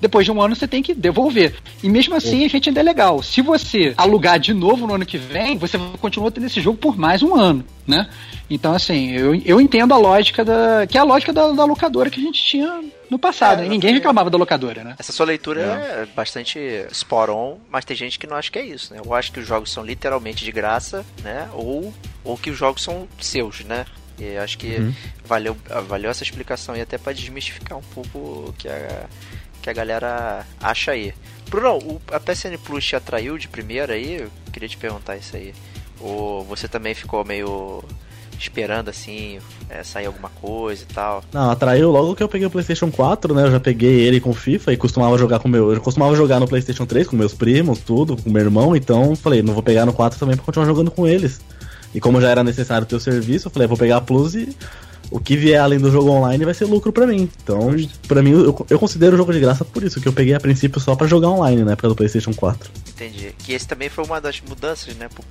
Depois 0.00 0.24
de 0.24 0.32
um 0.32 0.40
ano 0.40 0.56
você 0.56 0.66
tem 0.66 0.82
que 0.82 0.94
devolver. 0.94 1.54
E 1.82 1.88
mesmo 1.88 2.14
assim 2.14 2.44
a 2.44 2.48
gente 2.48 2.70
ainda 2.70 2.80
é 2.80 2.82
legal. 2.82 3.22
Se 3.22 3.42
você 3.42 3.92
alugar 3.96 4.38
de 4.38 4.54
novo 4.54 4.86
no 4.86 4.94
ano 4.94 5.04
que 5.04 5.18
vem, 5.18 5.58
você 5.58 5.78
continua 6.00 6.30
tendo 6.30 6.46
esse 6.46 6.60
jogo 6.60 6.78
por 6.78 6.96
mais 6.96 7.22
um 7.22 7.34
ano, 7.34 7.64
né? 7.86 8.08
Então, 8.48 8.72
assim, 8.74 9.12
eu, 9.12 9.34
eu 9.34 9.60
entendo 9.60 9.92
a 9.92 9.98
lógica 9.98 10.44
da. 10.44 10.86
que 10.86 10.96
é 10.96 11.00
a 11.00 11.04
lógica 11.04 11.32
da, 11.32 11.52
da 11.52 11.64
locadora 11.64 12.08
que 12.08 12.18
a 12.18 12.22
gente 12.22 12.42
tinha 12.42 12.82
no 13.10 13.18
passado. 13.18 13.60
É, 13.60 13.62
né? 13.62 13.68
Ninguém 13.68 13.92
reclamava 13.92 14.30
da 14.30 14.38
locadora, 14.38 14.84
né? 14.84 14.94
Essa 14.98 15.12
sua 15.12 15.26
leitura 15.26 15.60
é, 15.60 16.06
bastante 16.14 16.58
spot 16.92 17.28
on, 17.30 17.58
mas 17.68 17.84
tem 17.84 17.96
gente 17.96 18.18
que 18.18 18.26
não 18.26 18.36
acha 18.36 18.50
que 18.50 18.58
é 18.58 18.64
isso, 18.64 18.94
né? 18.94 19.00
Eu 19.04 19.12
acho 19.12 19.32
que 19.32 19.40
os 19.40 19.46
jogos 19.46 19.72
são 19.72 19.84
literalmente 19.84 20.44
de 20.44 20.52
graça, 20.52 21.04
né? 21.22 21.48
Ou, 21.52 21.92
ou 22.22 22.38
que 22.38 22.50
os 22.50 22.56
jogos 22.56 22.82
são 22.82 23.08
seus, 23.20 23.64
né? 23.64 23.84
E 24.18 24.24
eu 24.24 24.42
acho 24.42 24.56
que 24.58 24.76
uhum. 24.76 24.94
valeu, 25.24 25.56
valeu 25.88 26.10
essa 26.10 26.22
explicação 26.22 26.76
e 26.76 26.80
até 26.80 26.98
para 26.98 27.12
desmistificar 27.12 27.78
um 27.78 27.82
pouco 27.82 28.18
o 28.18 28.54
que 28.56 28.68
a, 28.68 29.06
que 29.60 29.70
a 29.70 29.72
galera 29.72 30.46
acha 30.60 30.92
aí. 30.92 31.14
Bruno, 31.48 31.78
o, 31.78 32.02
a 32.12 32.20
PSN 32.20 32.56
Plus 32.62 32.84
te 32.84 32.94
atraiu 32.94 33.36
de 33.36 33.48
primeira 33.48 33.94
aí? 33.94 34.20
Eu 34.20 34.30
queria 34.52 34.68
te 34.68 34.76
perguntar 34.76 35.16
isso 35.16 35.36
aí. 35.36 35.54
Ou 35.98 36.44
você 36.44 36.68
também 36.68 36.94
ficou 36.94 37.24
meio 37.24 37.82
esperando 38.40 38.88
assim, 38.88 39.38
é, 39.68 39.82
sair 39.82 40.06
alguma 40.06 40.28
coisa 40.28 40.82
e 40.82 40.92
tal? 40.92 41.22
Não, 41.32 41.50
atraiu 41.50 41.90
logo 41.90 42.14
que 42.14 42.22
eu 42.22 42.28
peguei 42.28 42.46
o 42.46 42.50
PlayStation 42.50 42.90
4, 42.90 43.34
né? 43.34 43.44
Eu 43.44 43.50
já 43.52 43.60
peguei 43.60 44.00
ele 44.00 44.20
com 44.20 44.32
FIFA 44.32 44.72
e 44.72 44.76
costumava 44.76 45.18
jogar 45.18 45.38
com 45.38 45.48
meu. 45.48 45.72
Eu 45.72 45.80
costumava 45.80 46.14
jogar 46.16 46.40
no 46.40 46.48
PlayStation 46.48 46.86
3 46.86 47.06
com 47.06 47.16
meus 47.16 47.34
primos, 47.34 47.80
tudo, 47.80 48.16
com 48.16 48.30
meu 48.30 48.42
irmão, 48.42 48.74
então 48.74 49.14
falei, 49.14 49.42
não 49.42 49.54
vou 49.54 49.62
pegar 49.62 49.84
no 49.84 49.92
4 49.92 50.18
também 50.18 50.36
pra 50.36 50.44
continuar 50.44 50.66
jogando 50.66 50.90
com 50.90 51.06
eles. 51.06 51.40
E 51.94 52.00
como 52.00 52.20
já 52.20 52.30
era 52.30 52.44
necessário 52.44 52.86
ter 52.86 52.96
o 52.96 53.00
serviço, 53.00 53.48
eu 53.48 53.52
falei, 53.52 53.68
vou 53.68 53.76
pegar 53.76 53.96
a 53.96 54.00
Plus 54.00 54.34
e 54.34 54.56
o 55.10 55.18
que 55.18 55.36
vier 55.36 55.60
além 55.60 55.78
do 55.78 55.90
jogo 55.90 56.10
online 56.10 56.44
vai 56.44 56.54
ser 56.54 56.66
lucro 56.66 56.92
para 56.92 57.06
mim. 57.06 57.28
Então, 57.42 57.74
para 58.06 58.22
mim, 58.22 58.30
eu, 58.30 58.66
eu, 58.70 58.78
considero 58.78 59.14
o 59.14 59.16
jogo 59.16 59.32
de 59.32 59.40
graça 59.40 59.64
por 59.64 59.82
isso, 59.82 60.00
que 60.00 60.06
eu 60.06 60.12
peguei 60.12 60.34
a 60.34 60.40
princípio 60.40 60.80
só 60.80 60.94
para 60.94 61.06
jogar 61.06 61.28
online, 61.28 61.64
né, 61.64 61.76
do 61.76 61.96
PlayStation 61.96 62.32
4. 62.32 62.70
Entendi. 62.88 63.34
Que 63.38 63.52
esse 63.52 63.66
também 63.66 63.88
foi 63.88 64.04
uma 64.04 64.20
das 64.20 64.40
mudanças, 64.40 64.94
né, 64.94 65.08
pro 65.08 65.24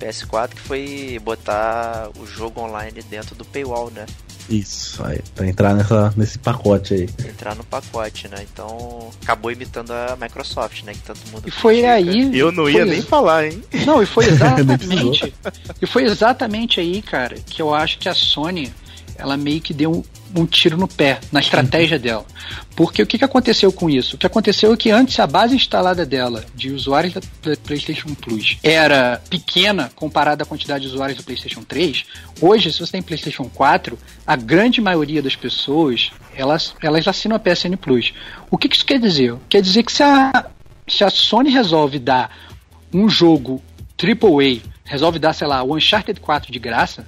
PS4, 0.00 0.48
que 0.48 0.60
foi 0.60 1.20
botar 1.22 2.10
o 2.18 2.26
jogo 2.26 2.60
online 2.60 3.02
dentro 3.08 3.34
do 3.34 3.44
paywall, 3.44 3.90
né? 3.90 4.06
Isso, 4.48 5.02
aí, 5.02 5.20
pra 5.34 5.46
entrar 5.46 5.74
nessa, 5.74 6.12
nesse 6.16 6.38
pacote 6.38 6.92
aí. 6.92 7.08
Entrar 7.26 7.54
no 7.54 7.64
pacote, 7.64 8.28
né? 8.28 8.44
Então 8.52 9.08
acabou 9.22 9.50
imitando 9.50 9.90
a 9.90 10.18
Microsoft, 10.20 10.82
né? 10.82 10.92
Que 10.92 11.00
tanto 11.00 11.20
mundo. 11.30 11.44
E 11.46 11.50
foi 11.50 11.80
critica. 11.80 11.94
aí. 11.94 12.38
Eu 12.38 12.52
não 12.52 12.68
ia 12.68 12.84
nem 12.84 13.00
falar, 13.00 13.46
hein? 13.46 13.62
Não, 13.86 14.02
e 14.02 14.06
foi 14.06 14.26
exatamente. 14.28 15.34
e 15.80 15.86
foi 15.86 16.04
exatamente 16.04 16.78
aí, 16.78 17.00
cara, 17.00 17.36
que 17.36 17.62
eu 17.62 17.72
acho 17.72 17.98
que 17.98 18.08
a 18.08 18.14
Sony 18.14 18.70
ela 19.16 19.36
meio 19.36 19.60
que 19.60 19.72
deu 19.72 19.92
um, 19.92 20.02
um 20.40 20.46
tiro 20.46 20.76
no 20.76 20.88
pé 20.88 21.20
na 21.30 21.40
estratégia 21.40 21.98
dela. 21.98 22.24
Porque 22.74 23.02
o 23.02 23.06
que, 23.06 23.18
que 23.18 23.24
aconteceu 23.24 23.72
com 23.72 23.88
isso? 23.88 24.16
O 24.16 24.18
que 24.18 24.26
aconteceu 24.26 24.72
é 24.72 24.76
que 24.76 24.90
antes 24.90 25.18
a 25.18 25.26
base 25.26 25.54
instalada 25.54 26.04
dela 26.04 26.44
de 26.54 26.70
usuários 26.70 27.14
da 27.14 27.20
PlayStation 27.64 28.14
Plus 28.14 28.58
era 28.62 29.22
pequena 29.30 29.90
comparada 29.94 30.42
à 30.42 30.46
quantidade 30.46 30.82
de 30.82 30.90
usuários 30.90 31.18
do 31.18 31.24
PlayStation 31.24 31.62
3. 31.62 32.04
Hoje, 32.40 32.72
se 32.72 32.80
você 32.80 32.92
tem 32.92 33.02
PlayStation 33.02 33.44
4, 33.44 33.98
a 34.26 34.36
grande 34.36 34.80
maioria 34.80 35.22
das 35.22 35.36
pessoas 35.36 36.10
elas, 36.34 36.74
elas 36.82 37.06
assinam 37.06 37.36
a 37.36 37.38
PSN 37.38 37.76
Plus. 37.76 38.12
O 38.50 38.58
que, 38.58 38.68
que 38.68 38.76
isso 38.76 38.86
quer 38.86 38.98
dizer? 38.98 39.36
Quer 39.48 39.62
dizer 39.62 39.84
que 39.84 39.92
se 39.92 40.02
a, 40.02 40.46
se 40.88 41.04
a 41.04 41.10
Sony 41.10 41.50
resolve 41.50 41.98
dar 41.98 42.30
um 42.92 43.08
jogo 43.08 43.62
AAA, 44.00 44.60
resolve 44.84 45.18
dar, 45.18 45.32
sei 45.32 45.46
lá, 45.46 45.62
o 45.62 45.74
Uncharted 45.74 46.20
4 46.20 46.52
de 46.52 46.58
graça, 46.58 47.06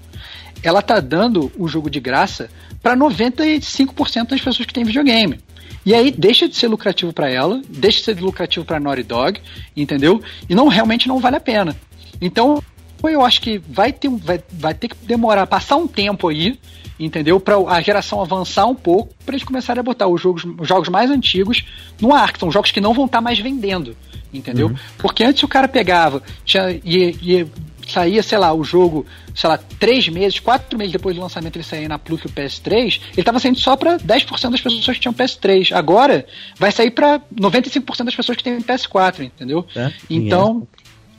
ela 0.63 0.83
tá 0.83 1.01
dando 1.01 1.51
o 1.59 1.69
jogo 1.69 1.91
de 1.91 2.01
graça 2.01 2.49
para 2.83 2.97
95% 2.97 4.29
das 4.29 4.41
pessoas 4.41 4.67
que 4.67 4.73
têm 4.73 4.85
videogame. 4.85 5.41
E 5.85 5.95
aí 5.95 6.11
deixa 6.11 6.49
de 6.49 6.57
ser 6.57 6.67
lucrativo 6.67 7.13
para 7.13 7.31
ela, 7.31 7.63
deixa 7.69 7.99
de 7.99 8.05
ser 8.05 8.21
lucrativo 8.21 8.65
para 8.65 8.81
Naughty 8.81 9.05
Dog, 9.05 9.41
entendeu? 9.77 10.21
E 10.49 10.55
não 10.55 10.67
realmente 10.67 11.07
não 11.07 11.21
vale 11.21 11.37
a 11.37 11.41
pena. 11.41 11.77
Então, 12.21 12.61
eu 13.05 13.25
acho 13.25 13.41
que 13.41 13.59
vai 13.59 13.93
ter, 13.93 14.09
vai, 14.09 14.41
vai 14.51 14.75
ter 14.75 14.89
que 14.89 14.97
demorar, 15.07 15.47
passar 15.47 15.77
um 15.77 15.87
tempo 15.87 16.29
aí, 16.29 16.59
entendeu? 16.99 17.39
Para 17.39 17.57
a 17.57 17.81
geração 17.81 18.21
avançar 18.21 18.67
um 18.67 18.75
pouco, 18.75 19.15
para 19.25 19.35
eles 19.35 19.47
começarem 19.47 19.81
a 19.81 19.85
botar 19.85 20.09
os 20.09 20.21
jogos, 20.21 20.45
os 20.59 20.67
jogos 20.67 20.89
mais 20.89 21.11
antigos 21.11 21.65
no 22.01 22.13
ar, 22.13 22.33
que 22.33 22.41
são 22.41 22.51
jogos 22.51 22.73
que 22.73 22.81
não 22.81 22.95
vão 22.95 23.05
estar 23.07 23.19
tá 23.19 23.23
mais 23.23 23.39
vendendo, 23.39 23.97
entendeu? 24.33 24.69
Uhum. 24.69 24.77
Porque 24.99 25.23
antes 25.23 25.43
o 25.43 25.49
cara 25.49 25.69
pegava, 25.69 26.23
tinha, 26.45 26.81
ia, 26.85 27.15
ia 27.23 27.49
saía, 27.87 28.23
sei 28.23 28.39
lá, 28.39 28.53
o 28.53 28.65
jogo, 28.65 29.07
sei 29.35 29.49
lá, 29.49 29.59
três 29.79 30.09
meses, 30.09 30.41
quatro 30.41 30.79
meses 30.79 30.93
depois 30.93 31.15
do 31.15 31.23
lançamento 31.23 31.57
ele 31.57 31.65
saía 31.65 31.89
na 31.89 31.99
Plus 31.99 32.25
o 32.25 32.29
PS3, 32.29 33.01
ele 33.13 33.21
estava 33.21 33.39
saindo 33.39 33.59
só 33.59 33.77
para 33.77 33.99
10% 33.99 34.51
das 34.51 34.61
pessoas 34.61 34.85
que 34.85 35.01
tinham 35.01 35.15
PS3. 35.15 35.73
Agora 35.73 36.27
vai 36.59 36.73
sair 36.73 36.91
para 36.91 37.21
95% 37.35 38.05
das 38.05 38.15
pessoas 38.15 38.37
que 38.37 38.45
têm 38.45 38.61
PS4, 38.61 39.21
entendeu? 39.21 39.67
É, 39.75 39.93
então, 40.09 40.67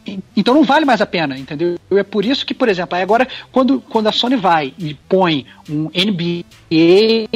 é. 0.07 0.17
então 0.35 0.53
não 0.53 0.63
vale 0.63 0.85
mais 0.85 1.01
a 1.01 1.05
pena, 1.05 1.37
entendeu? 1.37 1.77
É 1.91 2.03
por 2.03 2.25
isso 2.25 2.45
que, 2.45 2.53
por 2.53 2.69
exemplo, 2.69 2.97
agora 2.97 3.27
quando, 3.51 3.81
quando 3.81 4.07
a 4.07 4.11
Sony 4.11 4.35
vai 4.35 4.73
e 4.77 4.93
põe 4.93 5.45
um 5.69 5.85
NBA 5.85 7.29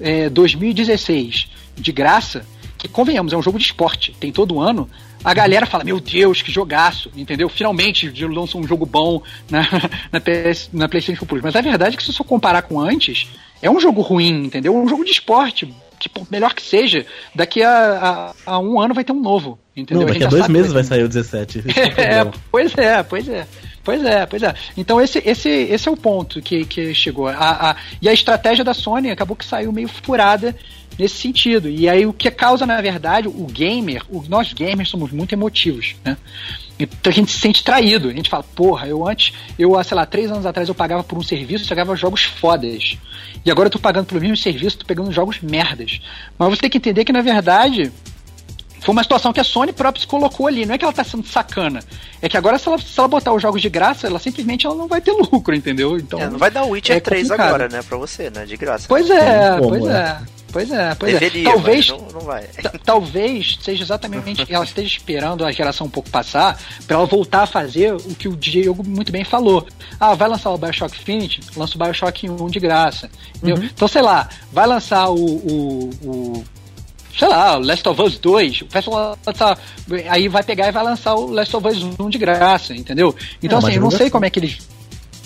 é, 0.00 0.28
2016 0.28 1.50
de 1.76 1.92
graça, 1.92 2.44
que 2.76 2.88
convenhamos, 2.88 3.32
é 3.32 3.36
um 3.36 3.42
jogo 3.42 3.58
de 3.58 3.64
esporte, 3.64 4.14
tem 4.18 4.32
todo 4.32 4.58
ano, 4.58 4.88
a 5.22 5.34
galera 5.34 5.66
fala, 5.66 5.84
meu 5.84 6.00
Deus, 6.00 6.42
que 6.42 6.50
jogaço, 6.50 7.10
entendeu? 7.16 7.48
Finalmente 7.48 8.10
lançou 8.26 8.60
um 8.60 8.66
jogo 8.66 8.86
bom 8.86 9.22
na, 9.50 9.62
na, 10.10 10.20
PS, 10.20 10.70
na 10.72 10.88
PlayStation 10.88 11.26
Plus. 11.26 11.42
Mas 11.42 11.54
a 11.54 11.60
verdade 11.60 11.94
é 11.94 11.96
que 11.96 12.02
se 12.02 12.12
você 12.12 12.24
comparar 12.24 12.62
com 12.62 12.80
antes, 12.80 13.28
é 13.62 13.70
um 13.70 13.80
jogo 13.80 14.00
ruim, 14.00 14.46
entendeu? 14.46 14.74
É 14.74 14.76
um 14.76 14.88
jogo 14.88 15.04
de 15.04 15.10
esporte. 15.10 15.72
Tipo, 15.98 16.26
melhor 16.30 16.54
que 16.54 16.62
seja, 16.62 17.04
daqui 17.34 17.62
a, 17.62 18.32
a, 18.46 18.52
a 18.54 18.58
um 18.58 18.80
ano 18.80 18.94
vai 18.94 19.04
ter 19.04 19.12
um 19.12 19.20
novo, 19.20 19.58
entendeu? 19.76 20.06
Não, 20.06 20.12
daqui 20.12 20.24
a, 20.24 20.28
a 20.28 20.30
dois 20.30 20.48
meses 20.48 20.72
vai 20.72 20.82
sair 20.82 21.02
o 21.02 21.08
17. 21.08 21.64
É, 21.98 22.20
é 22.24 22.30
pois 22.50 22.76
é, 22.78 23.02
pois 23.02 23.28
é. 23.28 23.46
Pois 23.82 24.04
é, 24.04 24.26
pois 24.26 24.42
é. 24.42 24.54
Então 24.76 25.00
esse, 25.00 25.22
esse, 25.24 25.48
esse 25.48 25.88
é 25.88 25.90
o 25.90 25.96
ponto 25.96 26.40
que, 26.42 26.64
que 26.64 26.94
chegou. 26.94 27.28
A, 27.28 27.70
a, 27.70 27.76
e 28.00 28.08
a 28.08 28.12
estratégia 28.12 28.64
da 28.64 28.74
Sony 28.74 29.10
acabou 29.10 29.36
que 29.36 29.44
saiu 29.44 29.72
meio 29.72 29.88
furada 29.88 30.54
nesse 30.98 31.16
sentido. 31.16 31.68
E 31.68 31.88
aí 31.88 32.06
o 32.06 32.12
que 32.12 32.30
causa, 32.30 32.66
na 32.66 32.80
verdade, 32.80 33.26
o 33.26 33.46
gamer, 33.46 34.02
o, 34.10 34.22
nós 34.28 34.52
gamers 34.52 34.90
somos 34.90 35.10
muito 35.10 35.32
emotivos, 35.32 35.96
né? 36.04 36.16
Então 36.78 37.10
a 37.10 37.14
gente 37.14 37.30
se 37.30 37.40
sente 37.40 37.64
traído. 37.64 38.08
A 38.08 38.12
gente 38.12 38.28
fala, 38.28 38.42
porra, 38.42 38.86
eu 38.86 39.06
antes, 39.06 39.32
eu, 39.58 39.82
sei 39.82 39.96
lá, 39.96 40.04
três 40.04 40.30
anos 40.30 40.44
atrás 40.44 40.68
eu 40.68 40.74
pagava 40.74 41.02
por 41.02 41.16
um 41.18 41.22
serviço, 41.22 41.64
eu 41.64 41.68
pagava 41.68 41.96
jogos 41.96 42.24
fodas. 42.24 42.98
E 43.44 43.50
agora 43.50 43.66
eu 43.66 43.70
tô 43.70 43.78
pagando 43.78 44.06
pelo 44.06 44.20
mesmo 44.20 44.36
serviço, 44.36 44.78
tô 44.78 44.84
pegando 44.84 45.10
jogos 45.10 45.40
merdas. 45.40 46.00
Mas 46.38 46.50
você 46.50 46.62
tem 46.62 46.70
que 46.70 46.78
entender 46.78 47.04
que, 47.04 47.12
na 47.12 47.22
verdade, 47.22 47.90
foi 48.80 48.92
uma 48.92 49.02
situação 49.02 49.32
que 49.32 49.40
a 49.40 49.44
Sony 49.44 49.72
própria 49.72 50.00
se 50.00 50.06
colocou 50.06 50.46
ali. 50.46 50.64
Não 50.64 50.74
é 50.74 50.78
que 50.78 50.84
ela 50.84 50.92
tá 50.92 51.04
sendo 51.04 51.26
sacana. 51.26 51.80
É 52.22 52.28
que 52.28 52.36
agora, 52.36 52.58
se 52.58 52.68
ela, 52.68 52.78
se 52.78 52.98
ela 52.98 53.08
botar 53.08 53.32
os 53.32 53.42
jogos 53.42 53.60
de 53.60 53.68
graça, 53.68 54.06
ela 54.06 54.18
simplesmente 54.18 54.66
ela 54.66 54.74
não 54.74 54.88
vai 54.88 55.00
ter 55.00 55.12
lucro, 55.32 55.54
entendeu? 55.54 55.96
Então, 55.96 56.20
é, 56.20 56.28
não 56.28 56.38
vai 56.38 56.50
dar 56.50 56.64
o 56.64 56.70
Witcher 56.70 56.96
é 56.96 57.00
3 57.00 57.30
agora, 57.30 57.68
né, 57.68 57.82
pra 57.82 57.98
você, 57.98 58.30
né? 58.30 58.44
De 58.44 58.56
graça. 58.56 58.86
Pois 58.88 59.08
é, 59.10 59.58
pois 59.58 59.84
é. 59.86 59.92
é. 59.92 60.40
Pois 60.52 60.70
é, 60.72 60.94
pois 60.96 61.14
é. 61.14 61.18
Deveria, 61.18 61.48
é. 61.48 61.52
Talvez, 61.52 61.88
não, 61.88 61.98
não 62.12 62.20
vai. 62.20 62.44
talvez 62.84 63.58
seja 63.62 63.84
exatamente 63.84 64.44
ela 64.48 64.64
esteja 64.64 64.88
esperando 64.88 65.44
a 65.44 65.52
geração 65.52 65.86
um 65.86 65.90
pouco 65.90 66.10
passar 66.10 66.60
para 66.86 66.96
ela 66.96 67.06
voltar 67.06 67.42
a 67.42 67.46
fazer 67.46 67.94
o 67.94 68.14
que 68.16 68.28
o 68.28 68.36
Diego 68.36 68.82
muito 68.84 69.12
bem 69.12 69.24
falou. 69.24 69.66
Ah, 69.98 70.14
vai 70.14 70.28
lançar 70.28 70.50
o 70.50 70.58
BioShock 70.58 70.98
Infinite, 71.00 71.40
lança 71.56 71.76
o 71.76 71.78
BioShock 71.78 72.28
1 72.28 72.46
de 72.48 72.58
graça. 72.58 73.08
Uhum. 73.42 73.62
Então, 73.62 73.86
sei 73.86 74.02
lá, 74.02 74.28
vai 74.52 74.66
lançar 74.66 75.08
o, 75.08 75.14
o, 75.14 75.90
o 76.02 76.44
sei 77.16 77.28
lá, 77.28 77.56
Last 77.56 77.88
of 77.88 78.02
Us 78.02 78.18
2, 78.18 78.62
o 78.62 78.66
pessoal 78.66 79.18
lançar, 79.26 79.58
aí 80.08 80.28
vai 80.28 80.42
pegar 80.42 80.68
e 80.68 80.72
vai 80.72 80.84
lançar 80.84 81.14
o 81.14 81.30
Last 81.30 81.56
of 81.56 81.66
Us 81.66 81.82
1 81.98 82.08
de 82.08 82.18
graça, 82.18 82.74
entendeu? 82.74 83.14
Então, 83.42 83.58
é, 83.58 83.62
assim, 83.62 83.74
eu 83.74 83.82
não 83.82 83.90
sei 83.90 84.10
como 84.10 84.24
é 84.24 84.30
que 84.30 84.38
eles 84.38 84.58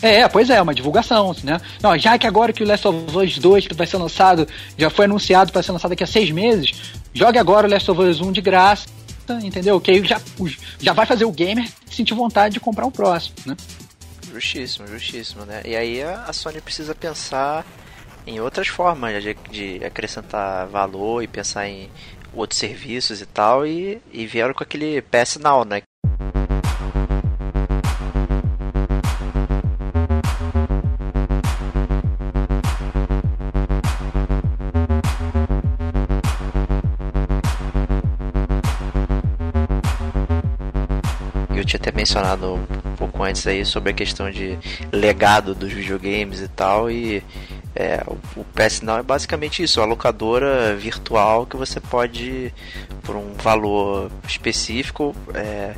é, 0.02 0.28
pois 0.28 0.50
é, 0.50 0.60
uma 0.60 0.74
divulgação, 0.74 1.34
né? 1.42 1.58
Não, 1.80 1.96
já 1.96 2.18
que 2.18 2.26
agora 2.26 2.52
que 2.52 2.62
o 2.62 2.66
Last 2.66 2.86
of 2.86 3.16
Us 3.16 3.38
2 3.38 3.68
vai 3.74 3.86
ser 3.86 3.96
lançado, 3.96 4.46
já 4.76 4.90
foi 4.90 5.06
anunciado 5.06 5.50
para 5.50 5.62
ser 5.62 5.72
lançado 5.72 5.90
daqui 5.90 6.04
a 6.04 6.06
seis 6.06 6.30
meses, 6.30 6.72
jogue 7.14 7.38
agora 7.38 7.66
o 7.66 7.70
Last 7.70 7.90
of 7.90 8.02
Us 8.02 8.20
1 8.20 8.32
de 8.32 8.42
graça, 8.42 8.86
entendeu? 9.42 9.80
Que 9.80 9.92
aí 9.92 10.04
já, 10.04 10.20
já 10.78 10.92
vai 10.92 11.06
fazer 11.06 11.24
o 11.24 11.32
gamer 11.32 11.66
sentir 11.90 12.12
vontade 12.12 12.52
de 12.52 12.60
comprar 12.60 12.84
o 12.84 12.90
próximo, 12.90 13.36
né? 13.46 13.56
Justíssimo, 14.30 14.86
justíssimo, 14.86 15.46
né? 15.46 15.62
E 15.64 15.74
aí 15.74 16.02
a 16.02 16.30
Sony 16.34 16.60
precisa 16.60 16.94
pensar 16.94 17.64
em 18.26 18.40
outras 18.40 18.68
formas 18.68 19.22
de, 19.22 19.34
de 19.50 19.84
acrescentar 19.84 20.66
valor 20.66 21.22
e 21.22 21.26
pensar 21.26 21.68
em 21.68 21.90
outros 22.32 22.58
serviços 22.58 23.20
e 23.20 23.26
tal, 23.26 23.66
e, 23.66 24.00
e 24.12 24.26
vieram 24.26 24.54
com 24.54 24.62
aquele 24.62 25.00
PS 25.02 25.36
Now, 25.36 25.64
né? 25.64 25.82
eu 41.64 41.66
tinha 41.66 41.80
até 41.80 41.90
mencionado 41.92 42.54
um 42.54 42.96
pouco 42.96 43.22
antes 43.22 43.46
aí 43.46 43.64
sobre 43.64 43.90
a 43.90 43.94
questão 43.94 44.30
de 44.30 44.58
legado 44.92 45.54
dos 45.54 45.72
videogames 45.72 46.40
e 46.40 46.48
tal, 46.48 46.90
e 46.90 47.22
é, 47.74 48.02
o 48.36 48.44
PS 48.54 48.82
Now 48.82 48.98
é 48.98 49.02
basicamente 49.02 49.62
isso, 49.62 49.80
uma 49.80 49.86
locadora 49.86 50.76
virtual 50.76 51.44
que 51.44 51.56
você 51.56 51.80
pode, 51.80 52.54
por 53.02 53.16
um 53.16 53.34
valor 53.34 54.10
específico, 54.28 55.14
é, 55.34 55.74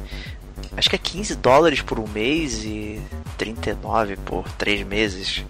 acho 0.77 0.91
que 0.91 0.97
é 0.97 0.99
15 0.99 1.37
dólares 1.37 1.81
por 1.81 1.99
um 1.99 2.07
mês 2.07 2.65
e 2.65 3.01
39 3.39 4.17
por 4.19 4.47
3 4.53 4.87
meses, 4.87 5.45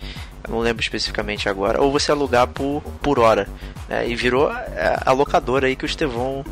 eu 0.44 0.50
não 0.52 0.60
lembro 0.60 0.82
especificamente 0.82 1.48
agora, 1.48 1.82
ou 1.82 1.90
você 1.90 2.12
alugar 2.12 2.46
por, 2.46 2.80
por 3.02 3.18
hora, 3.18 3.48
né, 3.88 4.08
e 4.08 4.14
virou 4.14 4.48
a, 4.48 4.64
a 5.04 5.12
locadora 5.12 5.66
aí 5.66 5.74
que 5.74 5.84
o 5.84 5.86
Estevão 5.86 6.44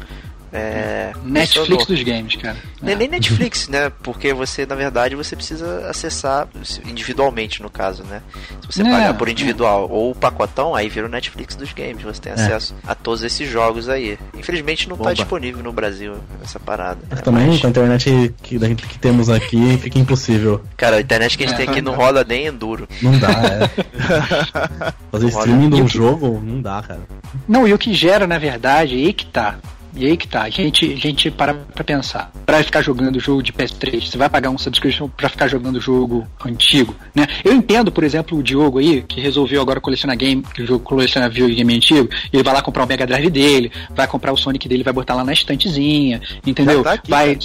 É, 0.57 1.13
Netflix 1.25 1.87
dos 1.87 2.03
games, 2.03 2.37
cara. 2.37 2.57
Nem, 2.81 2.95
É. 2.95 2.97
nem 2.99 3.09
Netflix, 3.11 3.69
né? 3.69 3.91
Porque 4.03 4.33
você, 4.33 4.65
na 4.65 4.75
verdade, 4.77 5.17
você 5.17 5.35
precisa 5.35 5.89
acessar 5.89 6.47
individualmente, 6.87 7.61
no 7.61 7.69
caso, 7.69 8.05
né? 8.05 8.23
Se 8.63 8.73
você 8.73 8.83
É, 8.83 8.91
pagar 8.91 9.15
por 9.15 9.29
individual 9.29 9.89
ou 9.91 10.13
o 10.13 10.15
pacotão, 10.15 10.75
aí 10.75 10.89
vira 10.89 11.07
o 11.07 11.11
Netflix 11.11 11.57
dos 11.57 11.73
games. 11.73 12.03
Você 12.03 12.21
tem 12.21 12.33
acesso 12.33 12.75
a 12.87 12.95
todos 12.95 13.23
esses 13.25 13.49
jogos 13.51 13.89
aí. 13.89 14.19
Infelizmente 14.39 14.89
não 14.89 14.97
tá 14.97 15.03
Oba. 15.05 15.15
disponível 15.15 15.63
no 15.63 15.73
Brasil 15.73 16.15
essa 16.43 16.61
parada. 16.61 17.01
Mas 17.11 17.19
É, 17.19 17.23
também 17.23 17.47
mas- 17.49 17.61
com 17.61 17.67
a 17.67 17.71
internet 17.71 18.35
que, 18.43 18.59
que 18.59 18.99
temos 18.99 19.29
aqui 19.29 19.77
fica 19.79 19.99
impossível. 19.99 20.61
Cara, 20.77 20.97
a 20.97 21.01
internet 21.01 21.37
que 21.37 21.45
a 21.45 21.47
gente 21.49 21.57
tem 21.57 21.69
aqui 21.69 21.83
não 21.83 21.95
rola 21.95 22.25
nem 22.27 22.47
enduro. 22.47 22.87
Não 23.03 23.19
dá, 23.19 23.29
é. 23.31 24.93
Fazer 25.11 25.29
streaming 25.29 25.71
de 25.71 25.83
um 25.83 25.89
jogo, 25.89 26.41
não 26.45 26.61
dá, 26.61 26.83
cara. 26.87 27.01
Não, 27.49 27.67
e 27.67 27.73
o 27.73 27.79
que 27.79 27.93
gera, 27.95 28.27
na 28.27 28.39
verdade, 28.39 28.95
aí 28.95 29.13
que 29.13 29.27
tá. 29.27 29.57
E 29.97 30.07
aí 30.07 30.17
que 30.17 30.27
tá, 30.27 30.43
a 30.43 30.51
gente, 30.51 30.93
a 30.93 30.97
gente 30.97 31.31
para 31.31 31.55
pra 31.55 31.85
pensar. 31.85 32.33
Pra 32.45 32.63
ficar 32.63 32.83
jogando 32.83 33.21
jogo 33.21 33.43
de 33.43 33.53
PS3, 33.53 34.11
você 34.11 34.19
vai 34.19 34.29
pagar 34.29 34.51
um 34.51 34.59
subscription 34.59 35.09
pra 35.09 35.29
ficar 35.29 35.47
jogando 35.47 35.81
jogo 35.81 36.27
antigo, 36.45 36.95
né? 37.15 37.27
Eu 37.45 37.53
entendo, 37.53 37.93
por 37.93 38.03
exemplo, 38.03 38.37
o 38.39 38.43
Diogo 38.43 38.79
aí, 38.79 39.03
que 39.03 39.21
resolveu 39.21 39.61
agora 39.63 39.81
colecionar 39.81 40.17
game, 40.17 40.43
que 40.43 40.63
o 40.63 40.67
jogo 40.67 40.85
coleciona 40.85 41.29
videogame 41.29 41.77
antigo, 41.77 42.09
ele 42.33 42.43
vai 42.43 42.55
lá 42.55 42.63
comprar 42.63 42.85
o 42.85 42.87
Mega 42.87 43.07
Drive 43.07 43.31
dele, 43.31 43.71
vai 43.91 44.07
comprar 44.07 44.33
o 44.33 44.37
Sonic 44.37 44.69
dele, 44.69 44.83
vai 44.83 44.93
botar 44.93 45.15
lá 45.15 45.25
na 45.25 45.33
estantezinha, 45.33 46.21
entendeu? 46.45 46.79
Já 46.79 46.85
tá 46.85 46.93
aqui, 46.95 47.11
vai. 47.11 47.39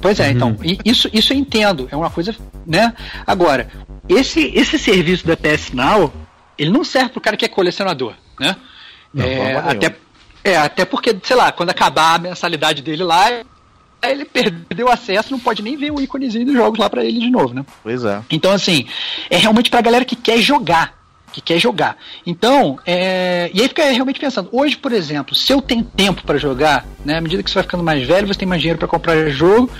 Pois 0.00 0.20
é, 0.20 0.30
então, 0.30 0.56
e 0.62 0.78
isso, 0.84 1.10
isso 1.12 1.32
eu 1.32 1.36
entendo, 1.36 1.88
é 1.90 1.96
uma 1.96 2.10
coisa, 2.10 2.34
né? 2.64 2.94
Agora, 3.26 3.68
esse, 4.08 4.52
esse 4.54 4.78
serviço 4.78 5.26
da 5.26 5.36
PS 5.36 5.72
Now, 5.72 6.12
ele 6.56 6.70
não 6.70 6.84
serve 6.84 7.10
pro 7.10 7.20
cara 7.20 7.36
que 7.36 7.44
é 7.44 7.48
colecionador, 7.48 8.14
né? 8.38 8.54
Não, 9.12 9.24
É, 9.24 9.36
forma 9.36 9.62
nenhuma. 9.74 9.96
É, 10.48 10.56
até 10.56 10.84
porque, 10.84 11.16
sei 11.22 11.36
lá, 11.36 11.52
quando 11.52 11.70
acabar 11.70 12.14
a 12.14 12.18
mensalidade 12.18 12.82
dele 12.82 13.04
lá, 13.04 13.26
ele 14.02 14.24
perdeu 14.24 14.88
acesso, 14.90 15.32
não 15.32 15.40
pode 15.40 15.62
nem 15.62 15.76
ver 15.76 15.90
o 15.90 16.00
íconezinho 16.00 16.46
dos 16.46 16.54
jogos 16.54 16.78
lá 16.78 16.88
pra 16.88 17.04
ele 17.04 17.18
de 17.18 17.30
novo, 17.30 17.54
né? 17.54 17.64
Pois 17.82 18.04
é. 18.04 18.22
Então, 18.30 18.52
assim, 18.52 18.86
é 19.28 19.36
realmente 19.36 19.70
pra 19.70 19.80
galera 19.80 20.04
que 20.04 20.16
quer 20.16 20.38
jogar. 20.38 20.94
Que 21.32 21.40
quer 21.40 21.58
jogar. 21.58 21.96
Então, 22.26 22.78
é... 22.86 23.50
e 23.52 23.60
aí 23.60 23.68
fica 23.68 23.84
realmente 23.90 24.20
pensando, 24.20 24.48
hoje, 24.52 24.76
por 24.76 24.92
exemplo, 24.92 25.34
se 25.34 25.52
eu 25.52 25.60
tenho 25.60 25.84
tempo 25.84 26.22
pra 26.24 26.38
jogar, 26.38 26.86
né? 27.04 27.18
À 27.18 27.20
medida 27.20 27.42
que 27.42 27.50
você 27.50 27.54
vai 27.54 27.64
ficando 27.64 27.82
mais 27.84 28.06
velho, 28.06 28.26
você 28.26 28.38
tem 28.38 28.48
mais 28.48 28.60
dinheiro 28.60 28.78
pra 28.78 28.88
comprar 28.88 29.28
jogo, 29.28 29.70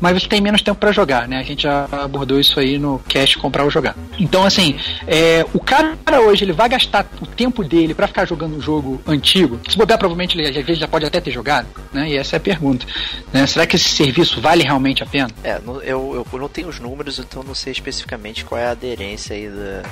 mas 0.00 0.20
você 0.20 0.28
tem 0.28 0.40
menos 0.40 0.62
tempo 0.62 0.78
pra 0.78 0.92
jogar, 0.92 1.28
né? 1.28 1.38
A 1.38 1.42
gente 1.42 1.62
já 1.62 1.88
abordou 1.92 2.38
isso 2.38 2.58
aí 2.58 2.78
no 2.78 2.98
cast 3.08 3.38
comprar 3.38 3.64
ou 3.64 3.70
jogar. 3.70 3.96
Então, 4.18 4.44
assim, 4.44 4.76
é, 5.06 5.44
o 5.54 5.60
cara 5.60 5.96
hoje 6.20 6.44
ele 6.44 6.52
vai 6.52 6.68
gastar 6.68 7.06
o 7.20 7.26
tempo 7.26 7.62
dele 7.64 7.94
pra 7.94 8.06
ficar 8.06 8.26
jogando 8.26 8.56
um 8.56 8.60
jogo 8.60 9.00
antigo. 9.06 9.60
Se 9.68 9.76
bobear, 9.76 9.98
provavelmente 9.98 10.36
ele 10.38 10.48
às 10.48 10.54
vezes 10.54 10.78
já 10.78 10.88
pode 10.88 11.04
até 11.04 11.20
ter 11.20 11.30
jogado, 11.30 11.66
né? 11.92 12.08
E 12.10 12.16
essa 12.16 12.36
é 12.36 12.38
a 12.38 12.40
pergunta. 12.40 12.86
né? 13.32 13.46
Será 13.46 13.66
que 13.66 13.76
esse 13.76 13.88
serviço 13.88 14.40
vale 14.40 14.62
realmente 14.62 15.02
a 15.02 15.06
pena? 15.06 15.30
É, 15.42 15.60
eu, 15.84 16.26
eu 16.32 16.38
não 16.38 16.48
tenho 16.48 16.68
os 16.68 16.78
números, 16.80 17.18
então 17.18 17.42
não 17.42 17.54
sei 17.54 17.72
especificamente 17.72 18.44
qual 18.44 18.60
é 18.60 18.66
a 18.66 18.70
aderência 18.70 19.34
aí 19.34 19.48
da, 19.48 19.82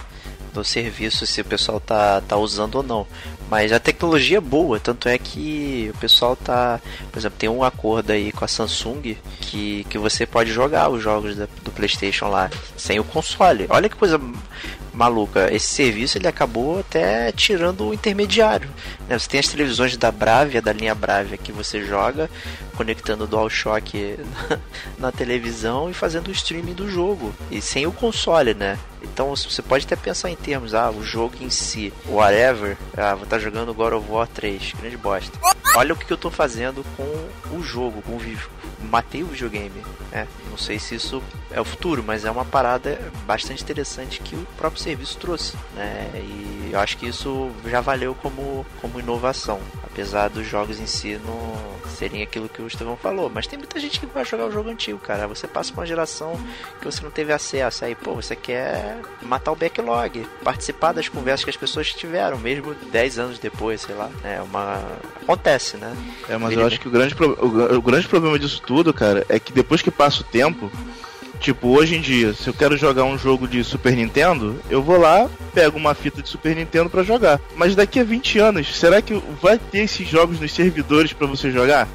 do 0.55 0.65
serviço, 0.65 1.27
se 1.27 1.41
o 1.41 1.45
pessoal 1.45 1.81
tá, 1.81 2.21
tá 2.23 2.37
usando 2.37 2.77
ou 2.77 2.83
não. 2.83 3.07
Mas 3.51 3.73
a 3.73 3.79
tecnologia 3.79 4.39
é 4.39 4.41
boa, 4.41 4.81
tanto 4.81 5.09
é 5.09 5.19
que 5.19 5.91
o 5.95 5.99
pessoal 5.99 6.35
tá. 6.35 6.81
Por 7.13 7.19
exemplo, 7.19 7.39
tem 7.39 7.49
um 7.49 7.63
acordo 7.63 8.11
aí 8.11 8.33
com 8.33 8.45
a 8.45 8.49
Samsung 8.49 9.17
que, 9.41 9.85
que 9.91 9.99
você 9.99 10.27
pode 10.27 10.51
jogar 10.51 10.89
os 10.89 11.03
jogos 11.03 11.37
da- 11.37 11.47
do 11.63 11.71
PlayStation 11.71 12.29
lá 12.29 12.51
sem 12.77 12.99
o 12.99 13.05
console. 13.05 13.67
Olha 13.69 13.89
que 13.89 13.97
coisa 13.97 14.19
maluca. 14.93 15.53
Esse 15.53 15.67
serviço 15.67 16.17
ele 16.19 16.27
acabou 16.29 16.81
até 16.81 17.33
tirando 17.33 17.85
o 17.89 17.95
intermediário. 17.95 18.69
né? 19.09 19.19
Você 19.19 19.29
tem 19.29 19.41
as 19.41 19.49
televisões 19.49 19.97
da 19.97 20.11
Bravia, 20.11 20.63
da 20.63 20.73
linha 20.73 20.95
Bravia, 20.95 21.37
que 21.37 21.53
você 21.53 21.83
joga 21.85 22.31
conectando 22.77 23.25
o 23.25 23.27
DualShock 23.27 24.17
na, 24.51 24.59
na 24.99 25.13
televisão 25.13 25.91
e 25.91 25.95
fazendo 25.95 26.29
o 26.29 26.33
streaming 26.33 26.73
do 26.75 26.89
jogo. 26.89 27.35
E 27.51 27.61
sem 27.61 27.87
o 27.87 27.93
console, 27.93 28.55
né? 28.55 28.79
Então 29.03 29.35
você 29.37 29.61
pode 29.63 29.85
até 29.85 29.95
pensar 29.97 30.31
em 30.31 30.35
termos, 30.37 30.75
ah, 30.75 30.91
o 30.91 31.05
jogo 31.05 31.35
em 31.41 31.51
si, 31.51 31.93
whatever, 32.09 32.77
ah, 32.97 33.15
vou 33.15 33.27
estar 33.35 33.39
jogando 33.39 33.75
God 33.75 33.95
of 33.95 34.11
War 34.11 34.29
3, 34.29 34.73
grande 34.75 34.97
bosta. 34.97 35.39
Olha 35.77 35.93
o 35.93 35.97
que, 35.97 36.11
eu 36.11 36.17
tô 36.17 36.31
fazendo 36.31 36.85
com 36.97 37.57
o 37.57 37.63
jogo, 37.63 38.01
com 38.03 38.15
o 38.15 38.19
vídeo. 38.19 38.49
Matei 38.81 39.23
o 39.23 39.27
videogame, 39.27 39.83
né? 40.13 40.29
Não 40.51 40.59
sei 40.59 40.79
se 40.79 40.95
isso 40.95 41.23
é 41.51 41.61
o 41.61 41.65
futuro, 41.65 42.03
mas 42.07 42.25
é 42.25 42.31
uma 42.31 42.45
parada 42.45 43.01
bastante 43.27 43.63
interessante 43.63 44.21
que 44.21 44.37
o 44.37 44.47
próprio 44.57 44.81
serviço 44.81 45.19
trouxe, 45.19 45.57
né? 45.75 46.11
E 46.15 46.71
eu 46.73 46.79
acho 46.79 46.97
que 46.97 47.07
isso 47.07 47.51
já 47.67 47.81
valeu 47.81 48.15
como, 48.15 48.65
como 48.81 49.01
inovação, 49.01 49.61
apesar 49.83 50.29
dos 50.29 50.47
jogos 50.47 50.79
em 50.79 50.87
si 50.87 51.19
não 51.25 51.75
serem 51.95 52.23
aquilo 52.23 52.49
que 52.49 52.61
o 52.61 52.67
Estevão 52.67 52.97
falou. 52.97 53.31
Mas 53.33 53.47
tem 53.47 53.59
muita 53.59 53.81
gente 53.81 53.99
que 53.99 54.07
vai 54.07 54.25
jogar 54.25 54.47
o 54.47 54.53
jogo 54.53 54.69
antigo, 54.69 54.99
cara. 54.99 55.27
Você 55.27 55.47
passa 55.47 55.73
uma 55.73 55.87
geração 55.87 56.39
que 56.79 56.85
você 56.85 57.03
não 57.03 57.11
teve 57.11 57.33
acesso, 57.33 57.85
aí, 57.85 57.95
pô, 57.95 58.15
você 58.15 58.37
quer 58.37 58.99
matar 59.23 59.53
o 59.53 59.57
backlog, 59.57 60.27
participar 60.43 60.93
das 60.93 61.09
conversas 61.09 61.45
que 61.45 61.51
as 61.51 61.57
pessoas 61.57 61.93
tiveram, 61.93 62.39
mesmo 62.39 62.75
10 62.75 63.19
anos 63.19 63.24
depois, 63.39 63.81
sei 63.83 63.95
lá. 63.95 64.11
É 64.23 64.41
uma. 64.41 64.83
Acontece, 65.23 65.77
né? 65.77 65.95
É, 66.29 66.37
mas 66.37 66.53
eu 66.55 66.67
acho 66.67 66.81
que 66.81 66.89
o 66.89 66.91
grande, 66.91 67.15
pro- 67.15 67.37
o, 67.41 67.49
gra- 67.51 67.79
o 67.79 67.83
grande 67.83 68.07
problema 68.09 68.39
disso 68.39 68.63
tudo, 68.67 68.93
cara, 68.93 69.25
é 69.29 69.39
que 69.39 69.53
depois 69.53 69.81
que 69.83 69.91
passa 69.91 70.21
o 70.21 70.25
tempo, 70.25 70.71
tipo, 71.41 71.69
hoje 71.69 71.97
em 71.97 72.01
dia, 72.01 72.33
se 72.35 72.47
eu 72.49 72.55
quero 72.55 72.77
jogar 72.77 73.05
um 73.05 73.19
jogo 73.19 73.47
de 73.49 73.63
Super 73.65 73.95
Nintendo, 73.97 74.59
eu 74.71 74.83
vou 74.83 74.99
lá, 74.99 75.29
pego 75.53 75.77
uma 75.79 75.95
fita 75.95 76.23
de 76.23 76.29
Super 76.29 76.55
Nintendo 76.57 76.89
pra 76.91 77.03
jogar. 77.03 77.41
Mas 77.57 77.75
daqui 77.75 77.99
a 78.01 78.05
20 78.05 78.39
anos, 78.39 78.77
será 78.79 79.01
que 79.03 79.15
vai 79.43 79.59
ter 79.59 79.79
esses 79.81 80.09
jogos 80.09 80.39
nos 80.41 80.53
servidores 80.53 81.13
pra 81.13 81.27
você 81.27 81.51
jogar? 81.51 81.89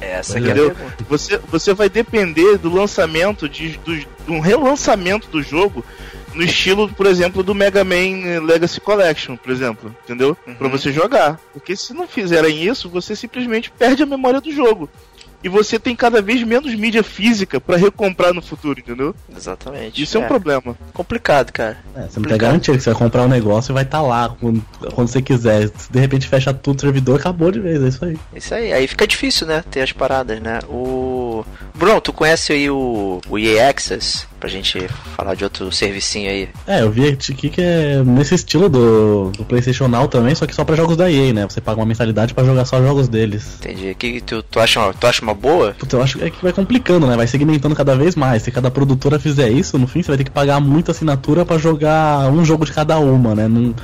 Essa 0.00 0.38
é 0.38 0.40
Entendeu? 0.40 0.70
pergunta. 0.70 1.04
Você, 1.08 1.40
você 1.50 1.74
vai 1.74 1.88
depender 1.88 2.56
do 2.56 2.72
lançamento, 2.72 3.48
de, 3.48 3.76
do, 3.78 3.96
de 3.96 4.06
um 4.28 4.38
relançamento 4.38 5.28
do 5.28 5.42
jogo 5.42 5.84
no 6.34 6.42
estilo, 6.42 6.88
por 6.88 7.06
exemplo, 7.06 7.42
do 7.42 7.54
Mega 7.54 7.84
Man 7.84 8.40
Legacy 8.44 8.80
Collection, 8.80 9.36
por 9.36 9.50
exemplo, 9.52 9.94
entendeu? 10.04 10.34
Pra 10.56 10.66
Uhum. 10.66 10.70
você 10.70 10.92
jogar. 10.92 11.38
Porque 11.52 11.74
se 11.76 11.92
não 11.94 12.06
fizerem 12.06 12.62
isso, 12.64 12.88
você 12.88 13.14
simplesmente 13.16 13.70
perde 13.70 14.02
a 14.02 14.06
memória 14.06 14.40
do 14.40 14.52
jogo. 14.52 14.88
E 15.42 15.48
você 15.48 15.78
tem 15.78 15.94
cada 15.94 16.20
vez 16.20 16.42
menos 16.42 16.74
mídia 16.74 17.04
física 17.04 17.60
pra 17.60 17.76
recomprar 17.76 18.34
no 18.34 18.42
futuro, 18.42 18.80
entendeu? 18.80 19.14
Exatamente. 19.36 20.02
Isso 20.02 20.18
é, 20.18 20.20
um 20.20 20.26
problema. 20.26 20.76
complicado, 20.92 21.52
cara. 21.52 21.78
É, 21.94 22.08
você 22.08 22.18
não 22.18 22.28
tem 22.28 22.36
garantia 22.36 22.76
que 22.76 22.82
você 22.82 22.90
vai 22.90 22.98
comprar 22.98 23.22
um 23.22 23.28
negócio 23.28 23.70
e 23.70 23.74
vai 23.74 23.84
estar 23.84 24.02
lá 24.02 24.34
quando, 24.40 24.60
quando 24.92 25.06
você 25.06 25.22
quiser. 25.22 25.68
Se 25.76 25.92
de 25.92 26.00
repente 26.00 26.26
fecha 26.26 26.52
tudo 26.52 26.78
o 26.78 26.80
servidor, 26.80 27.20
acabou 27.20 27.52
de 27.52 27.60
vez, 27.60 27.80
é 27.80 27.86
isso 27.88 28.04
aí. 28.04 28.18
Isso 28.34 28.52
aí, 28.54 28.72
aí 28.72 28.88
fica 28.88 29.06
difícil, 29.06 29.46
né? 29.46 29.62
Ter 29.70 29.82
as 29.82 29.92
paradas, 29.92 30.40
né? 30.40 30.58
O. 30.68 31.44
Bruno, 31.72 32.00
tu 32.00 32.12
conhece 32.12 32.52
aí 32.52 32.68
o, 32.68 33.20
o 33.28 33.38
EA 33.38 33.70
Access? 33.70 34.26
Pra 34.38 34.48
gente 34.48 34.86
falar 35.16 35.34
de 35.34 35.44
outro 35.44 35.70
servicinho 35.72 36.30
aí. 36.30 36.48
É, 36.66 36.82
eu 36.82 36.90
vi 36.90 37.08
aqui 37.08 37.48
que 37.48 37.60
é 37.60 38.02
nesse 38.04 38.34
estilo 38.34 38.68
do, 38.68 39.30
do 39.30 39.44
PlayStation 39.44 39.88
Now 39.88 40.06
também, 40.06 40.34
só 40.34 40.46
que 40.46 40.54
só 40.54 40.64
pra 40.64 40.76
jogos 40.76 40.96
da 40.96 41.10
EA, 41.10 41.32
né? 41.32 41.46
Você 41.48 41.60
paga 41.60 41.80
uma 41.80 41.86
mensalidade 41.86 42.34
pra 42.34 42.44
jogar 42.44 42.64
só 42.64 42.80
jogos 42.80 43.08
deles. 43.08 43.56
Entendi. 43.60 43.94
Que, 43.94 44.20
tu, 44.20 44.42
tu, 44.42 44.60
acha 44.60 44.80
uma, 44.80 44.94
tu 44.94 45.06
acha 45.06 45.22
uma 45.22 45.34
boa? 45.34 45.74
Puta, 45.78 45.96
eu 45.96 46.02
acho 46.02 46.18
que 46.18 46.24
é 46.24 46.30
que 46.30 46.42
vai 46.42 46.52
complicando, 46.52 47.06
né? 47.06 47.16
Vai 47.16 47.26
segmentando 47.26 47.74
cada 47.74 47.96
vez 47.96 48.14
mais. 48.14 48.42
Se 48.42 48.50
cada 48.50 48.70
produtora 48.70 49.18
fizer 49.18 49.50
isso, 49.50 49.78
no 49.78 49.86
fim 49.86 50.02
você 50.02 50.08
vai 50.08 50.18
ter 50.18 50.24
que 50.24 50.30
pagar 50.30 50.60
muita 50.60 50.92
assinatura 50.92 51.44
pra 51.44 51.58
jogar 51.58 52.30
um 52.30 52.44
jogo 52.44 52.64
de 52.64 52.72
cada 52.72 52.98
uma, 52.98 53.34
né? 53.34 53.48
Não, 53.48 53.74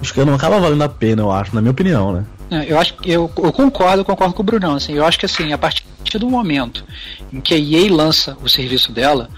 acho 0.00 0.12
que 0.12 0.24
não 0.24 0.34
acaba 0.34 0.58
valendo 0.60 0.82
a 0.82 0.88
pena, 0.88 1.22
eu 1.22 1.30
acho, 1.30 1.54
na 1.54 1.60
minha 1.60 1.70
opinião, 1.70 2.12
né? 2.12 2.24
Eu 2.68 2.78
acho 2.78 2.94
que 2.94 3.10
eu, 3.10 3.30
eu 3.36 3.52
concordo, 3.52 4.04
concordo 4.04 4.34
com 4.34 4.42
o 4.42 4.44
Brunão. 4.44 4.74
Assim, 4.74 4.92
eu 4.94 5.04
acho 5.04 5.18
que 5.18 5.26
assim, 5.26 5.52
a 5.52 5.58
partir 5.58 5.84
do 6.18 6.28
momento 6.28 6.84
em 7.32 7.40
que 7.40 7.54
a 7.54 7.58
EA 7.58 7.90
lança 7.92 8.36
o 8.42 8.48
serviço 8.48 8.92
dela, 8.92 9.28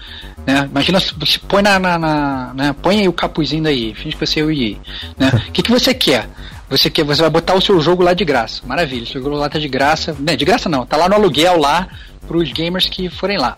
né? 0.45 0.67
Imagina 0.69 0.99
se 0.99 1.13
você 1.17 1.39
põe 1.39 1.61
na, 1.63 1.79
na, 1.79 1.97
na- 1.97 2.53
né, 2.53 2.75
põe 2.81 2.99
aí 2.99 3.07
o 3.07 3.13
capuzinho 3.13 3.63
da 3.63 3.71
EA, 3.71 3.95
finge 3.95 4.15
que 4.15 4.25
você 4.25 4.41
é 4.41 4.43
o 4.43 4.51
EA, 4.51 4.75
né? 5.17 5.31
O 5.47 5.51
que, 5.53 5.61
que 5.63 5.71
você 5.71 5.93
quer? 5.93 6.27
Você 6.69 6.89
quer, 6.89 7.03
você 7.05 7.21
vai 7.21 7.29
botar 7.29 7.53
o 7.53 7.61
seu 7.61 7.79
jogo 7.79 8.01
lá 8.03 8.13
de 8.13 8.25
graça. 8.25 8.61
Maravilha, 8.65 9.03
o 9.03 9.07
seu 9.07 9.21
jogo 9.21 9.35
lá 9.35 9.47
tá 9.47 9.59
de 9.59 9.67
graça. 9.67 10.15
Né, 10.19 10.35
de 10.35 10.43
graça 10.43 10.67
não, 10.67 10.85
tá 10.85 10.97
lá 10.97 11.07
no 11.07 11.15
aluguel 11.15 11.57
lá 11.59 11.87
pros 12.27 12.51
gamers 12.51 12.87
que 12.89 13.07
forem 13.09 13.37
lá. 13.37 13.55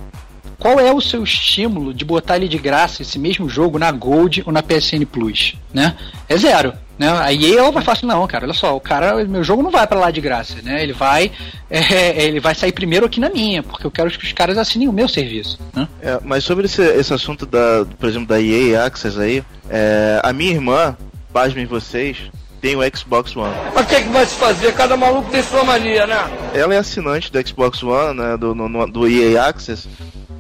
Qual 0.60 0.80
é 0.80 0.92
o 0.92 1.00
seu 1.00 1.24
estímulo 1.24 1.94
de 1.94 2.04
botar 2.04 2.36
ele 2.36 2.48
de 2.48 2.58
graça, 2.58 3.02
esse 3.04 3.18
mesmo 3.20 3.48
jogo, 3.48 3.78
na 3.80 3.92
Gold 3.92 4.44
ou 4.46 4.52
na 4.52 4.62
PSN 4.64 5.06
Plus? 5.06 5.56
Né? 5.74 5.96
É 6.28 6.36
zero. 6.36 6.74
Né? 6.98 7.08
A 7.10 7.32
EA 7.32 7.60
ela 7.60 7.72
vai 7.72 7.84
falar 7.84 7.98
assim, 7.98 8.06
não, 8.08 8.26
cara, 8.28 8.46
olha 8.46 8.54
só, 8.54 8.76
o 8.76 8.80
cara, 8.80 9.24
meu 9.26 9.44
jogo 9.44 9.62
não 9.62 9.70
vai 9.70 9.86
pra 9.86 10.00
lá 10.00 10.10
de 10.10 10.20
graça, 10.20 10.56
né? 10.64 10.82
Ele 10.82 10.94
vai, 10.94 11.32
é, 11.70 12.24
ele 12.26 12.40
vai 12.40 12.56
sair 12.56 12.72
primeiro 12.72 13.06
aqui 13.06 13.20
na 13.20 13.30
minha, 13.30 13.62
porque 13.62 13.86
eu 13.86 13.92
quero 13.92 14.10
que 14.10 14.26
os 14.26 14.34
caras 14.34 14.58
assinem 14.58 14.88
o 14.88 14.94
meu 14.94 15.08
serviço. 15.08 15.60
Né? 15.76 15.88
É, 16.02 16.20
mas 16.24 16.44
sobre 16.44 16.66
esse, 16.66 16.82
esse 16.82 17.14
assunto 17.14 17.46
da, 17.46 17.86
por 18.00 18.10
exemplo, 18.10 18.28
da 18.28 18.42
EA 18.42 18.86
Access 18.86 19.20
aí, 19.20 19.44
é, 19.70 20.20
a 20.24 20.34
minha 20.34 20.52
irmã, 20.54 20.98
pasmem 21.32 21.66
vocês, 21.68 22.18
tem 22.60 22.76
o 22.76 22.80
Xbox 22.98 23.36
One. 23.36 23.54
Mas 23.76 23.86
o 23.86 23.88
que, 23.88 24.02
que 24.02 24.10
vai 24.10 24.26
se 24.26 24.36
fazer? 24.36 24.74
Cada 24.74 24.98
maluco 24.98 25.30
tem 25.30 25.44
sua 25.44 25.64
mania, 25.64 26.08
né? 26.08 26.18
Ela 26.56 26.74
é 26.74 26.78
assinante 26.80 27.32
do 27.32 27.48
Xbox 27.48 27.84
One, 27.84 28.18
né, 28.20 28.36
do, 28.38 28.56
no- 28.56 28.68
no- 28.68 28.88
do 28.88 29.08
EA 29.08 29.44
Access, 29.46 29.88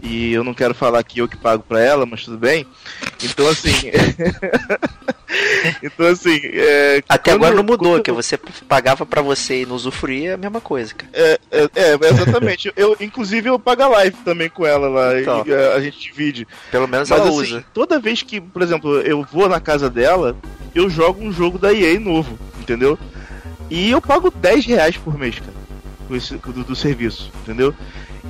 E 0.01 0.33
eu 0.33 0.43
não 0.43 0.53
quero 0.53 0.73
falar 0.73 1.03
que 1.03 1.19
eu 1.19 1.27
que 1.27 1.37
pago 1.37 1.63
pra 1.67 1.79
ela, 1.81 2.05
mas 2.05 2.23
tudo 2.23 2.37
bem. 2.37 2.65
Então 3.23 3.47
assim. 3.47 3.71
então 5.83 6.07
assim. 6.07 6.39
É, 6.43 7.03
Até 7.07 7.31
quando- 7.31 7.35
agora 7.43 7.55
não 7.55 7.63
mudou, 7.63 7.93
quando- 7.93 8.03
que 8.03 8.11
você 8.11 8.37
pagava 8.67 9.05
pra 9.05 9.21
você 9.21 9.61
e 9.61 9.65
não 9.65 9.75
usufruir 9.75 10.29
é 10.29 10.33
a 10.33 10.37
mesma 10.37 10.61
coisa, 10.61 10.93
cara. 10.93 11.11
É, 11.13 11.39
é, 11.51 11.69
é, 11.75 11.93
exatamente. 12.09 12.71
eu, 12.75 12.95
inclusive 12.99 13.49
eu 13.49 13.59
pago 13.59 13.83
a 13.83 13.87
live 13.87 14.15
também 14.23 14.49
com 14.49 14.65
ela 14.65 14.87
lá. 14.87 15.19
Então. 15.19 15.43
e, 15.45 15.51
é, 15.51 15.73
a 15.75 15.79
gente 15.79 15.99
divide. 15.99 16.47
Pelo 16.71 16.87
menos 16.87 17.09
Mas 17.09 17.19
ela 17.19 17.29
assim, 17.29 17.39
usa. 17.41 17.65
toda 17.73 17.99
vez 17.99 18.21
que, 18.21 18.39
por 18.39 18.61
exemplo, 18.61 18.99
eu 19.01 19.25
vou 19.31 19.49
na 19.49 19.59
casa 19.59 19.89
dela, 19.89 20.35
eu 20.73 20.89
jogo 20.89 21.23
um 21.23 21.31
jogo 21.31 21.57
da 21.57 21.73
EA 21.73 21.99
novo, 21.99 22.37
entendeu? 22.59 22.97
E 23.69 23.91
eu 23.91 24.01
pago 24.01 24.31
10 24.31 24.65
reais 24.65 24.95
por 24.95 25.17
mês, 25.17 25.39
cara, 25.39 25.53
do, 26.53 26.63
do 26.63 26.75
serviço, 26.75 27.31
entendeu? 27.41 27.73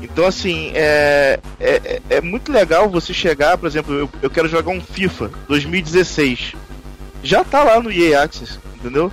Então, 0.01 0.25
assim, 0.25 0.71
é, 0.75 1.39
é, 1.59 1.69
é- 1.85 2.01
é 2.17 2.21
muito 2.21 2.51
legal 2.51 2.89
você 2.89 3.13
chegar, 3.13 3.57
por 3.57 3.67
exemplo, 3.67 3.93
eu, 3.93 4.09
eu 4.21 4.29
quero 4.29 4.47
jogar 4.47 4.71
um 4.71 4.81
FIFA 4.81 5.31
2016. 5.47 6.53
Já 7.23 7.43
tá 7.43 7.63
lá 7.63 7.79
no 7.81 7.91
EA 7.91 8.23
Access, 8.23 8.59
entendeu? 8.75 9.11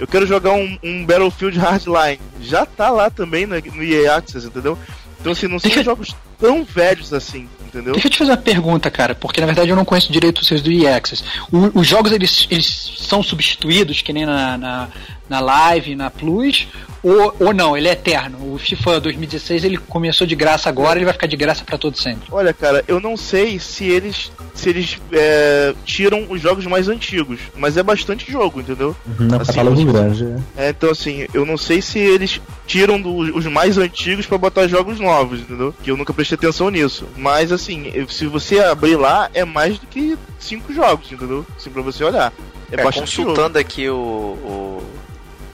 Eu 0.00 0.06
quero 0.06 0.26
jogar 0.26 0.52
um, 0.52 0.78
um 0.82 1.04
Battlefield 1.04 1.58
Hardline. 1.58 2.20
Já 2.40 2.64
tá 2.66 2.90
lá 2.90 3.10
também 3.10 3.46
no, 3.46 3.54
no 3.60 3.82
EA 3.82 4.16
Access, 4.16 4.46
entendeu? 4.46 4.78
Então, 5.20 5.32
assim, 5.32 5.46
não 5.46 5.58
são 5.58 5.68
Deixa- 5.70 5.84
jogos 5.84 6.14
tão 6.40 6.64
velhos 6.64 7.12
assim, 7.12 7.48
entendeu? 7.64 7.92
Deixa 7.92 8.08
eu 8.08 8.10
te 8.10 8.18
fazer 8.18 8.30
uma 8.32 8.36
pergunta, 8.36 8.90
cara, 8.90 9.14
porque 9.14 9.40
na 9.40 9.46
verdade 9.46 9.70
eu 9.70 9.76
não 9.76 9.84
conheço 9.84 10.10
direito 10.10 10.40
os 10.40 10.46
seus 10.48 10.60
do 10.60 10.72
EAccess. 10.72 11.22
O- 11.52 11.78
os 11.78 11.86
jogos 11.86 12.10
eles, 12.10 12.48
eles 12.50 12.94
são 12.98 13.22
substituídos, 13.22 14.02
que 14.02 14.12
nem 14.12 14.26
na, 14.26 14.58
na, 14.58 14.88
na 15.28 15.38
Live, 15.40 15.94
na 15.94 16.10
Plus, 16.10 16.66
ou, 17.02 17.34
ou 17.40 17.52
não, 17.54 17.76
ele 17.76 17.88
é 17.88 17.92
eterno. 17.92 18.52
O 18.54 18.58
FIFA 18.58 19.00
2016 19.00 19.64
ele 19.64 19.76
começou 19.76 20.26
de 20.26 20.34
graça 20.34 20.68
agora, 20.68 20.98
ele 20.98 21.04
vai 21.04 21.12
ficar 21.14 21.26
de 21.26 21.36
graça 21.36 21.64
pra 21.64 21.76
todo 21.78 21.96
sempre. 21.98 22.28
Olha, 22.30 22.52
cara, 22.54 22.84
eu 22.86 23.00
não 23.00 23.16
sei 23.16 23.58
se 23.58 23.84
eles 23.84 24.30
se 24.54 24.68
eles 24.68 25.00
é, 25.12 25.74
tiram 25.84 26.26
os 26.30 26.40
jogos 26.40 26.64
mais 26.66 26.88
antigos, 26.88 27.40
mas 27.56 27.76
é 27.76 27.82
bastante 27.82 28.30
jogo, 28.30 28.60
entendeu? 28.60 28.94
Não, 29.18 29.40
Assim, 29.40 29.46
catálogo 29.52 29.84
grande. 29.84 30.24
é. 30.56 30.66
É, 30.66 30.70
então 30.70 30.90
assim, 30.90 31.26
eu 31.34 31.44
não 31.44 31.56
sei 31.56 31.82
se 31.82 31.98
eles 31.98 32.40
tiram 32.66 33.00
do- 33.00 33.36
os 33.36 33.46
mais 33.46 33.76
antigos 33.78 34.26
pra 34.26 34.38
botar 34.38 34.68
jogos 34.68 35.00
novos, 35.00 35.40
entendeu? 35.40 35.74
Que 35.82 35.90
eu 35.90 35.96
nunca 35.96 36.12
prestei 36.12 36.36
atenção 36.36 36.70
nisso. 36.70 37.06
Mas 37.16 37.50
assim, 37.50 37.90
se 38.08 38.26
você 38.26 38.60
abrir 38.60 38.96
lá, 38.96 39.28
é 39.34 39.44
mais 39.44 39.78
do 39.78 39.86
que 39.86 40.16
cinco 40.38 40.72
jogos, 40.72 41.10
entendeu? 41.10 41.44
Assim, 41.56 41.70
pra 41.70 41.82
você 41.82 42.04
olhar. 42.04 42.32
É, 42.70 42.80
É, 42.80 42.84
bastante 42.84 43.16
jogo. 43.16 43.30
consultando 43.30 43.58
aqui 43.58 43.88
o, 43.88 43.94
o, 43.96 44.82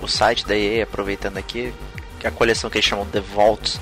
site 0.09 0.47
da 0.47 0.57
EA, 0.57 0.85
aproveitando 0.85 1.37
aqui, 1.37 1.73
que 2.19 2.27
a 2.27 2.31
coleção 2.31 2.69
que 2.69 2.79
eles 2.79 2.87
chamam 2.87 3.07
The 3.07 3.21
Vaults, 3.21 3.81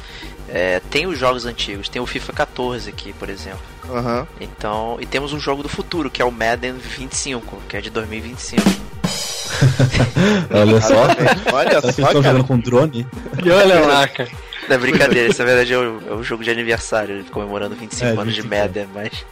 é, 0.48 0.80
tem 0.90 1.06
os 1.06 1.18
jogos 1.18 1.44
antigos, 1.46 1.88
tem 1.88 2.00
o 2.00 2.06
FIFA 2.06 2.32
14 2.32 2.88
aqui, 2.88 3.12
por 3.12 3.28
exemplo. 3.28 3.60
Aham. 3.88 4.26
Então, 4.40 4.96
e 5.00 5.06
temos 5.06 5.32
um 5.32 5.40
jogo 5.40 5.62
do 5.62 5.68
futuro, 5.68 6.10
que 6.10 6.22
é 6.22 6.24
o 6.24 6.30
Madden 6.30 6.74
25, 6.74 7.62
que 7.68 7.76
é 7.76 7.80
de 7.80 7.90
2025. 7.90 8.62
Olha 10.50 10.80
só. 10.80 11.06
Olha 11.52 11.80
só, 11.80 11.88
estão 11.88 12.04
cara. 12.04 12.14
jogando 12.14 12.44
com 12.44 12.58
drone? 12.58 13.06
E 13.44 13.50
olha 13.50 13.80
lá, 13.80 14.06
cara. 14.08 14.30
Não 14.68 14.76
é 14.76 14.78
brincadeira, 14.78 15.28
isso 15.28 15.38
na 15.38 15.44
verdade 15.44 15.72
é 15.72 15.78
o, 15.78 16.02
é 16.08 16.12
o 16.14 16.22
jogo 16.22 16.42
de 16.42 16.50
aniversário, 16.50 17.24
comemorando 17.26 17.74
25 17.76 18.04
É, 18.04 18.08
anos 18.12 18.34
de 18.34 18.42
25 18.42 18.48
Madden, 18.48 18.88
mas 18.94 19.24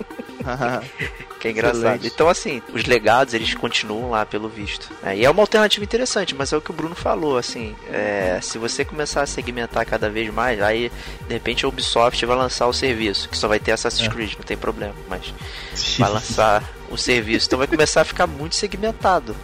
que 1.40 1.48
é 1.48 1.50
engraçado. 1.50 1.78
Excelente. 1.78 2.06
Então, 2.06 2.28
assim, 2.28 2.62
os 2.72 2.84
legados 2.84 3.34
eles 3.34 3.54
continuam 3.54 4.10
lá, 4.10 4.24
pelo 4.24 4.48
visto. 4.48 4.90
É, 5.02 5.16
e 5.16 5.24
é 5.24 5.30
uma 5.30 5.42
alternativa 5.42 5.84
interessante, 5.84 6.34
mas 6.34 6.52
é 6.52 6.56
o 6.56 6.60
que 6.60 6.70
o 6.70 6.74
Bruno 6.74 6.94
falou, 6.94 7.36
assim, 7.36 7.74
é, 7.90 8.38
se 8.42 8.58
você 8.58 8.84
começar 8.84 9.22
a 9.22 9.26
segmentar 9.26 9.84
cada 9.86 10.08
vez 10.08 10.32
mais, 10.32 10.60
aí 10.62 10.90
de 11.26 11.34
repente 11.34 11.64
a 11.64 11.68
Ubisoft 11.68 12.24
vai 12.24 12.36
lançar 12.36 12.66
o 12.66 12.72
serviço, 12.72 13.28
que 13.28 13.36
só 13.36 13.48
vai 13.48 13.58
ter 13.58 13.72
Assassin's 13.72 14.08
É. 14.08 14.10
Creed, 14.10 14.34
não 14.36 14.44
tem 14.44 14.56
problema, 14.56 14.94
mas 15.08 15.32
vai 15.98 16.10
lançar 16.10 16.62
o 16.90 16.96
serviço, 16.96 17.46
então 17.46 17.58
vai 17.58 17.68
começar 17.68 18.02
a 18.02 18.04
ficar 18.04 18.26
muito 18.26 18.54
segmentado. 18.54 19.34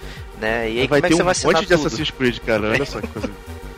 Né? 0.40 0.70
E 0.70 0.80
aí 0.80 0.86
vai 0.86 0.88
como 0.88 0.96
é 0.96 1.00
ter 1.02 1.08
que 1.08 1.14
você 1.16 1.22
um 1.22 1.24
vai 1.24 1.32
assinar 1.32 1.54
monte 1.54 1.62
de 1.62 1.74
tudo? 1.76 1.86
Assassin's 1.86 2.10
Creed, 2.10 2.38
cara. 2.38 2.68
Olha 2.70 2.86
só 2.86 3.00
que 3.00 3.06
coisa. 3.08 3.30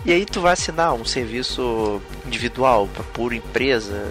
E 0.04 0.12
aí 0.12 0.24
tu 0.26 0.40
vai 0.40 0.52
assinar 0.52 0.94
um 0.94 1.04
serviço 1.04 2.00
individual 2.26 2.88
para 2.92 3.04
pura 3.04 3.34
empresa 3.36 4.10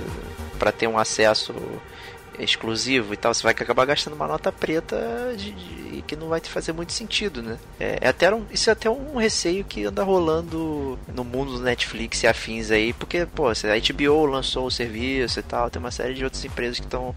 para 0.58 0.72
ter 0.72 0.88
um 0.88 0.98
acesso 0.98 1.54
exclusivo 2.40 3.14
e 3.14 3.18
tal, 3.18 3.34
você 3.34 3.44
vai 3.44 3.52
acabar 3.52 3.86
gastando 3.86 4.14
uma 4.14 4.28
nota 4.28 4.52
preta 4.52 4.98
de, 5.36 5.52
de- 5.52 6.02
que 6.08 6.16
não 6.16 6.30
vai 6.30 6.40
te 6.42 6.50
fazer 6.50 6.72
muito 6.74 6.92
sentido, 6.94 7.44
né? 7.44 7.58
É, 7.80 8.00
é 8.02 8.08
até 8.08 8.34
um, 8.34 8.44
isso 8.52 8.70
é 8.70 8.74
até 8.74 8.90
um 8.90 9.18
receio 9.18 9.64
que 9.64 9.84
anda 9.86 10.02
rolando 10.04 10.98
no 11.14 11.24
mundo 11.24 11.58
do 11.58 11.60
Netflix 11.64 12.24
e 12.24 12.28
afins 12.28 12.72
aí, 12.72 12.94
porque, 12.94 13.26
pô, 13.26 13.50
a 13.50 13.54
HBO 13.54 14.26
lançou 14.26 14.66
o 14.66 14.72
serviço 14.72 15.40
e 15.40 15.44
tal, 15.44 15.70
tem 15.70 15.80
uma 15.80 15.92
série 15.92 16.14
de 16.16 16.24
outras 16.24 16.44
empresas 16.44 16.80
que 16.80 16.86
estão 16.86 17.14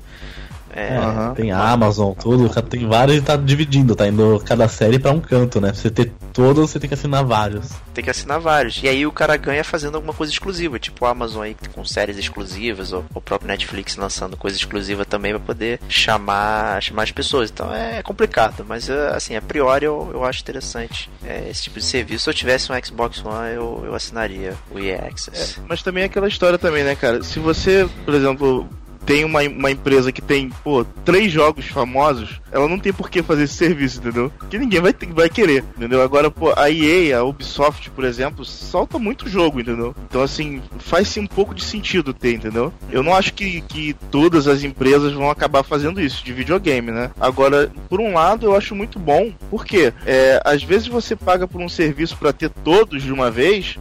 é. 0.74 1.34
Tem 1.34 1.52
a 1.52 1.70
Amazon, 1.70 2.12
tudo, 2.14 2.48
tem 2.62 2.86
vários 2.86 3.18
e 3.18 3.22
tá 3.22 3.36
dividindo, 3.36 3.94
tá 3.94 4.08
indo 4.08 4.42
cada 4.44 4.68
série 4.68 4.98
pra 4.98 5.12
um 5.12 5.20
canto, 5.20 5.60
né? 5.60 5.68
Pra 5.68 5.80
você 5.80 5.90
ter 5.90 6.12
todos, 6.32 6.70
você 6.70 6.80
tem 6.80 6.88
que 6.88 6.94
assinar 6.94 7.24
vários. 7.24 7.70
tem 7.92 8.02
que 8.02 8.10
assinar 8.10 8.40
vários. 8.40 8.82
E 8.82 8.88
aí 8.88 9.06
o 9.06 9.12
cara 9.12 9.36
ganha 9.36 9.62
fazendo 9.62 9.94
alguma 9.94 10.12
coisa 10.12 10.32
exclusiva, 10.32 10.78
tipo 10.78 11.04
a 11.06 11.10
Amazon 11.10 11.42
aí 11.42 11.56
com 11.72 11.84
séries 11.84 12.18
exclusivas, 12.18 12.92
ou 12.92 13.04
o 13.14 13.20
próprio 13.20 13.48
Netflix 13.48 13.96
lançando 13.96 14.36
coisa 14.36 14.56
exclusiva 14.56 15.04
também 15.04 15.32
pra 15.32 15.40
poder 15.40 15.80
chamar, 15.88 16.82
chamar 16.82 17.04
as 17.04 17.12
pessoas. 17.12 17.50
Então 17.50 17.72
é 17.72 18.02
complicado, 18.02 18.64
mas 18.68 18.88
eh, 18.88 19.10
assim, 19.14 19.36
a 19.36 19.42
priori 19.42 19.84
eu, 19.84 20.10
eu 20.12 20.24
acho 20.24 20.40
interessante 20.40 21.08
eh, 21.24 21.48
esse 21.50 21.64
tipo 21.64 21.78
de 21.78 21.84
serviço. 21.84 22.24
Se 22.24 22.30
eu 22.30 22.34
tivesse 22.34 22.72
um 22.72 22.84
Xbox 22.84 23.24
One, 23.24 23.54
eu, 23.54 23.82
eu 23.84 23.94
assinaria 23.94 24.54
o 24.70 24.78
EA 24.78 25.06
Access. 25.06 25.60
Mas 25.68 25.82
também 25.82 26.02
é 26.02 26.06
aquela 26.06 26.28
história 26.28 26.58
também, 26.58 26.82
né, 26.82 26.96
cara? 26.96 27.22
Se 27.22 27.38
você, 27.38 27.88
por 28.04 28.14
exemplo, 28.14 28.68
tem 29.06 29.24
uma, 29.24 29.42
uma 29.42 29.70
empresa 29.70 30.12
que 30.12 30.22
tem, 30.22 30.50
pô, 30.62 30.84
três 31.04 31.30
jogos 31.32 31.66
famosos, 31.66 32.40
ela 32.50 32.68
não 32.68 32.78
tem 32.78 32.92
por 32.92 33.10
que 33.10 33.22
fazer 33.22 33.44
esse 33.44 33.54
serviço, 33.54 33.98
entendeu? 33.98 34.32
Que 34.48 34.58
ninguém 34.58 34.80
vai, 34.80 34.94
vai 35.10 35.28
querer, 35.28 35.64
entendeu? 35.76 36.02
Agora, 36.02 36.30
pô, 36.30 36.52
a 36.56 36.70
EA, 36.70 37.18
a 37.18 37.24
Ubisoft, 37.24 37.90
por 37.90 38.04
exemplo, 38.04 38.44
solta 38.44 38.98
muito 38.98 39.28
jogo, 39.28 39.60
entendeu? 39.60 39.94
Então, 40.08 40.22
assim, 40.22 40.62
faz-se 40.78 41.20
um 41.20 41.26
pouco 41.26 41.54
de 41.54 41.64
sentido 41.64 42.14
ter, 42.14 42.34
entendeu? 42.34 42.72
Eu 42.90 43.02
não 43.02 43.14
acho 43.14 43.34
que, 43.34 43.60
que 43.62 43.94
todas 44.10 44.46
as 44.46 44.62
empresas 44.62 45.12
vão 45.12 45.30
acabar 45.30 45.62
fazendo 45.62 46.00
isso, 46.00 46.24
de 46.24 46.32
videogame, 46.32 46.90
né? 46.90 47.10
Agora, 47.20 47.70
por 47.88 48.00
um 48.00 48.14
lado, 48.14 48.46
eu 48.46 48.56
acho 48.56 48.74
muito 48.74 48.98
bom, 48.98 49.32
porque 49.50 49.92
é, 50.06 50.40
às 50.44 50.62
vezes 50.62 50.88
você 50.88 51.14
paga 51.14 51.46
por 51.46 51.60
um 51.60 51.68
serviço 51.68 52.16
pra 52.16 52.32
ter 52.32 52.50
todos 52.50 53.02
de 53.02 53.12
uma 53.12 53.30
vez, 53.30 53.78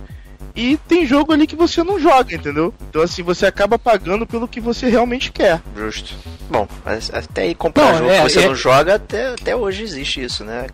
e 0.56 0.78
tem 0.88 1.06
jogo 1.06 1.32
ali 1.34 1.48
que 1.48 1.56
você 1.56 1.84
não 1.84 2.00
joga, 2.00 2.36
entendeu? 2.36 2.74
Então 2.90 3.02
assim, 3.02 3.24
você 3.24 3.46
acaba 3.46 3.78
pagando 3.80 4.26
pelo 4.26 4.48
que 4.48 4.60
você 4.60 4.90
realmente 4.90 5.32
quer. 5.32 5.62
Justo. 5.76 6.16
Bom, 6.50 6.68
mas 6.86 7.10
até 7.14 7.44
aí 7.44 7.56
comprar 7.56 7.94
Não, 7.94 7.98
jogo 8.00 8.10
é- 8.12 8.18
que 8.18 8.30
você 8.30 8.40
é- 8.40 8.48
não 8.48 8.56
joga, 8.56 8.96
até, 8.96 9.28
até 9.34 9.56
hoje 9.56 9.84
existe 9.84 10.24
isso, 10.24 10.44
né? 10.44 10.68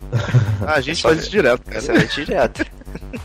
Ah, 0.66 0.74
a 0.76 0.82
gente 0.82 0.98
só 1.00 1.10
faz 1.10 1.22
isso 1.22 1.32
direto, 1.32 1.62
cara. 1.66 1.82
Você 1.82 1.94
vai 1.94 2.08
direto. 2.08 2.66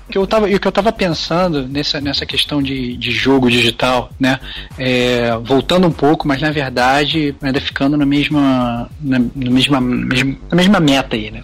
O 0.09 0.13
que 0.13 0.19
eu 0.19 0.27
tava, 0.27 0.49
e 0.49 0.55
o 0.55 0.61
que 0.61 0.69
eu 0.69 0.73
tava 0.73 0.93
pensando 0.93 1.67
nessa, 1.67 2.01
nessa 2.01 2.25
questão 2.27 2.63
de, 2.63 2.97
de 2.97 3.11
jogo 3.11 3.51
digital, 3.51 4.11
né? 4.21 4.39
É, 4.79 5.37
voltando 5.43 5.87
um 5.87 5.93
pouco, 5.93 6.29
mas 6.29 6.41
na 6.41 6.51
verdade 6.51 7.35
ainda 7.43 7.61
ficando 7.61 7.97
na 7.97 8.07
mesma, 8.07 8.89
na, 9.01 9.19
na 9.19 9.51
mesma, 9.51 9.81
mesma, 9.81 10.37
na 10.51 10.57
mesma 10.57 10.81
meta 10.81 11.17
aí, 11.17 11.31
né? 11.31 11.41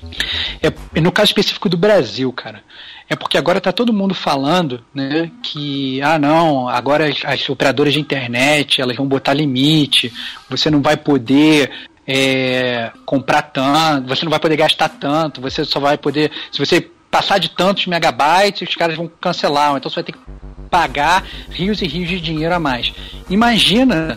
É, 0.63 1.01
no 1.01 1.11
caso 1.11 1.31
específico 1.31 1.69
do 1.69 1.77
Brasil, 1.79 2.31
cara. 2.33 2.63
É 3.11 3.17
porque 3.17 3.37
agora 3.37 3.61
tá 3.61 3.73
todo 3.73 3.93
mundo 3.93 4.15
falando, 4.15 4.85
né, 4.95 5.33
que 5.43 6.01
ah 6.01 6.17
não, 6.17 6.69
agora 6.69 7.09
as, 7.09 7.25
as 7.25 7.51
operadoras 7.51 7.93
de 7.93 7.99
internet 7.99 8.81
elas 8.81 8.97
vão 8.97 9.05
botar 9.05 9.35
limite, 9.35 10.13
você 10.49 10.71
não 10.71 10.81
vai 10.81 10.97
poder 10.97 11.73
é, 12.07 12.93
comprar 13.05 13.43
tanto, 13.43 14.07
você 14.07 14.25
não 14.25 14.31
vai 14.31 14.39
poder 14.39 14.57
gastar 14.57 14.89
tanto, 14.89 15.41
você 15.41 15.65
só 15.65 15.81
vai 15.81 15.99
poder, 15.99 16.31
se 16.53 16.59
você 16.61 16.89
passar 17.11 17.39
de 17.39 17.51
tantos 17.51 17.89
megabytes, 17.89 18.69
os 18.69 18.77
caras 18.77 18.97
vão 18.97 19.11
cancelar, 19.21 19.77
então 19.77 19.91
você 19.91 19.97
vai 19.97 20.05
ter 20.05 20.13
que 20.13 20.19
pagar 20.71 21.25
rios 21.51 21.83
e 21.83 21.89
rios 21.89 22.09
de 22.09 22.21
dinheiro 22.21 22.55
a 22.55 22.61
mais. 22.61 22.93
Imagina 23.29 24.17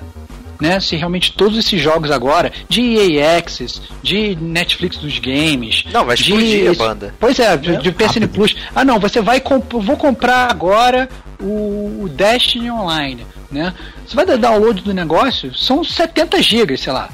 né, 0.64 0.80
se 0.80 0.96
realmente 0.96 1.34
todos 1.34 1.58
esses 1.58 1.82
jogos 1.82 2.10
agora, 2.10 2.50
de 2.70 2.82
EA 2.96 3.38
Access, 3.38 3.82
de 4.02 4.34
Netflix 4.40 4.96
dos 4.96 5.20
games. 5.20 5.84
Não, 5.92 6.06
vai 6.06 6.16
de- 6.16 6.24
explodir 6.24 6.72
a 6.72 6.74
banda. 6.74 7.14
Pois 7.20 7.38
é, 7.38 7.58
de, 7.58 7.76
de 7.80 7.92
PSN 7.92 8.28
Plus. 8.34 8.56
Ah, 8.74 8.86
não, 8.86 8.98
você 8.98 9.20
vai 9.22 9.42
comp 9.42 9.70
vou 9.74 9.98
comprar 9.98 10.50
agora 10.50 11.10
o, 11.38 12.04
o 12.04 12.10
Destiny 12.10 12.72
Online, 12.72 13.28
né? 13.52 13.74
Você 14.08 14.16
vai 14.16 14.26
dar 14.26 14.38
download 14.38 14.82
do 14.82 14.94
negócio, 14.94 15.54
são 15.54 15.84
70 15.84 16.42
gigas, 16.42 16.80
sei 16.80 16.94
lá, 16.94 17.10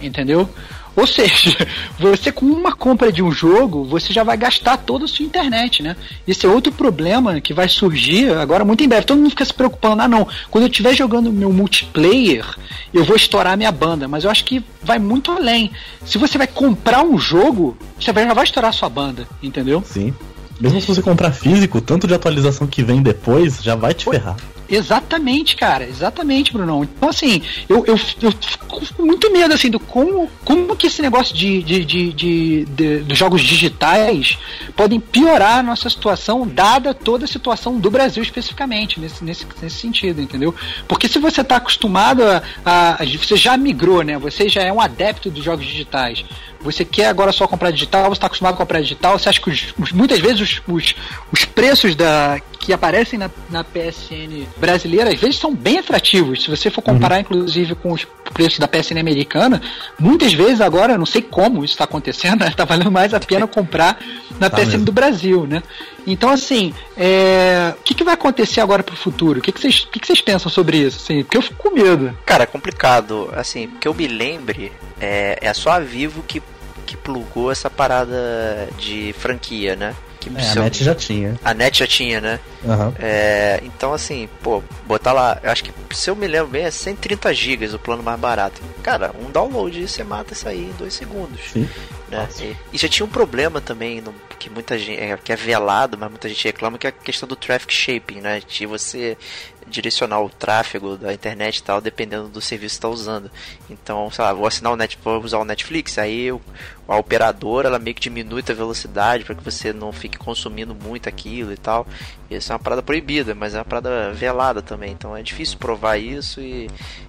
entendeu? 0.00 0.48
Ou 0.96 1.06
seja, 1.06 1.56
você 1.98 2.30
com 2.30 2.46
uma 2.46 2.72
compra 2.72 3.12
de 3.12 3.22
um 3.22 3.30
jogo, 3.30 3.84
você 3.84 4.12
já 4.12 4.22
vai 4.22 4.36
gastar 4.36 4.76
toda 4.76 5.04
a 5.04 5.08
sua 5.08 5.24
internet, 5.24 5.82
né? 5.82 5.96
Esse 6.26 6.46
é 6.46 6.48
outro 6.48 6.72
problema 6.72 7.40
que 7.40 7.52
vai 7.52 7.68
surgir 7.68 8.32
agora 8.32 8.64
muito 8.64 8.84
em 8.84 8.88
breve. 8.88 9.06
Todo 9.06 9.18
mundo 9.18 9.30
fica 9.30 9.44
se 9.44 9.54
preocupando, 9.54 10.02
ah 10.02 10.08
não, 10.08 10.26
quando 10.50 10.64
eu 10.64 10.70
estiver 10.70 10.94
jogando 10.94 11.32
meu 11.32 11.52
multiplayer, 11.52 12.44
eu 12.92 13.04
vou 13.04 13.16
estourar 13.16 13.56
minha 13.56 13.72
banda. 13.72 14.06
Mas 14.06 14.24
eu 14.24 14.30
acho 14.30 14.44
que 14.44 14.64
vai 14.82 14.98
muito 14.98 15.32
além. 15.32 15.70
Se 16.04 16.18
você 16.18 16.38
vai 16.38 16.46
comprar 16.46 17.02
um 17.02 17.18
jogo, 17.18 17.76
você 17.98 18.12
já 18.12 18.34
vai 18.34 18.44
estourar 18.44 18.70
a 18.70 18.72
sua 18.72 18.88
banda, 18.88 19.26
entendeu? 19.42 19.82
Sim. 19.84 20.14
Mesmo 20.60 20.80
se 20.80 20.86
você 20.86 21.02
comprar 21.02 21.32
físico, 21.32 21.80
tanto 21.80 22.06
de 22.06 22.14
atualização 22.14 22.66
que 22.66 22.82
vem 22.82 23.02
depois, 23.02 23.62
já 23.62 23.74
vai 23.74 23.92
te 23.92 24.04
ferrar. 24.04 24.36
Exatamente, 24.68 25.56
cara, 25.56 25.84
exatamente, 25.84 26.52
Brunão. 26.52 26.84
Então, 26.84 27.08
assim, 27.08 27.42
eu, 27.68 27.84
eu, 27.86 28.00
eu 28.22 28.32
fico 28.32 28.66
com 28.66 29.02
muito 29.04 29.30
medo, 29.30 29.52
assim, 29.52 29.70
do 29.70 29.78
como, 29.78 30.28
como 30.44 30.74
que 30.74 30.86
esse 30.86 31.02
negócio 31.02 31.34
de, 31.36 31.62
de, 31.62 31.84
de, 31.84 32.12
de, 32.12 32.64
de, 32.64 33.02
de 33.02 33.14
jogos 33.14 33.42
digitais 33.42 34.38
podem 34.74 34.98
piorar 34.98 35.58
a 35.58 35.62
nossa 35.62 35.90
situação, 35.90 36.46
dada 36.46 36.94
toda 36.94 37.24
a 37.24 37.28
situação 37.28 37.78
do 37.78 37.90
Brasil 37.90 38.22
especificamente, 38.22 38.98
nesse, 38.98 39.22
nesse, 39.22 39.46
nesse 39.60 39.76
sentido, 39.76 40.20
entendeu? 40.20 40.54
Porque 40.88 41.08
se 41.08 41.18
você 41.18 41.42
está 41.42 41.56
acostumado 41.56 42.22
a, 42.24 42.42
a, 42.64 43.02
a. 43.02 43.06
Você 43.06 43.36
já 43.36 43.56
migrou, 43.56 44.02
né? 44.02 44.18
Você 44.18 44.48
já 44.48 44.62
é 44.62 44.72
um 44.72 44.80
adepto 44.80 45.30
dos 45.30 45.44
jogos 45.44 45.66
digitais. 45.66 46.24
Você 46.64 46.84
quer 46.84 47.08
agora 47.08 47.30
só 47.30 47.46
comprar 47.46 47.70
digital, 47.70 48.06
você 48.06 48.12
está 48.12 48.26
acostumado 48.26 48.54
a 48.54 48.56
comprar 48.56 48.80
digital, 48.80 49.18
você 49.18 49.28
acha 49.28 49.40
que 49.40 49.50
os, 49.50 49.74
os, 49.78 49.92
muitas 49.92 50.18
vezes 50.18 50.40
os, 50.40 50.62
os, 50.66 50.94
os, 51.30 51.44
preços 51.44 51.94
da, 51.94 52.40
que 52.58 52.72
aparecem 52.72 53.18
na, 53.18 53.30
na 53.50 53.62
PSN 53.62 54.46
brasileira, 54.56 55.10
às 55.10 55.20
vezes 55.20 55.36
são 55.36 55.54
bem 55.54 55.78
atrativos. 55.78 56.42
Se 56.42 56.48
você 56.48 56.70
for 56.70 56.80
comparar, 56.80 57.16
uhum. 57.16 57.20
inclusive, 57.20 57.74
com 57.74 57.92
os 57.92 58.06
preços 58.32 58.58
da 58.58 58.66
PSN 58.66 58.98
americana, 58.98 59.60
muitas 59.98 60.32
vezes 60.32 60.62
agora, 60.62 60.96
não 60.96 61.04
sei 61.04 61.20
como 61.20 61.62
isso 61.62 61.74
está 61.74 61.84
acontecendo, 61.84 62.42
está 62.48 62.64
valendo 62.64 62.90
mais 62.90 63.12
a 63.12 63.20
pena 63.20 63.46
comprar 63.46 63.98
na 64.40 64.48
tá 64.48 64.56
PSN 64.56 64.70
mesmo. 64.70 64.84
do 64.86 64.92
Brasil, 64.92 65.46
né? 65.46 65.62
Então, 66.06 66.30
assim, 66.30 66.74
é... 66.96 67.74
o 67.78 67.82
que, 67.82 67.94
que 67.94 68.04
vai 68.04 68.14
acontecer 68.14 68.60
agora 68.60 68.82
para 68.82 68.94
o 68.94 68.96
futuro? 68.96 69.38
O 69.38 69.42
que, 69.42 69.52
que, 69.52 69.60
vocês, 69.60 69.86
que, 69.90 70.00
que 70.00 70.06
vocês 70.06 70.20
pensam 70.20 70.50
sobre 70.50 70.78
isso? 70.78 70.98
Assim, 71.02 71.22
porque 71.22 71.36
eu 71.36 71.42
fico 71.42 71.56
com 71.56 71.74
medo. 71.74 72.16
Cara, 72.24 72.44
é 72.44 72.46
complicado. 72.46 73.30
Assim, 73.34 73.68
que 73.80 73.86
eu 73.86 73.94
me 73.94 74.06
lembre, 74.06 74.72
é, 75.00 75.38
é 75.40 75.54
só 75.54 75.70
a 75.70 75.80
Vivo 75.80 76.22
que 76.26 76.42
que 76.84 76.96
plugou 76.96 77.50
essa 77.50 77.70
parada 77.70 78.68
de 78.78 79.14
franquia, 79.18 79.74
né? 79.74 79.94
Que 80.24 80.30
é, 80.38 80.50
a 80.50 80.54
NET 80.54 80.82
já 80.82 80.94
tinha. 80.94 81.38
A 81.44 81.52
NET 81.52 81.78
já 81.78 81.86
tinha, 81.86 82.20
né? 82.20 82.40
Uhum. 82.62 82.94
É, 82.98 83.60
então, 83.62 83.92
assim, 83.92 84.28
pô, 84.42 84.62
botar 84.86 85.12
lá, 85.12 85.38
eu 85.42 85.50
acho 85.50 85.64
que, 85.64 85.72
se 85.94 86.08
eu 86.08 86.16
me 86.16 86.26
lembro 86.26 86.48
bem, 86.48 86.64
é 86.64 86.70
130 86.70 87.34
GB 87.34 87.74
o 87.74 87.78
plano 87.78 88.02
mais 88.02 88.18
barato. 88.18 88.62
Cara, 88.82 89.14
um 89.20 89.30
download 89.30 89.86
você 89.86 90.02
mata 90.02 90.32
isso 90.32 90.48
aí 90.48 90.62
em 90.62 90.72
dois 90.78 90.94
segundos. 90.94 91.40
Sim. 91.52 91.68
Né? 92.08 92.28
E, 92.40 92.56
e, 92.72 92.78
já 92.78 92.88
tinha 92.88 93.04
um 93.04 93.08
problema 93.08 93.60
também, 93.60 94.00
no, 94.00 94.14
que 94.38 94.48
muita 94.48 94.78
gente, 94.78 95.00
é, 95.00 95.16
que 95.16 95.32
é 95.32 95.36
velado, 95.36 95.98
mas 95.98 96.08
muita 96.08 96.28
gente 96.28 96.44
reclama, 96.44 96.78
que 96.78 96.86
é 96.86 96.90
a 96.90 96.92
questão 96.92 97.28
do 97.28 97.36
traffic 97.36 97.72
shaping, 97.72 98.20
né? 98.20 98.40
De 98.46 98.64
você 98.64 99.18
direcionar 99.66 100.20
o 100.20 100.28
tráfego 100.28 100.96
da 100.96 101.12
internet 101.12 101.58
e 101.58 101.62
tal, 101.62 101.80
dependendo 101.80 102.28
do 102.28 102.40
serviço 102.40 102.74
que 102.74 102.78
está 102.78 102.88
usando. 102.88 103.30
Então, 103.68 104.10
sei 104.10 104.24
lá, 104.24 104.32
vou 104.32 104.46
assinar 104.46 104.72
o 104.72 104.76
Net, 104.76 104.98
vou 105.02 105.22
usar 105.22 105.38
o 105.38 105.44
Netflix, 105.44 105.98
aí 105.98 106.26
eu, 106.26 106.40
a 106.86 106.96
operadora 106.96 107.68
ela 107.68 107.78
meio 107.78 107.94
que 107.94 108.02
diminui 108.02 108.42
a 108.48 108.52
velocidade 108.52 109.24
para 109.24 109.34
que 109.34 109.42
você 109.42 109.72
não 109.72 109.92
fique 109.92 110.18
consumindo 110.18 110.74
muito 110.74 111.08
aquilo 111.08 111.52
e 111.52 111.56
tal. 111.56 111.86
Isso 112.30 112.52
é 112.52 112.54
uma 112.54 112.58
parada 112.58 112.82
proibida, 112.82 113.34
mas 113.34 113.54
é 113.54 113.58
uma 113.58 113.64
parada 113.64 114.12
velada 114.12 114.60
também. 114.60 114.92
Então 114.92 115.16
é 115.16 115.22
difícil 115.22 115.58
provar 115.58 115.96
isso 115.96 116.40
e, 116.40 116.68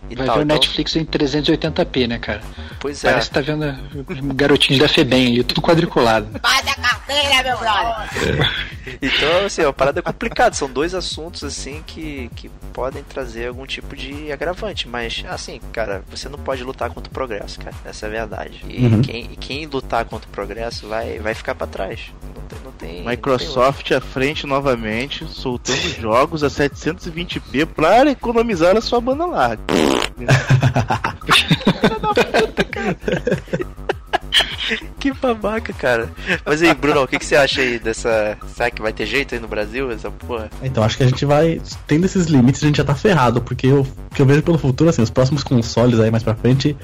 e 0.09 0.15
Vai 0.15 0.25
tal. 0.25 0.35
ver 0.35 0.41
o 0.41 0.43
então... 0.43 0.55
Netflix 0.55 0.95
em 0.95 1.05
380p, 1.05 2.07
né, 2.07 2.19
cara? 2.19 2.41
Pois 2.79 3.03
é. 3.03 3.09
Parece 3.09 3.29
que 3.29 3.33
tá 3.33 3.41
vendo 3.41 4.33
garotinhos 4.33 4.81
da 4.81 4.87
Febem 4.87 5.27
ali, 5.27 5.43
tudo 5.43 5.61
quadriculado. 5.61 6.27
Faz 6.41 6.67
a 6.67 6.75
carteira, 6.75 7.43
meu 7.43 7.57
brother! 7.57 8.75
Então, 9.01 9.45
assim, 9.45 9.61
é 9.61 9.65
uma 9.65 9.73
parada 9.73 10.01
complicada. 10.01 10.55
São 10.55 10.69
dois 10.69 10.93
assuntos, 10.93 11.43
assim, 11.43 11.83
que, 11.85 12.29
que 12.35 12.49
podem 12.73 13.03
trazer 13.03 13.47
algum 13.47 13.65
tipo 13.65 13.95
de 13.95 14.31
agravante. 14.31 14.87
Mas, 14.87 15.23
assim, 15.27 15.59
cara, 15.71 16.03
você 16.09 16.29
não 16.29 16.37
pode 16.37 16.63
lutar 16.63 16.89
contra 16.89 17.09
o 17.09 17.13
progresso, 17.13 17.59
cara. 17.59 17.75
Essa 17.83 18.05
é 18.05 18.09
a 18.09 18.11
verdade. 18.11 18.63
E 18.69 18.85
uhum. 18.85 19.01
quem, 19.01 19.27
quem 19.39 19.64
lutar 19.65 20.05
contra 20.05 20.27
o 20.27 20.31
progresso 20.31 20.87
vai, 20.87 21.19
vai 21.19 21.33
ficar 21.33 21.55
para 21.55 21.67
trás. 21.67 22.11
Não 22.35 22.41
tem, 22.43 22.59
não 22.63 22.71
tem 22.71 23.07
Microsoft 23.07 23.89
não 23.89 23.89
tem 23.89 23.97
à 23.97 24.01
frente 24.01 24.47
novamente, 24.47 25.25
soltando 25.27 25.89
jogos 25.99 26.43
a 26.43 26.47
720p 26.47 27.65
para 27.65 28.11
economizar 28.11 28.77
a 28.77 28.81
sua 28.81 29.01
banda 29.01 29.25
larga. 29.25 29.63
que 34.99 35.13
babaca, 35.13 35.71
cara. 35.73 36.09
Mas 36.45 36.61
aí, 36.61 36.73
Bruno, 36.73 37.03
o 37.03 37.07
que, 37.07 37.19
que 37.19 37.25
você 37.25 37.35
acha 37.35 37.61
aí 37.61 37.79
dessa. 37.79 38.37
Será 38.47 38.71
que 38.71 38.81
vai 38.81 38.91
ter 38.91 39.05
jeito 39.05 39.35
aí 39.35 39.41
no 39.41 39.47
Brasil, 39.47 39.91
essa 39.91 40.09
porra? 40.09 40.49
Então, 40.63 40.83
acho 40.83 40.97
que 40.97 41.03
a 41.03 41.07
gente 41.07 41.25
vai. 41.25 41.61
Tendo 41.87 42.05
esses 42.05 42.25
limites, 42.25 42.63
a 42.63 42.67
gente 42.67 42.77
já 42.77 42.83
tá 42.83 42.95
ferrado, 42.95 43.41
porque 43.41 43.71
o 43.71 43.85
que 44.13 44.21
eu 44.21 44.25
vejo 44.25 44.43
pelo 44.43 44.57
futuro, 44.57 44.89
assim, 44.89 45.01
os 45.01 45.09
próximos 45.09 45.43
consoles 45.43 45.99
aí 45.99 46.09
mais 46.09 46.23
pra 46.23 46.35
frente 46.35 46.75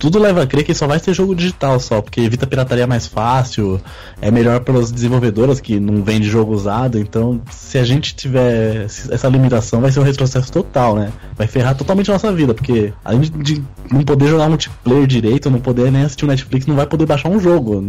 tudo 0.00 0.18
leva 0.18 0.42
a 0.42 0.46
crer 0.46 0.64
que 0.64 0.74
só 0.74 0.86
vai 0.86 0.98
ser 0.98 1.12
jogo 1.12 1.34
digital 1.34 1.78
só, 1.78 2.00
porque 2.00 2.22
evita 2.22 2.46
pirataria 2.46 2.86
mais 2.86 3.06
fácil, 3.06 3.78
é 4.20 4.30
melhor 4.30 4.60
para 4.60 4.74
os 4.78 4.90
desenvolvedores 4.90 5.60
que 5.60 5.78
não 5.78 6.02
vendem 6.02 6.28
jogo 6.28 6.54
usado, 6.54 6.98
então 6.98 7.40
se 7.50 7.76
a 7.76 7.84
gente 7.84 8.16
tiver 8.16 8.86
essa 8.86 9.28
limitação 9.28 9.82
vai 9.82 9.92
ser 9.92 10.00
um 10.00 10.02
retrocesso 10.02 10.50
total, 10.50 10.96
né? 10.96 11.12
Vai 11.36 11.46
ferrar 11.46 11.76
totalmente 11.76 12.10
a 12.10 12.14
nossa 12.14 12.32
vida, 12.32 12.54
porque 12.54 12.94
além 13.04 13.20
de 13.20 13.62
não 13.92 14.02
poder 14.02 14.28
jogar 14.28 14.48
multiplayer 14.48 15.06
direito, 15.06 15.50
não 15.50 15.60
poder 15.60 15.92
nem 15.92 16.02
assistir 16.02 16.24
o 16.24 16.28
Netflix, 16.28 16.66
não 16.66 16.76
vai 16.76 16.86
poder 16.86 17.04
baixar 17.04 17.28
um 17.28 17.38
jogo. 17.38 17.84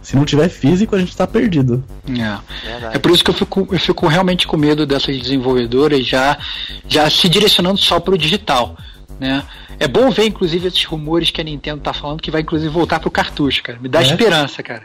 se 0.00 0.16
não 0.16 0.24
tiver 0.24 0.48
físico, 0.48 0.96
a 0.96 0.98
gente 0.98 1.14
tá 1.14 1.26
perdido. 1.26 1.84
É, 2.64 2.96
é 2.96 2.98
por 2.98 3.10
isso 3.10 3.22
que 3.22 3.30
eu 3.30 3.34
fico, 3.34 3.68
eu 3.70 3.78
fico 3.78 4.06
realmente 4.06 4.46
com 4.46 4.56
medo 4.56 4.86
dessas 4.86 5.20
desenvolvedoras 5.20 6.06
já, 6.06 6.38
já 6.88 7.10
se 7.10 7.28
direcionando 7.28 7.78
só 7.78 8.00
para 8.00 8.14
o 8.14 8.18
digital. 8.18 8.74
Né? 9.20 9.42
É 9.78 9.88
bom 9.88 10.10
ver, 10.10 10.26
inclusive, 10.26 10.68
esses 10.68 10.84
rumores 10.84 11.30
que 11.30 11.40
a 11.40 11.44
Nintendo 11.44 11.80
tá 11.80 11.92
falando 11.92 12.20
que 12.20 12.30
vai, 12.30 12.40
inclusive, 12.42 12.72
voltar 12.72 13.00
pro 13.00 13.10
cartucho, 13.10 13.62
cara. 13.62 13.78
Me 13.80 13.88
dá 13.88 14.00
é? 14.00 14.04
esperança, 14.04 14.62
cara. 14.62 14.82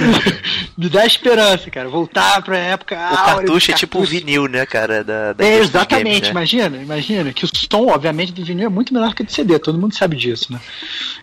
Me 0.76 0.88
dá 0.88 1.06
esperança, 1.06 1.70
cara. 1.70 1.88
Voltar 1.88 2.42
pra 2.42 2.56
época. 2.56 2.96
O 2.96 3.16
cartucho 3.16 3.70
é 3.72 3.74
tipo 3.74 4.00
o 4.00 4.04
vinil, 4.04 4.48
né, 4.48 4.66
cara? 4.66 5.02
Da, 5.02 5.32
da 5.32 5.44
é, 5.44 5.58
exatamente. 5.58 6.04
Games, 6.04 6.22
né? 6.22 6.30
Imagina, 6.30 6.76
imagina. 6.78 7.32
Que 7.32 7.44
o 7.44 7.48
som, 7.48 7.88
obviamente, 7.88 8.32
do 8.32 8.44
vinil 8.44 8.66
é 8.66 8.68
muito 8.68 8.92
menor 8.92 9.14
que 9.14 9.22
o 9.22 9.26
de 9.26 9.32
CD. 9.32 9.58
Todo 9.58 9.78
mundo 9.78 9.94
sabe 9.94 10.16
disso, 10.16 10.52
né? 10.52 10.60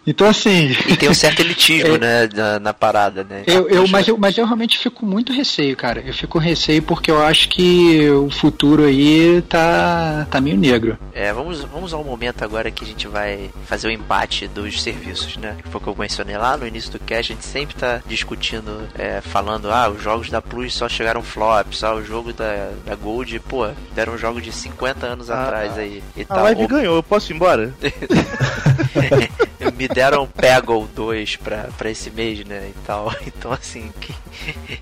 Então, 0.05 0.27
assim. 0.27 0.75
E 0.87 0.97
tem 0.97 1.09
um 1.09 1.13
certo 1.13 1.39
elitismo, 1.41 1.95
é, 1.95 1.97
né, 1.97 2.29
na, 2.33 2.59
na, 2.59 2.73
parada, 2.73 3.23
né? 3.23 3.43
Eu, 3.47 3.69
eu, 3.69 3.87
mas, 3.87 4.07
eu, 4.07 4.17
mas 4.17 4.37
eu 4.37 4.45
realmente 4.45 4.77
fico 4.77 5.05
muito 5.05 5.31
receio, 5.31 5.75
cara. 5.75 6.03
Eu 6.05 6.13
fico 6.13 6.37
receio 6.37 6.81
porque 6.81 7.09
eu 7.09 7.23
acho 7.23 7.49
que 7.49 8.09
o 8.09 8.29
futuro 8.29 8.83
aí 8.83 9.41
tá, 9.43 10.27
tá 10.29 10.41
meio 10.41 10.57
negro. 10.57 10.97
É, 11.13 11.31
vamos, 11.31 11.61
vamos 11.61 11.93
ao 11.93 12.03
momento 12.03 12.43
agora 12.43 12.69
que 12.73 12.83
a 12.83 12.87
gente 12.87 13.07
vai 13.07 13.49
fazer 13.65 13.87
o 13.87 13.91
embate 13.91 14.47
dos 14.47 14.81
serviços, 14.81 15.37
né? 15.37 15.57
Que 15.61 15.69
foi 15.69 15.79
o 15.79 15.83
que 15.83 15.89
eu 15.89 15.95
mencionei 15.97 16.37
lá 16.37 16.57
no 16.57 16.67
início 16.67 16.91
do 16.91 16.99
cast, 16.99 17.31
a 17.31 17.35
gente 17.35 17.45
sempre 17.45 17.75
tá 17.75 18.01
discutindo, 18.05 18.87
é, 18.95 19.21
falando, 19.21 19.71
ah, 19.71 19.89
os 19.89 20.01
jogos 20.01 20.29
da 20.29 20.41
Plus 20.41 20.73
só 20.73 20.89
chegaram 20.89 21.21
flops, 21.21 21.83
ah, 21.83 21.93
o 21.93 22.03
jogo 22.03 22.33
da, 22.33 22.71
da 22.85 22.95
Gold, 22.95 23.39
pô, 23.41 23.67
deram 23.93 24.13
um 24.13 24.17
jogo 24.17 24.41
de 24.41 24.51
50 24.51 25.05
anos 25.05 25.29
ah, 25.29 25.43
atrás 25.43 25.77
aí. 25.77 26.03
E 26.15 26.21
a 26.23 26.25
tal. 26.25 26.43
live 26.43 26.67
ganhou, 26.67 26.95
eu 26.95 27.03
posso 27.03 27.31
ir 27.31 27.35
embora? 27.35 27.73
Me 29.77 29.87
deram 29.87 30.27
Peggle 30.27 30.87
2 30.93 31.37
pra, 31.37 31.69
pra 31.77 31.89
esse 31.89 32.11
mês, 32.11 32.45
né? 32.45 32.69
E 32.69 32.79
tal. 32.85 33.13
Então, 33.25 33.51
assim, 33.51 33.91
quem, 33.99 34.15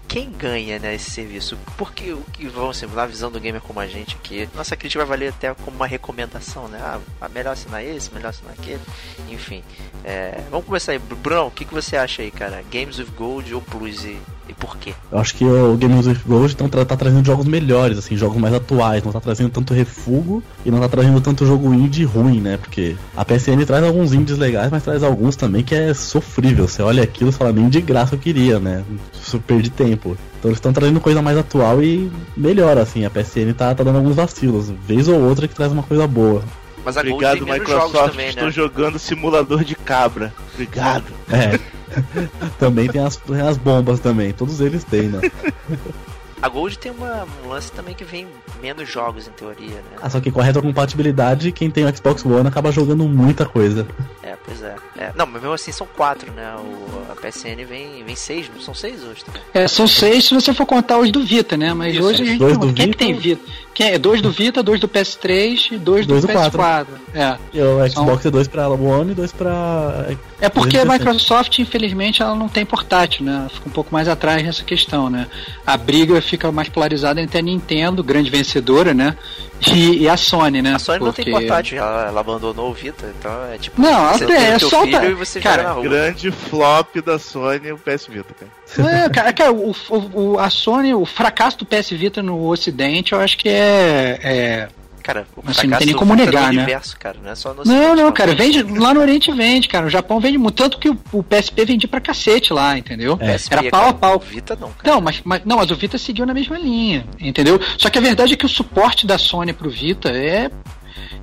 quem 0.08 0.32
ganha 0.32 0.78
né, 0.78 0.94
esse 0.94 1.10
serviço? 1.10 1.58
Porque 1.78 2.12
o 2.12 2.22
que 2.34 2.48
vamos 2.48 2.78
assim, 2.78 2.94
na 2.94 3.06
visão 3.06 3.32
do 3.32 3.40
gamer 3.40 3.62
como 3.62 3.80
a 3.80 3.88
gente 3.88 4.16
aqui, 4.16 4.48
nossa 4.56 4.76
crítica 4.76 5.04
vai 5.04 5.18
valer 5.18 5.30
até 5.30 5.54
como 5.54 5.78
uma 5.78 5.88
recomendação, 5.88 6.68
né? 6.68 6.80
Ah, 7.20 7.30
melhor 7.30 7.54
assinar 7.54 7.81
esse, 7.84 8.14
melhor 8.14 8.30
assinar 8.30 8.54
aquele, 8.54 8.82
enfim. 9.30 9.64
É, 10.04 10.42
vamos 10.50 10.66
começar 10.66 10.94
aí. 10.94 11.00
Bruno, 11.00 11.48
o 11.48 11.52
que, 11.52 11.66
que 11.66 11.74
você 11.74 11.96
acha 11.96 12.22
aí, 12.22 12.32
cara? 12.32 12.64
Games 12.72 12.98
with 12.98 13.08
Gold 13.16 13.54
ou 13.54 13.62
Plus 13.62 14.04
e, 14.04 14.18
e 14.50 14.54
por 14.54 14.78
quê? 14.78 14.94
Eu 15.12 15.20
acho 15.20 15.36
que 15.36 15.46
o 15.46 15.78
Games 15.78 16.08
with 16.08 16.22
Gold 16.26 16.56
tá, 16.56 16.86
tá 16.86 16.98
trazendo 16.98 17.26
jogos 17.26 17.46
melhores, 17.46 17.98
assim, 17.98 18.18
jogos 18.18 18.38
mais 18.38 18.54
atuais, 18.54 19.04
não 19.04 19.12
tá 19.12 19.20
trazendo 19.20 19.50
tanto 19.50 19.74
refugo 19.74 20.44
e 20.66 20.72
não 20.72 20.80
tá 20.80 20.90
trazendo 20.90 21.22
tanto 21.22 21.46
jogo 21.46 21.74
indie 21.74 22.04
ruim, 22.04 22.42
né? 22.42 22.58
Porque 22.58 22.96
a 23.16 23.24
PSN 23.24 23.64
traz 23.66 23.84
alguns 23.84 24.14
indies 24.14 24.38
legais, 24.38 24.72
mas 24.72 24.84
traz 24.84 25.04
alguns 25.04 25.36
também 25.36 25.64
que 25.64 25.76
é 25.76 25.94
sofrível. 25.94 26.68
Você 26.68 26.82
olha 26.82 27.04
aquilo 27.04 27.30
e 27.30 27.34
fala, 27.34 27.52
nem 27.52 27.70
de 27.70 27.82
graça 27.82 28.16
eu 28.16 28.20
queria, 28.20 28.60
né? 28.60 28.84
Super 29.12 29.62
de 29.62 29.70
tempo. 29.70 30.18
Então 30.40 30.50
eles 30.50 30.58
estão 30.58 30.74
trazendo 30.74 31.00
coisa 31.00 31.22
mais 31.22 31.38
atual 31.38 31.84
e 31.84 32.12
melhor, 32.36 32.76
assim. 32.80 33.06
A 33.06 33.12
PSN 33.12 33.54
tá, 33.56 33.76
tá 33.76 33.84
dando 33.84 33.98
alguns 33.98 34.16
vacilos. 34.16 34.72
Vez 34.88 35.08
ou 35.08 35.22
outra 35.22 35.48
que 35.48 35.54
traz 35.54 35.72
uma 35.72 35.84
coisa 35.84 36.08
boa. 36.08 36.44
Mas 36.84 36.98
a 36.98 37.02
Obrigado, 37.02 37.46
Microsoft. 37.46 38.12
Também, 38.12 38.30
Estou 38.30 38.46
né? 38.46 38.52
jogando 38.52 38.98
simulador 39.00 39.64
de 39.64 39.76
cabra. 39.76 40.34
Obrigado. 40.54 41.06
É. 41.32 41.60
também 42.60 42.88
tem 42.88 43.04
as, 43.04 43.18
tem 43.18 43.42
as 43.42 43.58
bombas 43.58 44.00
também. 44.00 44.32
Todos 44.34 44.62
eles 44.62 44.84
têm, 44.84 45.04
né? 45.10 45.20
A 46.42 46.50
Gold 46.50 46.76
tem 46.80 46.92
uma, 46.92 47.28
um 47.46 47.50
lance 47.50 47.72
também 47.72 47.94
que 47.94 48.04
vem 48.04 48.26
menos 48.60 48.90
jogos 48.90 49.28
em 49.28 49.32
teoria, 49.32 49.76
né? 49.76 49.98
Ah, 50.02 50.10
só 50.10 50.20
que 50.20 50.32
com 50.32 50.40
a 50.42 50.44
retrocompatibilidade, 50.44 51.52
quem 51.52 51.70
tem 51.70 51.86
o 51.86 51.96
Xbox 51.96 52.26
One 52.26 52.48
acaba 52.48 52.72
jogando 52.72 53.04
muita 53.04 53.46
coisa. 53.46 53.86
É, 54.24 54.30
É, 54.32 54.38
pois 54.44 54.64
é. 54.64 54.76
é. 54.98 55.12
Não, 55.16 55.28
mas 55.28 55.40
mesmo 55.40 55.54
assim 55.54 55.72
são 55.72 55.86
quatro, 55.96 56.32
né? 56.32 56.56
O, 56.58 57.12
a 57.12 57.16
PSN 57.16 57.64
vem, 57.68 58.04
vem 58.04 58.16
seis, 58.16 58.50
não 58.52 58.60
são 58.60 58.74
seis 58.74 59.04
hoje 59.04 59.24
também. 59.24 59.40
É, 59.54 59.68
são 59.68 59.88
seis 59.88 60.26
se 60.26 60.34
você 60.34 60.52
for 60.52 60.66
contar 60.66 60.98
os 60.98 61.12
do 61.12 61.24
Vita, 61.24 61.56
né? 61.56 61.76
Mas 61.76 61.94
Isso, 61.96 62.04
hoje 62.04 62.24
a 62.24 62.26
gente 62.26 62.40
dois 62.40 62.58
não- 62.58 62.68
do 62.68 62.74
quem 62.74 62.88
Vita. 62.88 62.98
que 62.98 63.06
tem 63.06 63.14
Vita? 63.16 63.42
Quem 63.82 63.94
é? 63.94 63.98
Dois 63.98 64.22
do 64.22 64.32
Vita, 64.32 64.62
dois 64.62 64.80
do 64.80 64.88
PS3 64.88 65.72
e 65.72 65.78
dois, 65.78 66.06
Dois 66.06 66.22
do 66.22 66.28
do 66.28 66.34
PS4. 66.34 66.86
É. 67.14 67.36
E 67.54 67.60
o 67.62 67.90
Xbox 67.90 68.26
é 68.26 68.32
dois 68.32 68.48
pra 68.48 68.70
One 68.70 69.12
e 69.12 69.16
dois 69.16 69.32
pra. 69.32 70.06
É 70.40 70.50
porque 70.50 70.78
a 70.78 70.82
360. 70.82 70.94
Microsoft, 70.94 71.60
infelizmente, 71.60 72.22
ela 72.22 72.36
não 72.36 72.48
tem 72.48 72.66
portátil, 72.66 73.26
né? 73.26 73.34
Ela 73.42 73.50
Fica 73.50 73.68
um 73.70 73.72
pouco 73.72 73.92
mais 73.94 74.08
atrás 74.08 74.44
nessa 74.44 74.64
questão, 74.64 75.10
né? 75.10 75.28
A 75.66 75.76
briga 75.78 76.22
fica 76.22 76.52
mais 76.52 76.70
polarizada 76.70 77.20
entre 77.22 77.38
a 77.40 77.42
Nintendo, 77.42 78.04
grande 78.04 78.30
vencedora, 78.30 78.94
né? 78.94 79.16
E, 79.72 80.00
e 80.04 80.10
a 80.10 80.18
Sony, 80.18 80.60
né? 80.62 80.74
A 80.74 80.80
Sony 80.80 81.00
não 81.00 81.12
tem 81.14 81.26
Porque- 81.26 81.40
portátil, 81.40 81.78
ela, 81.78 82.08
ela 82.08 82.20
abandonou 82.20 82.72
o 82.72 82.74
Vita, 82.74 83.14
então 83.20 83.32
é 83.54 83.58
tipo. 83.60 83.80
Não, 83.80 83.90
ela 83.90 84.18
você 84.18 84.26
tem, 84.26 84.36
é 84.36 84.58
só 84.58 84.82
filho 84.82 84.92
tá- 85.00 85.06
e 85.06 85.14
você 85.14 85.40
cara. 85.40 85.76
Grande 85.80 86.32
flop 86.32 86.96
da 87.06 87.20
Sony 87.20 87.72
o 87.72 87.78
PS 87.78 88.08
Vita, 88.10 88.34
cara. 88.34 88.52
É, 88.90 89.10
cara, 89.10 89.34
cara, 89.34 89.52
o, 89.52 89.76
o- 89.90 90.12
o- 90.34 90.40
a 90.40 90.50
Sony, 90.50 90.94
o 90.96 91.06
fracasso 91.06 91.60
do 91.60 91.66
PS 91.66 91.92
Vita 91.92 92.24
no 92.24 92.48
Ocidente, 92.48 93.12
eu 93.14 93.20
acho 93.20 93.38
que 93.38 93.50
é. 93.50 93.71
É- 94.24 94.68
Cara, 95.04 95.26
o 95.36 95.50
Assim, 95.50 95.66
não 95.66 95.78
tem 95.80 95.88
nem 95.88 95.96
como 95.96 96.14
negar, 96.14 96.54
né? 96.54 96.62
universo, 96.62 96.96
cara, 97.00 97.18
não 97.24 97.32
é 97.32 97.34
só 97.36 97.56
no 97.56 97.64
Não, 97.66 97.96
não, 97.96 98.12
cara, 98.12 98.36
vende. 98.36 98.62
Lá 98.62 98.94
no 98.94 99.00
Oriente 99.02 99.32
vende, 99.32 99.68
cara. 99.68 99.88
O 99.88 99.90
Japão 99.90 100.20
vende 100.20 100.38
muito. 100.38 100.56
Tanto 100.56 100.78
que 100.78 100.90
o, 100.92 100.98
o 101.12 101.24
PSP 101.24 101.66
vendia 101.66 101.90
pra 101.90 102.00
cacete 102.00 102.54
lá, 102.54 102.78
entendeu? 102.78 103.18
É. 103.20 103.34
PSP, 103.34 103.54
Era 103.54 103.64
pau 103.72 103.80
cara, 103.80 103.90
a 103.90 103.94
pau. 103.96 104.16
o 104.18 104.20
Vita 104.20 104.56
não, 104.56 104.70
cara. 104.72 104.94
Não, 104.94 105.02
mas, 105.02 105.20
mas- 105.24 105.42
não, 105.44 105.58
mas 105.58 105.72
o 105.72 105.76
Vita 105.76 105.98
seguiu 105.98 106.24
na 106.26 106.36
mesma 106.36 106.56
linha, 106.60 107.04
entendeu? 107.20 107.60
Só 107.80 107.90
que 107.90 107.98
a 107.98 108.02
verdade 108.02 108.34
é 108.34 108.38
que 108.38 108.46
o 108.46 108.50
suporte 108.50 109.08
da 109.08 109.18
Sony 109.18 109.54
pro 109.54 109.72
Vita 109.72 110.10
é 110.10 110.52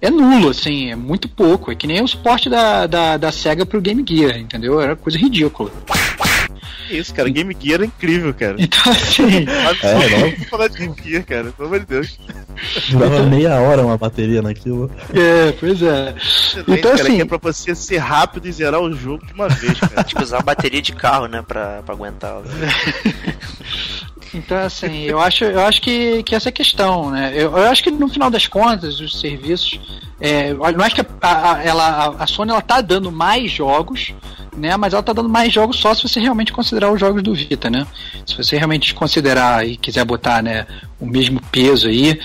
é 0.01 0.11
nulo, 0.11 0.51
assim, 0.51 0.90
é 0.90 0.96
muito 0.96 1.28
pouco. 1.28 1.70
É 1.70 1.74
que 1.76 1.86
nem 1.86 2.03
o 2.03 2.09
suporte 2.09 2.49
da, 2.49 2.86
da, 2.86 3.16
da 3.16 3.30
SEGA 3.32 3.64
pro 3.66 3.80
Game 3.80 4.05
Gear, 4.09 4.38
entendeu? 4.38 4.80
Era 4.80 4.96
coisa 4.96 5.16
ridícula. 5.18 5.70
Que 6.89 6.97
isso, 6.97 7.14
cara. 7.14 7.28
Game 7.28 7.57
Gear 7.61 7.82
é 7.82 7.84
incrível, 7.84 8.32
cara. 8.34 8.57
Então, 8.59 8.93
assim, 8.93 9.47
é, 9.82 10.45
falar 10.47 10.68
de 10.68 10.78
Game 10.78 10.95
Gear, 11.05 11.24
cara. 11.24 11.53
Pelo 11.53 11.68
amor 11.68 11.80
de 11.80 11.86
Deus. 11.86 12.18
Durava 12.91 13.22
meia 13.24 13.55
hora 13.61 13.82
uma 13.84 13.97
bateria 13.97 14.41
naquilo. 14.43 14.91
é, 15.14 15.53
pois 15.53 15.80
é. 15.82 16.14
Excelente, 16.16 16.78
Então, 16.78 16.91
cara, 16.93 17.03
assim- 17.03 17.16
que 17.16 17.22
é 17.22 17.24
pra 17.24 17.39
você 17.41 17.74
ser 17.74 17.99
rápido 17.99 18.47
e 18.49 18.53
zerar 18.53 18.80
o 18.80 18.93
jogo 18.95 19.24
de 19.26 19.32
uma 19.32 19.49
vez, 19.49 19.78
cara. 19.78 20.03
Tinha 20.05 20.18
que 20.18 20.24
usar 20.24 20.43
bateria 20.43 20.82
de 20.82 20.93
carro, 20.93 21.26
né, 21.26 21.43
pra, 21.47 21.82
pra 21.82 21.95
aguentar. 21.95 22.41
Então, 24.34 24.59
assim, 24.59 25.05
eu 25.05 25.18
acho, 25.18 25.43
eu 25.45 25.61
acho 25.61 25.80
que, 25.80 26.22
que 26.22 26.34
essa 26.34 26.49
é 26.49 26.51
a 26.51 26.53
questão, 26.53 27.11
né? 27.11 27.32
Eu, 27.34 27.51
eu 27.57 27.70
acho 27.70 27.82
que 27.82 27.91
no 27.91 28.09
final 28.09 28.28
das 28.30 28.47
contas, 28.47 29.01
os 29.01 29.18
serviços. 29.20 29.80
É, 30.20 30.53
não 30.53 30.84
acho 30.84 30.97
que 30.97 31.01
a, 31.22 31.53
a- 31.53 31.62
ela, 31.64 32.14
a 32.18 32.26
Sony 32.26 32.51
ela 32.51 32.61
tá 32.61 32.80
dando 32.82 33.11
mais 33.11 33.51
jogos, 33.51 34.12
né? 34.59 34.76
Mas 34.76 34.92
ela 34.92 35.02
tá 35.02 35.12
dando 35.12 35.28
mais 35.28 35.52
jogos 35.52 35.76
só 35.78 35.94
se 35.94 36.02
você 36.02 36.20
realmente 36.20 36.52
considerar 36.52 36.92
os 36.92 37.00
jogos 37.00 37.22
do 37.22 37.34
Vita, 37.34 37.70
né? 37.70 37.86
Se 38.26 38.36
você 38.36 38.56
realmente 38.56 38.94
considerar 38.94 39.66
e 39.66 39.76
quiser 39.76 40.04
botar 40.04 40.42
né, 40.42 40.66
o 41.00 41.06
mesmo 41.06 41.40
peso 41.50 41.88
aí, 41.88 42.18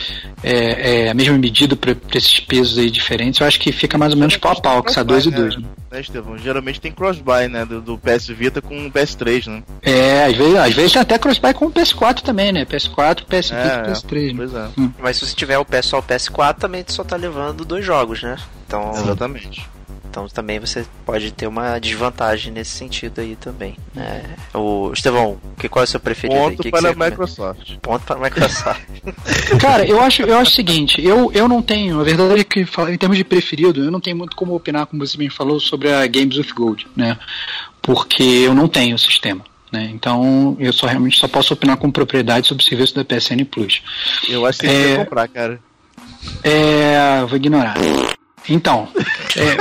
é, 0.43 1.05
é, 1.05 1.09
a 1.09 1.13
mesma 1.13 1.37
medida 1.37 1.75
para 1.75 1.95
esses 2.13 2.39
pesos 2.39 2.77
aí 2.77 2.89
diferentes, 2.89 3.39
eu 3.39 3.47
acho 3.47 3.59
que 3.59 3.71
fica 3.71 3.97
mais 3.97 4.13
ou 4.13 4.19
menos 4.19 4.37
pau 4.37 4.51
a 4.51 4.61
pau, 4.61 4.83
que 4.83 4.89
está 4.89 5.03
dois 5.03 5.25
e 5.25 5.31
dois. 5.31 5.55
Né? 5.57 5.63
Né, 5.93 6.01
Estevão? 6.01 6.37
Geralmente 6.39 6.81
tem 6.81 6.91
cross-buy, 6.91 7.47
né? 7.47 7.65
Do, 7.65 7.79
do 7.79 7.97
PS 7.99 8.27
Vita 8.29 8.59
com 8.61 8.87
o 8.87 8.91
PS3, 8.91 9.47
né? 9.47 9.63
É, 9.83 10.25
às 10.25 10.35
vezes, 10.35 10.55
às 10.55 10.73
vezes 10.73 10.91
tem 10.91 11.01
até 11.01 11.19
crossbuy 11.19 11.53
com 11.53 11.67
o 11.67 11.71
PS4 11.71 12.21
também, 12.21 12.51
né? 12.51 12.65
PS4, 12.65 13.23
PS 13.25 13.51
Vita 13.51 13.83
É, 13.85 13.89
e 13.89 13.91
PS3. 13.91 14.27
Né? 14.27 14.33
Pois 14.35 14.53
é. 14.55 14.89
Mas 14.99 15.17
se 15.17 15.27
você 15.27 15.35
tiver 15.35 15.59
o 15.59 15.65
PS 15.65 15.85
só 15.85 15.99
o 15.99 16.03
PS4, 16.03 16.55
também 16.55 16.83
tu 16.83 16.93
só 16.93 17.03
tá 17.03 17.15
levando 17.15 17.63
dois 17.63 17.85
jogos, 17.85 18.23
né? 18.23 18.37
Então, 18.65 18.91
Exatamente. 18.95 19.69
Então 20.13 20.27
também 20.27 20.59
você 20.59 20.85
pode 21.07 21.31
ter 21.31 21.47
uma 21.47 21.79
desvantagem 21.79 22.53
nesse 22.53 22.69
sentido 22.69 23.19
aí 23.19 23.35
também. 23.35 23.75
né? 23.95 24.35
o 24.53 24.91
Estevão, 24.93 25.39
que, 25.57 25.67
qual 25.67 25.81
é 25.81 25.85
o 25.85 25.87
seu 25.87 25.99
preferido? 25.99 26.39
Ponto 26.39 26.57
Que 26.57 26.63
que 26.63 26.69
para 26.69 26.81
você 26.81 26.85
a 26.85 26.89
recomenda? 26.89 27.11
Microsoft. 27.11 27.75
Ponto 27.81 28.05
para 28.05 28.15
a 28.15 28.19
Microsoft. 28.19 28.81
Cara, 29.59 29.85
eu 29.87 29.99
acho, 29.99 30.21
eu 30.21 30.37
acho 30.37 30.51
o 30.51 30.53
seguinte, 30.53 31.03
eu, 31.03 31.31
eu 31.33 31.47
não 31.47 31.63
tenho, 31.63 31.99
a 31.99 32.03
verdade 32.03 32.41
é 32.41 32.43
que 32.43 32.59
em 32.61 32.97
termos 32.97 33.17
de 33.17 33.23
preferido, 33.23 33.83
eu 33.83 33.89
não 33.89 33.99
tenho 33.99 34.15
muito 34.15 34.35
como 34.35 34.53
opinar, 34.53 34.85
como 34.85 35.03
você 35.05 35.17
bem 35.17 35.29
falou, 35.31 35.59
sobre 35.59 35.91
a 35.91 36.05
Games 36.05 36.37
of 36.37 36.53
Gold, 36.53 36.85
né? 36.95 37.17
Porque 37.81 38.21
eu 38.23 38.53
não 38.53 38.67
tenho 38.67 38.95
o 38.95 38.99
sistema. 38.99 39.43
Né? 39.71 39.89
Então 39.91 40.55
eu 40.59 40.71
só 40.71 40.85
realmente 40.85 41.17
só 41.17 41.27
posso 41.27 41.55
opinar 41.55 41.77
com 41.77 41.89
propriedade 41.89 42.45
sobre 42.47 42.63
o 42.63 42.67
serviço 42.67 42.93
da 42.93 43.03
PSN 43.03 43.43
Plus. 43.49 43.81
Eu 44.29 44.45
acho 44.45 44.59
que 44.59 44.67
você 44.67 44.71
É. 44.71 44.81
devia 44.83 44.97
comprar, 45.05 45.27
cara. 45.27 45.59
É. 46.43 47.25
Vou 47.27 47.35
ignorar. 47.37 47.73
Então. 48.49 48.87
é, 49.37 49.57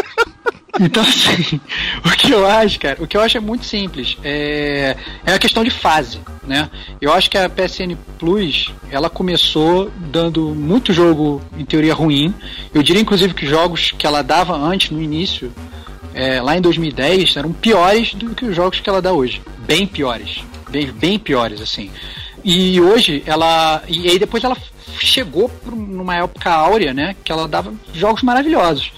então, 0.81 1.03
assim, 1.03 1.61
o 2.05 2.11
que 2.11 2.31
eu 2.31 2.47
acho, 2.47 2.81
cara, 2.81 3.03
o 3.03 3.07
que 3.07 3.17
eu 3.17 3.21
acho 3.21 3.37
é 3.37 3.41
muito 3.41 3.65
simples. 3.65 4.17
É, 4.25 4.97
é 5.25 5.33
a 5.35 5.39
questão 5.39 5.63
de 5.63 5.71
fase, 5.71 6.21
né? 6.47 6.71
Eu 7.01 7.13
acho 7.13 7.31
que 7.31 7.37
a 7.37 7.49
PSN 7.49 7.97
Plus, 8.19 8.73
ela 8.91 9.11
começou 9.11 9.91
dando 9.97 10.55
muito 10.55 10.93
jogo, 10.93 11.43
em 11.57 11.65
teoria, 11.65 11.95
ruim. 11.95 12.35
Eu 12.73 12.83
diria, 12.83 13.03
inclusive, 13.03 13.35
que 13.35 13.47
jogos 13.47 13.91
que 13.91 14.07
ela 14.07 14.23
dava 14.23 14.57
antes, 14.57 14.91
no 14.91 15.01
início, 15.01 15.53
é, 16.15 16.41
lá 16.41 16.57
em 16.57 16.61
2010, 16.61 17.37
eram 17.37 17.53
piores 17.53 18.15
do 18.15 18.35
que 18.35 18.45
os 18.45 18.57
jogos 18.57 18.81
que 18.81 18.89
ela 18.89 19.03
dá 19.03 19.13
hoje. 19.13 19.43
Bem 19.67 19.87
piores. 19.87 20.43
Bem, 20.71 20.91
bem 20.91 21.19
piores, 21.19 21.61
assim. 21.61 21.91
E 22.45 22.81
hoje 22.81 23.23
ela. 23.27 23.83
E 23.87 24.09
aí 24.09 24.19
depois 24.19 24.43
ela 24.43 24.57
chegou 24.99 25.51
numa 25.67 26.17
época 26.17 26.51
áurea, 26.51 26.93
né? 26.95 27.15
Que 27.25 27.33
ela 27.33 27.47
dava 27.49 27.73
jogos 27.93 28.23
maravilhosos. 28.23 28.93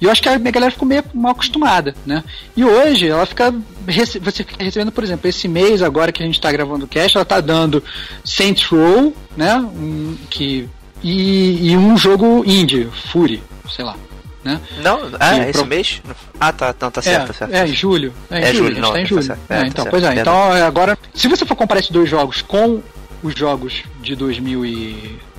E 0.00 0.04
eu 0.06 0.10
acho 0.10 0.22
que 0.22 0.28
a 0.28 0.38
minha 0.38 0.50
galera 0.50 0.72
ficou 0.72 0.88
meio 0.88 1.04
mal 1.12 1.32
acostumada, 1.32 1.94
né? 2.06 2.24
E 2.56 2.64
hoje 2.64 3.08
ela 3.08 3.26
fica. 3.26 3.54
Você 3.86 4.44
fica 4.44 4.62
recebendo, 4.64 4.92
por 4.92 5.04
exemplo, 5.04 5.28
esse 5.28 5.46
mês 5.48 5.82
agora 5.82 6.10
que 6.12 6.22
a 6.22 6.26
gente 6.26 6.36
está 6.36 6.50
gravando 6.50 6.84
o 6.84 6.88
cast, 6.88 7.16
ela 7.16 7.24
tá 7.24 7.40
dando 7.40 7.82
Saints 8.24 8.64
Row, 8.66 9.14
né? 9.36 9.56
Um, 9.56 10.16
que, 10.30 10.68
e, 11.02 11.70
e 11.70 11.76
um 11.76 11.96
jogo 11.98 12.42
indie, 12.46 12.88
Fury, 13.12 13.42
sei 13.74 13.84
lá. 13.84 13.94
Né? 14.42 14.58
Não, 14.82 15.00
ah, 15.20 15.34
Sim, 15.34 15.40
é 15.40 15.50
esse 15.50 15.52
pro- 15.58 15.66
mês? 15.66 16.00
Ah, 16.40 16.50
tá, 16.50 16.74
não, 16.80 16.90
tá 16.90 17.02
certo, 17.02 17.26
tá 17.26 17.32
certo. 17.34 17.52
É, 17.52 17.58
é 17.58 17.66
em 17.66 17.74
julho. 17.74 18.14
É, 18.30 18.38
em 18.38 18.42
É 18.44 18.54
julho, 18.54 18.68
julho, 18.68 18.80
não, 18.80 18.92
tá 18.92 18.98
em 19.00 19.02
tá 19.02 19.08
julho. 19.08 19.22
certo. 19.22 19.40
É, 19.50 19.54
É, 19.54 19.60
tá 19.60 19.66
então, 19.66 19.82
certo, 19.84 19.90
pois 19.90 20.02
é. 20.04 20.20
Então, 20.20 20.56
é, 20.56 20.62
agora, 20.62 20.98
se 21.12 21.28
você 21.28 21.44
for 21.44 21.54
comparar 21.56 21.80
esses 21.80 21.90
dois 21.90 22.08
jogos 22.08 22.40
com 22.40 22.80
os 23.22 23.34
jogos 23.34 23.82
de 24.00 24.16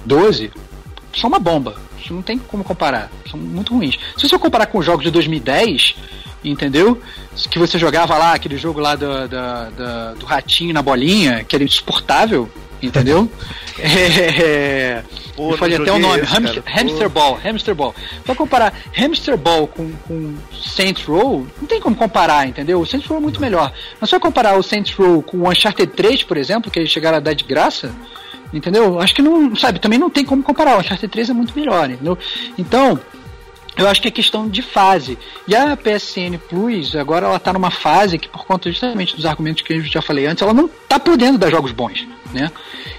2012, 0.06 0.52
são 1.16 1.28
uma 1.30 1.40
bomba. 1.40 1.76
Isso 2.04 2.14
não 2.14 2.22
tem 2.22 2.38
como 2.38 2.64
comparar. 2.64 3.12
São 3.30 3.40
muito 3.40 3.74
ruins. 3.76 3.98
Se 4.18 4.28
você 4.28 4.38
comparar 4.38 4.66
com 4.68 4.80
os 4.80 4.86
jogos 4.86 5.04
de 5.04 5.12
2010, 5.12 5.96
entendeu? 6.44 7.00
Que 7.50 7.60
você 7.60 7.78
jogava 7.78 8.18
lá, 8.18 8.34
aquele 8.34 8.58
jogo 8.58 8.80
lá 8.80 8.96
do, 8.96 9.28
da- 9.28 10.14
do 10.14 10.26
ratinho 10.26 10.74
na 10.74 10.82
bolinha, 10.82 11.44
que 11.44 11.56
era 11.56 11.64
insuportável, 11.64 12.50
entendeu? 12.82 13.30
é, 13.78 15.04
Pô, 15.36 15.52
eu 15.52 15.58
falei 15.58 15.78
até 15.78 15.92
o 15.92 16.00
nome, 16.00 16.22
esse, 16.24 16.34
hamster, 16.34 16.64
hamster. 16.66 17.10
Ball, 17.10 17.40
Hamster 17.44 17.76
Ball. 17.76 17.96
Pra 18.26 18.36
comparar 18.36 18.74
Hamster 18.94 19.38
Ball 19.38 19.68
com, 19.68 19.92
com 20.08 20.36
Saints 20.62 21.06
Row, 21.06 21.46
não 21.60 21.68
tem 21.68 21.80
como 21.80 21.96
comparar, 21.96 22.48
entendeu? 22.48 22.80
O 22.82 22.86
Saints 22.86 23.08
Row 23.08 23.18
é 23.18 23.22
muito 23.22 23.40
melhor. 23.40 23.72
Mas 24.00 24.10
se 24.10 24.16
eu 24.16 24.20
comparar 24.20 24.58
o 24.58 24.64
Saints 24.64 24.94
Row 24.94 25.22
com 25.22 25.38
o 25.38 25.50
Uncharted 25.50 25.94
3, 25.94 26.24
por 26.24 26.38
exemplo, 26.38 26.70
que 26.72 26.80
eles 26.80 26.92
chegaram 26.92 27.18
a 27.18 27.22
dar 27.22 27.34
de 27.34 27.44
graça, 27.44 27.94
entendeu? 28.54 29.00
Acho 29.00 29.16
que 29.16 29.22
não, 29.22 29.56
sabe, 29.56 29.80
também 29.80 30.00
não 30.00 30.10
tem 30.10 30.26
como 30.26 30.44
comparar. 30.44 30.78
O 30.78 30.80
Uncharted 30.80 31.12
3 31.12 31.30
é 31.30 31.34
muito 31.34 31.58
melhor, 31.58 31.90
entendeu? 31.90 32.18
Então, 32.58 33.00
eu 33.78 33.88
acho 33.88 34.02
que 34.02 34.08
é 34.08 34.12
questão 34.12 34.50
de 34.50 34.62
fase. 34.62 35.18
E 35.48 35.56
a 35.56 35.78
PSN 35.78 36.38
Plus, 36.50 36.96
agora 36.96 37.26
ela 37.26 37.40
tá 37.40 37.54
numa 37.54 37.72
fase 37.72 38.18
que, 38.18 38.28
por 38.28 38.46
conta 38.46 38.70
justamente 38.70 39.16
dos 39.16 39.26
argumentos 39.26 39.62
que 39.62 39.74
eu 39.74 39.84
já 39.84 40.02
falei 40.02 40.26
antes, 40.26 40.42
ela 40.42 40.54
não 40.54 40.70
tá 40.88 41.00
podendo 41.00 41.38
dar 41.38 41.50
jogos 41.50 41.72
bons, 41.72 42.06
né? 42.34 42.52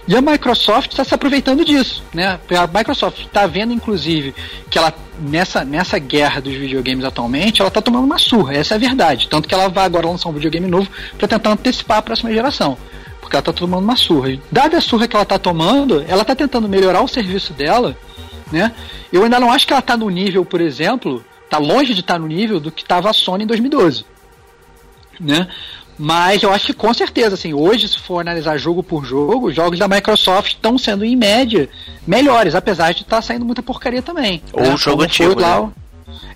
E 0.09 0.16
a 0.16 0.20
Microsoft 0.20 0.90
está 0.90 1.05
se 1.05 1.14
aproveitando 1.14 1.64
disso, 1.64 2.03
né? 2.12 2.40
A 2.50 2.66
Microsoft 2.66 3.20
está 3.20 3.46
vendo, 3.46 3.72
inclusive, 3.72 4.34
que 4.70 4.78
ela, 4.78 4.92
nessa, 5.20 5.64
nessa 5.64 5.98
guerra 5.98 6.40
dos 6.40 6.55
videogames 6.55 7.05
atualmente, 7.05 7.61
ela 7.61 7.70
tá 7.70 7.80
tomando 7.80 8.05
uma 8.05 8.18
surra, 8.18 8.55
essa 8.55 8.74
é 8.74 8.76
a 8.76 8.80
verdade. 8.80 9.28
Tanto 9.28 9.46
que 9.46 9.55
ela 9.55 9.68
vai 9.68 9.84
agora 9.84 10.09
lançar 10.09 10.30
um 10.30 10.32
videogame 10.32 10.66
novo 10.66 10.88
para 11.18 11.28
tentar 11.28 11.50
antecipar 11.50 11.98
a 11.98 12.03
próxima 12.03 12.32
geração. 12.32 12.78
Porque 13.33 13.37
ela 13.37 13.43
tá 13.43 13.53
tomando 13.53 13.85
uma 13.85 13.97
surra. 13.97 14.39
Dada 14.51 14.76
a 14.76 14.80
surra 14.80 15.09
que 15.09 15.16
ela 15.16 15.24
tá 15.24 15.39
tomando, 15.39 16.05
ela 16.07 16.22
tá 16.24 16.35
tentando 16.35 16.68
melhorar 16.68 17.03
o 17.03 17.09
serviço 17.09 17.55
dela 17.55 17.97
né? 18.53 18.72
Eu 19.12 19.24
ainda 19.24 19.41
não 19.41 19.51
acho 19.51 19.66
que 19.66 19.72
ela 19.72 19.83
tá 19.83 19.97
no 19.97 20.09
nível, 20.11 20.45
por 20.45 20.61
exemplo, 20.61 21.24
tá 21.49 21.59
longe 21.59 21.95
de 21.95 22.01
estar 22.01 22.18
no 22.18 22.26
nível 22.26 22.61
do 22.61 22.70
que 22.70 22.83
estava 22.83 23.11
a 23.11 23.12
Sony 23.12 23.45
em 23.45 23.47
2012, 23.47 24.05
né? 25.18 25.49
Mas 25.99 26.43
eu 26.43 26.53
acho 26.53 26.66
que 26.66 26.72
com 26.72 26.93
certeza, 26.93 27.35
assim, 27.35 27.53
hoje 27.53 27.87
se 27.87 27.99
for 27.99 28.20
analisar 28.20 28.57
jogo 28.59 28.83
por 28.83 29.05
jogo, 29.05 29.49
os 29.49 29.55
jogos 29.55 29.78
da 29.78 29.87
Microsoft 29.87 30.55
estão 30.55 30.76
sendo 30.78 31.05
em 31.05 31.14
média 31.14 31.68
melhores, 32.07 32.55
apesar 32.55 32.93
de 32.93 33.03
estar 33.03 33.22
saindo 33.22 33.45
muita 33.45 33.62
porcaria 33.62 34.03
também. 34.03 34.43
Ou 34.53 34.62
né? 34.62 34.74
o 34.74 34.76
jogo 34.76 34.97
Como 34.97 35.05
antigo, 35.05 35.41
lá 35.41 35.61
né? 35.61 35.70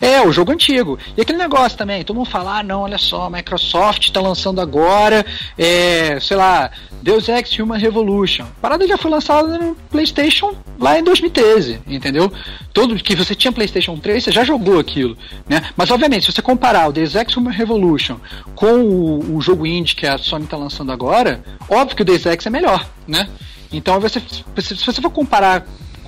É, 0.00 0.20
o 0.22 0.32
jogo 0.32 0.52
antigo. 0.52 0.98
E 1.16 1.20
aquele 1.20 1.38
negócio 1.38 1.76
também, 1.76 2.04
todo 2.04 2.16
mundo 2.16 2.28
fala, 2.28 2.58
ah, 2.58 2.62
não, 2.62 2.82
olha 2.82 2.98
só, 2.98 3.26
a 3.26 3.30
Microsoft 3.30 4.10
tá 4.10 4.20
lançando 4.20 4.60
agora, 4.60 5.24
é, 5.56 6.18
sei 6.20 6.36
lá, 6.36 6.70
Deus 7.02 7.28
Ex 7.28 7.58
Human 7.58 7.78
Revolution. 7.78 8.44
A 8.44 8.60
parada 8.60 8.86
já 8.86 8.96
foi 8.96 9.10
lançada 9.10 9.58
no 9.58 9.74
PlayStation 9.90 10.54
lá 10.78 10.98
em 10.98 11.04
2013, 11.04 11.80
entendeu? 11.86 12.32
Todo 12.72 12.96
que 12.96 13.14
você 13.14 13.34
tinha 13.34 13.52
PlayStation 13.52 13.96
3, 13.96 14.24
você 14.24 14.32
já 14.32 14.44
jogou 14.44 14.78
aquilo, 14.78 15.16
né? 15.48 15.62
Mas 15.76 15.90
obviamente, 15.90 16.26
se 16.26 16.32
você 16.32 16.42
comparar 16.42 16.88
o 16.88 16.92
Deus 16.92 17.14
Ex 17.14 17.36
Human 17.36 17.52
Revolution 17.52 18.18
com 18.54 18.80
o, 18.80 19.36
o 19.36 19.40
jogo 19.40 19.66
indie 19.66 19.94
que 19.94 20.06
a 20.06 20.18
Sony 20.18 20.46
tá 20.46 20.56
lançando 20.56 20.92
agora, 20.92 21.42
óbvio 21.68 21.96
que 21.96 22.02
o 22.02 22.04
Deus 22.04 22.26
Ex 22.26 22.46
é 22.46 22.50
melhor, 22.50 22.86
né? 23.06 23.28
Então, 23.72 24.00
você, 24.00 24.20
se 24.20 24.74
você 24.84 25.00
for 25.02 25.10
comparar 25.10 25.66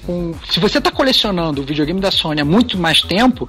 com. 0.08 0.32
Se 0.50 0.58
você 0.58 0.78
está 0.78 0.90
colecionando 0.90 1.60
o 1.60 1.64
videogame 1.64 2.00
da 2.00 2.10
Sony 2.10 2.40
há 2.40 2.44
muito 2.44 2.78
mais 2.78 3.02
tempo, 3.02 3.46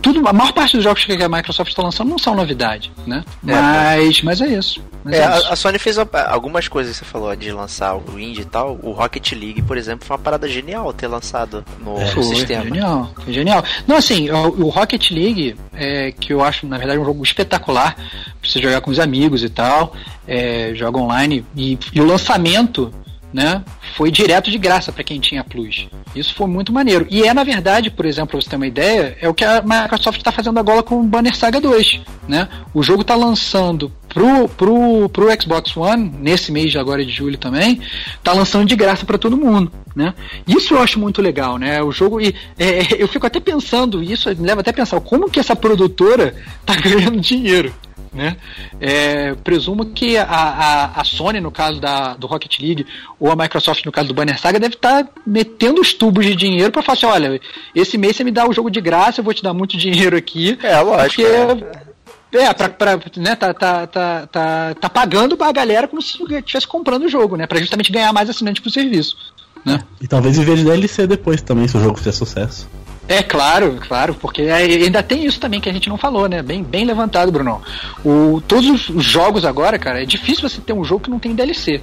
tudo, 0.00 0.26
a 0.28 0.32
maior 0.32 0.52
parte 0.52 0.76
dos 0.76 0.84
jogos 0.84 1.04
que 1.04 1.12
a 1.12 1.28
Microsoft 1.28 1.70
está 1.70 1.82
lançando 1.82 2.08
não 2.10 2.18
são 2.18 2.34
novidade, 2.34 2.90
né? 3.06 3.24
É, 3.46 3.52
mas, 3.52 4.22
mas 4.22 4.40
é 4.40 4.46
isso. 4.48 4.80
Mas 5.04 5.14
É, 5.14 5.18
é 5.18 5.26
a, 5.26 5.36
isso. 5.38 5.52
a 5.52 5.56
Sony 5.56 5.78
fez 5.78 5.98
a- 5.98 6.06
algumas 6.28 6.66
coisas, 6.68 6.96
você 6.96 7.04
falou, 7.04 7.34
de 7.36 7.50
lançar 7.52 7.96
o 7.96 8.18
Indie 8.18 8.42
e 8.42 8.44
tal. 8.44 8.78
O 8.82 8.92
Rocket 8.92 9.32
League, 9.32 9.62
por 9.62 9.76
exemplo, 9.76 10.06
foi 10.06 10.16
uma 10.16 10.22
parada 10.22 10.48
genial 10.48 10.92
ter 10.92 11.06
lançado 11.08 11.64
no 11.84 11.96
Foi, 12.08 12.22
sistema. 12.24 12.64
genial, 12.64 13.12
foi 13.24 13.32
genial. 13.32 13.64
Não, 13.86 13.96
assim, 13.96 14.30
o, 14.30 14.64
o 14.64 14.68
Rocket 14.70 15.10
League, 15.10 15.56
é, 15.72 16.12
que 16.12 16.32
eu 16.32 16.42
acho, 16.42 16.66
na 16.66 16.78
verdade, 16.78 16.98
um 17.00 17.04
jogo 17.04 17.22
espetacular, 17.24 17.94
pra 17.94 18.04
você 18.50 18.60
jogar 18.60 18.80
com 18.80 18.90
os 18.90 18.98
amigos 18.98 19.42
e 19.44 19.48
tal, 19.48 19.94
é, 20.26 20.72
joga 20.74 20.98
online, 20.98 21.44
e, 21.56 21.78
e 21.92 22.00
o 22.00 22.04
lançamento, 22.04 22.92
né, 23.32 23.62
foi 23.96 24.10
direto 24.10 24.50
de 24.50 24.58
graça 24.58 24.92
para 24.92 25.04
quem 25.04 25.18
tinha 25.18 25.42
Plus. 25.42 25.88
Isso 26.14 26.34
foi 26.34 26.46
muito 26.46 26.72
maneiro. 26.72 27.06
E 27.10 27.22
é, 27.22 27.32
na 27.32 27.44
verdade, 27.44 27.90
por 27.90 28.04
exemplo, 28.04 28.32
pra 28.32 28.40
você 28.40 28.50
ter 28.50 28.56
uma 28.56 28.66
ideia, 28.66 29.16
é 29.20 29.28
o 29.28 29.34
que 29.34 29.44
a 29.44 29.62
Microsoft 29.62 30.18
está 30.18 30.30
fazendo 30.30 30.58
agora 30.58 30.82
com 30.82 31.00
o 31.00 31.02
Banner 31.02 31.34
Saga 31.34 31.60
2, 31.60 32.00
né? 32.28 32.48
O 32.74 32.82
jogo 32.82 33.02
está 33.02 33.14
lançando 33.14 33.90
pro, 34.08 34.48
pro, 34.48 35.08
pro 35.08 35.42
Xbox 35.42 35.76
One, 35.76 36.12
nesse 36.20 36.52
mês 36.52 36.70
de 36.70 36.78
agora 36.78 37.04
de 37.04 37.10
julho 37.10 37.38
também, 37.38 37.80
tá 38.22 38.32
lançando 38.32 38.66
de 38.66 38.76
graça 38.76 39.06
para 39.06 39.18
todo 39.18 39.36
mundo, 39.36 39.72
né? 39.96 40.14
Isso 40.46 40.74
eu 40.74 40.82
acho 40.82 40.98
muito 40.98 41.22
legal, 41.22 41.56
né? 41.56 41.82
O 41.82 41.90
jogo 41.90 42.20
e 42.20 42.34
é, 42.58 43.02
eu 43.02 43.08
fico 43.08 43.26
até 43.26 43.40
pensando, 43.40 44.02
isso 44.02 44.28
me 44.30 44.46
leva 44.46 44.60
até 44.60 44.70
a 44.70 44.74
pensar 44.74 45.00
como 45.00 45.30
que 45.30 45.40
essa 45.40 45.56
produtora 45.56 46.34
tá 46.66 46.74
ganhando 46.80 47.20
dinheiro, 47.20 47.72
né? 48.12 48.36
É, 48.80 49.34
presumo 49.36 49.86
que 49.86 50.16
a, 50.16 50.24
a, 50.24 51.00
a 51.00 51.04
Sony, 51.04 51.40
no 51.40 51.50
caso 51.50 51.80
da, 51.80 52.14
do 52.14 52.26
Rocket 52.26 52.60
League, 52.60 52.86
ou 53.18 53.30
a 53.30 53.36
Microsoft, 53.36 53.84
no 53.84 53.92
caso 53.92 54.08
do 54.08 54.14
Banner 54.14 54.38
Saga, 54.38 54.60
deve 54.60 54.74
estar 54.74 55.08
metendo 55.26 55.80
os 55.80 55.94
tubos 55.94 56.26
de 56.26 56.36
dinheiro 56.36 56.70
para 56.70 56.82
falar 56.82 56.96
assim: 56.96 57.06
olha, 57.06 57.40
esse 57.74 57.96
mês 57.96 58.16
você 58.16 58.24
me 58.24 58.30
dá 58.30 58.48
o 58.48 58.52
jogo 58.52 58.70
de 58.70 58.80
graça, 58.80 59.20
eu 59.20 59.24
vou 59.24 59.32
te 59.32 59.42
dar 59.42 59.54
muito 59.54 59.76
dinheiro 59.76 60.16
aqui. 60.16 60.58
É, 60.62 60.78
lógico. 60.80 61.22
Porque, 61.22 62.38
é, 62.38 62.52
pra, 62.54 62.68
pra, 62.68 63.00
né, 63.16 63.36
tá, 63.36 63.52
tá, 63.52 63.86
tá, 63.86 64.26
tá, 64.26 64.74
tá 64.74 64.88
pagando 64.88 65.36
pra 65.36 65.52
galera 65.52 65.86
como 65.86 66.00
se 66.00 66.16
estivesse 66.22 66.66
comprando 66.66 67.04
o 67.04 67.08
jogo, 67.08 67.36
né? 67.36 67.46
Pra 67.46 67.58
justamente 67.58 67.92
ganhar 67.92 68.12
mais 68.12 68.28
assinante 68.28 68.60
pro 68.60 68.70
serviço. 68.70 69.16
Né? 69.64 69.82
E 70.00 70.08
talvez 70.08 70.38
viver 70.38 70.56
de 70.56 70.64
DLC 70.64 71.06
depois 71.06 71.40
também, 71.40 71.68
se 71.68 71.76
o 71.76 71.80
jogo 71.80 71.96
fizer 71.98 72.12
sucesso. 72.12 72.68
É 73.08 73.22
claro, 73.22 73.78
claro, 73.86 74.14
porque 74.14 74.42
ainda 74.42 75.02
tem 75.02 75.26
isso 75.26 75.40
também 75.40 75.60
que 75.60 75.68
a 75.68 75.72
gente 75.72 75.88
não 75.88 75.98
falou, 75.98 76.28
né? 76.28 76.40
Bem, 76.42 76.62
bem 76.62 76.84
levantado, 76.84 77.32
Bruno. 77.32 77.60
O, 78.04 78.40
todos 78.46 78.88
os 78.88 79.04
jogos 79.04 79.44
agora, 79.44 79.78
cara, 79.78 80.02
é 80.02 80.06
difícil 80.06 80.48
você 80.48 80.60
ter 80.60 80.72
um 80.72 80.84
jogo 80.84 81.04
que 81.04 81.10
não 81.10 81.18
tem 81.18 81.34
DLC, 81.34 81.80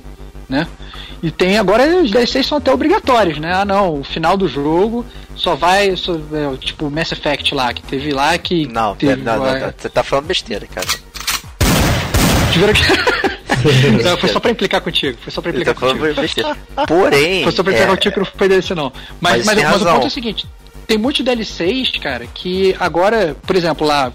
né? 0.48 0.66
E 1.22 1.30
tem 1.30 1.58
agora 1.58 1.86
os 2.02 2.10
DLCs 2.10 2.48
são 2.48 2.58
até 2.58 2.72
obrigatórios, 2.72 3.38
né? 3.38 3.54
Ah, 3.54 3.66
não, 3.66 4.00
o 4.00 4.04
final 4.04 4.38
do 4.38 4.48
jogo 4.48 5.06
só 5.36 5.54
vai, 5.56 5.96
só, 5.98 6.16
é, 6.16 6.58
tipo 6.58 6.90
Mass 6.90 7.12
Effect 7.12 7.54
lá, 7.54 7.74
que 7.74 7.82
teve 7.84 8.12
lá 8.14 8.38
que 8.38 8.66
Não, 8.68 8.96
teve, 8.96 9.22
não, 9.22 9.38
não, 9.38 9.46
é, 9.48 9.60
não, 9.60 9.74
você 9.78 9.90
tá 9.90 10.02
falando 10.02 10.26
besteira, 10.26 10.66
cara. 10.68 10.88
tiveram 12.54 12.74
que 12.74 12.82
Não, 14.04 14.18
foi 14.18 14.30
só 14.30 14.40
pra 14.40 14.52
implicar 14.52 14.80
contigo, 14.80 15.18
foi 15.22 15.32
só 15.34 15.42
pra 15.42 15.52
implicar 15.52 15.74
tá 15.74 15.80
falando 15.82 16.00
contigo. 16.00 16.22
besteira. 16.22 16.58
Porém, 16.88 17.44
Foi 17.44 17.52
só 17.52 17.62
pra 17.62 17.74
é, 17.74 17.76
implicar 17.76 17.96
contigo 17.96 18.14
que 18.14 18.20
não 18.22 18.26
foi 18.38 18.48
DLC 18.48 18.74
não. 18.74 18.94
Mas, 19.20 19.46
Mas 19.46 19.58
mas, 19.58 19.66
mas 19.72 19.82
o 19.82 19.86
ponto 19.86 20.04
é 20.04 20.08
o 20.08 20.10
seguinte, 20.10 20.48
tem 20.90 20.98
muitos 20.98 21.24
DLCs, 21.24 22.00
cara, 22.02 22.26
que 22.26 22.76
agora, 22.80 23.36
por 23.46 23.56
exemplo, 23.56 23.86
lá 23.86 24.12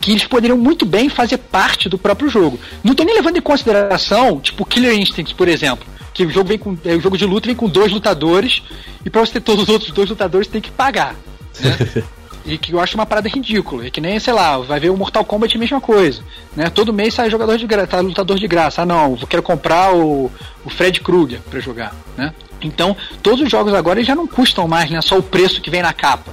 que 0.00 0.10
eles 0.10 0.24
poderiam 0.24 0.58
muito 0.58 0.84
bem 0.84 1.08
fazer 1.08 1.38
parte 1.38 1.88
do 1.88 1.96
próprio 1.96 2.28
jogo. 2.28 2.58
Não 2.82 2.96
tô 2.96 3.04
nem 3.04 3.14
levando 3.14 3.36
em 3.36 3.40
consideração, 3.40 4.40
tipo, 4.40 4.66
Killer 4.66 4.98
Instinct, 4.98 5.36
por 5.36 5.46
exemplo. 5.46 5.86
Que 6.12 6.26
o 6.26 6.30
jogo 6.30 6.48
vem 6.48 6.58
com. 6.58 6.76
é, 6.84 6.96
O 6.96 7.00
jogo 7.00 7.16
de 7.16 7.24
luta 7.24 7.46
vem 7.46 7.54
com 7.54 7.68
dois 7.68 7.92
lutadores, 7.92 8.60
e 9.04 9.08
pra 9.08 9.20
você 9.20 9.34
ter 9.34 9.40
todos 9.40 9.62
os 9.62 9.68
outros 9.68 9.92
dois 9.92 10.10
lutadores 10.10 10.48
tem 10.48 10.60
que 10.60 10.70
pagar. 10.72 11.14
Né? 11.60 12.02
E 12.48 12.56
que 12.56 12.70
eu 12.70 12.78
acho 12.78 12.94
uma 12.94 13.04
parada 13.04 13.28
ridícula. 13.28 13.88
É 13.88 13.90
que 13.90 14.00
nem, 14.00 14.20
sei 14.20 14.32
lá, 14.32 14.56
vai 14.58 14.78
ver 14.78 14.90
o 14.90 14.96
Mortal 14.96 15.24
Kombat 15.24 15.56
a 15.56 15.58
mesma 15.58 15.80
coisa. 15.80 16.22
Né? 16.54 16.70
Todo 16.70 16.92
mês 16.92 17.12
sai 17.12 17.28
jogador 17.28 17.58
de 17.58 17.66
graça, 17.66 17.88
tá 17.88 17.98
lutador 18.00 18.38
de 18.38 18.46
graça. 18.46 18.82
Ah 18.82 18.86
não, 18.86 19.18
eu 19.20 19.26
quero 19.26 19.42
comprar 19.42 19.92
o, 19.92 20.30
o 20.64 20.70
Fred 20.70 21.00
Krueger 21.00 21.40
pra 21.50 21.58
jogar. 21.58 21.92
Né? 22.16 22.32
Então, 22.60 22.96
todos 23.22 23.40
os 23.40 23.50
jogos 23.50 23.74
agora 23.74 24.02
já 24.02 24.14
não 24.14 24.26
custam 24.26 24.66
mais, 24.66 24.90
né? 24.90 25.00
Só 25.00 25.18
o 25.18 25.22
preço 25.22 25.60
que 25.60 25.70
vem 25.70 25.82
na 25.82 25.92
capa. 25.92 26.32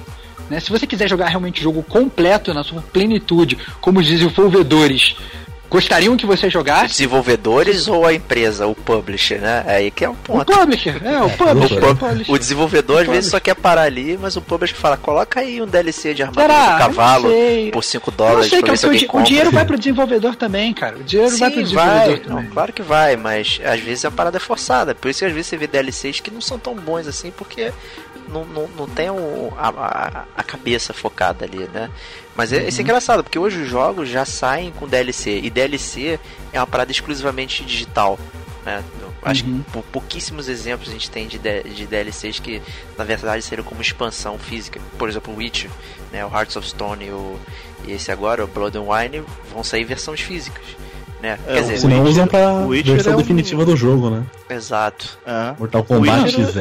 Né? 0.49 0.59
Se 0.59 0.69
você 0.69 0.85
quiser 0.85 1.09
jogar 1.09 1.27
realmente 1.27 1.61
o 1.61 1.63
jogo 1.63 1.83
completo, 1.83 2.53
na 2.53 2.63
sua 2.63 2.81
plenitude, 2.81 3.57
como 3.81 3.99
os 3.99 4.05
desenvolvedores 4.05 5.15
gostariam 5.73 6.15
que 6.15 6.25
você 6.25 6.49
jogasse, 6.49 6.89
desenvolvedores 6.89 7.87
ou 7.87 8.05
a 8.05 8.13
empresa, 8.13 8.67
o 8.67 8.75
publisher, 8.75 9.39
né? 9.41 9.63
Aí 9.67 9.89
que 9.91 10.05
é 10.05 10.09
um 10.09 10.13
o 10.13 10.15
ponto. 10.15 10.45
publisher, 10.53 11.01
é, 11.03 11.19
o 11.19 11.25
O, 11.27 11.29
publisher, 11.31 11.83
o 11.83 11.95
pub- 11.95 12.25
o 12.29 12.37
desenvolvedor 12.37 13.01
às 13.01 13.07
O 13.07 13.11
vezes 13.11 13.31
só 13.31 13.39
quer 13.39 13.55
parar 13.55 13.81
ali, 13.81 14.17
mas 14.21 14.35
o 14.35 14.41
publisher 14.41 14.75
fala: 14.75 14.95
coloca 14.97 15.39
aí 15.39 15.61
um 15.61 15.65
DLC 15.65 16.13
de 16.13 16.21
armadura 16.21 16.47
Será? 16.53 16.65
do 16.67 16.71
Eu 16.73 16.77
cavalo 16.77 17.29
sei. 17.29 17.71
por 17.71 17.83
5 17.83 18.09
Eu 18.09 18.11
não 18.11 18.17
dólares 18.17 18.49
sei, 18.49 18.59
pra 18.59 18.67
cara, 18.67 18.71
ver 18.73 18.77
se 18.77 19.05
porque 19.05 19.17
o, 19.17 19.19
o 19.19 19.23
dinheiro 19.23 19.51
vai 19.51 19.65
pro 19.65 19.77
desenvolvedor 19.77 20.35
também, 20.35 20.73
cara. 20.73 20.97
O 20.97 21.03
dinheiro 21.03 21.35
vai 21.37 21.49
pro 21.49 21.59
Sim, 21.59 21.63
desenvolvedor 21.63 22.05
vai. 22.07 22.19
também. 22.19 22.43
Não, 22.45 22.49
claro 22.51 22.71
que 22.71 22.81
vai, 22.83 23.15
mas 23.17 23.59
às 23.65 23.79
vezes 23.79 24.05
a 24.05 24.11
parada 24.11 24.37
é 24.37 24.39
forçada. 24.39 24.93
Por 24.93 25.09
isso 25.09 25.19
que 25.19 25.25
às 25.25 25.31
vezes 25.33 25.47
você 25.47 25.57
vê 25.57 25.65
DLCs 25.67 26.19
que 26.19 26.29
não 26.29 26.41
são 26.41 26.59
tão 26.59 26.75
bons 26.75 27.07
assim, 27.07 27.31
porque 27.31 27.71
não, 28.29 28.45
não, 28.45 28.69
não 28.77 28.87
tem 28.87 29.09
o- 29.09 29.51
a, 29.57 29.69
a, 29.69 30.23
a 30.37 30.43
cabeça 30.43 30.93
focada 30.93 31.45
ali, 31.45 31.67
né? 31.73 31.89
Mas 32.35 32.51
é, 32.51 32.57
Uhum. 32.61 32.67
isso 32.67 32.79
é 32.81 32.83
engraçado, 32.83 33.23
porque 33.23 33.37
hoje 33.37 33.61
os 33.61 33.69
jogos 33.69 34.09
já 34.09 34.25
saem 34.25 34.71
com 34.71 34.87
DLC, 34.87 35.39
e 35.43 35.49
DLC 35.49 36.19
é 36.51 36.59
uma 36.59 36.65
parada 36.67 36.91
exclusivamente 36.91 37.63
digital. 37.63 38.17
Né? 38.65 38.83
Acho 39.21 39.45
Uhum. 39.45 39.59
que 39.63 39.71
pou- 39.71 39.83
pouquíssimos 39.91 40.49
exemplos 40.49 40.89
a 40.89 40.91
gente 40.93 41.09
tem 41.11 41.27
de, 41.27 41.37
de 41.37 41.85
DLCs 41.85 42.39
que 42.39 42.61
na 42.97 43.03
verdade 43.03 43.41
seriam 43.43 43.63
como 43.65 43.81
expansão 43.81 44.37
física. 44.39 44.79
Por 44.97 45.07
exemplo, 45.09 45.33
o 45.33 45.37
Witcher, 45.37 45.69
né? 46.11 46.25
o 46.25 46.29
Hearts 46.29 46.55
of 46.55 46.67
Stone 46.67 47.05
e, 47.05 47.11
o, 47.11 47.37
e 47.85 47.91
esse 47.91 48.11
agora, 48.11 48.43
o 48.43 48.47
Blood 48.47 48.77
and 48.77 48.81
Wine, 48.83 49.23
vão 49.53 49.63
sair 49.63 49.83
versões 49.85 50.19
físicas. 50.21 50.63
Né? 51.21 51.37
É, 51.47 51.53
Quer 51.53 51.61
dizer, 51.61 51.77
Se 51.79 51.87
não 51.87 51.97
Witcher- 51.99 52.11
usam 52.11 52.27
pra 52.27 52.49
o 52.53 52.67
Witcher 52.69 52.93
versão 52.95 53.13
é 53.13 53.15
um- 53.15 53.19
definitiva 53.19 53.65
do 53.65 53.77
jogo, 53.77 54.09
né? 54.09 54.23
exato. 54.49 55.17
É. 55.25 55.53
Mortal 55.59 55.83
Kombat 55.85 56.23
Witcher 56.25 56.45
XL, 56.47 56.59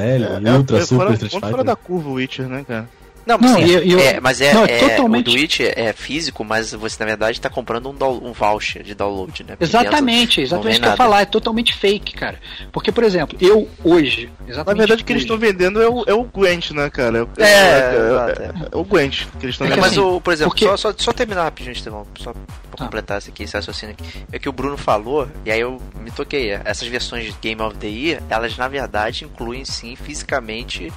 É, 0.49 0.53
Ultra, 0.57 0.79
é 0.79 0.81
Super, 0.83 0.97
fora, 1.05 1.13
Street 1.15 1.33
Fighter. 1.33 1.51
fora 1.51 1.65
da 1.65 1.75
curva 1.77 2.09
o 2.11 2.13
Witcher, 2.13 2.47
né, 2.49 2.65
cara? 2.67 2.89
Não, 3.25 3.39
mas, 3.41 3.51
Não, 3.53 3.59
sim, 3.59 3.65
e 3.85 3.93
eu- 3.93 3.99
é, 4.01 4.21
mas 4.21 4.41
é, 4.41 4.53
não, 4.53 4.65
é- 4.65 4.79
totalmente- 4.79 5.29
o 5.29 5.33
do 5.33 5.39
Witch 5.39 5.61
é 5.61 5.93
físico, 5.93 6.45
mas 6.45 6.73
você 6.73 6.97
na 6.99 7.07
verdade 7.07 7.39
está 7.39 7.49
comprando 7.49 7.89
um, 7.91 7.95
down- 7.95 8.21
um 8.25 8.33
voucher 8.33 8.83
de 8.83 8.95
download, 8.95 9.45
né? 9.45 9.51
Porque 9.57 9.65
Exatamente, 9.65 10.41
exatamente 10.41 10.73
isso 10.73 10.81
que 10.81 10.87
eu 10.87 10.91
ia 10.91 10.97
falar, 10.97 11.21
é 11.23 11.25
totalmente 11.25 11.75
fake, 11.75 12.15
cara. 12.15 12.41
Porque, 12.73 12.91
por 12.91 13.05
exemplo, 13.05 13.39
eu 13.41 13.69
hoje, 13.85 14.29
exatamente 14.49 14.67
Na 14.77 14.83
verdade, 14.83 15.03
o 15.03 15.05
que 15.07 15.13
eles 15.13 15.23
estão 15.23 15.39
vendendo 15.39 15.81
é 15.81 15.89
o, 15.89 16.05
é 16.07 16.13
o 16.15 16.25
Gwent, 16.25 16.73
né, 16.73 16.91
cara? 16.91 17.19
É, 17.19 17.23
o- 17.23 17.29
É, 17.39 17.43
é, 17.45 17.47
é, 17.47 18.43
é. 18.45 18.53
é 18.73 18.77
o 18.77 18.85
Gwent 18.85 19.27
que 19.39 19.45
eles 19.47 19.55
estão 19.55 19.67
É 19.67 19.71
É, 19.71 19.75
vendendo. 19.75 19.81
mas 19.89 19.99
o, 19.99 20.21
por 20.21 20.33
exemplo, 20.33 20.51
porque- 20.51 20.65
só, 20.67 20.77
só, 20.77 20.95
só 20.97 21.13
terminar 21.13 21.45
rapidinho, 21.45 21.73
Estevão, 21.73 22.07
só 22.19 22.33
pra 22.33 22.43
Tá. 22.79 22.85
completar 22.85 23.19
esse 23.19 23.31
aqui, 23.31 23.45
esse 23.45 23.55
raciocínio 23.55 23.95
aqui. 23.99 24.25
É 24.33 24.39
que 24.39 24.49
o 24.49 24.53
Bruno 24.53 24.77
falou, 24.77 25.29
e 25.45 25.51
aí 25.53 25.61
eu 25.61 25.81
me 26.01 26.11
toquei, 26.11 26.51
essas 26.65 26.89
versões 26.89 27.27
de 27.27 27.35
Game 27.41 27.61
of 27.63 27.77
the 27.77 27.87
Year, 27.87 28.23
elas 28.29 28.57
na 28.57 28.67
verdade 28.67 29.25
incluem 29.25 29.65
sim 29.65 29.95
fisicamente 29.95 30.93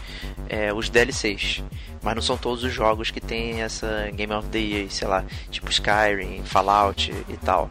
é, 0.49 0.73
os 0.73 0.89
DLCs. 0.89 1.63
Mas 2.05 2.13
não 2.15 2.21
são 2.21 2.37
todos 2.37 2.63
os 2.63 2.71
jogos 2.71 3.09
que 3.09 3.19
tem 3.19 3.63
essa 3.63 4.09
Game 4.13 4.31
of 4.31 4.47
the 4.49 4.59
Year, 4.59 4.85
sei 4.91 5.07
lá, 5.07 5.25
tipo 5.49 5.71
Skyrim, 5.71 6.43
Fallout 6.45 7.11
e 7.27 7.37
tal. 7.37 7.67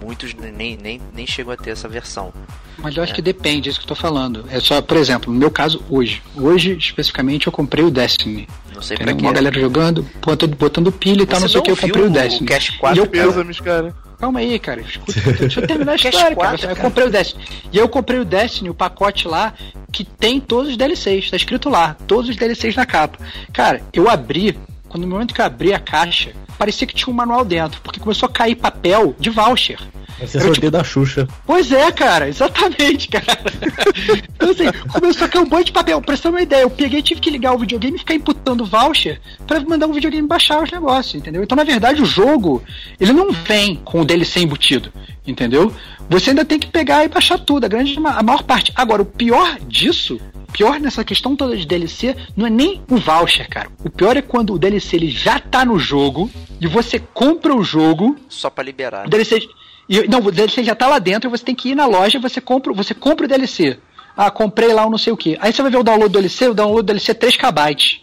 Muitos 0.00 0.32
nem, 0.34 0.76
nem, 0.76 1.00
nem 1.12 1.26
chegam 1.26 1.52
a 1.52 1.56
ter 1.56 1.70
essa 1.70 1.88
versão. 1.88 2.32
Mas 2.78 2.96
eu 2.96 3.02
acho 3.02 3.12
que 3.14 3.20
depende, 3.20 3.68
é 3.68 3.70
isso 3.70 3.80
que 3.80 3.84
eu 3.84 3.88
tô 3.88 3.94
falando. 3.94 4.44
É 4.50 4.60
só, 4.60 4.80
por 4.80 4.96
exemplo, 4.96 5.32
no 5.32 5.38
meu 5.38 5.50
caso, 5.50 5.82
hoje. 5.90 6.22
Hoje, 6.36 6.76
especificamente, 6.78 7.46
eu 7.48 7.52
comprei 7.52 7.84
o 7.84 7.90
Destiny. 7.90 8.48
Não 8.74 8.80
sei 8.82 8.96
pra 8.96 9.12
quê. 9.12 9.20
uma 9.22 9.32
galera 9.32 9.60
jogando, 9.60 10.06
botando, 10.24 10.56
botando 10.56 10.92
pilha 10.92 11.22
e 11.22 11.26
tal, 11.26 11.40
não 11.40 11.48
sei 11.48 11.60
o 11.60 11.62
que, 11.62 11.70
eu 11.72 11.76
comprei 11.76 12.04
o 12.04 12.10
Destiny. 12.10 12.46
O 12.46 12.48
Cash 12.52 12.68
E 12.68 12.78
4 12.78 13.00
eu- 13.02 13.06
Pêsames, 13.06 13.60
cara. 13.60 13.94
Calma 14.22 14.38
aí, 14.38 14.56
cara. 14.56 14.80
Escuta, 14.80 15.20
deixa 15.34 15.58
eu 15.58 15.66
terminar 15.66 15.92
a 15.92 15.96
história, 15.96 16.36
cara. 16.36 16.56
4, 16.56 16.70
Eu 16.70 16.76
comprei 16.76 17.06
o 17.08 17.10
Destiny. 17.10 17.44
E 17.72 17.76
eu 17.76 17.88
comprei 17.88 18.20
o 18.20 18.24
Destiny, 18.24 18.70
o 18.70 18.74
pacote 18.74 19.26
lá, 19.26 19.52
que 19.90 20.04
tem 20.04 20.38
todos 20.38 20.70
os 20.70 20.76
DLCs. 20.76 21.28
Tá 21.28 21.36
escrito 21.36 21.68
lá, 21.68 21.96
todos 22.06 22.30
os 22.30 22.36
DLCs 22.36 22.76
na 22.76 22.86
capa. 22.86 23.18
Cara, 23.52 23.82
eu 23.92 24.08
abri, 24.08 24.56
quando 24.92 25.04
no 25.04 25.10
momento 25.10 25.32
que 25.32 25.40
eu 25.40 25.46
abri 25.46 25.72
a 25.72 25.78
caixa, 25.78 26.34
parecia 26.58 26.86
que 26.86 26.94
tinha 26.94 27.10
um 27.10 27.16
manual 27.16 27.46
dentro, 27.46 27.80
porque 27.80 27.98
começou 27.98 28.28
a 28.28 28.32
cair 28.32 28.54
papel 28.54 29.16
de 29.18 29.30
voucher. 29.30 29.78
Ser 30.26 30.42
sorteio 30.42 30.70
da 30.70 30.84
Xuxa. 30.84 31.26
Pois 31.46 31.72
é, 31.72 31.90
cara, 31.90 32.28
exatamente, 32.28 33.08
cara. 33.08 33.40
então 34.36 34.50
assim, 34.50 34.70
começou 34.92 35.24
a 35.24 35.28
cair 35.30 35.42
um 35.42 35.48
monte 35.48 35.66
de 35.66 35.72
papel. 35.72 36.00
Pra 36.02 36.14
você 36.14 36.22
ter 36.22 36.28
uma 36.28 36.42
ideia, 36.42 36.62
eu 36.62 36.70
peguei 36.70 37.00
e 37.00 37.02
tive 37.02 37.22
que 37.22 37.30
ligar 37.30 37.54
o 37.54 37.58
videogame 37.58 37.96
e 37.96 37.98
ficar 37.98 38.14
imputando 38.14 38.66
voucher 38.66 39.18
pra 39.46 39.58
mandar 39.60 39.86
o 39.86 39.94
videogame 39.94 40.28
baixar 40.28 40.62
os 40.62 40.70
negócios, 40.70 41.14
entendeu? 41.14 41.42
Então, 41.42 41.56
na 41.56 41.64
verdade, 41.64 42.02
o 42.02 42.06
jogo, 42.06 42.62
ele 43.00 43.14
não 43.14 43.32
vem 43.32 43.76
com 43.76 44.02
o 44.02 44.04
DLC 44.04 44.40
embutido, 44.40 44.92
entendeu? 45.26 45.72
Você 46.10 46.30
ainda 46.30 46.44
tem 46.44 46.58
que 46.58 46.68
pegar 46.68 47.02
e 47.02 47.08
baixar 47.08 47.38
tudo, 47.38 47.64
a 47.64 47.68
grande 47.68 47.96
a 47.96 48.22
maior 48.22 48.42
parte. 48.42 48.70
Agora, 48.76 49.00
o 49.00 49.06
pior 49.06 49.58
disso 49.66 50.20
pior 50.52 50.78
nessa 50.78 51.04
questão 51.04 51.34
toda 51.34 51.56
de 51.56 51.66
DLC 51.66 52.16
não 52.36 52.46
é 52.46 52.50
nem 52.50 52.82
o 52.88 52.96
voucher, 52.96 53.48
cara. 53.48 53.70
O 53.84 53.90
pior 53.90 54.16
é 54.16 54.22
quando 54.22 54.54
o 54.54 54.58
DLC 54.58 54.96
ele 54.96 55.10
já 55.10 55.38
tá 55.38 55.64
no 55.64 55.78
jogo 55.78 56.30
e 56.60 56.66
você 56.66 56.98
compra 56.98 57.54
o 57.54 57.64
jogo. 57.64 58.16
Só 58.28 58.50
para 58.50 58.64
liberar. 58.64 59.06
O 59.06 59.10
DLC, 59.10 59.48
e, 59.88 60.06
não, 60.08 60.20
o 60.20 60.30
DLC 60.30 60.62
já 60.62 60.74
tá 60.74 60.86
lá 60.86 60.98
dentro 60.98 61.28
e 61.28 61.30
você 61.30 61.44
tem 61.44 61.54
que 61.54 61.70
ir 61.70 61.74
na 61.74 61.86
loja 61.86 62.18
você 62.18 62.40
compra, 62.40 62.72
você 62.72 62.94
compra 62.94 63.24
o 63.24 63.28
DLC. 63.28 63.78
Ah, 64.16 64.30
comprei 64.30 64.72
lá 64.72 64.86
um 64.86 64.90
não 64.90 64.98
sei 64.98 65.12
o 65.12 65.16
que. 65.16 65.36
Aí 65.40 65.52
você 65.52 65.62
vai 65.62 65.70
ver 65.70 65.78
o 65.78 65.82
download 65.82 66.12
do 66.12 66.18
DLC, 66.18 66.48
o 66.48 66.54
download 66.54 66.82
do 66.82 66.86
DLC 66.86 67.12
é 67.12 67.14
3 67.14 67.36
KB. 67.36 68.02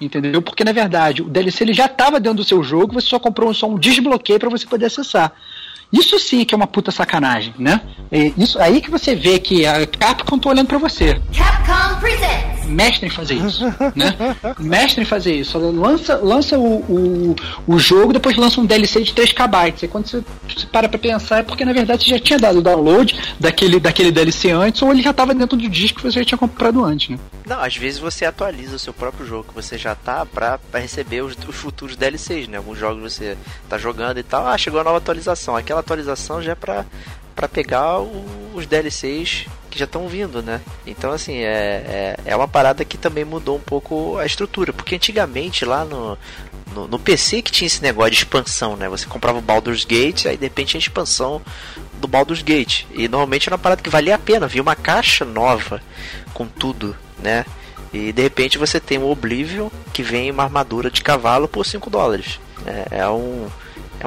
Entendeu? 0.00 0.40
Porque 0.40 0.64
na 0.64 0.72
verdade 0.72 1.20
o 1.22 1.28
DLC 1.28 1.64
ele 1.64 1.74
já 1.74 1.86
estava 1.86 2.18
dentro 2.18 2.38
do 2.38 2.44
seu 2.44 2.62
jogo, 2.62 2.94
você 2.94 3.08
só 3.08 3.18
comprou 3.18 3.52
só 3.52 3.68
um 3.68 3.78
desbloqueio 3.78 4.38
para 4.38 4.48
você 4.48 4.66
poder 4.66 4.86
acessar. 4.86 5.32
Isso 5.92 6.18
sim 6.18 6.44
que 6.44 6.54
é 6.54 6.56
uma 6.56 6.66
puta 6.66 6.90
sacanagem, 6.90 7.54
né? 7.58 7.80
É 8.10 8.32
isso 8.36 8.58
aí 8.60 8.80
que 8.80 8.90
você 8.90 9.14
vê 9.14 9.38
que 9.38 9.66
a 9.66 9.86
Capcom 9.86 10.38
tá 10.38 10.50
olhando 10.50 10.68
para 10.68 10.78
você. 10.78 11.20
Capcom 11.36 12.00
presents. 12.00 12.59
Mestre 12.70 13.06
em 13.06 13.10
fazer 13.10 13.34
isso, 13.34 13.64
né? 13.94 14.36
Mestre 14.58 15.02
em 15.02 15.04
fazer 15.04 15.34
isso. 15.34 15.58
Lança, 15.58 16.16
lança 16.16 16.58
o, 16.58 16.76
o, 16.76 17.36
o 17.66 17.78
jogo, 17.78 18.12
depois 18.12 18.36
lança 18.36 18.60
um 18.60 18.66
DLC 18.66 19.02
de 19.02 19.12
3 19.12 19.32
KB. 19.32 19.74
E 19.82 19.88
quando 19.88 20.06
você, 20.06 20.22
você 20.48 20.66
para 20.66 20.88
pra 20.88 20.98
pensar, 20.98 21.38
é 21.38 21.42
porque 21.42 21.64
na 21.64 21.72
verdade 21.72 22.04
você 22.04 22.10
já 22.10 22.18
tinha 22.18 22.38
dado 22.38 22.58
o 22.58 22.62
download 22.62 23.18
daquele, 23.38 23.80
daquele 23.80 24.10
DLC 24.10 24.50
antes, 24.50 24.80
ou 24.82 24.92
ele 24.92 25.02
já 25.02 25.12
tava 25.12 25.34
dentro 25.34 25.56
do 25.56 25.68
disco 25.68 25.98
que 25.98 26.04
você 26.04 26.20
já 26.20 26.24
tinha 26.24 26.38
comprado 26.38 26.84
antes, 26.84 27.10
né? 27.10 27.18
Não, 27.46 27.60
às 27.60 27.76
vezes 27.76 27.98
você 27.98 28.24
atualiza 28.24 28.76
o 28.76 28.78
seu 28.78 28.92
próprio 28.92 29.26
jogo 29.26 29.48
que 29.48 29.54
você 29.54 29.76
já 29.76 29.94
tá 29.94 30.24
pra, 30.24 30.58
pra 30.58 30.80
receber 30.80 31.22
os, 31.22 31.36
os 31.48 31.56
futuros 31.56 31.96
DLCs, 31.96 32.48
né? 32.48 32.58
Alguns 32.58 32.78
jogos 32.78 33.02
você 33.02 33.36
tá 33.68 33.76
jogando 33.76 34.18
e 34.18 34.22
tal, 34.22 34.46
ah, 34.46 34.56
chegou 34.56 34.80
a 34.80 34.84
nova 34.84 34.98
atualização. 34.98 35.56
Aquela 35.56 35.80
atualização 35.80 36.40
já 36.42 36.52
é 36.52 36.54
pra, 36.54 36.84
pra 37.34 37.48
pegar 37.48 38.00
o, 38.00 38.24
os 38.54 38.66
DLCs 38.66 39.46
que 39.70 39.78
já 39.78 39.84
estão 39.84 40.08
vindo, 40.08 40.42
né? 40.42 40.60
Então, 40.86 41.12
assim, 41.12 41.38
é, 41.38 41.46
é, 41.46 42.16
é, 42.24 42.36
uma 42.36 42.48
parada 42.48 42.84
que 42.84 42.98
também 42.98 43.24
mudou 43.24 43.56
um 43.56 43.60
pouco 43.60 44.18
a 44.18 44.26
estrutura, 44.26 44.72
porque 44.72 44.96
antigamente 44.96 45.64
lá 45.64 45.84
no, 45.84 46.18
no, 46.74 46.88
no, 46.88 46.98
PC 46.98 47.42
que 47.42 47.52
tinha 47.52 47.66
esse 47.66 47.82
negócio 47.82 48.10
de 48.10 48.18
expansão, 48.18 48.76
né? 48.76 48.88
Você 48.88 49.06
comprava 49.06 49.38
o 49.38 49.42
Baldur's 49.42 49.84
Gate, 49.84 50.26
aí 50.26 50.36
de 50.36 50.44
repente 50.44 50.76
a 50.76 50.80
expansão 50.80 51.40
do 52.00 52.08
Baldur's 52.08 52.42
Gate, 52.42 52.84
e 52.92 53.08
normalmente 53.08 53.48
era 53.48 53.54
uma 53.54 53.62
parada 53.62 53.82
que 53.82 53.90
valia 53.90 54.14
a 54.14 54.18
pena, 54.18 54.48
via 54.48 54.62
uma 54.62 54.76
caixa 54.76 55.24
nova 55.24 55.82
com 56.34 56.46
tudo, 56.46 56.96
né? 57.18 57.44
E 57.92 58.12
de 58.12 58.22
repente 58.22 58.58
você 58.58 58.78
tem 58.78 58.98
o 58.98 59.10
Oblivion, 59.10 59.68
que 59.92 60.02
vem 60.02 60.30
uma 60.30 60.44
armadura 60.44 60.90
de 60.90 61.02
cavalo 61.02 61.48
por 61.48 61.66
5 61.66 61.90
dólares. 61.90 62.38
É, 62.64 62.98
é, 63.00 63.08
um, 63.08 63.48
é 63.98 64.06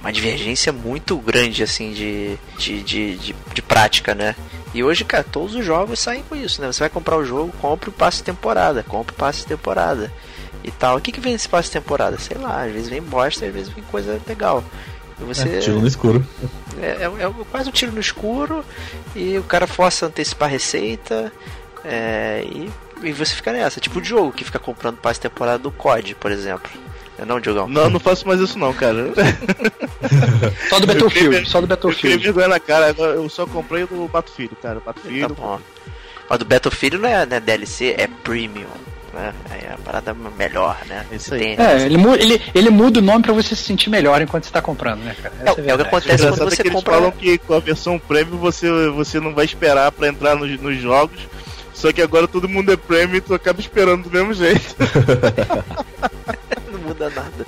uma 0.00 0.12
divergência 0.12 0.72
muito 0.72 1.16
grande, 1.18 1.62
assim, 1.62 1.92
de, 1.92 2.36
de, 2.56 2.82
de, 2.82 3.16
de, 3.16 3.36
de 3.54 3.62
prática, 3.62 4.14
né? 4.14 4.34
E 4.72 4.84
hoje, 4.84 5.04
cara, 5.04 5.24
todos 5.24 5.54
os 5.54 5.64
jogos 5.64 5.98
saem 5.98 6.22
com 6.22 6.36
isso, 6.36 6.60
né? 6.60 6.72
Você 6.72 6.80
vai 6.80 6.88
comprar 6.88 7.16
o 7.16 7.24
jogo, 7.24 7.52
compra 7.60 7.90
o 7.90 7.92
passe 7.92 8.22
temporada, 8.22 8.82
compra 8.82 9.12
o 9.12 9.16
passe 9.16 9.44
temporada 9.44 10.12
e 10.62 10.70
tal. 10.70 10.96
O 10.96 11.00
que, 11.00 11.10
que 11.10 11.20
vem 11.20 11.32
nesse 11.32 11.48
passe 11.48 11.70
temporada? 11.70 12.18
Sei 12.18 12.36
lá, 12.38 12.62
às 12.62 12.72
vezes 12.72 12.88
vem 12.88 13.02
bosta, 13.02 13.46
às 13.46 13.52
vezes 13.52 13.72
vem 13.72 13.82
coisa 13.84 14.20
legal. 14.26 14.62
E 15.20 15.24
você, 15.24 15.48
é, 15.48 15.58
tiro 15.58 15.80
no 15.80 15.86
escuro. 15.86 16.24
É, 16.80 16.86
é, 16.86 17.04
é, 17.04 17.44
quase 17.50 17.68
um 17.68 17.72
tiro 17.72 17.92
no 17.92 18.00
escuro 18.00 18.64
e 19.14 19.36
o 19.38 19.42
cara 19.42 19.66
força 19.66 20.06
antecipar 20.06 20.48
a 20.48 20.52
receita 20.52 21.32
é, 21.84 22.44
e, 22.46 22.70
e 23.02 23.12
você 23.12 23.34
fica 23.34 23.52
nessa. 23.52 23.80
Tipo 23.80 23.98
o 23.98 24.04
jogo 24.04 24.32
que 24.32 24.44
fica 24.44 24.58
comprando 24.58 24.98
passe 24.98 25.20
temporada 25.20 25.58
do 25.58 25.70
COD, 25.72 26.14
por 26.14 26.30
exemplo. 26.30 26.70
É 27.20 27.24
não, 27.26 27.38
Diogão? 27.38 27.68
Não, 27.68 27.90
não 27.90 28.00
faço 28.00 28.26
mais 28.26 28.40
isso 28.40 28.58
não, 28.58 28.72
cara. 28.72 29.12
só 30.70 30.80
do 30.80 30.86
Battlefield, 30.86 31.48
só 31.48 31.60
do 31.60 31.66
Battlefield. 31.66 32.16
Eu 32.16 32.32
vergonha 32.32 32.48
na 32.48 32.58
cara, 32.58 32.94
eu 32.98 33.28
só 33.28 33.46
comprei 33.46 33.84
do 33.84 34.08
Battlefield, 34.08 34.56
cara. 34.56 34.80
Battlefield. 34.80 35.34
Tá 35.34 35.42
bom. 35.42 35.60
Mas 36.30 36.38
do 36.38 36.44
Battlefield 36.46 36.96
não 36.96 37.08
é, 37.08 37.26
não 37.26 37.36
é 37.36 37.40
DLC, 37.40 37.94
é 37.98 38.08
Premium. 38.24 38.68
Né? 39.12 39.34
É 39.50 39.74
a 39.74 39.78
parada 39.78 40.16
melhor, 40.38 40.78
né? 40.86 41.04
Isso 41.12 41.34
aí. 41.34 41.56
é, 41.58 41.84
ele, 41.84 41.98
muda, 41.98 42.22
ele, 42.22 42.40
ele 42.54 42.70
muda 42.70 43.00
o 43.00 43.02
nome 43.02 43.22
pra 43.22 43.34
você 43.34 43.54
se 43.54 43.64
sentir 43.64 43.90
melhor 43.90 44.22
enquanto 44.22 44.44
você 44.44 44.52
tá 44.52 44.62
comprando, 44.62 45.00
né, 45.00 45.14
cara? 45.20 45.34
É, 45.40 45.48
é, 45.48 45.48
é, 45.48 45.74
o 45.74 45.78
que 45.78 45.82
acontece 45.82 46.26
quando 46.26 46.38
você 46.38 46.62
que 46.62 46.70
compra. 46.70 46.94
Eles 46.94 47.02
falam 47.02 47.10
que 47.10 47.38
com 47.38 47.52
a 47.52 47.60
versão 47.60 47.98
Premium 47.98 48.38
você, 48.38 48.70
você 48.90 49.20
não 49.20 49.34
vai 49.34 49.44
esperar 49.44 49.92
pra 49.92 50.08
entrar 50.08 50.36
nos, 50.36 50.58
nos 50.58 50.80
jogos. 50.80 51.20
Só 51.74 51.92
que 51.92 52.00
agora 52.00 52.28
todo 52.28 52.48
mundo 52.48 52.72
é 52.72 52.76
Premium 52.76 53.16
e 53.16 53.20
tu 53.20 53.34
acaba 53.34 53.60
esperando 53.60 54.04
do 54.04 54.10
mesmo 54.10 54.32
jeito. 54.32 54.76
nada. 57.08 57.46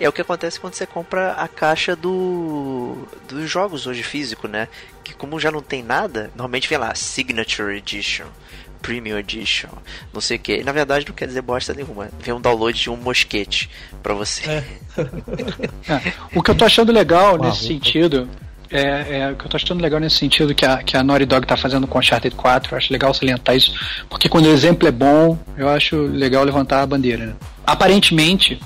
É 0.00 0.08
o 0.08 0.12
que 0.12 0.22
acontece 0.22 0.58
quando 0.58 0.74
você 0.74 0.86
compra 0.86 1.32
a 1.32 1.48
caixa 1.48 1.94
do 1.94 3.06
dos 3.28 3.50
jogos 3.50 3.86
hoje 3.86 4.02
físico, 4.02 4.48
né? 4.48 4.68
Que 5.04 5.12
como 5.12 5.38
já 5.38 5.50
não 5.50 5.60
tem 5.60 5.82
nada, 5.82 6.30
normalmente 6.34 6.68
vem 6.68 6.78
lá 6.78 6.94
Signature 6.94 7.76
Edition, 7.76 8.26
Premium 8.80 9.18
Edition, 9.18 9.68
não 10.12 10.20
sei 10.20 10.36
o 10.36 10.40
que. 10.40 10.62
Na 10.64 10.72
verdade 10.72 11.06
não 11.06 11.14
quer 11.14 11.26
dizer 11.26 11.42
bosta 11.42 11.74
nenhuma. 11.74 12.08
Vem 12.20 12.32
um 12.32 12.40
download 12.40 12.80
de 12.80 12.88
um 12.88 12.96
mosquete 12.96 13.68
para 14.02 14.14
você. 14.14 14.48
É. 14.48 14.64
é. 15.92 16.12
O 16.34 16.42
que 16.42 16.50
eu 16.50 16.54
tô 16.54 16.64
achando 16.64 16.92
legal 16.92 17.36
nesse 17.36 17.66
sentido 17.66 18.28
é, 18.72 19.18
é, 19.18 19.30
o 19.30 19.36
que 19.36 19.44
eu 19.44 19.50
tô 19.50 19.56
achando 19.56 19.82
legal 19.82 20.00
nesse 20.00 20.16
sentido 20.16 20.54
que 20.54 20.64
a, 20.64 20.78
que 20.78 20.96
a 20.96 21.02
Naughty 21.02 21.26
Dog 21.26 21.46
tá 21.46 21.56
fazendo 21.56 21.86
com 21.86 21.98
Uncharted 21.98 22.34
4, 22.34 22.72
eu 22.72 22.78
acho 22.78 22.92
legal 22.92 23.12
salientar 23.12 23.54
isso, 23.54 23.72
porque 24.08 24.28
quando 24.28 24.46
o 24.46 24.50
exemplo 24.52 24.88
é 24.88 24.90
bom, 24.90 25.38
eu 25.56 25.68
acho 25.68 25.96
legal 25.96 26.42
levantar 26.42 26.82
a 26.82 26.86
bandeira. 26.86 27.26
Né? 27.26 27.34
Aparentemente, 27.66 28.60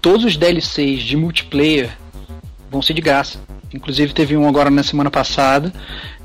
todos 0.00 0.24
os 0.24 0.36
DLCs 0.36 1.02
de 1.02 1.16
multiplayer 1.16 1.90
vão 2.70 2.82
ser 2.82 2.94
de 2.94 3.00
graça. 3.00 3.38
Inclusive 3.72 4.12
teve 4.12 4.36
um 4.36 4.48
agora 4.48 4.70
na 4.70 4.82
semana 4.82 5.10
passada. 5.10 5.72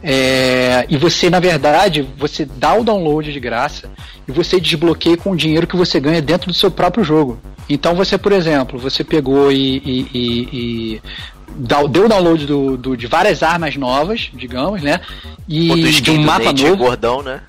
É, 0.04 0.86
e 0.90 0.98
você, 0.98 1.30
na 1.30 1.40
verdade, 1.40 2.08
você 2.18 2.46
dá 2.46 2.76
o 2.76 2.84
download 2.84 3.32
de 3.32 3.40
graça 3.40 3.90
e 4.28 4.32
você 4.32 4.60
desbloqueia 4.60 5.18
com 5.18 5.32
o 5.32 5.36
dinheiro 5.36 5.68
que 5.68 5.76
você 5.76 6.00
ganha 6.00 6.22
dentro 6.22 6.48
do 6.48 6.54
seu 6.54 6.70
próprio 6.70 7.04
jogo. 7.04 7.40
Então 7.70 7.96
você, 7.96 8.18
por 8.18 8.32
exemplo, 8.32 8.80
você 8.80 9.04
pegou 9.04 9.52
e, 9.52 9.78
e, 9.78 10.08
e, 10.14 10.50
e 10.52 11.02
deu 11.56 12.08
download 12.08 12.46
do, 12.46 12.78
do, 12.78 12.98
de 12.98 13.08
várias 13.08 13.44
armas 13.44 13.76
novas, 13.76 14.30
digamos, 14.34 14.82
né? 14.82 15.02
E 15.48 16.02
de 16.02 16.12
um 16.12 16.22
mapa 16.24 16.54
novo. 16.54 16.78
Gordão, 16.78 17.22
né? 17.22 17.42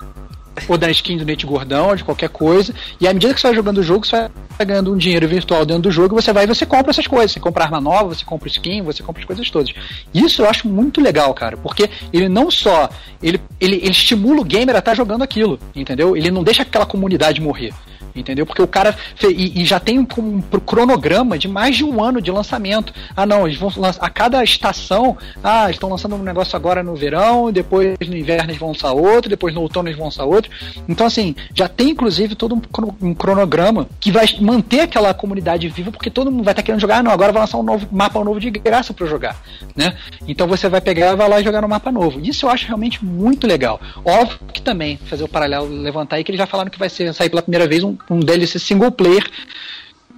ou 0.67 0.77
da 0.77 0.89
skin 0.91 1.17
do 1.17 1.25
Nate 1.25 1.45
Gordão, 1.45 1.89
ou 1.89 1.95
de 1.95 2.03
qualquer 2.03 2.29
coisa. 2.29 2.73
E 2.99 3.07
à 3.07 3.13
medida 3.13 3.33
que 3.33 3.39
você 3.39 3.47
vai 3.47 3.55
jogando 3.55 3.77
o 3.77 3.83
jogo, 3.83 4.05
você 4.05 4.29
vai 4.57 4.65
ganhando 4.65 4.93
um 4.93 4.97
dinheiro 4.97 5.27
virtual 5.27 5.65
dentro 5.65 5.83
do 5.83 5.91
jogo, 5.91 6.15
você 6.15 6.33
vai 6.33 6.43
e 6.43 6.47
você 6.47 6.65
compra 6.65 6.91
essas 6.91 7.07
coisas. 7.07 7.31
Você 7.31 7.39
compra 7.39 7.63
arma 7.63 7.79
nova, 7.79 8.13
você 8.13 8.25
compra 8.25 8.49
skin, 8.49 8.81
você 8.81 9.01
compra 9.01 9.21
as 9.21 9.25
coisas 9.25 9.49
todas. 9.49 9.73
Isso 10.13 10.41
eu 10.41 10.49
acho 10.49 10.67
muito 10.67 11.01
legal, 11.01 11.33
cara, 11.33 11.57
porque 11.57 11.89
ele 12.11 12.27
não 12.27 12.51
só 12.51 12.89
ele, 13.21 13.39
ele, 13.59 13.77
ele 13.77 13.91
estimula 13.91 14.41
o 14.41 14.45
gamer 14.45 14.75
a 14.75 14.79
estar 14.79 14.91
tá 14.91 14.95
jogando 14.95 15.23
aquilo, 15.23 15.59
entendeu? 15.75 16.15
Ele 16.15 16.29
não 16.29 16.43
deixa 16.43 16.63
aquela 16.63 16.85
comunidade 16.85 17.41
morrer 17.41 17.73
entendeu? 18.15 18.45
Porque 18.45 18.61
o 18.61 18.67
cara 18.67 18.95
e, 19.23 19.61
e, 19.61 19.65
já 19.65 19.79
tem 19.79 19.99
um, 19.99 20.07
um, 20.17 20.41
cronograma 20.41 21.37
de 21.37 21.47
mais 21.47 21.75
de 21.75 21.83
um 21.83 22.03
ano 22.03 22.21
de 22.21 22.31
lançamento. 22.31 22.93
Ah, 23.15 23.25
não, 23.25 23.47
eles 23.47 23.57
vão 23.57 23.71
lançar 23.75 24.05
a 24.05 24.09
cada 24.09 24.43
estação. 24.43 25.17
Ah, 25.43 25.69
estão 25.69 25.89
lançando 25.89 26.15
um 26.15 26.23
negócio 26.23 26.55
agora 26.55 26.83
no 26.83 26.95
verão, 26.95 27.51
depois 27.51 27.97
no 28.07 28.15
inverno 28.15 28.49
eles 28.49 28.59
vão 28.59 28.69
lançar 28.69 28.91
outro, 28.91 29.29
depois 29.29 29.53
no 29.53 29.61
outono 29.61 29.89
eles 29.89 29.97
vão 29.97 30.07
lançar 30.07 30.25
outro. 30.25 30.51
Então, 30.87 31.07
assim, 31.07 31.35
já 31.53 31.67
tem 31.67 31.89
inclusive 31.89 32.35
todo 32.35 32.55
um, 32.55 32.61
um 33.09 33.13
cronograma 33.13 33.87
que 33.99 34.11
vai 34.11 34.25
manter 34.39 34.81
aquela 34.81 35.13
comunidade 35.13 35.67
viva, 35.69 35.91
porque 35.91 36.09
todo 36.09 36.31
mundo 36.31 36.43
vai 36.43 36.53
estar 36.53 36.61
tá 36.61 36.65
querendo 36.65 36.81
jogar. 36.81 36.97
Ah, 36.97 37.03
não, 37.03 37.11
agora 37.11 37.31
vai 37.31 37.41
lançar 37.41 37.57
um 37.57 37.63
novo 37.63 37.87
mapa 37.91 38.23
novo 38.23 38.39
de 38.39 38.49
graça 38.49 38.93
para 38.93 39.07
jogar, 39.07 39.41
né? 39.75 39.95
Então 40.27 40.47
você 40.47 40.69
vai 40.69 40.81
pegar, 40.81 41.15
vai 41.15 41.27
lá 41.27 41.39
e 41.39 41.43
jogar 41.43 41.61
no 41.61 41.67
mapa 41.67 41.91
novo. 41.91 42.19
Isso 42.19 42.45
eu 42.45 42.49
acho 42.49 42.67
realmente 42.67 43.03
muito 43.03 43.47
legal. 43.47 43.79
Óbvio 44.03 44.39
que 44.53 44.61
também 44.61 44.97
fazer 44.97 45.23
o 45.23 45.27
paralelo 45.27 45.67
levantar 45.67 46.17
aí 46.17 46.23
que 46.23 46.31
eles 46.31 46.39
já 46.39 46.47
falaram 46.47 46.69
que 46.69 46.79
vai 46.79 46.89
ser 46.89 47.13
sair 47.13 47.29
pela 47.29 47.41
primeira 47.41 47.67
vez 47.67 47.83
um, 47.83 47.95
um 48.09 48.19
DLC 48.19 48.59
single 48.59 48.91
player 48.91 49.23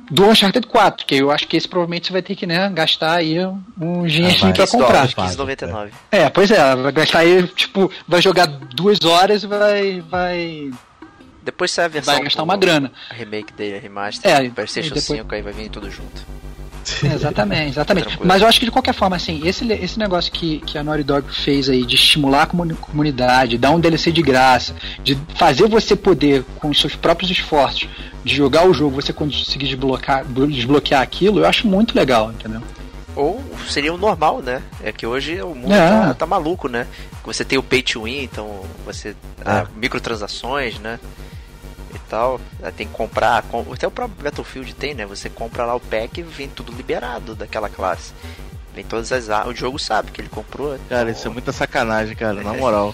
do 0.09 0.25
Uncharted 0.25 0.67
4, 0.67 1.05
que 1.05 1.15
eu 1.15 1.31
acho 1.31 1.47
que 1.47 1.57
esse 1.57 1.67
provavelmente 1.67 2.07
você 2.07 2.13
vai 2.13 2.21
ter 2.21 2.35
que 2.35 2.45
né, 2.45 2.69
gastar 2.69 3.13
aí 3.13 3.37
um 3.79 4.05
dinheiro 4.05 4.37
ah, 4.45 4.53
pra 4.53 4.67
comprar. 4.67 5.07
15,99. 5.07 5.89
É, 6.11 6.29
pois 6.29 6.51
é, 6.51 6.75
vai 6.75 6.91
gastar 6.91 7.19
aí, 7.19 7.47
tipo, 7.47 7.91
vai 8.07 8.21
jogar 8.21 8.45
duas 8.45 9.03
horas 9.03 9.43
e 9.43 9.47
vai. 9.47 10.01
vai 10.01 10.71
depois 11.41 11.71
sai 11.71 11.85
a 11.85 11.87
versão. 11.89 12.13
Vai 12.13 12.23
gastar 12.23 12.43
uma 12.43 12.55
grana. 12.55 12.91
A 13.09 13.13
remake 13.13 13.53
dele, 13.53 13.77
a 13.77 13.79
remaster, 13.79 14.31
é, 14.31 14.49
PlayStation 14.49 14.93
depois... 14.93 15.19
5, 15.19 15.35
aí 15.35 15.41
vai 15.41 15.51
vir 15.51 15.69
tudo 15.69 15.89
junto. 15.89 16.25
Exatamente, 17.03 17.69
exatamente. 17.69 18.19
Mas 18.23 18.41
eu 18.41 18.47
acho 18.47 18.59
que 18.59 18.65
de 18.65 18.71
qualquer 18.71 18.93
forma, 18.93 19.15
assim, 19.15 19.41
esse, 19.45 19.65
esse 19.73 19.97
negócio 19.97 20.31
que, 20.31 20.59
que 20.59 20.77
a 20.77 20.83
Naughty 20.83 21.03
Dog 21.03 21.33
fez 21.33 21.69
aí 21.69 21.85
de 21.85 21.95
estimular 21.95 22.43
a 22.43 22.75
comunidade, 22.75 23.57
dar 23.57 23.71
um 23.71 23.79
DLC 23.79 24.11
de 24.11 24.21
graça, 24.21 24.75
de 25.03 25.17
fazer 25.35 25.67
você 25.67 25.95
poder, 25.95 26.43
com 26.59 26.69
os 26.69 26.79
seus 26.79 26.95
próprios 26.95 27.31
esforços, 27.31 27.87
de 28.23 28.35
jogar 28.35 28.67
o 28.67 28.73
jogo, 28.73 28.95
você 29.01 29.13
conseguir 29.13 29.67
desbloquear, 29.67 30.25
desbloquear 30.25 31.01
aquilo, 31.01 31.39
eu 31.39 31.45
acho 31.45 31.67
muito 31.67 31.95
legal, 31.95 32.31
entendeu? 32.31 32.61
Ou 33.15 33.43
seria 33.69 33.93
o 33.93 33.97
normal, 33.97 34.41
né? 34.41 34.61
É 34.83 34.91
que 34.91 35.05
hoje 35.05 35.39
o 35.41 35.53
mundo 35.53 35.71
É. 35.71 35.87
tá, 35.89 36.13
tá 36.15 36.25
maluco, 36.25 36.67
né? 36.67 36.87
Você 37.23 37.45
tem 37.45 37.59
o 37.59 37.63
pay 37.63 37.83
to 37.83 38.03
win, 38.03 38.23
então 38.23 38.61
você. 38.85 39.15
ah, 39.45 39.67
É. 39.71 39.79
microtransações, 39.79 40.79
né? 40.79 40.99
Tal. 42.13 42.39
Aí 42.61 42.71
Tem 42.71 42.85
que 42.87 42.93
comprar. 42.93 43.41
com- 43.43 43.65
Até 43.73 43.87
o 43.87 43.91
próprio 43.91 44.23
Battlefield 44.23 44.75
tem, 44.75 44.93
né? 44.93 45.03
Você 45.07 45.31
compra 45.31 45.65
lá 45.65 45.73
o 45.73 45.79
pack 45.79 46.19
e 46.19 46.23
vem 46.23 46.47
tudo 46.47 46.71
liberado 46.71 47.33
daquela 47.33 47.67
classe. 47.69 48.13
Vem 48.75 48.83
todas 48.83 49.11
as 49.11 49.31
armas. 49.31 49.51
O 49.51 49.57
jogo 49.57 49.79
sabe 49.79 50.11
que 50.11 50.21
ele 50.21 50.29
comprou. 50.29 50.77
Cara, 50.87 51.01
então- 51.01 51.11
isso 51.11 51.27
é 51.27 51.31
muita 51.31 51.51
sacanagem, 51.51 52.15
cara, 52.15 52.43
na 52.43 52.53
moral. 52.53 52.93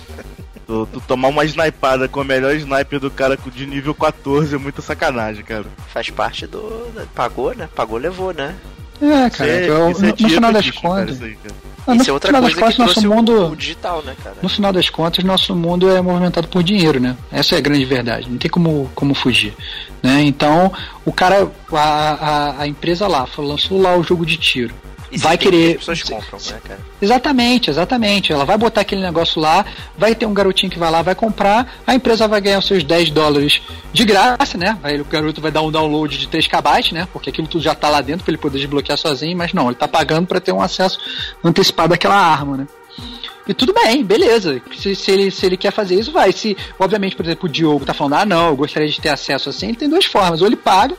Tu, 0.66 0.86
tu 0.94 1.02
tomar 1.02 1.28
uma 1.28 1.44
snipada 1.44 2.08
com 2.08 2.22
o 2.22 2.24
melhor 2.24 2.54
sniper 2.56 2.98
do 3.00 3.12
cara 3.12 3.36
de 3.36 3.66
nível 3.66 3.94
14 3.94 4.56
é 4.56 4.58
muita 4.58 4.82
sacanagem, 4.82 5.44
cara. 5.44 5.66
Faz 5.90 6.10
parte 6.10 6.48
do. 6.48 6.90
Pagou, 7.14 7.54
né? 7.54 7.68
Pagou, 7.76 7.98
levou, 7.98 8.34
né? 8.34 8.56
É, 9.02 9.30
cara, 9.30 9.30
Isso 9.30 9.42
é- 9.42 9.70
eu- 9.70 9.92
isso 9.92 10.00
é 10.04 10.08
no, 10.08 10.16
no 10.20 10.30
final 10.30 10.54
das 10.54 10.72
contas. 10.72 11.20
Ah, 11.88 11.96
no 11.96 12.02
Isso 12.02 12.10
é 12.10 12.14
outra 12.14 12.28
final 12.28 12.42
das 12.42 12.54
coisa 12.54 12.56
que 12.56 12.62
contas, 12.62 12.78
nosso 12.78 12.94
trouxe 12.94 13.08
o- 13.08 13.10
mundo. 13.16 13.52
o 13.52 13.56
digital, 13.56 14.04
né, 14.04 14.16
cara? 14.24 14.36
No 14.42 14.50
final 14.50 14.74
das 14.74 14.90
contas, 14.90 15.24
nosso 15.24 15.56
mundo 15.56 15.90
é 15.90 16.02
movimentado 16.02 16.48
por 16.48 16.62
dinheiro, 16.62 17.00
né? 17.00 17.16
Essa 17.32 17.56
é 17.56 17.58
a 17.58 17.62
grande 17.62 17.86
verdade. 17.86 18.30
Não 18.30 18.38
tem 18.38 18.52
como, 18.52 18.92
como 18.94 19.14
fugir. 19.16 19.56
Né? 20.04 20.22
Então, 20.24 20.72
o 21.06 21.12
cara, 21.12 21.50
a, 21.72 21.80
a, 21.80 22.62
a 22.62 22.68
empresa 22.68 23.08
lá, 23.08 23.26
falou- 23.26 23.52
lançou 23.52 23.82
lá 23.82 23.96
o 23.98 24.04
jogo 24.04 24.26
de 24.26 24.38
tiro. 24.38 24.74
Vai 25.18 25.38
querer- 25.38 25.72
As 25.72 25.86
pessoas 25.86 26.04
compram, 26.04 26.40
né, 26.52 26.60
cara? 26.64 26.80
Exatamente, 27.02 27.70
exatamente. 27.70 28.32
Ela 28.32 28.46
vai 28.46 28.58
botar 28.58 28.82
aquele 28.82 29.02
negócio 29.02 29.42
lá, 29.42 29.66
vai 29.98 30.14
ter 30.14 30.26
um 30.26 30.34
garotinho 30.34 30.72
que 30.72 30.78
vai 30.78 30.92
lá, 30.92 31.02
vai 31.02 31.16
comprar, 31.16 31.80
a 31.88 31.96
empresa 31.96 32.28
vai 32.28 32.40
ganhar 32.40 32.60
os 32.60 32.68
seus 32.68 32.84
10 32.84 33.10
dólares 33.10 33.62
de 33.92 34.06
graça, 34.06 34.58
né? 34.58 34.78
Aí 34.84 35.00
o 35.02 35.06
garoto 35.06 35.42
vai 35.42 35.52
dar 35.52 35.62
um 35.62 35.72
download 35.72 36.18
de 36.18 36.28
3 36.28 36.48
KB, 36.48 36.94
né? 36.94 37.08
Porque 37.12 37.30
aquilo 37.30 37.48
tudo 37.48 37.64
já 37.64 37.74
tá 37.74 37.90
lá 37.90 38.02
dentro 38.02 38.24
para 38.24 38.32
ele 38.32 38.38
poder 38.42 38.60
desbloquear 38.60 38.98
sozinho, 38.98 39.36
mas 39.38 39.52
não, 39.54 39.68
ele 39.68 39.76
tá 39.76 39.88
pagando 39.88 40.28
para 40.28 40.40
ter 40.40 40.52
um 40.52 40.62
acesso 40.62 41.00
antecipado 41.44 41.94
àquela 41.94 42.16
arma, 42.16 42.58
né? 42.58 42.68
E 43.48 43.54
tudo 43.54 43.74
bem, 43.74 44.04
beleza. 44.04 44.62
Se, 44.78 44.94
se 44.94 45.10
ele, 45.10 45.32
se 45.32 45.44
ele 45.44 45.58
quer 45.58 45.72
fazer 45.72 46.00
isso, 46.00 46.12
vai. 46.12 46.32
Se, 46.32 46.56
obviamente, 46.78 47.16
por 47.16 47.26
exemplo, 47.26 47.50
o 47.50 47.52
Diogo 47.52 47.84
tá 47.84 47.96
falando, 47.96 48.14
ah, 48.14 48.26
não, 48.26 48.50
eu 48.50 48.56
gostaria 48.56 48.88
de 48.88 49.02
ter 49.02 49.10
acesso 49.10 49.50
assim, 49.50 49.70
ele 49.70 49.78
tem 49.78 49.90
duas 49.90 50.06
formas. 50.06 50.42
Ou 50.42 50.46
ele 50.48 50.56
paga, 50.56 50.94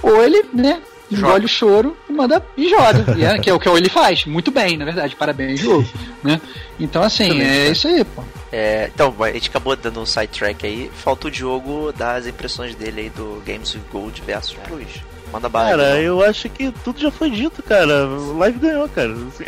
ou 0.00 0.22
ele, 0.22 0.44
né, 0.54 0.78
engole 1.10 1.44
o 1.44 1.48
choro 1.48 1.96
e 2.08 2.12
manda 2.12 2.44
e 2.56 2.68
joga. 2.68 3.04
E 3.16 3.22
é, 3.24 3.38
que 3.38 3.48
é 3.50 3.54
o 3.54 3.60
que 3.60 3.68
ele 3.68 3.88
faz. 3.88 4.24
Muito 4.24 4.50
bem, 4.50 4.76
na 4.76 4.84
verdade. 4.84 5.14
Parabéns, 5.16 5.60
Diogo. 5.60 5.86
né? 6.22 6.40
Então, 6.80 7.02
assim, 7.02 7.40
é 7.40 7.68
isso 7.70 7.86
aí, 7.88 8.04
pô. 8.04 8.22
É, 8.52 8.90
então, 8.94 9.14
a 9.20 9.30
gente 9.32 9.48
acabou 9.50 9.74
dando 9.76 10.00
um 10.00 10.06
sidetrack 10.06 10.64
aí. 10.66 10.90
Falta 10.94 11.28
o 11.28 11.30
Diogo 11.30 11.92
das 11.92 12.26
impressões 12.26 12.74
dele 12.74 13.02
aí 13.02 13.10
do 13.10 13.42
Games 13.46 13.74
with 13.74 13.82
Gold 13.90 14.22
versus 14.26 14.56
Plus. 14.66 14.86
Manda 15.32 15.48
bala. 15.48 15.70
Cara, 15.70 16.00
Diogo. 16.00 16.22
eu 16.22 16.24
acho 16.28 16.48
que 16.48 16.70
tudo 16.84 17.00
já 17.00 17.10
foi 17.10 17.30
dito, 17.30 17.62
cara. 17.62 18.06
O 18.06 18.38
Live 18.38 18.58
ganhou, 18.58 18.88
cara. 18.88 19.12
Assim. 19.12 19.44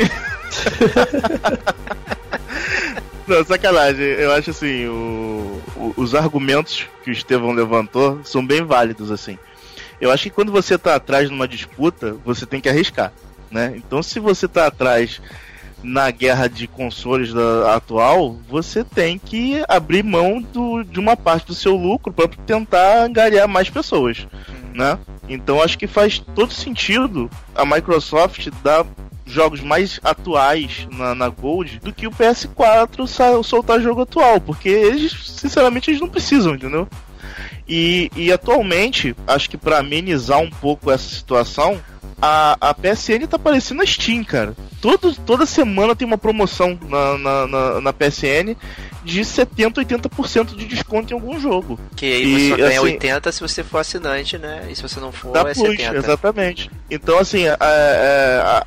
Não, 3.27 3.45
sacanagem. 3.45 4.05
Eu 4.05 4.33
acho 4.33 4.51
assim, 4.51 4.87
o- 4.87 5.61
o- 5.77 5.95
os 5.97 6.15
argumentos 6.15 6.87
que 7.05 7.11
o 7.11 7.13
Estevão 7.13 7.53
levantou 7.53 8.21
são 8.25 8.45
bem 8.45 8.63
válidos, 8.65 9.11
assim. 9.11 9.39
Eu 10.01 10.11
acho 10.11 10.25
que 10.25 10.31
quando 10.31 10.53
você 10.53 10.79
tá 10.79 10.95
atrás 10.95 11.29
numa 11.31 11.49
disputa, 11.49 12.17
você 12.25 12.47
tem 12.47 12.61
que 12.61 12.69
arriscar, 12.69 13.13
né? 13.51 13.75
Então 13.77 14.03
se 14.03 14.21
você 14.21 14.47
tá 14.47 14.67
atrás 14.67 15.21
na 15.83 16.11
guerra 16.11 16.49
de 16.49 16.67
consoles 16.67 17.33
da, 17.33 17.75
atual, 17.77 18.37
você 18.49 18.83
tem 18.83 19.19
que 19.19 19.63
abrir 19.69 20.03
mão 20.03 20.41
do- 20.43 20.83
de 20.83 20.99
uma 20.99 21.17
parte 21.17 21.47
do 21.47 21.55
seu 21.55 21.77
lucro 21.77 22.13
para 22.13 22.29
tentar 22.47 23.05
angariar 23.05 23.47
mais 23.47 23.71
pessoas, 23.71 24.27
né? 24.75 24.99
Então 25.29 25.63
acho 25.63 25.79
que 25.79 25.87
faz 25.87 26.19
todo 26.35 26.53
sentido 26.53 27.31
a 27.55 27.65
Microsoft 27.65 28.49
dar 28.63 28.85
jogos 29.27 29.61
mais 29.61 30.01
atuais 30.03 30.89
na, 30.91 31.15
na 31.15 31.29
Gold 31.29 31.81
do 31.81 31.93
que 31.93 32.07
o 32.07 32.11
PS4 32.11 33.07
sa- 33.07 33.43
soltar 33.43 33.81
jogo 33.81 34.01
atual, 34.03 34.41
porque 34.41 34.69
eles, 34.69 35.13
sinceramente, 35.27 35.91
eles 35.91 36.01
não 36.01 36.09
precisam, 36.09 36.55
entendeu? 36.55 36.89
E, 37.69 38.11
e 38.17 38.33
atualmente, 38.33 39.15
acho 39.27 39.51
que 39.51 39.57
para 39.57 39.79
amenizar 39.79 40.39
um 40.41 40.51
pouco 40.51 40.91
essa 40.91 41.09
situação, 41.09 41.81
a, 42.21 42.57
a 42.61 42.75
PSN 42.75 43.27
tá 43.29 43.39
parecendo 43.39 43.83
a 43.83 43.87
Steam, 43.87 44.25
cara. 44.25 44.55
Todo, 44.81 45.15
toda 45.15 45.47
semana 45.47 45.95
tem 45.95 46.07
uma 46.07 46.19
promoção 46.19 46.79
na, 46.89 47.19
na, 47.19 47.47
na, 47.47 47.81
na 47.81 47.93
PSN 47.93 48.57
de 49.05 49.25
70, 49.25 49.81
80% 49.83 50.57
de 50.57 50.67
desconto 50.67 51.13
em 51.13 51.15
algum 51.15 51.39
jogo. 51.41 51.79
Que 51.97 52.07
aí 52.07 52.33
você 52.33 52.47
E, 52.47 52.49
só 52.51 52.57
ganha 52.57 52.69
assim, 52.69 52.79
80 52.79 53.33
se 53.33 53.41
você 53.41 53.65
for 53.65 53.79
assinante, 53.79 54.39
né? 54.39 54.67
E 54.69 54.77
se 54.77 54.83
você 54.83 55.01
não 55.01 55.13
for, 55.13 55.37
é 55.37 55.55
Plus, 55.55 55.57
70. 55.59 55.97
exatamente. 55.97 56.71
Então, 56.91 57.19
assim, 57.19 57.47
a, 57.47 57.57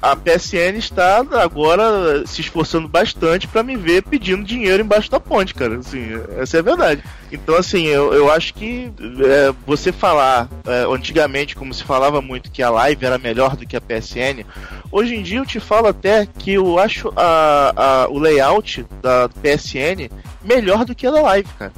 a, 0.01 0.11
a 0.11 0.15
PSN 0.15 0.77
está 0.77 1.23
agora 1.41 2.25
se 2.25 2.41
esforçando 2.41 2.87
bastante 2.87 3.47
para 3.47 3.63
me 3.63 3.75
ver 3.75 4.03
pedindo 4.03 4.43
dinheiro 4.43 4.81
embaixo 4.81 5.11
da 5.11 5.19
ponte, 5.19 5.53
cara. 5.53 5.77
Assim, 5.77 6.07
essa 6.37 6.57
é 6.57 6.59
a 6.59 6.63
verdade. 6.63 7.03
Então, 7.31 7.55
assim, 7.55 7.85
eu, 7.85 8.13
eu 8.13 8.29
acho 8.29 8.53
que 8.53 8.91
é, 9.23 9.53
você 9.65 9.91
falar 9.91 10.49
é, 10.65 10.83
antigamente, 10.93 11.55
como 11.55 11.73
se 11.73 11.83
falava 11.83 12.21
muito 12.21 12.51
que 12.51 12.61
a 12.61 12.69
Live 12.69 13.05
era 13.05 13.17
melhor 13.17 13.55
do 13.55 13.65
que 13.65 13.77
a 13.77 13.81
PSN, 13.81 14.43
hoje 14.91 15.15
em 15.15 15.23
dia 15.23 15.39
eu 15.39 15.45
te 15.45 15.59
falo 15.59 15.87
até 15.87 16.25
que 16.25 16.53
eu 16.53 16.77
acho 16.77 17.11
a, 17.15 17.73
a, 18.03 18.07
o 18.09 18.19
layout 18.19 18.85
da 19.01 19.29
PSN 19.29 20.09
melhor 20.41 20.83
do 20.83 20.93
que 20.93 21.07
a 21.07 21.11
da 21.11 21.21
Live, 21.21 21.49
cara. 21.57 21.71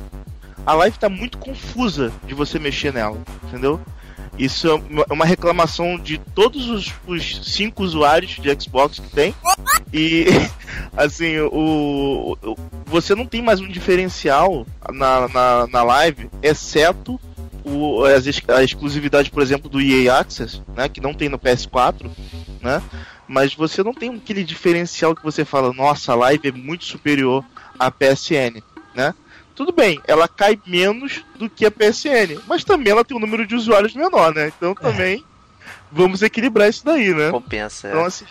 A 0.66 0.74
Live 0.74 0.98
tá 0.98 1.10
muito 1.10 1.38
confusa 1.38 2.12
de 2.26 2.34
você 2.34 2.58
mexer 2.58 2.92
nela, 2.92 3.22
entendeu? 3.44 3.80
Isso 4.38 4.68
é 4.68 4.73
uma- 4.73 5.05
uma 5.11 5.26
reclamação 5.26 5.97
de 5.97 6.18
todos 6.18 6.68
os, 6.69 6.91
os 7.07 7.41
cinco 7.53 7.84
usuários 7.84 8.31
de 8.31 8.61
Xbox 8.61 8.99
que 8.99 9.10
tem. 9.10 9.35
E, 9.93 10.26
assim, 10.97 11.38
o, 11.39 12.38
o- 12.41 12.57
você 12.85 13.14
não 13.14 13.26
tem 13.26 13.41
mais 13.41 13.60
um 13.60 13.68
diferencial 13.68 14.65
na, 14.91 15.27
na, 15.27 15.68
na 15.68 15.84
live, 15.84 16.30
exceto 16.41 17.19
o, 17.64 18.03
as 18.05 18.26
a 18.49 18.64
exclusividade, 18.64 19.30
por 19.31 19.41
exemplo, 19.41 19.69
do 19.69 19.80
EA 19.80 20.19
Access, 20.19 20.61
né, 20.76 20.89
que 20.89 20.99
não 20.99 21.14
tem 21.14 21.30
no 21.30 21.39
PS4, 21.39 22.10
né? 22.61 22.81
Mas 23.27 23.53
você 23.55 23.81
não 23.84 23.93
tem 23.93 24.14
aquele 24.14 24.43
diferencial 24.43 25.15
que 25.15 25.23
você 25.23 25.45
fala, 25.45 25.72
nossa, 25.72 26.11
a 26.11 26.15
live 26.15 26.49
é 26.49 26.51
muito 26.51 26.84
superior 26.84 27.43
à 27.80 27.89
PSN, 27.89 28.61
né? 28.93 29.14
Tudo 29.56 29.72
bem, 29.72 30.00
ela 30.08 30.28
cai 30.28 30.60
menos 30.66 31.24
do 31.36 31.50
que 31.50 31.66
a 31.66 31.72
PSN, 31.72 32.40
mas 32.48 32.64
também 32.64 32.92
ela 32.92 33.06
tem 33.06 33.16
um 33.16 33.20
número 33.20 33.46
de 33.46 33.56
usuários 33.56 33.94
menor, 33.96 34.34
né? 34.34 34.52
Então 34.56 34.74
também 34.74 35.24
vamos 35.92 36.24
equilibrar 36.24 36.68
isso 36.70 36.84
daí, 36.84 37.14
né? 37.14 37.30
Compensa. 37.30 37.88
Então, 37.88 38.02
é. 38.04 38.08
assim, 38.08 38.26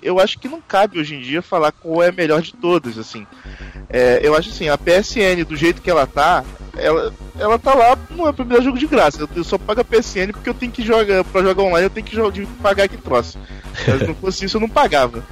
eu 0.00 0.20
acho 0.20 0.38
que 0.38 0.48
não 0.48 0.60
cabe 0.60 1.00
hoje 1.00 1.16
em 1.16 1.20
dia 1.20 1.42
falar 1.42 1.72
qual 1.72 2.02
é 2.04 2.08
a 2.08 2.12
melhor 2.12 2.40
de 2.40 2.52
todas, 2.54 2.96
assim. 2.98 3.26
É, 3.88 4.20
eu 4.22 4.36
acho 4.36 4.50
assim, 4.50 4.68
a 4.68 4.78
PSN, 4.78 5.44
do 5.44 5.56
jeito 5.56 5.82
que 5.82 5.90
ela 5.90 6.06
tá, 6.06 6.44
ela, 6.76 7.12
ela 7.36 7.58
tá 7.58 7.74
lá, 7.74 7.98
não 8.10 8.28
é 8.28 8.32
pra 8.32 8.44
me 8.44 8.54
dar 8.54 8.62
jogo 8.62 8.78
de 8.78 8.86
graça. 8.86 9.20
Eu, 9.22 9.28
eu 9.34 9.42
só 9.44 9.58
pago 9.58 9.80
a 9.80 9.84
PSN 9.84 10.30
porque 10.32 10.48
eu 10.50 10.54
tenho 10.54 10.70
que 10.70 10.82
jogar, 10.84 11.24
pra 11.24 11.42
jogar 11.42 11.64
online 11.64 11.86
eu 11.86 11.90
tenho 11.90 12.06
que 12.06 12.14
jo- 12.14 12.30
de 12.30 12.46
pagar 12.62 12.88
que 12.88 12.96
troço. 12.96 13.36
Se 13.74 14.06
não 14.06 14.14
fosse 14.14 14.44
isso, 14.44 14.56
eu 14.56 14.60
não 14.60 14.68
pagava. 14.68 15.24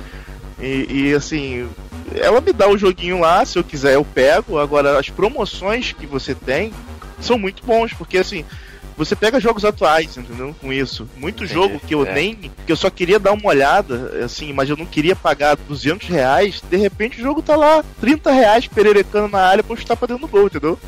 E, 0.60 0.86
e, 1.10 1.14
assim, 1.14 1.68
ela 2.14 2.40
me 2.40 2.52
dá 2.52 2.68
o 2.68 2.78
joguinho 2.78 3.20
lá, 3.20 3.44
se 3.44 3.58
eu 3.58 3.64
quiser 3.64 3.94
eu 3.94 4.04
pego. 4.04 4.58
Agora, 4.58 4.98
as 4.98 5.08
promoções 5.10 5.92
que 5.92 6.06
você 6.06 6.34
tem 6.34 6.72
são 7.20 7.38
muito 7.38 7.64
bons, 7.64 7.92
porque 7.92 8.18
assim, 8.18 8.44
você 8.96 9.14
pega 9.14 9.38
jogos 9.40 9.64
atuais, 9.64 10.16
entendeu? 10.16 10.54
Com 10.60 10.72
isso. 10.72 11.08
Muito 11.16 11.44
Entendi, 11.44 11.54
jogo 11.54 11.80
que 11.80 11.94
eu 11.94 12.04
é. 12.06 12.12
nem. 12.14 12.34
que 12.66 12.72
eu 12.72 12.76
só 12.76 12.90
queria 12.90 13.18
dar 13.18 13.32
uma 13.32 13.48
olhada, 13.48 14.24
assim, 14.24 14.52
mas 14.52 14.68
eu 14.68 14.76
não 14.76 14.86
queria 14.86 15.14
pagar 15.14 15.56
200 15.56 16.08
reais. 16.08 16.62
De 16.68 16.76
repente 16.76 17.18
o 17.20 17.22
jogo 17.22 17.40
tá 17.42 17.54
lá, 17.56 17.84
30 18.00 18.30
reais, 18.32 18.66
pererecando 18.66 19.28
na 19.28 19.40
área 19.40 19.62
pra 19.62 19.72
eu 19.72 19.76
chutar 19.78 19.96
pra 19.96 20.08
dentro 20.08 20.26
do 20.26 20.28
gol, 20.30 20.46
entendeu? 20.46 20.78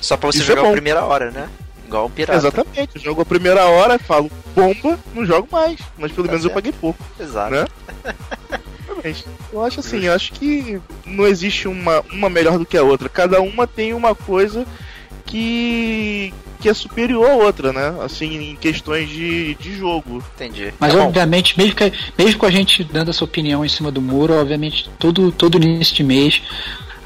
Só 0.00 0.16
pra 0.16 0.30
você 0.30 0.38
Isso 0.38 0.52
é 0.52 0.54
jogar 0.54 0.62
a 0.62 0.64
bom. 0.66 0.72
primeira 0.72 1.04
hora, 1.04 1.30
né? 1.30 1.48
Igual 1.86 2.06
o 2.06 2.10
pirata. 2.10 2.38
Exatamente. 2.38 2.90
Eu 2.96 3.00
jogo 3.00 3.22
a 3.22 3.24
primeira 3.24 3.64
hora, 3.66 3.98
falo 3.98 4.30
bomba, 4.54 4.98
não 5.14 5.24
jogo 5.24 5.48
mais. 5.50 5.78
Mas 5.98 6.10
pelo 6.12 6.26
Tá 6.26 6.32
menos 6.32 6.44
eu 6.44 6.50
certo. 6.50 6.54
paguei 6.54 6.72
pouco. 6.72 6.98
Exato. 7.18 7.50
Né? 7.52 7.64
Exatamente. 9.10 9.24
Eu 9.52 9.64
acho 9.64 9.80
assim, 9.80 10.04
eu 10.04 10.12
acho 10.12 10.32
que 10.32 10.80
não 11.04 11.26
existe 11.26 11.68
uma, 11.68 12.02
uma 12.12 12.28
melhor 12.28 12.58
do 12.58 12.66
que 12.66 12.76
a 12.76 12.82
outra. 12.82 13.08
Cada 13.08 13.40
uma 13.40 13.66
tem 13.66 13.92
uma 13.92 14.14
coisa 14.14 14.66
que, 15.24 16.32
que 16.60 16.68
é 16.68 16.74
superior 16.74 17.28
à 17.28 17.34
outra, 17.34 17.72
né? 17.72 17.94
Assim, 18.02 18.50
em 18.52 18.56
questões 18.56 19.08
de, 19.08 19.54
de 19.56 19.76
jogo. 19.76 20.22
Entendi. 20.34 20.72
Mas 20.78 20.94
Tá 20.94 21.02
obviamente, 21.02 21.56
mesmo, 21.58 21.74
que, 21.74 21.92
mesmo 22.16 22.38
com 22.38 22.46
a 22.46 22.50
gente 22.50 22.84
dando 22.84 23.10
essa 23.10 23.24
opinião 23.24 23.64
em 23.64 23.68
cima 23.68 23.90
do 23.90 24.00
muro, 24.00 24.34
obviamente, 24.34 24.88
todo, 24.98 25.32
todo 25.32 25.62
início 25.62 25.94
de 25.94 26.02
mês 26.04 26.42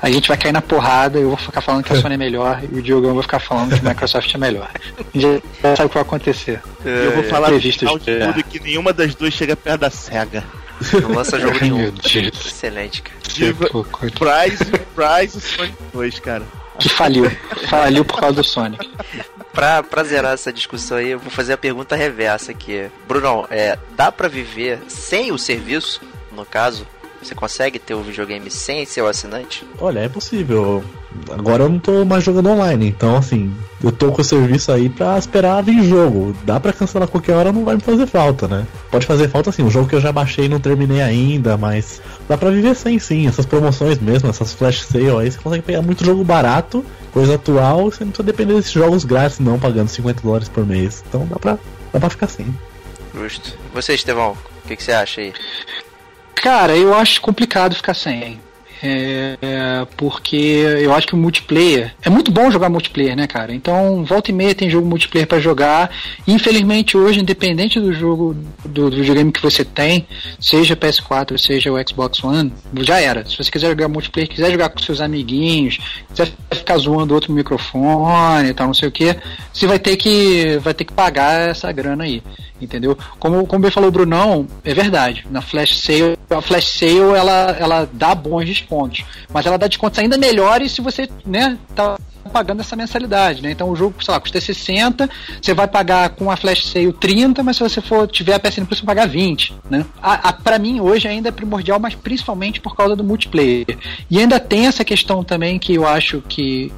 a 0.03 0.11
gente 0.11 0.29
vai 0.29 0.37
cair 0.39 0.53
na 0.53 0.63
porrada, 0.63 1.19
eu 1.19 1.29
vou 1.29 1.37
ficar 1.37 1.61
falando 1.61 1.85
que 1.85 1.93
a 1.93 2.01
Sony 2.01 2.15
é 2.15 2.17
melhor 2.17 2.59
e 2.73 2.79
o 2.79 2.83
Diogão 2.83 3.13
vai 3.13 3.23
ficar 3.23 3.39
falando 3.39 3.79
que 3.79 3.87
a 3.87 3.91
Microsoft 3.91 4.35
é 4.35 4.39
melhor. 4.39 4.71
A 4.99 5.19
gente 5.19 5.43
já 5.63 5.77
sabe 5.77 5.87
o 5.87 5.89
que 5.91 5.95
vai 5.95 6.03
acontecer. 6.03 6.63
E 6.83 6.89
eu 6.89 7.13
vou 7.13 7.23
É, 7.23 7.25
falar 7.25 7.59
de 7.59 7.79
tudo 7.79 8.45
que 8.49 8.59
nenhuma 8.61 8.95
das 8.95 9.15
duas 9.15 9.35
chega 9.35 9.55
perto 9.55 9.81
da 9.83 9.91
SEGA. 9.91 10.43
Não 11.03 11.13
lança 11.15 11.39
jogo 11.39 11.53
meu 11.53 11.61
nenhum. 11.61 11.91
Deus. 11.91 12.47
Excelente, 12.47 13.03
cara. 13.03 13.19
Prize, 14.19 14.65
Prize 14.95 15.41
Sonic 15.41 15.77
2, 15.93 16.19
cara. 16.21 16.45
Que 16.79 16.89
faliu. 16.89 17.31
Faliu 17.69 18.05
por 18.05 18.19
causa 18.19 18.37
do 18.37 18.45
Sonic. 18.45 18.89
Pra, 19.53 19.83
pra 19.83 20.05
zerar 20.05 20.33
essa 20.33 20.53
discussão 20.53 20.97
aí, 20.97 21.11
eu 21.11 21.19
vou 21.19 21.31
fazer 21.31 21.53
a 21.53 21.59
pergunta 21.59 21.97
reversa 21.97 22.53
aqui. 22.53 22.89
Brunão, 23.07 23.47
é, 23.51 23.79
dá 23.97 24.11
pra 24.11 24.29
viver 24.29 24.81
sem 24.89 25.33
o 25.33 25.39
serviço? 25.39 26.01
no 26.33 26.45
caso, 26.45 26.87
você 27.23 27.35
consegue 27.35 27.79
ter 27.79 27.95
o 27.95 28.03
videogame 28.03 28.51
sem 28.51 28.85
ser 28.87 29.03
o 29.03 29.07
assinante? 29.07 29.65
Olha, 29.79 30.01
é 30.01 30.09
possível. 30.09 30.83
Agora 31.31 31.65
eu 31.65 31.69
não 31.69 31.79
tô 31.79 32.05
mais 32.05 32.25
jogando 32.25 32.51
online, 32.51 32.89
então 32.89 33.17
assim, 33.17 33.53
eu 33.83 33.91
tô 33.91 34.13
com 34.13 34.23
o 34.23 34.25
serviço 34.25 34.71
aí 34.71 34.89
pra 34.89 35.19
esperar 35.19 35.63
vir 35.63 35.83
jogo. 35.83 36.35
Dá 36.45 36.59
pra 36.59 36.73
cancelar 36.73 37.09
qualquer 37.09 37.35
hora, 37.35 37.53
não 37.53 37.65
vai 37.65 37.75
me 37.75 37.81
fazer 37.81 38.07
falta, 38.07 38.47
né? 38.47 38.67
Pode 38.91 39.07
fazer 39.07 39.29
falta 39.29 39.51
assim, 39.51 39.63
um 39.63 39.71
jogo 39.71 39.89
que 39.89 39.95
eu 39.95 40.01
já 40.01 40.13
baixei 40.13 40.47
e 40.47 40.49
não 40.49 40.61
terminei 40.61 41.03
ainda, 41.03 41.57
mas 41.57 42.01
dá 42.29 42.39
pra 42.39 42.51
viver 42.51 42.75
sem 42.75 42.99
sim. 42.99 43.27
Essas 43.27 43.45
promoções 43.45 43.99
mesmo, 43.99 44.31
essas 44.31 44.55
flash 44.55 44.83
sale 44.83 45.11
aí, 45.11 45.31
você 45.31 45.39
consegue 45.39 45.63
pegar 45.63 45.83
muito 45.83 46.05
jogo 46.05 46.25
barato, 46.25 46.85
coisa 47.13 47.35
atual, 47.35 47.91
você 47.91 48.05
não 48.05 48.13
precisa 48.13 48.27
depender 48.27 48.55
desses 48.55 48.73
jogos 48.73 49.05
grátis 49.05 49.41
não, 49.41 49.59
pagando 49.59 49.89
50 49.89 50.23
dólares 50.23 50.49
por 50.49 50.65
mês. 50.65 51.05
Então 51.09 51.27
dá 51.27 51.39
pra, 51.39 51.59
dá 51.93 52.01
pra 52.01 52.11
ficar 52.11 52.27
assim. 52.27 52.55
Justo. 53.15 53.59
Você, 53.75 53.95
Estevão, 53.95 54.37
o 54.65 54.69
que, 54.69 54.77
que 54.77 54.83
você 54.83 54.93
acha 54.93 55.21
aí? 55.21 55.35
Cara, 56.41 56.75
eu 56.75 56.95
acho 56.95 57.21
complicado 57.21 57.75
ficar 57.75 57.93
sem. 57.93 58.41
É, 58.83 59.37
é, 59.43 59.87
porque 59.95 60.65
eu 60.81 60.95
acho 60.95 61.07
que 61.07 61.13
o 61.13 61.17
multiplayer 61.19 61.95
é 62.01 62.09
muito 62.09 62.33
bom 62.33 62.51
jogar 62.51 62.71
multiplayer, 62.71 63.15
né, 63.15 63.27
cara? 63.27 63.55
Então, 63.55 64.03
volta 64.07 64.31
e 64.31 64.35
meia 64.35 64.55
tem 64.55 64.71
jogo 64.71 64.87
multiplayer 64.87 65.29
para 65.29 65.39
jogar. 65.39 65.91
Infelizmente, 66.27 66.97
hoje, 66.97 67.21
independente 67.21 67.79
do 67.79 67.93
jogo 67.93 68.35
do, 68.65 68.89
do 68.89 68.97
videogame 68.97 69.31
que 69.31 69.43
você 69.43 69.67
tem, 69.67 70.07
seja 70.41 70.75
PS4, 70.75 71.37
seja 71.37 71.71
o 71.71 71.77
Xbox 71.87 72.25
One, 72.25 72.51
já 72.81 72.99
era. 72.99 73.23
Se 73.27 73.37
você 73.37 73.51
quiser 73.51 73.69
jogar 73.69 73.89
multiplayer, 73.89 74.31
quiser 74.31 74.51
jogar 74.51 74.71
com 74.71 74.79
seus 74.79 75.03
amiguinhos, 75.03 75.79
quiser 76.09 76.33
ficar 76.51 76.79
zoando 76.79 77.13
outro 77.13 77.35
microfone 77.35 78.49
e 78.49 78.55
tal, 78.55 78.69
não 78.69 78.75
sei 78.75 78.89
o 78.89 78.93
que, 78.93 79.15
você 79.53 79.67
vai 79.67 79.79
ter 79.79 79.95
que 79.97 80.57
vai 80.63 80.73
ter 80.73 80.87
que 80.87 80.93
pagar 80.95 81.51
essa 81.51 81.71
grana 81.71 82.05
aí 82.05 82.23
entendeu? 82.61 82.97
Como, 83.19 83.47
como 83.47 83.63
bem 83.63 83.71
falou 83.71 83.89
o 83.89 83.93
Brunão, 83.93 84.47
é 84.65 84.75
verdade. 84.75 85.27
Na 85.31 85.41
Flash 85.41 85.79
Sale, 85.79 86.19
a 86.29 86.41
Flash 86.41 86.69
Sale 86.69 87.17
ela, 87.17 87.57
ela 87.59 87.91
dá 87.93 88.15
bons 88.15 88.47
descontos, 88.47 89.05
mas 89.33 89.47
ela 89.47 89.59
dá 89.59 89.67
descontos 89.67 89.99
ainda 89.99 90.19
melhores 90.19 90.73
se 90.73 90.81
você, 90.81 91.09
né, 91.25 91.59
tá 91.75 91.97
pagando 92.33 92.61
essa 92.61 92.77
mensalidade, 92.77 93.43
né? 93.43 93.51
Então 93.51 93.71
o 93.71 93.77
jogo, 93.77 94.03
sei 94.03 94.13
lá, 94.13 94.21
custa 94.21 94.41
60, 94.41 95.09
você 95.41 95.55
vai 95.55 95.67
pagar 95.67 96.11
com 96.11 96.31
a 96.31 96.37
Flash 96.37 96.67
Sale 96.67 96.93
30, 96.93 97.43
mas 97.43 97.57
se 97.57 97.63
você 97.63 97.81
for 97.81 98.07
tiver 98.07 98.35
a 98.35 98.39
PSN 98.39 98.65
Plus, 98.65 98.79
você 98.79 98.87
vai 98.87 98.95
pagar 98.95 99.09
20, 99.09 99.55
né? 99.69 99.85
A, 100.03 100.29
a, 100.29 100.33
pra 100.33 100.59
mim, 100.59 100.81
hoje 100.81 101.09
ainda 101.09 101.29
é 101.29 101.33
primordial, 101.33 101.79
mas 101.79 101.95
principalmente 101.95 102.61
por 102.61 102.77
causa 102.77 102.95
do 102.95 103.05
multiplayer. 103.05 103.67
E 104.11 104.19
ainda 104.19 104.39
tem 104.39 104.67
essa 104.67 104.85
questão 104.85 105.25
também 105.25 105.59
que 105.59 105.75
eu 105.75 105.87
acho 105.87 106.23
que 106.29 106.73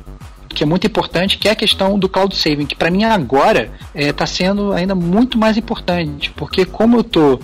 que 0.52 0.62
é 0.62 0.66
muito 0.66 0.86
importante, 0.86 1.38
que 1.38 1.48
é 1.48 1.52
a 1.52 1.56
questão 1.56 1.98
do 1.98 2.08
cloud 2.08 2.34
saving, 2.36 2.66
que 2.66 2.76
para 2.76 2.90
mim 2.90 3.04
agora 3.04 3.70
está 3.94 4.24
é, 4.24 4.26
sendo 4.26 4.72
ainda 4.72 4.94
muito 4.94 5.38
mais 5.38 5.56
importante, 5.56 6.30
porque 6.30 6.64
como 6.64 6.98
eu 6.98 7.04
tô 7.04 7.40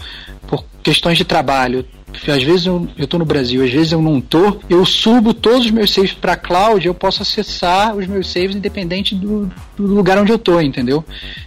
por 0.46 0.64
questões 0.82 1.18
de 1.18 1.24
trabalho, 1.24 1.84
às 2.26 2.42
vezes 2.42 2.66
eu, 2.66 3.06
tô 3.06 3.18
no 3.18 3.24
Brasil, 3.24 3.62
às 3.62 3.70
vezes 3.70 3.92
eu 3.92 4.00
não 4.00 4.20
tô, 4.20 4.58
eu 4.68 4.84
subo 4.84 5.34
todos 5.34 5.66
os 5.66 5.70
meus 5.70 5.92
saves 5.92 6.12
para 6.12 6.36
cloud, 6.36 6.86
eu 6.86 6.94
posso 6.94 7.22
acessar 7.22 7.94
os 7.94 8.06
meus 8.06 8.30
saves 8.30 8.56
independente 8.56 9.14
do, 9.14 9.50
do, 9.76 9.86
lugar 9.86 10.18
onde 10.18 10.32
eu 10.32 10.38
tô, 10.38 10.60
entendeu? 10.60 11.04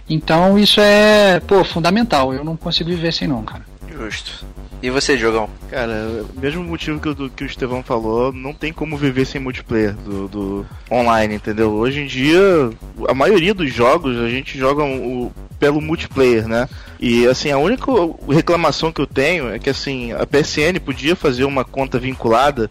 Então 0.08 0.58
isso 0.58 0.80
é, 0.80 1.40
pô, 1.40 1.62
fundamental. 1.64 2.32
Eu 2.32 2.44
não 2.44 2.56
consigo 2.56 2.90
viver 2.90 3.12
sem 3.12 3.28
não, 3.28 3.42
cara. 3.42 3.64
Justo. 3.90 4.46
E 4.82 4.90
você, 4.90 5.16
Jogão? 5.16 5.48
Cara, 5.70 6.24
mesmo 6.34 6.64
motivo 6.64 6.98
que, 6.98 7.08
o, 7.08 7.30
que 7.30 7.44
o 7.44 7.46
Estevão 7.46 7.84
falou, 7.84 8.32
não 8.32 8.52
tem 8.52 8.72
como 8.72 8.96
viver 8.96 9.24
sem 9.24 9.40
multiplayer 9.40 9.94
do, 9.94 10.26
do 10.26 10.66
online, 10.90 11.36
entendeu? 11.36 11.70
Hoje 11.70 12.00
em 12.00 12.06
dia, 12.06 12.40
a 13.08 13.14
maioria 13.14 13.54
dos 13.54 13.72
jogos 13.72 14.18
a 14.18 14.28
gente 14.28 14.58
joga 14.58 14.82
o, 14.82 15.32
pelo 15.60 15.80
multiplayer, 15.80 16.48
né? 16.48 16.68
E 16.98 17.28
assim, 17.28 17.52
a 17.52 17.58
única 17.58 17.86
reclamação 18.28 18.90
que 18.90 19.00
eu 19.00 19.06
tenho 19.06 19.54
é 19.54 19.58
que 19.60 19.70
assim, 19.70 20.12
a 20.12 20.26
PSN 20.26 20.80
podia 20.84 21.14
fazer 21.14 21.44
uma 21.44 21.64
conta 21.64 21.96
vinculada, 21.96 22.68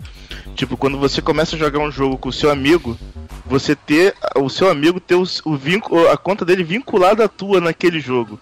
tipo, 0.53 0.75
quando 0.75 0.99
você 0.99 1.21
começa 1.21 1.55
a 1.55 1.59
jogar 1.59 1.79
um 1.79 1.91
jogo 1.91 2.17
com 2.17 2.27
o 2.27 2.33
seu 2.33 2.51
amigo, 2.51 2.97
você 3.45 3.73
ter 3.73 4.15
o 4.35 4.49
seu 4.49 4.69
amigo 4.69 4.99
ter 4.99 5.15
o, 5.15 5.23
o 5.23 6.07
a 6.09 6.17
conta 6.17 6.43
dele 6.43 6.63
vinculada 6.63 7.23
à 7.23 7.29
tua 7.29 7.61
naquele 7.61 8.01
jogo. 8.01 8.37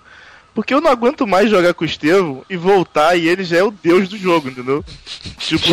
Porque 0.54 0.74
eu 0.74 0.82
não 0.82 0.92
aguento 0.92 1.28
mais 1.28 1.50
jogar 1.50 1.74
com 1.74 1.84
o 1.84 1.88
Estevão 1.88 2.44
e 2.50 2.58
voltar 2.58 3.16
e 3.16 3.28
ele 3.28 3.44
já 3.44 3.58
é 3.58 3.64
o 3.64 3.72
deus 3.72 4.10
do 4.10 4.18
jogo, 4.18 4.50
entendeu? 4.50 4.84
Tipo, 5.38 5.66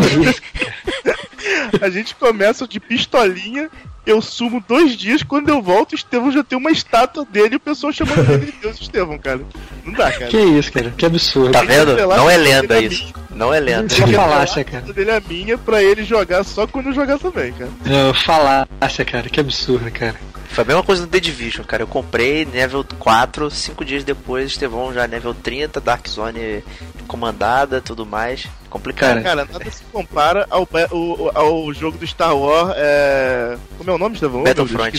a 1.80 1.90
gente 1.90 2.14
começa 2.16 2.66
de 2.68 2.78
pistolinha, 2.78 3.68
eu 4.04 4.22
sumo 4.22 4.62
dois 4.66 4.96
dias, 4.96 5.22
quando 5.22 5.48
eu 5.48 5.60
volto, 5.60 5.92
o 5.92 5.94
Estevão 5.96 6.30
já 6.30 6.44
tem 6.44 6.56
uma 6.56 6.70
estátua 6.70 7.24
dele 7.24 7.54
e 7.54 7.56
o 7.56 7.60
pessoal 7.60 7.92
chamando 7.92 8.30
ele 8.30 8.46
de 8.46 8.58
Deus 8.62 8.80
Estevão, 8.80 9.18
cara. 9.18 9.40
Não 9.84 9.92
dá, 9.92 10.12
cara. 10.12 10.26
Que 10.26 10.38
isso, 10.38 10.72
cara, 10.72 10.92
que 10.96 11.06
absurdo. 11.06 11.52
Tá 11.52 11.62
vendo? 11.62 11.96
Não 11.96 12.30
é 12.30 12.36
lenda 12.36 12.80
isso. 12.80 13.12
Não 13.30 13.52
é 13.52 13.60
lenda. 13.60 13.92
É 13.92 14.06
falácia, 14.06 14.64
cara. 14.64 14.84
A 14.88 14.92
dele 14.92 15.10
é 15.10 15.20
minha 15.20 15.58
pra 15.58 15.82
ele 15.82 16.04
jogar 16.04 16.44
só 16.44 16.66
quando 16.66 16.86
eu 16.86 16.94
jogar 16.94 17.18
também, 17.18 17.52
cara. 17.52 17.70
Não, 17.84 18.14
falácia, 18.14 19.04
cara, 19.04 19.28
que 19.28 19.40
absurdo, 19.40 19.90
cara. 19.90 20.16
Foi 20.48 20.64
a 20.64 20.66
mesma 20.66 20.82
coisa 20.82 21.02
no 21.02 21.08
The 21.08 21.20
Division, 21.20 21.64
cara. 21.64 21.82
Eu 21.82 21.86
comprei 21.86 22.44
level 22.44 22.84
4, 22.98 23.50
5 23.50 23.84
dias 23.84 24.04
depois, 24.04 24.52
Estevão 24.52 24.92
já 24.92 25.04
level 25.04 25.34
30, 25.34 25.80
Dark 25.80 26.08
Zone 26.08 26.62
comandada, 27.06 27.80
tudo 27.80 28.04
mais. 28.04 28.46
Complicado. 28.68 29.22
Cara, 29.22 29.22
cara 29.22 29.48
nada 29.50 29.70
se 29.70 29.82
compara 29.84 30.46
ao, 30.50 30.68
ao, 30.90 31.38
ao 31.38 31.74
jogo 31.74 31.98
do 31.98 32.06
Star 32.06 32.36
Wars. 32.36 32.74
É... 32.76 33.56
Como 33.78 33.90
é 33.90 33.94
o 33.94 33.98
nome, 33.98 34.14
Estevão? 34.14 34.42
Battlefront. 34.42 34.90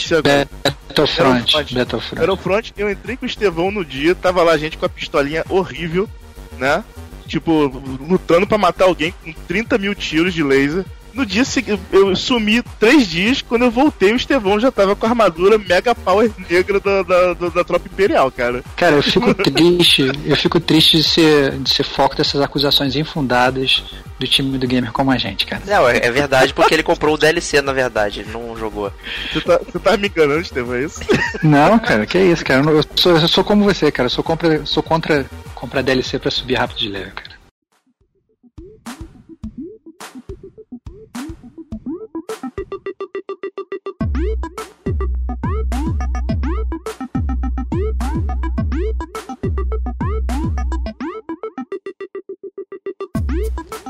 Battlefront. 0.88 1.54
Battlefront. 1.76 2.16
Battlefront. 2.16 2.74
Eu 2.78 2.90
entrei 2.90 3.18
com 3.18 3.26
o 3.26 3.30
Estevão 3.30 3.72
no 3.72 3.86
dia, 3.86 4.16
tava 4.16 4.42
lá 4.42 4.54
a 4.54 4.58
gente 4.58 4.78
com 4.78 4.86
a 4.86 4.90
pistolinha 4.90 5.44
horrível, 5.50 6.10
né? 6.58 6.84
Tipo, 7.28 7.68
lutando 8.08 8.48
para 8.48 8.58
matar 8.58 8.86
alguém 8.86 9.14
com 9.24 9.34
30 9.48 9.78
mil 9.78 9.94
tiros 9.94 10.34
de 10.34 10.42
laser. 10.42 10.86
No 11.18 11.26
dia 11.26 11.44
seguinte, 11.44 11.82
eu 11.92 12.16
sumi 12.16 12.62
três 12.80 13.08
dias. 13.08 13.42
Quando 13.42 13.64
eu 13.64 13.72
voltei, 13.72 14.14
o 14.14 14.16
Estevão 14.16 14.60
já 14.60 14.72
tava 14.72 14.96
com 14.96 15.04
a 15.08 15.10
armadura 15.10 15.58
mega 15.58 15.96
power 15.96 16.30
negra 16.48 16.80
da, 16.80 17.02
da, 17.02 17.34
da, 17.34 17.50
da 17.50 17.64
tropa 17.64 17.88
imperial, 17.92 18.30
cara. 18.30 18.64
Cara, 18.76 18.98
eu 18.98 19.02
fico 19.02 19.34
triste. 19.44 20.12
Eu 20.24 20.36
fico 20.36 20.60
triste 20.60 20.98
de 20.98 21.04
ser, 21.04 21.58
de 21.58 21.74
ser 21.74 21.82
foco 21.82 22.16
dessas 22.16 22.40
acusações 22.40 22.96
infundadas 22.96 23.84
do 24.20 24.28
time 24.28 24.60
do 24.60 24.68
gamer 24.68 24.92
como 24.92 25.10
a 25.10 25.18
gente, 25.18 25.48
cara. 25.48 25.64
Não, 25.66 25.90
é, 25.90 25.98
é 25.98 26.12
verdade 26.12 26.54
porque 26.54 26.76
ele 26.76 26.84
comprou 26.84 27.16
o 27.16 27.18
DLC, 27.18 27.62
na 27.64 27.74
verdade, 27.74 28.20
ele 28.20 28.32
não 28.32 28.56
jogou. 28.56 28.94
Você 29.34 29.42
tá, 29.42 29.58
você 29.58 29.80
tá 29.80 29.98
me 29.98 30.08
enganando, 30.08 30.42
Estevão, 30.42 30.76
é 30.76 30.84
isso? 30.84 31.00
Não, 31.42 31.80
cara, 31.80 32.06
que 32.06 32.18
é 32.18 32.26
isso, 32.26 32.46
cara. 32.46 32.64
Eu 32.70 32.86
sou, 32.96 33.18
eu 33.18 33.28
sou 33.28 33.44
como 33.44 33.64
você, 33.64 33.92
cara. 33.92 34.06
Eu 34.06 34.12
sou 34.12 34.24
contra, 34.24 34.66
sou 34.68 34.84
contra 34.84 35.26
comprar 35.56 35.82
DLC 35.82 36.20
pra 36.20 36.30
subir 36.30 36.56
rápido 36.56 36.78
de 36.78 36.90
level, 36.90 37.12
cara. 37.16 37.37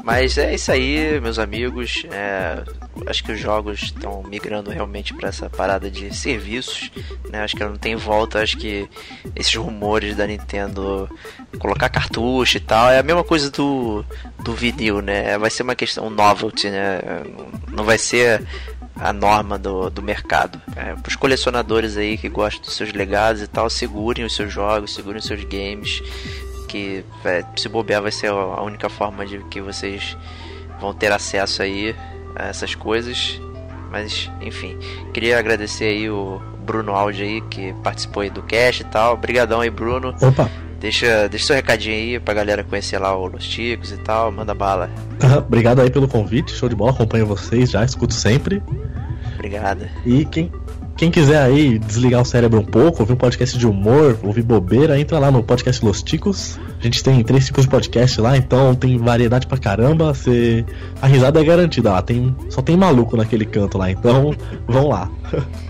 Mas 0.07 0.37
é 0.37 0.55
isso 0.55 0.71
aí, 0.71 1.19
meus 1.19 1.37
amigos. 1.37 2.05
É, 2.09 2.63
acho 3.07 3.21
que 3.21 3.33
os 3.33 3.39
jogos 3.41 3.83
estão 3.83 4.23
migrando 4.23 4.71
realmente 4.71 5.13
para 5.13 5.27
essa 5.27 5.49
parada 5.49 5.91
de 5.91 6.15
serviços. 6.15 6.89
Né? 7.29 7.41
Acho 7.41 7.57
que 7.57 7.63
não 7.65 7.75
tem 7.75 7.93
volta. 7.97 8.41
Acho 8.41 8.55
que 8.55 8.87
esses 9.35 9.53
rumores 9.53 10.15
da 10.15 10.25
Nintendo 10.25 11.09
colocar 11.59 11.89
cartucho 11.89 12.55
e 12.55 12.61
tal 12.61 12.89
é 12.89 12.99
a 12.99 13.03
mesma 13.03 13.21
coisa 13.21 13.51
do, 13.51 14.05
do 14.39 14.53
vinil, 14.53 15.01
né? 15.01 15.37
Vai 15.37 15.49
ser 15.49 15.63
uma 15.63 15.75
questão 15.75 16.09
novelty, 16.09 16.69
né? 16.69 17.01
Não 17.69 17.83
vai 17.83 17.97
ser 17.97 18.47
a 18.95 19.11
norma 19.11 19.57
do, 19.57 19.89
do 19.89 20.01
mercado. 20.01 20.61
É, 20.73 20.95
para 20.95 21.09
os 21.09 21.17
colecionadores 21.17 21.97
aí 21.97 22.17
que 22.17 22.29
gostam 22.29 22.61
dos 22.61 22.77
seus 22.77 22.93
legados 22.93 23.41
e 23.41 23.47
tal, 23.47 23.69
segurem 23.69 24.23
os 24.23 24.33
seus 24.33 24.53
jogos, 24.53 24.95
segurem 24.95 25.19
os 25.19 25.25
seus 25.25 25.43
games 25.43 26.01
que 26.67 27.03
é, 27.25 27.43
se 27.55 27.67
bobear 27.69 28.01
vai 28.01 28.11
ser 28.11 28.27
a 28.27 28.61
única 28.61 28.89
forma 28.89 29.25
de 29.25 29.39
que 29.45 29.61
vocês 29.61 30.17
vão 30.79 30.93
ter 30.93 31.11
acesso 31.11 31.61
aí 31.61 31.95
a 32.35 32.47
essas 32.47 32.75
coisas. 32.75 33.39
Mas 33.91 34.29
enfim, 34.41 34.77
queria 35.13 35.39
agradecer 35.39 35.85
aí 35.85 36.09
o 36.09 36.41
Bruno 36.65 36.93
Aldi 36.93 37.23
aí 37.23 37.41
que 37.41 37.73
participou 37.83 38.21
aí 38.21 38.29
do 38.29 38.43
cast 38.43 38.81
e 38.81 38.85
tal. 38.85 39.13
Obrigadão 39.13 39.61
aí, 39.61 39.69
Bruno. 39.69 40.13
Opa. 40.21 40.49
Deixa, 40.79 41.27
deixa 41.27 41.47
seu 41.47 41.55
recadinho 41.55 41.95
aí 41.95 42.19
pra 42.19 42.33
galera 42.35 42.63
conhecer 42.63 42.99
lá 42.99 43.15
o 43.15 43.25
Los 43.25 43.47
Ticos 43.47 43.91
e 43.91 43.97
tal. 43.97 44.31
Manda 44.31 44.53
bala. 44.53 44.89
Obrigado 45.39 45.81
aí 45.81 45.89
pelo 45.89 46.07
convite, 46.07 46.51
show 46.51 46.69
de 46.69 46.75
bola. 46.75 46.91
Acompanho 46.91 47.25
vocês 47.25 47.71
já, 47.71 47.83
escuto 47.83 48.13
sempre. 48.13 48.61
Obrigado. 49.33 49.87
E 50.05 50.25
quem, 50.25 50.51
quem 50.97 51.11
quiser 51.11 51.39
aí 51.39 51.77
desligar 51.77 52.21
o 52.21 52.25
cérebro 52.25 52.59
um 52.59 52.65
pouco, 52.65 53.01
ouvir 53.01 53.13
um 53.13 53.17
podcast 53.17 53.57
de 53.57 53.67
humor, 53.67 54.17
ouvir 54.23 54.41
bobeira, 54.41 54.99
entra 54.99 55.19
lá 55.19 55.29
no 55.29 55.43
podcast 55.43 55.85
Los 55.85 56.01
Ticos. 56.01 56.59
A 56.79 56.83
gente 56.83 57.03
tem 57.03 57.23
três 57.23 57.45
tipos 57.45 57.65
de 57.65 57.69
podcast 57.69 58.19
lá, 58.19 58.35
então 58.35 58.73
tem 58.73 58.97
variedade 58.97 59.45
pra 59.45 59.57
caramba. 59.57 60.11
A 61.01 61.07
risada 61.07 61.39
é 61.39 61.43
garantida 61.43 61.91
lá, 61.91 62.01
tem... 62.01 62.35
só 62.49 62.61
tem 62.61 62.75
maluco 62.75 63.15
naquele 63.15 63.45
canto 63.45 63.77
lá, 63.77 63.91
então 63.91 64.35
vão 64.67 64.89
lá. 64.89 65.09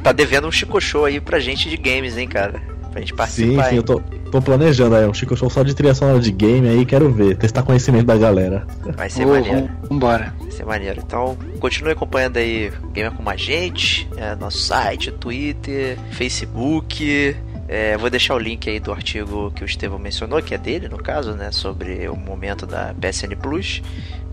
Tá 0.01 0.11
devendo 0.13 0.47
um 0.47 0.51
Chico 0.51 0.79
Show 0.79 1.03
aí 1.03 1.19
pra 1.19 1.39
gente 1.39 1.69
de 1.69 1.75
games, 1.75 2.17
hein, 2.17 2.27
cara? 2.27 2.76
Pra 2.97 3.01
gente 3.01 3.13
participar. 3.13 3.63
Sim, 3.65 3.69
sim, 3.69 3.75
eu 3.75 3.83
tô, 3.83 4.01
Tô 4.31 4.41
planejando 4.41 4.95
aí, 4.95 5.05
um 5.05 5.13
Chico 5.13 5.37
Show 5.37 5.49
só 5.49 5.63
de 5.63 5.73
trilha 5.73 5.93
sonora 5.93 6.19
de 6.19 6.31
game 6.31 6.67
aí, 6.67 6.85
quero 6.85 7.11
ver, 7.11 7.37
testar 7.37 7.63
conhecimento 7.63 8.07
da 8.07 8.17
galera. 8.17 8.67
Vai 8.95 9.09
ser 9.09 9.25
Ô, 9.25 9.29
maneiro. 9.29 9.69
Vambora. 9.89 10.33
Vai 10.39 10.51
ser 10.51 10.65
maneiro. 10.65 11.01
Então, 11.05 11.37
continue 11.59 11.93
acompanhando 11.93 12.37
aí 12.37 12.71
Gamer 12.91 13.13
com 13.13 13.29
a 13.29 13.37
gente, 13.37 14.07
é, 14.17 14.35
nosso 14.35 14.57
site, 14.57 15.11
Twitter, 15.11 15.97
Facebook. 16.11 17.35
É, 17.69 17.97
vou 17.97 18.09
deixar 18.09 18.35
o 18.35 18.39
link 18.39 18.69
aí 18.69 18.79
do 18.79 18.91
artigo 18.91 19.51
que 19.51 19.63
o 19.63 19.65
Estevão 19.65 19.99
mencionou, 19.99 20.41
que 20.41 20.53
é 20.53 20.57
dele, 20.57 20.89
no 20.89 20.97
caso, 20.97 21.33
né? 21.33 21.51
Sobre 21.51 22.07
o 22.09 22.15
momento 22.15 22.65
da 22.65 22.93
PSN 22.99 23.35
Plus. 23.41 23.81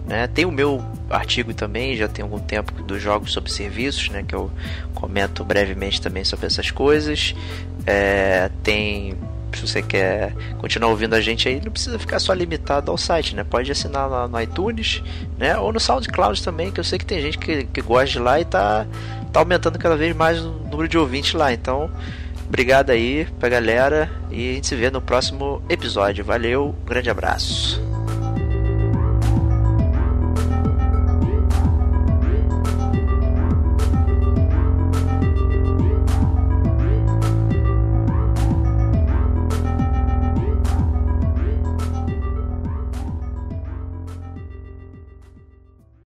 Né? 0.07 0.27
Tem 0.27 0.45
o 0.45 0.53
meu 0.53 0.85
artigo 1.09 1.55
também, 1.55 1.97
já 1.97 2.07
tem 2.07 2.23
algum 2.23 2.39
tempo, 2.39 2.83
dos 2.83 3.01
jogos 3.01 3.33
sobre 3.33 3.51
serviços, 3.51 4.11
né? 4.11 4.23
Que 4.23 4.35
eu 4.35 4.51
comento 4.95 5.45
brevemente 5.45 6.01
também 6.01 6.25
sobre 6.25 6.47
essas 6.47 6.71
coisas. 6.71 7.35
É, 7.87 8.51
tem 8.63 9.17
se 9.57 9.67
você 9.67 9.83
quer 9.83 10.35
continuar 10.59 10.91
ouvindo 10.91 11.15
a 11.15 11.21
gente 11.21 11.49
aí, 11.49 11.61
não 11.65 11.71
precisa 11.71 11.99
ficar 11.99 12.19
só 12.19 12.33
limitado 12.33 12.91
ao 12.91 12.99
site, 12.99 13.35
né? 13.35 13.45
Pode 13.45 13.71
assinar 13.71 14.09
lá 14.09 14.29
no 14.29 14.41
iTunes, 14.41 15.03
né? 15.39 15.57
Ou 15.57 15.73
no 15.73 15.81
SoundCloud 15.81 16.43
também, 16.43 16.71
que 16.71 16.81
eu 16.81 16.85
sei 16.85 16.99
que 16.99 17.07
tem 17.07 17.21
gente 17.21 17.39
que, 17.39 17.65
que 17.65 17.81
gosta 17.81 18.11
de 18.11 18.19
lá 18.19 18.41
e 18.41 18.45
tá, 18.45 18.87
tá 19.33 19.41
aumentando 19.41 19.79
cada 19.79 19.97
vez 19.97 20.15
mais 20.15 20.41
o 20.41 20.51
número 20.71 20.89
de 20.89 20.99
ouvintes 20.99 21.35
lá. 21.35 21.53
Então, 21.53 21.91
obrigado 22.47 22.91
aí 22.91 23.27
pra 23.39 23.49
galera 23.49 24.11
e 24.31 24.51
a 24.51 24.55
gente 24.55 24.67
se 24.67 24.77
vê 24.77 24.91
no 24.91 25.01
próximo 25.01 25.63
episódio. 25.69 26.25
Valeu, 26.25 26.75
um 26.81 26.85
grande 26.85 27.11
abraço. 27.11 27.81